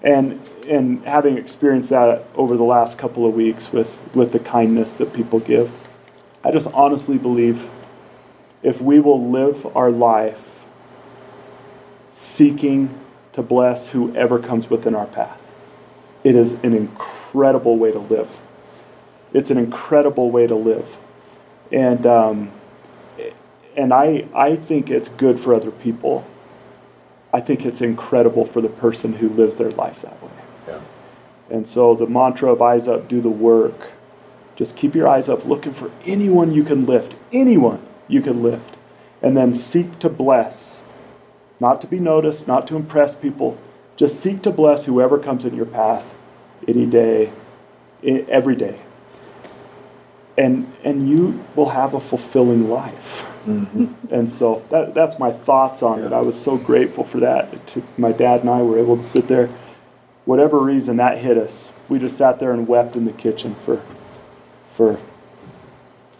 And 0.03 0.39
and 0.69 1.03
having 1.03 1.39
experienced 1.39 1.89
that 1.89 2.27
over 2.35 2.55
the 2.55 2.63
last 2.63 2.99
couple 2.99 3.25
of 3.25 3.33
weeks 3.33 3.71
with 3.71 3.97
with 4.13 4.33
the 4.33 4.39
kindness 4.39 4.93
that 4.95 5.13
people 5.13 5.39
give, 5.39 5.71
I 6.43 6.51
just 6.51 6.67
honestly 6.73 7.17
believe 7.17 7.67
if 8.61 8.79
we 8.79 8.99
will 8.99 9.31
live 9.31 9.75
our 9.75 9.89
life 9.89 10.52
seeking 12.13 12.97
to 13.33 13.41
bless 13.41 13.89
whoever 13.89 14.39
comes 14.39 14.69
within 14.69 14.95
our 14.95 15.07
path, 15.07 15.41
it 16.23 16.35
is 16.35 16.53
an 16.63 16.73
incredible 16.73 17.77
way 17.77 17.91
to 17.91 17.99
live. 17.99 18.37
It's 19.33 19.51
an 19.51 19.57
incredible 19.57 20.31
way 20.31 20.47
to 20.47 20.55
live, 20.55 20.95
and 21.71 22.05
um, 22.05 22.51
and 23.75 23.91
I 23.91 24.27
I 24.33 24.55
think 24.55 24.89
it's 24.89 25.09
good 25.09 25.39
for 25.39 25.53
other 25.53 25.71
people. 25.71 26.25
I 27.33 27.41
think 27.41 27.65
it's 27.65 27.81
incredible 27.81 28.45
for 28.45 28.61
the 28.61 28.69
person 28.69 29.13
who 29.13 29.27
lives 29.27 29.55
their 29.55 29.71
life 29.71 30.03
that 30.03 30.21
way. 30.21 30.29
Yeah. 30.67 30.81
And 31.49 31.67
so 31.67 31.95
the 31.95 32.05
mantra 32.05 32.53
of 32.53 32.61
eyes 32.61 32.87
up, 32.87 33.07
do 33.07 33.21
the 33.21 33.29
work. 33.29 33.89
Just 34.55 34.77
keep 34.77 34.93
your 34.93 35.07
eyes 35.07 35.27
up, 35.27 35.45
looking 35.45 35.73
for 35.73 35.89
anyone 36.05 36.53
you 36.53 36.63
can 36.63 36.85
lift, 36.85 37.15
anyone 37.31 37.83
you 38.07 38.21
can 38.21 38.43
lift, 38.43 38.75
and 39.19 39.35
then 39.35 39.55
seek 39.55 39.97
to 39.97 40.09
bless, 40.09 40.82
not 41.63 41.79
to 41.81 41.87
be 41.87 41.97
noticed, 41.97 42.45
not 42.45 42.67
to 42.67 42.75
impress 42.75 43.15
people. 43.15 43.57
Just 43.95 44.19
seek 44.19 44.41
to 44.43 44.51
bless 44.51 44.83
whoever 44.83 45.17
comes 45.17 45.45
in 45.45 45.55
your 45.55 45.65
path, 45.65 46.13
any 46.67 46.85
day, 46.85 47.31
every 48.03 48.55
day, 48.55 48.81
and 50.37 50.71
and 50.83 51.09
you 51.09 51.43
will 51.55 51.69
have 51.69 51.93
a 51.93 52.01
fulfilling 52.01 52.69
life. 52.69 53.23
Mm-hmm. 53.47 54.13
And 54.13 54.29
so 54.29 54.63
that, 54.71 54.93
that's 54.93 55.19
my 55.19 55.31
thoughts 55.31 55.81
on 55.83 56.01
it. 56.01 56.11
I 56.13 56.21
was 56.21 56.39
so 56.39 56.57
grateful 56.57 57.03
for 57.03 57.19
that. 57.19 57.67
To, 57.67 57.83
my 57.97 58.11
dad 58.11 58.41
and 58.41 58.49
I 58.49 58.61
were 58.61 58.79
able 58.79 58.97
to 58.97 59.03
sit 59.03 59.27
there. 59.27 59.49
Whatever 60.25 60.59
reason 60.59 60.97
that 60.97 61.17
hit 61.17 61.37
us, 61.37 61.73
we 61.89 61.99
just 61.99 62.17
sat 62.17 62.39
there 62.39 62.51
and 62.51 62.67
wept 62.67 62.95
in 62.95 63.05
the 63.05 63.13
kitchen 63.13 63.55
for 63.65 63.81
for 64.75 64.99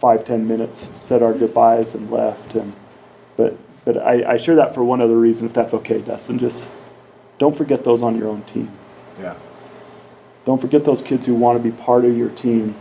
five 0.00 0.24
ten 0.24 0.48
minutes, 0.48 0.86
said 1.00 1.22
our 1.22 1.34
goodbyes 1.34 1.94
and 1.94 2.10
left. 2.10 2.54
And 2.54 2.72
but 3.36 3.58
but 3.84 3.98
I, 3.98 4.32
I 4.34 4.36
share 4.36 4.56
that 4.56 4.74
for 4.74 4.82
one 4.84 5.00
other 5.00 5.18
reason, 5.18 5.46
if 5.46 5.52
that's 5.52 5.74
okay, 5.74 6.00
Dustin. 6.00 6.38
Just 6.38 6.66
don't 7.38 7.56
forget 7.56 7.84
those 7.84 8.02
on 8.02 8.16
your 8.18 8.28
own 8.28 8.42
team. 8.42 8.70
Yeah. 9.20 9.34
Don't 10.44 10.60
forget 10.60 10.84
those 10.84 11.02
kids 11.02 11.26
who 11.26 11.34
want 11.34 11.62
to 11.62 11.62
be 11.62 11.74
part 11.76 12.04
of 12.04 12.16
your 12.16 12.30
team 12.30 12.74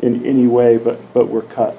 in 0.00 0.24
any 0.26 0.46
way, 0.46 0.76
but 0.76 1.12
but 1.14 1.28
we're 1.28 1.42
cut. 1.42 1.76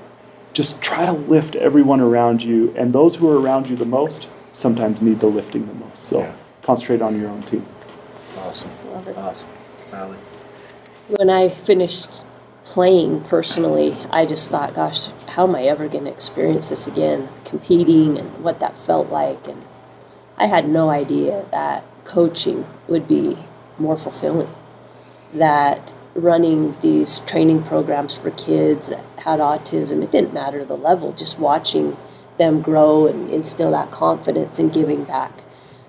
Just 0.53 0.81
try 0.81 1.05
to 1.05 1.11
lift 1.13 1.55
everyone 1.55 1.99
around 1.99 2.41
you, 2.43 2.73
and 2.75 2.93
those 2.93 3.15
who 3.15 3.29
are 3.29 3.39
around 3.39 3.69
you 3.69 3.75
the 3.75 3.85
most 3.85 4.27
sometimes 4.53 5.01
need 5.01 5.19
the 5.19 5.27
lifting 5.27 5.67
the 5.67 5.73
most. 5.73 5.99
So 5.99 6.19
Yeah. 6.19 6.33
concentrate 6.63 7.01
on 7.01 7.19
your 7.19 7.29
own 7.29 7.43
team. 7.43 7.65
Awesome. 8.39 8.71
Love 8.91 9.07
it. 9.07 9.17
Awesome. 9.17 9.49
Allie. 9.93 10.17
When 11.09 11.29
I 11.29 11.49
finished 11.49 12.21
playing 12.67 13.21
personally, 13.21 13.95
I 14.11 14.25
just 14.25 14.51
thought, 14.51 14.75
gosh, 14.75 15.05
how 15.29 15.47
am 15.47 15.55
I 15.55 15.63
ever 15.63 15.87
going 15.87 16.03
to 16.03 16.11
experience 16.11 16.69
this 16.69 16.85
again? 16.85 17.29
Competing 17.45 18.17
and 18.17 18.43
what 18.43 18.59
that 18.59 18.77
felt 18.79 19.09
like. 19.09 19.47
And 19.47 19.63
I 20.37 20.47
had 20.47 20.67
no 20.67 20.89
idea 20.89 21.45
that 21.51 21.85
coaching 22.03 22.67
would 22.87 23.07
be 23.07 23.37
more 23.79 23.97
fulfilling. 23.97 24.53
That 25.33 25.93
running 26.13 26.77
these 26.81 27.19
training 27.19 27.63
programs 27.63 28.17
for 28.17 28.31
kids 28.31 28.89
that 28.89 29.03
had 29.19 29.39
autism, 29.39 30.03
it 30.03 30.11
didn't 30.11 30.33
matter 30.33 30.65
the 30.65 30.77
level, 30.77 31.13
just 31.13 31.39
watching 31.39 31.95
them 32.37 32.61
grow 32.61 33.07
and 33.07 33.29
instill 33.29 33.71
that 33.71 33.91
confidence 33.91 34.59
and 34.59 34.73
giving 34.73 35.05
back 35.05 35.31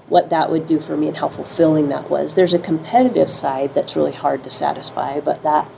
what 0.07 0.31
that 0.31 0.49
would 0.51 0.67
do 0.67 0.79
for 0.79 0.97
me 0.97 1.09
and 1.09 1.17
how 1.17 1.29
fulfilling 1.29 1.89
that 1.89 2.09
was. 2.09 2.35
There's 2.35 2.55
a 2.55 2.59
competitive 2.59 3.31
side 3.31 3.75
that's 3.75 3.97
really 3.97 4.13
hard 4.13 4.45
to 4.45 4.51
satisfy, 4.51 5.19
but 5.19 5.43
that 5.43 5.69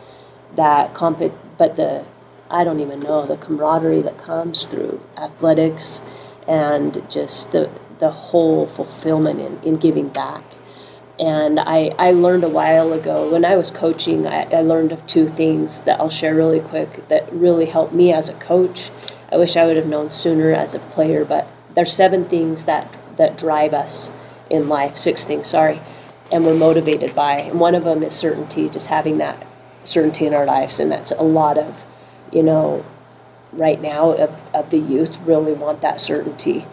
that 0.57 0.94
comp 0.94 1.20
but 1.59 1.76
the 1.76 2.05
I 2.51 2.64
don't 2.64 2.80
even 2.80 3.01
know 3.01 3.26
the 3.26 3.36
camaraderie 3.36 4.03
that 4.03 4.18
comes 4.18 4.64
through 4.64 5.01
athletics 5.16 6.01
and 6.48 7.03
just 7.09 7.53
the 7.53 7.70
the 8.01 8.11
whole 8.11 8.66
fulfillment 8.66 9.40
in, 9.40 9.62
in 9.62 9.76
giving 9.76 10.09
back. 10.09 10.42
And 11.18 11.61
I, 11.61 11.94
I 11.98 12.12
learned 12.12 12.44
a 12.44 12.48
while 12.48 12.94
ago 12.94 13.30
when 13.30 13.44
I 13.44 13.57
was 13.57 13.70
coaching, 13.70 14.26
I, 14.26 14.44
I 14.44 14.62
learned 14.62 14.90
of 14.90 15.07
two 15.07 15.28
things 15.28 15.82
that 15.82 16.01
I'll 16.01 16.09
share 16.09 16.34
really 16.34 16.61
quick 16.61 17.07
that 17.09 17.30
really 17.30 17.66
helped 17.66 17.92
me 17.92 18.11
as 18.12 18.30
a 18.30 18.34
coach. 18.34 18.90
I 19.30 19.36
wish 19.36 19.57
I 19.57 19.66
would 19.66 19.76
have 19.76 19.86
known 19.86 20.11
sooner 20.11 20.53
as 20.53 20.74
a 20.74 20.78
player, 20.78 21.26
but 21.26 21.46
there's 21.74 21.92
seven 21.92 22.24
things 22.24 22.64
that, 22.64 22.96
that 23.16 23.36
drive 23.36 23.74
us 23.74 24.11
in 24.48 24.70
life, 24.70 24.96
six 24.96 25.24
things, 25.24 25.48
sorry, 25.48 25.78
and 26.32 26.44
we're 26.44 26.55
motivated 26.55 27.14
by. 27.14 27.34
And 27.34 27.61
one 27.61 27.74
of 27.74 27.84
them 27.84 28.03
is 28.03 28.16
certainty, 28.16 28.70
just 28.70 28.88
having 28.88 29.18
that 29.18 29.46
certainty 29.85 30.26
in 30.26 30.35
our 30.35 30.47
lives. 30.47 30.81
And 30.81 30.91
that's 30.91 31.12
a 31.12 31.22
lot 31.22 31.59
of, 31.59 31.85
you 32.33 32.43
know, 32.43 32.85
right 33.53 33.81
now 33.81 34.12
of, 34.12 34.35
of 34.55 34.70
the 34.70 34.78
youth 34.78 35.16
really 35.20 35.53
want 35.53 35.81
that 35.81 36.01
certainty. 36.01 36.66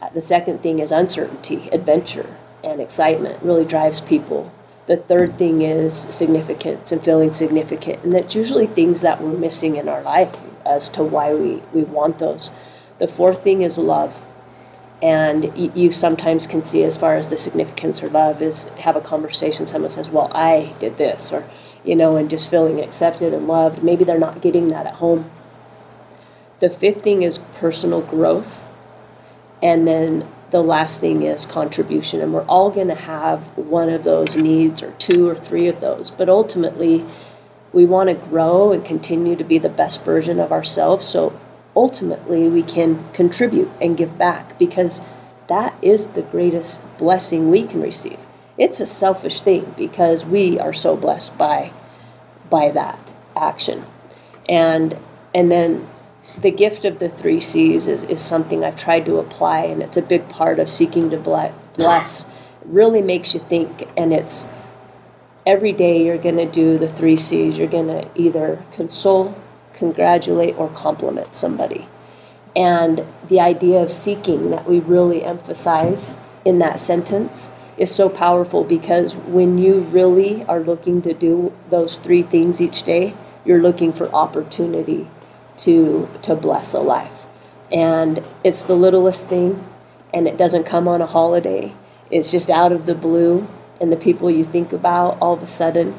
Uh, 0.00 0.08
the 0.10 0.20
second 0.20 0.62
thing 0.62 0.78
is 0.78 0.92
uncertainty, 0.92 1.68
adventure, 1.70 2.34
and 2.64 2.80
excitement 2.80 3.42
really 3.42 3.64
drives 3.64 4.00
people. 4.00 4.50
The 4.86 4.96
third 4.96 5.38
thing 5.38 5.62
is 5.62 5.94
significance 5.94 6.90
and 6.90 7.02
feeling 7.02 7.32
significant, 7.32 8.02
and 8.02 8.12
that's 8.12 8.34
usually 8.34 8.66
things 8.66 9.00
that 9.02 9.20
we're 9.20 9.38
missing 9.38 9.76
in 9.76 9.88
our 9.88 10.02
life 10.02 10.34
as 10.66 10.88
to 10.90 11.04
why 11.04 11.34
we, 11.34 11.62
we 11.72 11.84
want 11.84 12.18
those. 12.18 12.50
The 12.98 13.08
fourth 13.08 13.42
thing 13.42 13.62
is 13.62 13.78
love. 13.78 14.20
And 15.02 15.52
you 15.76 15.92
sometimes 15.92 16.46
can 16.46 16.62
see, 16.62 16.84
as 16.84 16.96
far 16.96 17.16
as 17.16 17.26
the 17.26 17.36
significance 17.36 18.02
or 18.04 18.08
love, 18.10 18.40
is 18.40 18.64
have 18.78 18.94
a 18.94 19.00
conversation. 19.00 19.66
Someone 19.66 19.90
says, 19.90 20.08
Well, 20.08 20.30
I 20.32 20.72
did 20.78 20.96
this, 20.96 21.32
or, 21.32 21.44
you 21.84 21.96
know, 21.96 22.16
and 22.16 22.30
just 22.30 22.50
feeling 22.50 22.80
accepted 22.80 23.34
and 23.34 23.46
loved. 23.46 23.82
Maybe 23.82 24.04
they're 24.04 24.18
not 24.18 24.40
getting 24.40 24.68
that 24.68 24.86
at 24.86 24.94
home. 24.94 25.30
The 26.60 26.70
fifth 26.70 27.02
thing 27.02 27.22
is 27.22 27.38
personal 27.56 28.02
growth. 28.02 28.64
And 29.62 29.86
then 29.86 30.28
the 30.50 30.62
last 30.62 31.00
thing 31.00 31.22
is 31.22 31.46
contribution. 31.46 32.20
And 32.20 32.32
we're 32.32 32.44
all 32.44 32.70
going 32.70 32.88
to 32.88 32.94
have 32.94 33.40
one 33.56 33.88
of 33.88 34.04
those 34.04 34.36
needs 34.36 34.82
or 34.82 34.92
two 34.92 35.28
or 35.28 35.34
three 35.34 35.68
of 35.68 35.80
those. 35.80 36.10
But 36.10 36.28
ultimately, 36.28 37.04
we 37.72 37.84
want 37.84 38.10
to 38.10 38.14
grow 38.14 38.72
and 38.72 38.84
continue 38.84 39.34
to 39.36 39.44
be 39.44 39.58
the 39.58 39.68
best 39.68 40.04
version 40.04 40.38
of 40.38 40.52
ourselves. 40.52 41.06
So 41.06 41.38
ultimately, 41.74 42.48
we 42.48 42.62
can 42.62 43.02
contribute 43.12 43.70
and 43.80 43.96
give 43.96 44.16
back 44.18 44.58
because 44.58 45.00
that 45.48 45.74
is 45.82 46.08
the 46.08 46.22
greatest 46.22 46.80
blessing 46.98 47.50
we 47.50 47.64
can 47.64 47.80
receive. 47.80 48.20
It's 48.62 48.78
a 48.78 48.86
selfish 48.86 49.40
thing 49.40 49.74
because 49.76 50.24
we 50.24 50.56
are 50.60 50.72
so 50.72 50.96
blessed 50.96 51.36
by 51.36 51.72
by 52.48 52.70
that 52.70 53.12
action. 53.34 53.84
And 54.48 54.96
and 55.34 55.50
then 55.50 55.84
the 56.40 56.52
gift 56.52 56.84
of 56.84 57.00
the 57.00 57.08
three 57.08 57.40
C's 57.40 57.88
is, 57.88 58.04
is 58.04 58.22
something 58.22 58.62
I've 58.62 58.76
tried 58.76 59.04
to 59.06 59.18
apply, 59.18 59.64
and 59.64 59.82
it's 59.82 59.96
a 59.96 60.02
big 60.02 60.28
part 60.28 60.60
of 60.60 60.68
seeking 60.68 61.10
to 61.10 61.18
bless. 61.74 62.24
It 62.24 62.30
really 62.66 63.02
makes 63.02 63.34
you 63.34 63.40
think, 63.40 63.88
and 63.96 64.12
it's 64.12 64.46
every 65.44 65.72
day 65.72 66.04
you're 66.04 66.16
going 66.16 66.36
to 66.36 66.46
do 66.46 66.78
the 66.78 66.86
three 66.86 67.16
C's. 67.16 67.58
You're 67.58 67.66
going 67.66 67.88
to 67.88 68.08
either 68.14 68.64
console, 68.76 69.36
congratulate, 69.74 70.56
or 70.56 70.68
compliment 70.68 71.34
somebody. 71.34 71.88
And 72.54 73.04
the 73.26 73.40
idea 73.40 73.82
of 73.82 73.92
seeking 73.92 74.50
that 74.50 74.68
we 74.70 74.78
really 74.78 75.24
emphasize 75.24 76.12
in 76.44 76.60
that 76.60 76.78
sentence 76.78 77.50
is 77.76 77.94
so 77.94 78.08
powerful 78.08 78.64
because 78.64 79.16
when 79.16 79.58
you 79.58 79.80
really 79.80 80.44
are 80.44 80.60
looking 80.60 81.02
to 81.02 81.14
do 81.14 81.52
those 81.70 81.98
three 81.98 82.22
things 82.22 82.60
each 82.60 82.82
day, 82.82 83.14
you're 83.44 83.62
looking 83.62 83.92
for 83.92 84.12
opportunity 84.14 85.08
to 85.56 86.08
to 86.22 86.34
bless 86.34 86.74
a 86.74 86.80
life. 86.80 87.26
And 87.70 88.22
it's 88.44 88.64
the 88.64 88.74
littlest 88.74 89.28
thing 89.28 89.64
and 90.12 90.28
it 90.28 90.36
doesn't 90.36 90.64
come 90.64 90.86
on 90.88 91.00
a 91.00 91.06
holiday. 91.06 91.72
It's 92.10 92.30
just 92.30 92.50
out 92.50 92.72
of 92.72 92.86
the 92.86 92.94
blue 92.94 93.48
and 93.80 93.90
the 93.90 93.96
people 93.96 94.30
you 94.30 94.44
think 94.44 94.72
about 94.72 95.18
all 95.20 95.34
of 95.34 95.42
a 95.42 95.48
sudden 95.48 95.94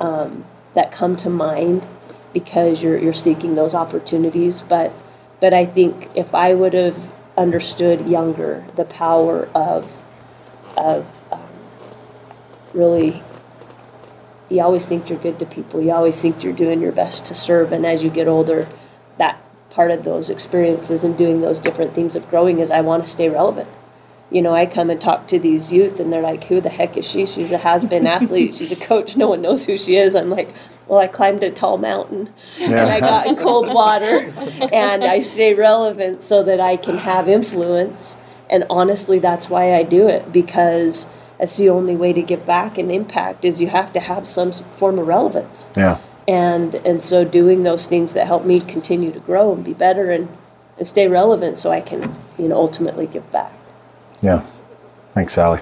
um, 0.00 0.44
that 0.74 0.92
come 0.92 1.16
to 1.16 1.30
mind 1.30 1.86
because 2.32 2.82
you're 2.82 2.98
you're 2.98 3.12
seeking 3.12 3.54
those 3.54 3.74
opportunities. 3.74 4.60
But 4.60 4.92
but 5.40 5.54
I 5.54 5.64
think 5.64 6.10
if 6.14 6.34
I 6.34 6.54
would 6.54 6.74
have 6.74 6.98
understood 7.36 8.06
younger 8.06 8.64
the 8.76 8.84
power 8.84 9.48
of 9.54 10.03
of 10.76 11.06
um, 11.32 11.40
really 12.72 13.22
you 14.48 14.62
always 14.62 14.86
think 14.86 15.08
you're 15.08 15.18
good 15.18 15.38
to 15.38 15.46
people. 15.46 15.82
You 15.82 15.92
always 15.92 16.20
think 16.20 16.42
you're 16.42 16.52
doing 16.52 16.80
your 16.80 16.92
best 16.92 17.26
to 17.26 17.34
serve. 17.34 17.72
And 17.72 17.86
as 17.86 18.02
you 18.02 18.10
get 18.10 18.28
older 18.28 18.68
that 19.18 19.40
part 19.70 19.90
of 19.90 20.04
those 20.04 20.30
experiences 20.30 21.02
and 21.04 21.16
doing 21.16 21.40
those 21.40 21.58
different 21.58 21.94
things 21.94 22.14
of 22.14 22.28
growing 22.30 22.60
is 22.60 22.70
i 22.70 22.80
want 22.80 23.04
to 23.04 23.10
stay 23.10 23.28
relevant. 23.28 23.68
You 24.30 24.42
know 24.42 24.54
i 24.54 24.66
come 24.66 24.90
and 24.90 25.00
talk 25.00 25.28
to 25.28 25.38
these 25.38 25.72
youth 25.72 26.00
and 26.00 26.12
they're 26.12 26.22
like 26.22 26.44
who 26.44 26.60
the 26.60 26.68
heck 26.68 26.96
is 26.96 27.08
she? 27.08 27.26
She's 27.26 27.52
a 27.52 27.58
has-been 27.58 28.06
athlete. 28.06 28.54
She's 28.54 28.72
a 28.72 28.76
coach. 28.76 29.16
No 29.16 29.28
one 29.28 29.42
knows 29.42 29.64
who 29.64 29.76
she 29.76 29.96
is. 29.96 30.14
I'm 30.14 30.30
like 30.30 30.50
Well, 30.86 31.00
I 31.00 31.06
climbed 31.06 31.42
a 31.42 31.50
tall 31.50 31.78
mountain 31.78 32.32
and 32.58 32.74
I 32.74 33.00
got 33.00 33.26
in 33.26 33.36
cold 33.36 33.72
water 33.72 34.04
and 34.72 35.04
I 35.04 35.22
stay 35.22 35.54
relevant 35.54 36.22
so 36.22 36.42
that 36.42 36.60
I 36.60 36.76
can 36.76 36.98
have 36.98 37.28
influence. 37.28 38.16
And 38.54 38.64
honestly, 38.70 39.18
that's 39.18 39.50
why 39.50 39.74
I 39.74 39.82
do 39.82 40.06
it 40.06 40.32
because 40.32 41.08
that's 41.40 41.56
the 41.56 41.70
only 41.70 41.96
way 41.96 42.12
to 42.12 42.22
give 42.22 42.46
back 42.46 42.78
and 42.78 42.88
impact 42.92 43.44
is 43.44 43.60
you 43.60 43.66
have 43.66 43.92
to 43.94 43.98
have 43.98 44.28
some 44.28 44.52
form 44.52 45.00
of 45.00 45.08
relevance. 45.08 45.66
Yeah. 45.76 45.98
And 46.28 46.76
and 46.86 47.02
so 47.02 47.24
doing 47.24 47.64
those 47.64 47.86
things 47.86 48.14
that 48.14 48.28
help 48.28 48.44
me 48.44 48.60
continue 48.60 49.10
to 49.10 49.18
grow 49.18 49.52
and 49.52 49.64
be 49.64 49.74
better 49.74 50.12
and, 50.12 50.28
and 50.78 50.86
stay 50.86 51.08
relevant 51.08 51.58
so 51.58 51.72
I 51.72 51.80
can, 51.80 52.14
you 52.38 52.46
know, 52.46 52.56
ultimately 52.56 53.08
give 53.08 53.28
back. 53.32 53.52
Yeah. 54.20 54.46
Thanks, 55.14 55.36
Allie. 55.36 55.60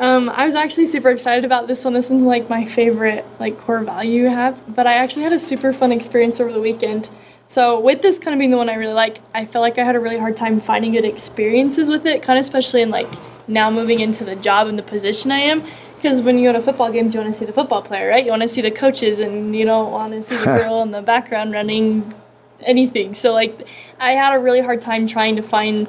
Um, 0.00 0.28
I 0.28 0.46
was 0.46 0.56
actually 0.56 0.86
super 0.86 1.10
excited 1.10 1.44
about 1.44 1.68
this 1.68 1.84
one. 1.84 1.94
This 1.94 2.10
one's 2.10 2.24
like 2.24 2.50
my 2.50 2.64
favorite 2.64 3.24
like 3.38 3.56
core 3.56 3.84
value 3.84 4.24
you 4.24 4.30
have. 4.30 4.74
But 4.74 4.88
I 4.88 4.94
actually 4.94 5.22
had 5.22 5.32
a 5.32 5.38
super 5.38 5.72
fun 5.72 5.92
experience 5.92 6.40
over 6.40 6.52
the 6.52 6.60
weekend. 6.60 7.08
So 7.46 7.78
with 7.78 8.02
this 8.02 8.18
kind 8.18 8.34
of 8.34 8.38
being 8.38 8.50
the 8.50 8.56
one 8.56 8.68
I 8.68 8.74
really 8.74 8.92
like, 8.92 9.18
I 9.34 9.46
felt 9.46 9.62
like 9.62 9.78
I 9.78 9.84
had 9.84 9.96
a 9.96 10.00
really 10.00 10.18
hard 10.18 10.36
time 10.36 10.60
finding 10.60 10.92
good 10.92 11.04
experiences 11.04 11.88
with 11.88 12.06
it, 12.06 12.22
kind 12.22 12.38
of 12.38 12.44
especially 12.44 12.82
in 12.82 12.90
like 12.90 13.08
now 13.48 13.70
moving 13.70 14.00
into 14.00 14.24
the 14.24 14.36
job 14.36 14.66
and 14.66 14.78
the 14.78 14.82
position 14.82 15.30
I 15.30 15.38
am. 15.38 15.64
Because 15.94 16.22
when 16.22 16.38
you 16.38 16.50
go 16.50 16.58
to 16.58 16.62
football 16.62 16.92
games, 16.92 17.14
you 17.14 17.20
want 17.20 17.32
to 17.32 17.38
see 17.38 17.46
the 17.46 17.52
football 17.52 17.82
player, 17.82 18.08
right? 18.08 18.24
You 18.24 18.30
want 18.30 18.42
to 18.42 18.48
see 18.48 18.60
the 18.60 18.70
coaches, 18.70 19.20
and 19.20 19.56
you 19.56 19.64
don't 19.64 19.92
want 19.92 20.12
to 20.12 20.22
see 20.22 20.36
the 20.36 20.44
girl 20.44 20.82
in 20.82 20.90
the 20.90 21.00
background 21.00 21.52
running 21.52 22.12
anything. 22.60 23.14
So 23.14 23.32
like, 23.32 23.66
I 23.98 24.12
had 24.12 24.34
a 24.34 24.38
really 24.38 24.60
hard 24.60 24.82
time 24.82 25.06
trying 25.06 25.36
to 25.36 25.42
find 25.42 25.88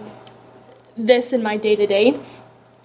this 0.95 1.33
in 1.33 1.43
my 1.43 1.57
day 1.57 1.75
to 1.75 1.85
day 1.85 2.19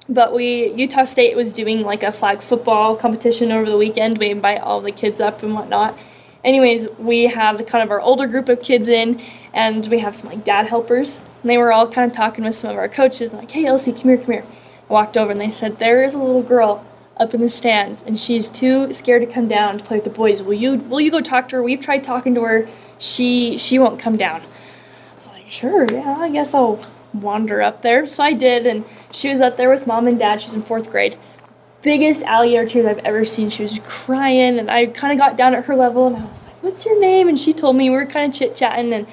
but 0.08 0.34
we 0.34 0.72
Utah 0.72 1.04
State 1.04 1.36
was 1.36 1.52
doing 1.52 1.82
like 1.82 2.02
a 2.02 2.12
flag 2.12 2.42
football 2.42 2.96
competition 2.96 3.52
over 3.52 3.68
the 3.68 3.76
weekend. 3.76 4.18
We 4.18 4.30
invite 4.30 4.60
all 4.60 4.80
the 4.80 4.92
kids 4.92 5.20
up 5.20 5.42
and 5.42 5.54
whatnot. 5.54 5.96
Anyways, 6.44 6.88
we 6.98 7.24
have 7.24 7.64
kind 7.66 7.84
of 7.84 7.90
our 7.90 8.00
older 8.00 8.26
group 8.26 8.48
of 8.48 8.60
kids 8.60 8.88
in, 8.88 9.22
and 9.52 9.86
we 9.86 10.00
have 10.00 10.14
some 10.16 10.28
like 10.28 10.44
dad 10.44 10.66
helpers. 10.66 11.20
And 11.42 11.50
they 11.50 11.58
were 11.58 11.72
all 11.72 11.88
kind 11.88 12.10
of 12.10 12.16
talking 12.16 12.44
with 12.44 12.54
some 12.54 12.70
of 12.70 12.76
our 12.76 12.88
coaches, 12.88 13.30
and 13.30 13.38
like, 13.38 13.50
"Hey, 13.50 13.64
Elsie, 13.66 13.92
come 13.92 14.02
here, 14.02 14.16
come 14.16 14.32
here." 14.32 14.44
I 14.90 14.92
walked 14.92 15.16
over, 15.16 15.30
and 15.30 15.40
they 15.40 15.50
said, 15.50 15.78
"There 15.78 16.02
is 16.02 16.14
a 16.14 16.18
little 16.18 16.42
girl 16.42 16.84
up 17.16 17.34
in 17.34 17.40
the 17.40 17.48
stands, 17.48 18.02
and 18.06 18.18
she's 18.18 18.48
too 18.48 18.92
scared 18.92 19.22
to 19.22 19.32
come 19.32 19.46
down 19.46 19.78
to 19.78 19.84
play 19.84 19.98
with 19.98 20.04
the 20.04 20.10
boys. 20.10 20.42
Will 20.42 20.54
you 20.54 20.76
will 20.76 21.00
you 21.00 21.10
go 21.10 21.20
talk 21.20 21.48
to 21.50 21.56
her? 21.56 21.62
We've 21.62 21.80
tried 21.80 22.02
talking 22.02 22.34
to 22.34 22.42
her. 22.42 22.68
She 22.98 23.56
she 23.56 23.78
won't 23.78 24.00
come 24.00 24.16
down." 24.16 24.40
I 24.40 25.16
was 25.16 25.28
like, 25.28 25.44
"Sure, 25.48 25.86
yeah, 25.92 26.16
I 26.18 26.28
guess 26.30 26.54
I'll 26.54 26.80
wander 27.12 27.62
up 27.62 27.82
there." 27.82 28.08
So 28.08 28.22
I 28.22 28.32
did, 28.32 28.66
and 28.66 28.84
she 29.12 29.28
was 29.28 29.40
up 29.40 29.56
there 29.56 29.70
with 29.70 29.86
mom 29.86 30.08
and 30.08 30.18
dad. 30.18 30.40
She's 30.40 30.54
in 30.54 30.62
fourth 30.62 30.90
grade. 30.90 31.16
Biggest 31.82 32.22
alligator 32.22 32.64
tears 32.64 32.86
I've 32.86 32.98
ever 32.98 33.24
seen. 33.24 33.50
She 33.50 33.64
was 33.64 33.78
crying, 33.84 34.58
and 34.58 34.70
I 34.70 34.86
kind 34.86 35.12
of 35.12 35.18
got 35.18 35.36
down 35.36 35.54
at 35.54 35.64
her 35.64 35.74
level, 35.74 36.06
and 36.06 36.16
I 36.16 36.24
was 36.24 36.46
like, 36.46 36.62
"What's 36.62 36.86
your 36.86 37.00
name?" 37.00 37.28
And 37.28 37.38
she 37.38 37.52
told 37.52 37.74
me 37.74 37.90
we 37.90 37.96
were 37.96 38.06
kind 38.06 38.32
of 38.32 38.38
chit 38.38 38.54
chatting, 38.54 38.92
and 38.92 39.04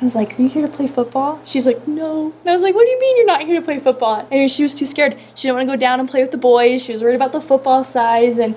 I 0.00 0.04
was 0.04 0.16
like, 0.16 0.36
"Are 0.36 0.42
you 0.42 0.48
here 0.48 0.66
to 0.66 0.72
play 0.76 0.88
football?" 0.88 1.40
She's 1.44 1.64
like, 1.64 1.86
"No." 1.86 2.32
And 2.40 2.50
I 2.50 2.52
was 2.52 2.62
like, 2.62 2.74
"What 2.74 2.84
do 2.86 2.90
you 2.90 2.98
mean 2.98 3.16
you're 3.18 3.26
not 3.26 3.42
here 3.42 3.54
to 3.54 3.64
play 3.64 3.78
football?" 3.78 4.26
And 4.32 4.50
she 4.50 4.64
was 4.64 4.74
too 4.74 4.84
scared. 4.84 5.16
She 5.36 5.46
didn't 5.46 5.58
want 5.58 5.68
to 5.68 5.72
go 5.74 5.80
down 5.80 6.00
and 6.00 6.08
play 6.08 6.22
with 6.22 6.32
the 6.32 6.38
boys. 6.38 6.82
She 6.82 6.90
was 6.90 7.04
worried 7.04 7.14
about 7.14 7.30
the 7.30 7.40
football 7.40 7.84
size, 7.84 8.40
and 8.40 8.56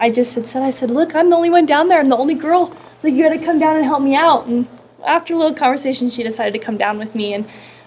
I 0.00 0.08
just 0.08 0.32
said, 0.32 0.62
"I 0.62 0.70
said, 0.70 0.90
look, 0.90 1.14
I'm 1.14 1.28
the 1.28 1.36
only 1.36 1.50
one 1.50 1.66
down 1.66 1.88
there. 1.88 2.00
I'm 2.00 2.08
the 2.08 2.16
only 2.16 2.34
girl. 2.34 2.72
So 3.02 3.08
you 3.08 3.22
got 3.22 3.38
to 3.38 3.44
come 3.44 3.58
down 3.58 3.76
and 3.76 3.84
help 3.84 4.00
me 4.00 4.14
out." 4.14 4.46
And 4.46 4.66
after 5.04 5.34
a 5.34 5.36
little 5.36 5.54
conversation, 5.54 6.08
she 6.08 6.22
decided 6.22 6.54
to 6.58 6.64
come 6.64 6.78
down 6.78 6.98
with 6.98 7.14
me, 7.14 7.34
and 7.34 7.44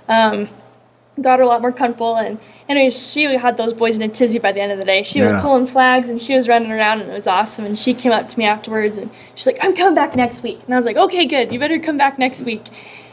um, 0.07 0.49
got 1.19 1.39
her 1.39 1.45
a 1.45 1.47
lot 1.47 1.61
more 1.61 1.71
comfortable. 1.71 2.15
And 2.15 2.37
anyways, 2.69 3.11
she 3.11 3.23
had 3.23 3.57
those 3.57 3.73
boys 3.73 3.95
in 3.95 4.01
a 4.03 4.07
tizzy 4.07 4.39
by 4.39 4.51
the 4.51 4.61
end 4.61 4.71
of 4.71 4.77
the 4.77 4.85
day. 4.85 5.03
She 5.03 5.19
Yeah. 5.19 5.33
was 5.33 5.41
pulling 5.41 5.67
flags 5.67 6.09
and 6.09 6.21
she 6.21 6.35
was 6.35 6.47
running 6.47 6.71
around, 6.71 7.01
and 7.01 7.09
it 7.09 7.13
was 7.13 7.27
awesome. 7.27 7.65
And 7.65 7.77
she 7.77 7.93
came 7.93 8.11
up 8.11 8.29
to 8.29 8.39
me 8.39 8.45
afterwards, 8.45 8.97
and 8.97 9.09
she's 9.35 9.47
like, 9.47 9.57
"I'm 9.61 9.75
coming 9.75 9.95
back 9.95 10.15
next 10.15 10.43
week." 10.43 10.59
And 10.65 10.73
I 10.73 10.77
was 10.77 10.85
like, 10.85 10.97
"Okay, 10.97 11.25
good. 11.25 11.51
You 11.51 11.59
better 11.59 11.79
come 11.79 11.97
back 11.97 12.19
next 12.19 12.43
week." 12.43 12.63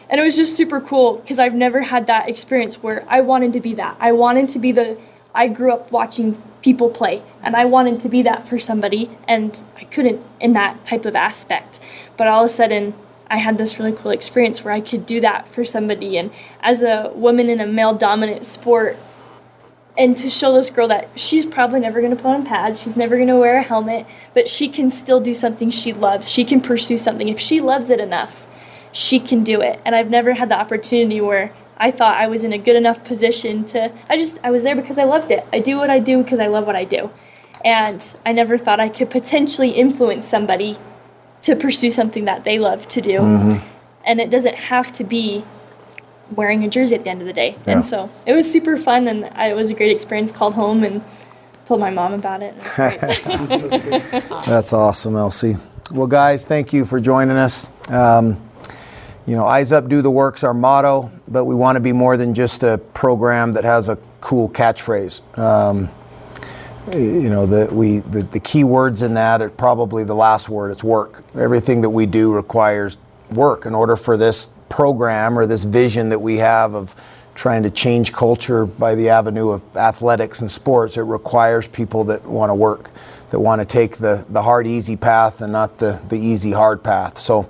And 0.09 0.21
it 0.21 0.25
was 0.25 0.37
just 0.37 0.55
super 0.57 0.81
cool 0.81 1.17
because 1.17 1.41
I've 1.41 1.55
never 1.55 1.81
had 1.81 2.07
that 2.07 2.29
experience 2.29 2.81
where 2.83 3.05
I 3.09 3.21
wanted 3.23 3.53
to 3.55 3.61
be 3.61 3.75
that. 3.75 3.97
I 3.99 4.13
wanted 4.13 4.49
to 4.51 4.59
be 4.59 4.71
the. 4.71 4.97
I 5.35 5.49
grew 5.49 5.73
up 5.73 5.91
watching 5.91 6.41
people 6.63 6.89
play, 6.89 7.23
and 7.43 7.57
I 7.57 7.65
wanted 7.65 8.01
to 8.01 8.09
be 8.09 8.23
that 8.23 8.49
for 8.49 8.59
somebody, 8.59 9.11
and 9.27 9.61
I 9.79 9.85
couldn't 9.85 10.21
in 10.41 10.53
that 10.53 10.85
type 10.85 11.05
of 11.05 11.17
aspect. 11.17 11.81
But 12.17 12.29
all 12.29 12.45
of 12.45 12.51
a 12.51 12.53
sudden, 12.53 12.95
I 13.31 13.39
had 13.39 13.59
this 13.59 13.79
really 13.79 13.93
cool 13.93 14.13
experience 14.13 14.65
where 14.65 14.73
I 14.73 14.81
could 14.81 15.05
do 15.05 15.21
that 15.21 15.49
for 15.49 15.65
somebody. 15.65 16.17
And 16.17 16.31
as 16.63 16.83
a 16.83 17.11
woman 17.15 17.51
in 17.51 17.61
a 17.61 17.67
male 17.67 17.93
dominant 17.93 18.47
sport, 18.47 18.97
and 19.99 20.17
to 20.19 20.29
show 20.29 20.53
this 20.53 20.71
girl 20.71 20.89
that 20.89 21.09
she's 21.19 21.47
probably 21.47 21.81
never 21.81 22.01
going 22.01 22.15
to 22.15 22.23
put 22.23 22.29
on 22.29 22.45
pads, 22.45 22.81
she's 22.81 22.97
never 22.97 23.17
going 23.17 23.29
to 23.29 23.37
wear 23.37 23.59
a 23.59 23.63
helmet, 23.63 24.07
but 24.35 24.49
she 24.49 24.69
can 24.69 24.91
still 24.91 25.21
do 25.21 25.33
something 25.33 25.71
she 25.71 25.93
loves. 25.93 26.29
She 26.29 26.45
can 26.45 26.61
pursue 26.61 26.99
something. 26.99 27.29
If 27.29 27.41
she 27.41 27.61
loves 27.61 27.91
it 27.91 28.01
enough, 28.01 28.47
she 28.93 29.19
can 29.19 29.43
do 29.43 29.61
it. 29.61 29.81
And 29.85 29.95
I've 29.95 30.11
never 30.11 30.35
had 30.35 30.49
the 30.49 30.59
opportunity 30.59 31.21
where 31.21 31.53
I 31.79 31.91
thought 31.91 32.17
I 32.17 32.29
was 32.29 32.45
in 32.45 32.53
a 32.53 32.59
good 32.59 32.77
enough 32.77 33.05
position 33.05 33.65
to, 33.67 33.93
I 34.09 34.17
just, 34.17 34.39
I 34.43 34.51
was 34.51 34.63
there 34.63 34.77
because 34.77 34.99
I 34.99 35.05
loved 35.05 35.31
it. 35.31 35.47
I 35.53 35.61
do 35.61 35.77
what 35.77 35.91
I 35.91 35.99
do 35.99 36.23
because 36.23 36.41
I 36.41 36.47
love 36.47 36.67
what 36.67 36.77
I 36.77 36.85
do. 36.85 37.11
And 37.65 38.17
I 38.25 38.33
never 38.33 38.57
thought 38.59 38.81
I 38.81 38.89
could 38.89 39.11
potentially 39.11 39.71
influence 39.71 40.27
somebody 40.27 40.79
to 41.43 41.57
pursue 41.57 41.91
something 41.91 42.25
that 42.25 42.45
they 42.45 42.59
love 42.59 42.87
to 42.89 43.01
do. 43.01 43.19
Mm-hmm. 43.19 43.67
And 44.05 44.21
it 44.21 44.31
doesn't 44.31 44.55
have 44.55 44.93
to 44.95 45.05
be 45.05 45.45
wearing 46.35 46.65
a 46.65 46.69
jersey 46.69 46.95
at 46.95 47.05
the 47.05 47.11
end 47.11 47.21
of 47.21 47.27
the 47.27 47.33
day. 47.33 47.57
Yeah. 47.67 47.75
And 47.75 47.85
so 47.85 48.11
it 48.27 48.33
was 48.33 48.51
super 48.51 48.77
fun 48.77 49.09
and 49.09 49.27
I, 49.35 49.51
it 49.51 49.57
was 49.57 49.71
a 49.71 49.75
great 49.75 49.93
experience. 49.93 50.33
Called 50.33 50.55
home 50.55 50.85
and 50.85 51.03
told 51.65 51.81
my 51.81 51.91
mom 51.91 52.13
about 52.13 52.43
it. 52.43 52.55
and 52.79 53.51
it 53.51 53.51
was 53.51 53.83
great. 54.11 54.29
That's 54.47 54.73
awesome, 54.73 55.17
Elsie. 55.17 55.57
Well, 55.93 56.07
guys, 56.07 56.45
thank 56.45 56.73
you 56.73 56.85
for 56.85 57.01
joining 57.01 57.37
us. 57.37 57.67
Um, 57.89 58.41
you 59.27 59.35
know, 59.35 59.45
Eyes 59.45 59.73
Up, 59.73 59.89
Do 59.89 60.03
the 60.03 60.11
Work's 60.11 60.45
our 60.45 60.55
motto, 60.55 61.11
but 61.29 61.45
we 61.45 61.55
want 61.55 61.77
to 61.77 61.81
be 61.81 61.93
more 61.93 62.17
than 62.17 62.33
just 62.35 62.63
a 62.63 62.79
program 62.95 63.53
that 63.53 63.65
has 63.65 63.89
a 63.89 63.99
cool 64.21 64.49
catchphrase. 64.49 65.39
Um, 65.39 65.89
you 66.93 67.29
know, 67.29 67.47
the, 67.47 67.73
we, 67.75 67.99
the, 67.99 68.23
the 68.23 68.39
key 68.39 68.63
words 68.63 69.03
in 69.03 69.15
that 69.15 69.43
are 69.43 69.51
probably 69.51 70.05
the 70.05 70.15
last 70.15 70.49
word 70.49 70.71
it's 70.71 70.85
work. 70.85 71.25
Everything 71.35 71.81
that 71.81 71.91
we 71.91 72.07
do 72.07 72.33
requires 72.33 72.99
work 73.33 73.67
in 73.67 73.75
order 73.75 73.97
for 73.97 74.17
this 74.17 74.51
program 74.69 75.39
or 75.39 75.47
this 75.47 75.65
vision 75.65 76.09
that 76.11 76.21
we 76.21 76.37
have 76.37 76.75
of 76.75 76.95
trying 77.35 77.63
to 77.63 77.71
change 77.71 78.13
culture 78.13 78.67
by 78.67 78.95
the 78.95 79.11
avenue 79.11 79.51
of 79.51 79.63
athletics 79.77 80.41
and 80.41 80.51
sports. 80.51 80.97
It 80.97 81.03
requires 81.03 81.69
people 81.69 82.05
that 82.05 82.25
want 82.25 82.51
to 82.51 82.55
work, 82.55 82.91
that 83.31 83.39
want 83.39 83.61
to 83.61 83.67
take 83.67 83.99
the, 83.99 84.27
the 84.31 84.43
hard, 84.43 84.67
easy 84.67 84.97
path 84.97 85.43
and 85.43 85.53
not 85.53 85.79
the, 85.79 86.01
the 86.09 86.17
easy, 86.17 86.53
hard 86.53 86.83
path. 86.83 87.19
So, 87.19 87.49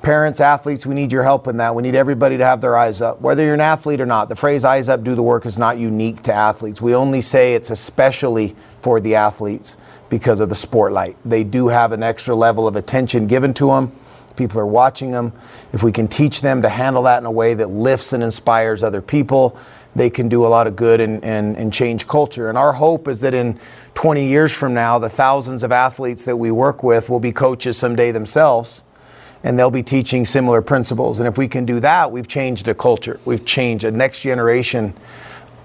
parents, 0.00 0.40
athletes, 0.40 0.86
we 0.86 0.94
need 0.94 1.12
your 1.12 1.22
help 1.22 1.46
in 1.46 1.58
that. 1.58 1.74
We 1.74 1.82
need 1.82 1.94
everybody 1.94 2.38
to 2.38 2.44
have 2.44 2.60
their 2.60 2.76
eyes 2.76 3.02
up, 3.02 3.20
whether 3.20 3.44
you're 3.44 3.54
an 3.54 3.60
athlete 3.60 4.00
or 4.00 4.06
not. 4.06 4.28
The 4.28 4.36
phrase 4.36 4.64
eyes 4.64 4.88
up, 4.88 5.04
do 5.04 5.14
the 5.14 5.22
work 5.22 5.44
is 5.44 5.58
not 5.58 5.78
unique 5.78 6.22
to 6.22 6.32
athletes. 6.32 6.80
We 6.80 6.94
only 6.94 7.20
say 7.20 7.54
it's 7.54 7.70
especially 7.70 8.56
for 8.80 9.00
the 9.00 9.14
athletes 9.14 9.76
because 10.08 10.40
of 10.40 10.48
the 10.48 10.54
spotlight. 10.54 11.16
They 11.24 11.44
do 11.44 11.68
have 11.68 11.92
an 11.92 12.02
extra 12.02 12.34
level 12.34 12.66
of 12.66 12.76
attention 12.76 13.26
given 13.26 13.52
to 13.54 13.66
them. 13.66 13.92
People 14.38 14.60
are 14.60 14.66
watching 14.66 15.10
them. 15.10 15.32
If 15.72 15.82
we 15.82 15.90
can 15.90 16.06
teach 16.06 16.40
them 16.40 16.62
to 16.62 16.68
handle 16.68 17.02
that 17.02 17.18
in 17.18 17.26
a 17.26 17.30
way 17.30 17.54
that 17.54 17.70
lifts 17.70 18.12
and 18.12 18.22
inspires 18.22 18.84
other 18.84 19.02
people, 19.02 19.58
they 19.96 20.08
can 20.08 20.28
do 20.28 20.46
a 20.46 20.48
lot 20.48 20.68
of 20.68 20.76
good 20.76 21.00
and, 21.00 21.22
and, 21.24 21.56
and 21.56 21.72
change 21.72 22.06
culture. 22.06 22.48
And 22.48 22.56
our 22.56 22.72
hope 22.72 23.08
is 23.08 23.20
that 23.22 23.34
in 23.34 23.58
20 23.94 24.24
years 24.24 24.52
from 24.52 24.74
now, 24.74 24.98
the 24.98 25.08
thousands 25.08 25.64
of 25.64 25.72
athletes 25.72 26.24
that 26.24 26.36
we 26.36 26.52
work 26.52 26.84
with 26.84 27.10
will 27.10 27.18
be 27.18 27.32
coaches 27.32 27.76
someday 27.76 28.12
themselves 28.12 28.84
and 29.42 29.58
they'll 29.58 29.70
be 29.70 29.82
teaching 29.82 30.24
similar 30.24 30.62
principles. 30.62 31.18
And 31.18 31.28
if 31.28 31.36
we 31.36 31.48
can 31.48 31.64
do 31.64 31.80
that, 31.80 32.10
we've 32.10 32.28
changed 32.28 32.68
a 32.68 32.74
culture. 32.74 33.18
We've 33.24 33.44
changed 33.44 33.84
a 33.84 33.90
next 33.90 34.20
generation. 34.20 34.94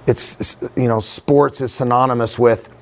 It's, 0.08 0.58
you 0.76 0.88
know, 0.88 1.00
sports 1.00 1.62
is 1.62 1.74
synonymous 1.74 2.38
with 2.38 2.74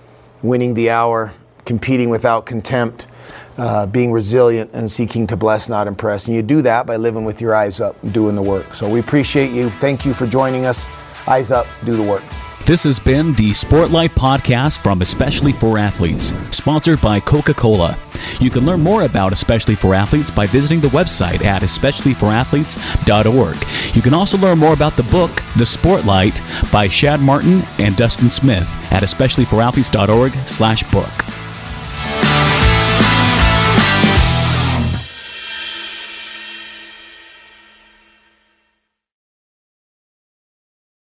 winning 0.42 0.74
the 0.74 0.90
hour, 0.90 1.34
competing 1.66 2.10
without 2.10 2.46
contempt, 2.46 3.08
uh, 3.58 3.88
being 3.88 4.12
resilient, 4.12 4.72
and 4.74 4.90
seeking 4.90 5.28
to 5.28 5.38
bless, 5.38 5.70
not 5.70 5.88
impress. 5.88 6.28
And 6.28 6.36
you 6.36 6.42
do 6.42 6.62
that 6.62 6.86
by 6.86 6.98
living 6.98 7.24
with 7.24 7.42
your 7.42 7.56
eyes 7.56 7.82
up 7.82 8.02
and 8.04 8.14
doing 8.14 8.36
the 8.36 8.42
work. 8.42 8.74
So 8.74 8.90
we 8.90 9.00
appreciate 9.00 9.52
you. 9.52 9.70
Thank 9.70 10.06
you 10.06 10.14
for 10.14 10.28
joining 10.28 10.66
us. 10.66 10.88
Eyes 11.28 11.52
up, 11.52 11.68
do 11.86 11.96
the 11.96 12.04
work. 12.04 12.24
This 12.66 12.84
has 12.84 13.00
been 13.00 13.34
the 13.34 13.52
Sportlight 13.52 14.10
Podcast 14.10 14.78
from 14.78 15.02
Especially 15.02 15.52
for 15.52 15.80
Athletes, 15.80 16.32
sponsored 16.52 17.02
by 17.02 17.20
Coca 17.20 17.56
Cola. 17.56 17.98
You 18.40 18.52
can 18.52 18.66
learn 18.66 18.82
more 18.82 19.04
about 19.04 19.34
Especially 19.34 19.76
for 19.76 19.96
Athletes 19.96 20.30
by 20.30 20.46
visiting 20.46 20.80
the 20.80 20.90
website 20.90 21.44
at 21.44 21.64
especiallyforathletes.org. 21.64 23.96
You 23.96 24.02
can 24.02 24.14
also 24.14 24.38
learn 24.38 24.60
more 24.60 24.74
about 24.74 24.96
the 24.96 25.04
book, 25.04 25.36
The 25.58 25.66
Sportlight, 25.66 26.40
by 26.72 26.88
Shad 26.88 27.20
Martin 27.20 27.64
and 27.80 27.98
Dustin 27.98 28.30
Smith 28.30 28.70
at 28.92 29.02
especiallyforathletes.org 29.02 30.48
slash 30.48 30.84
book. 30.92 31.41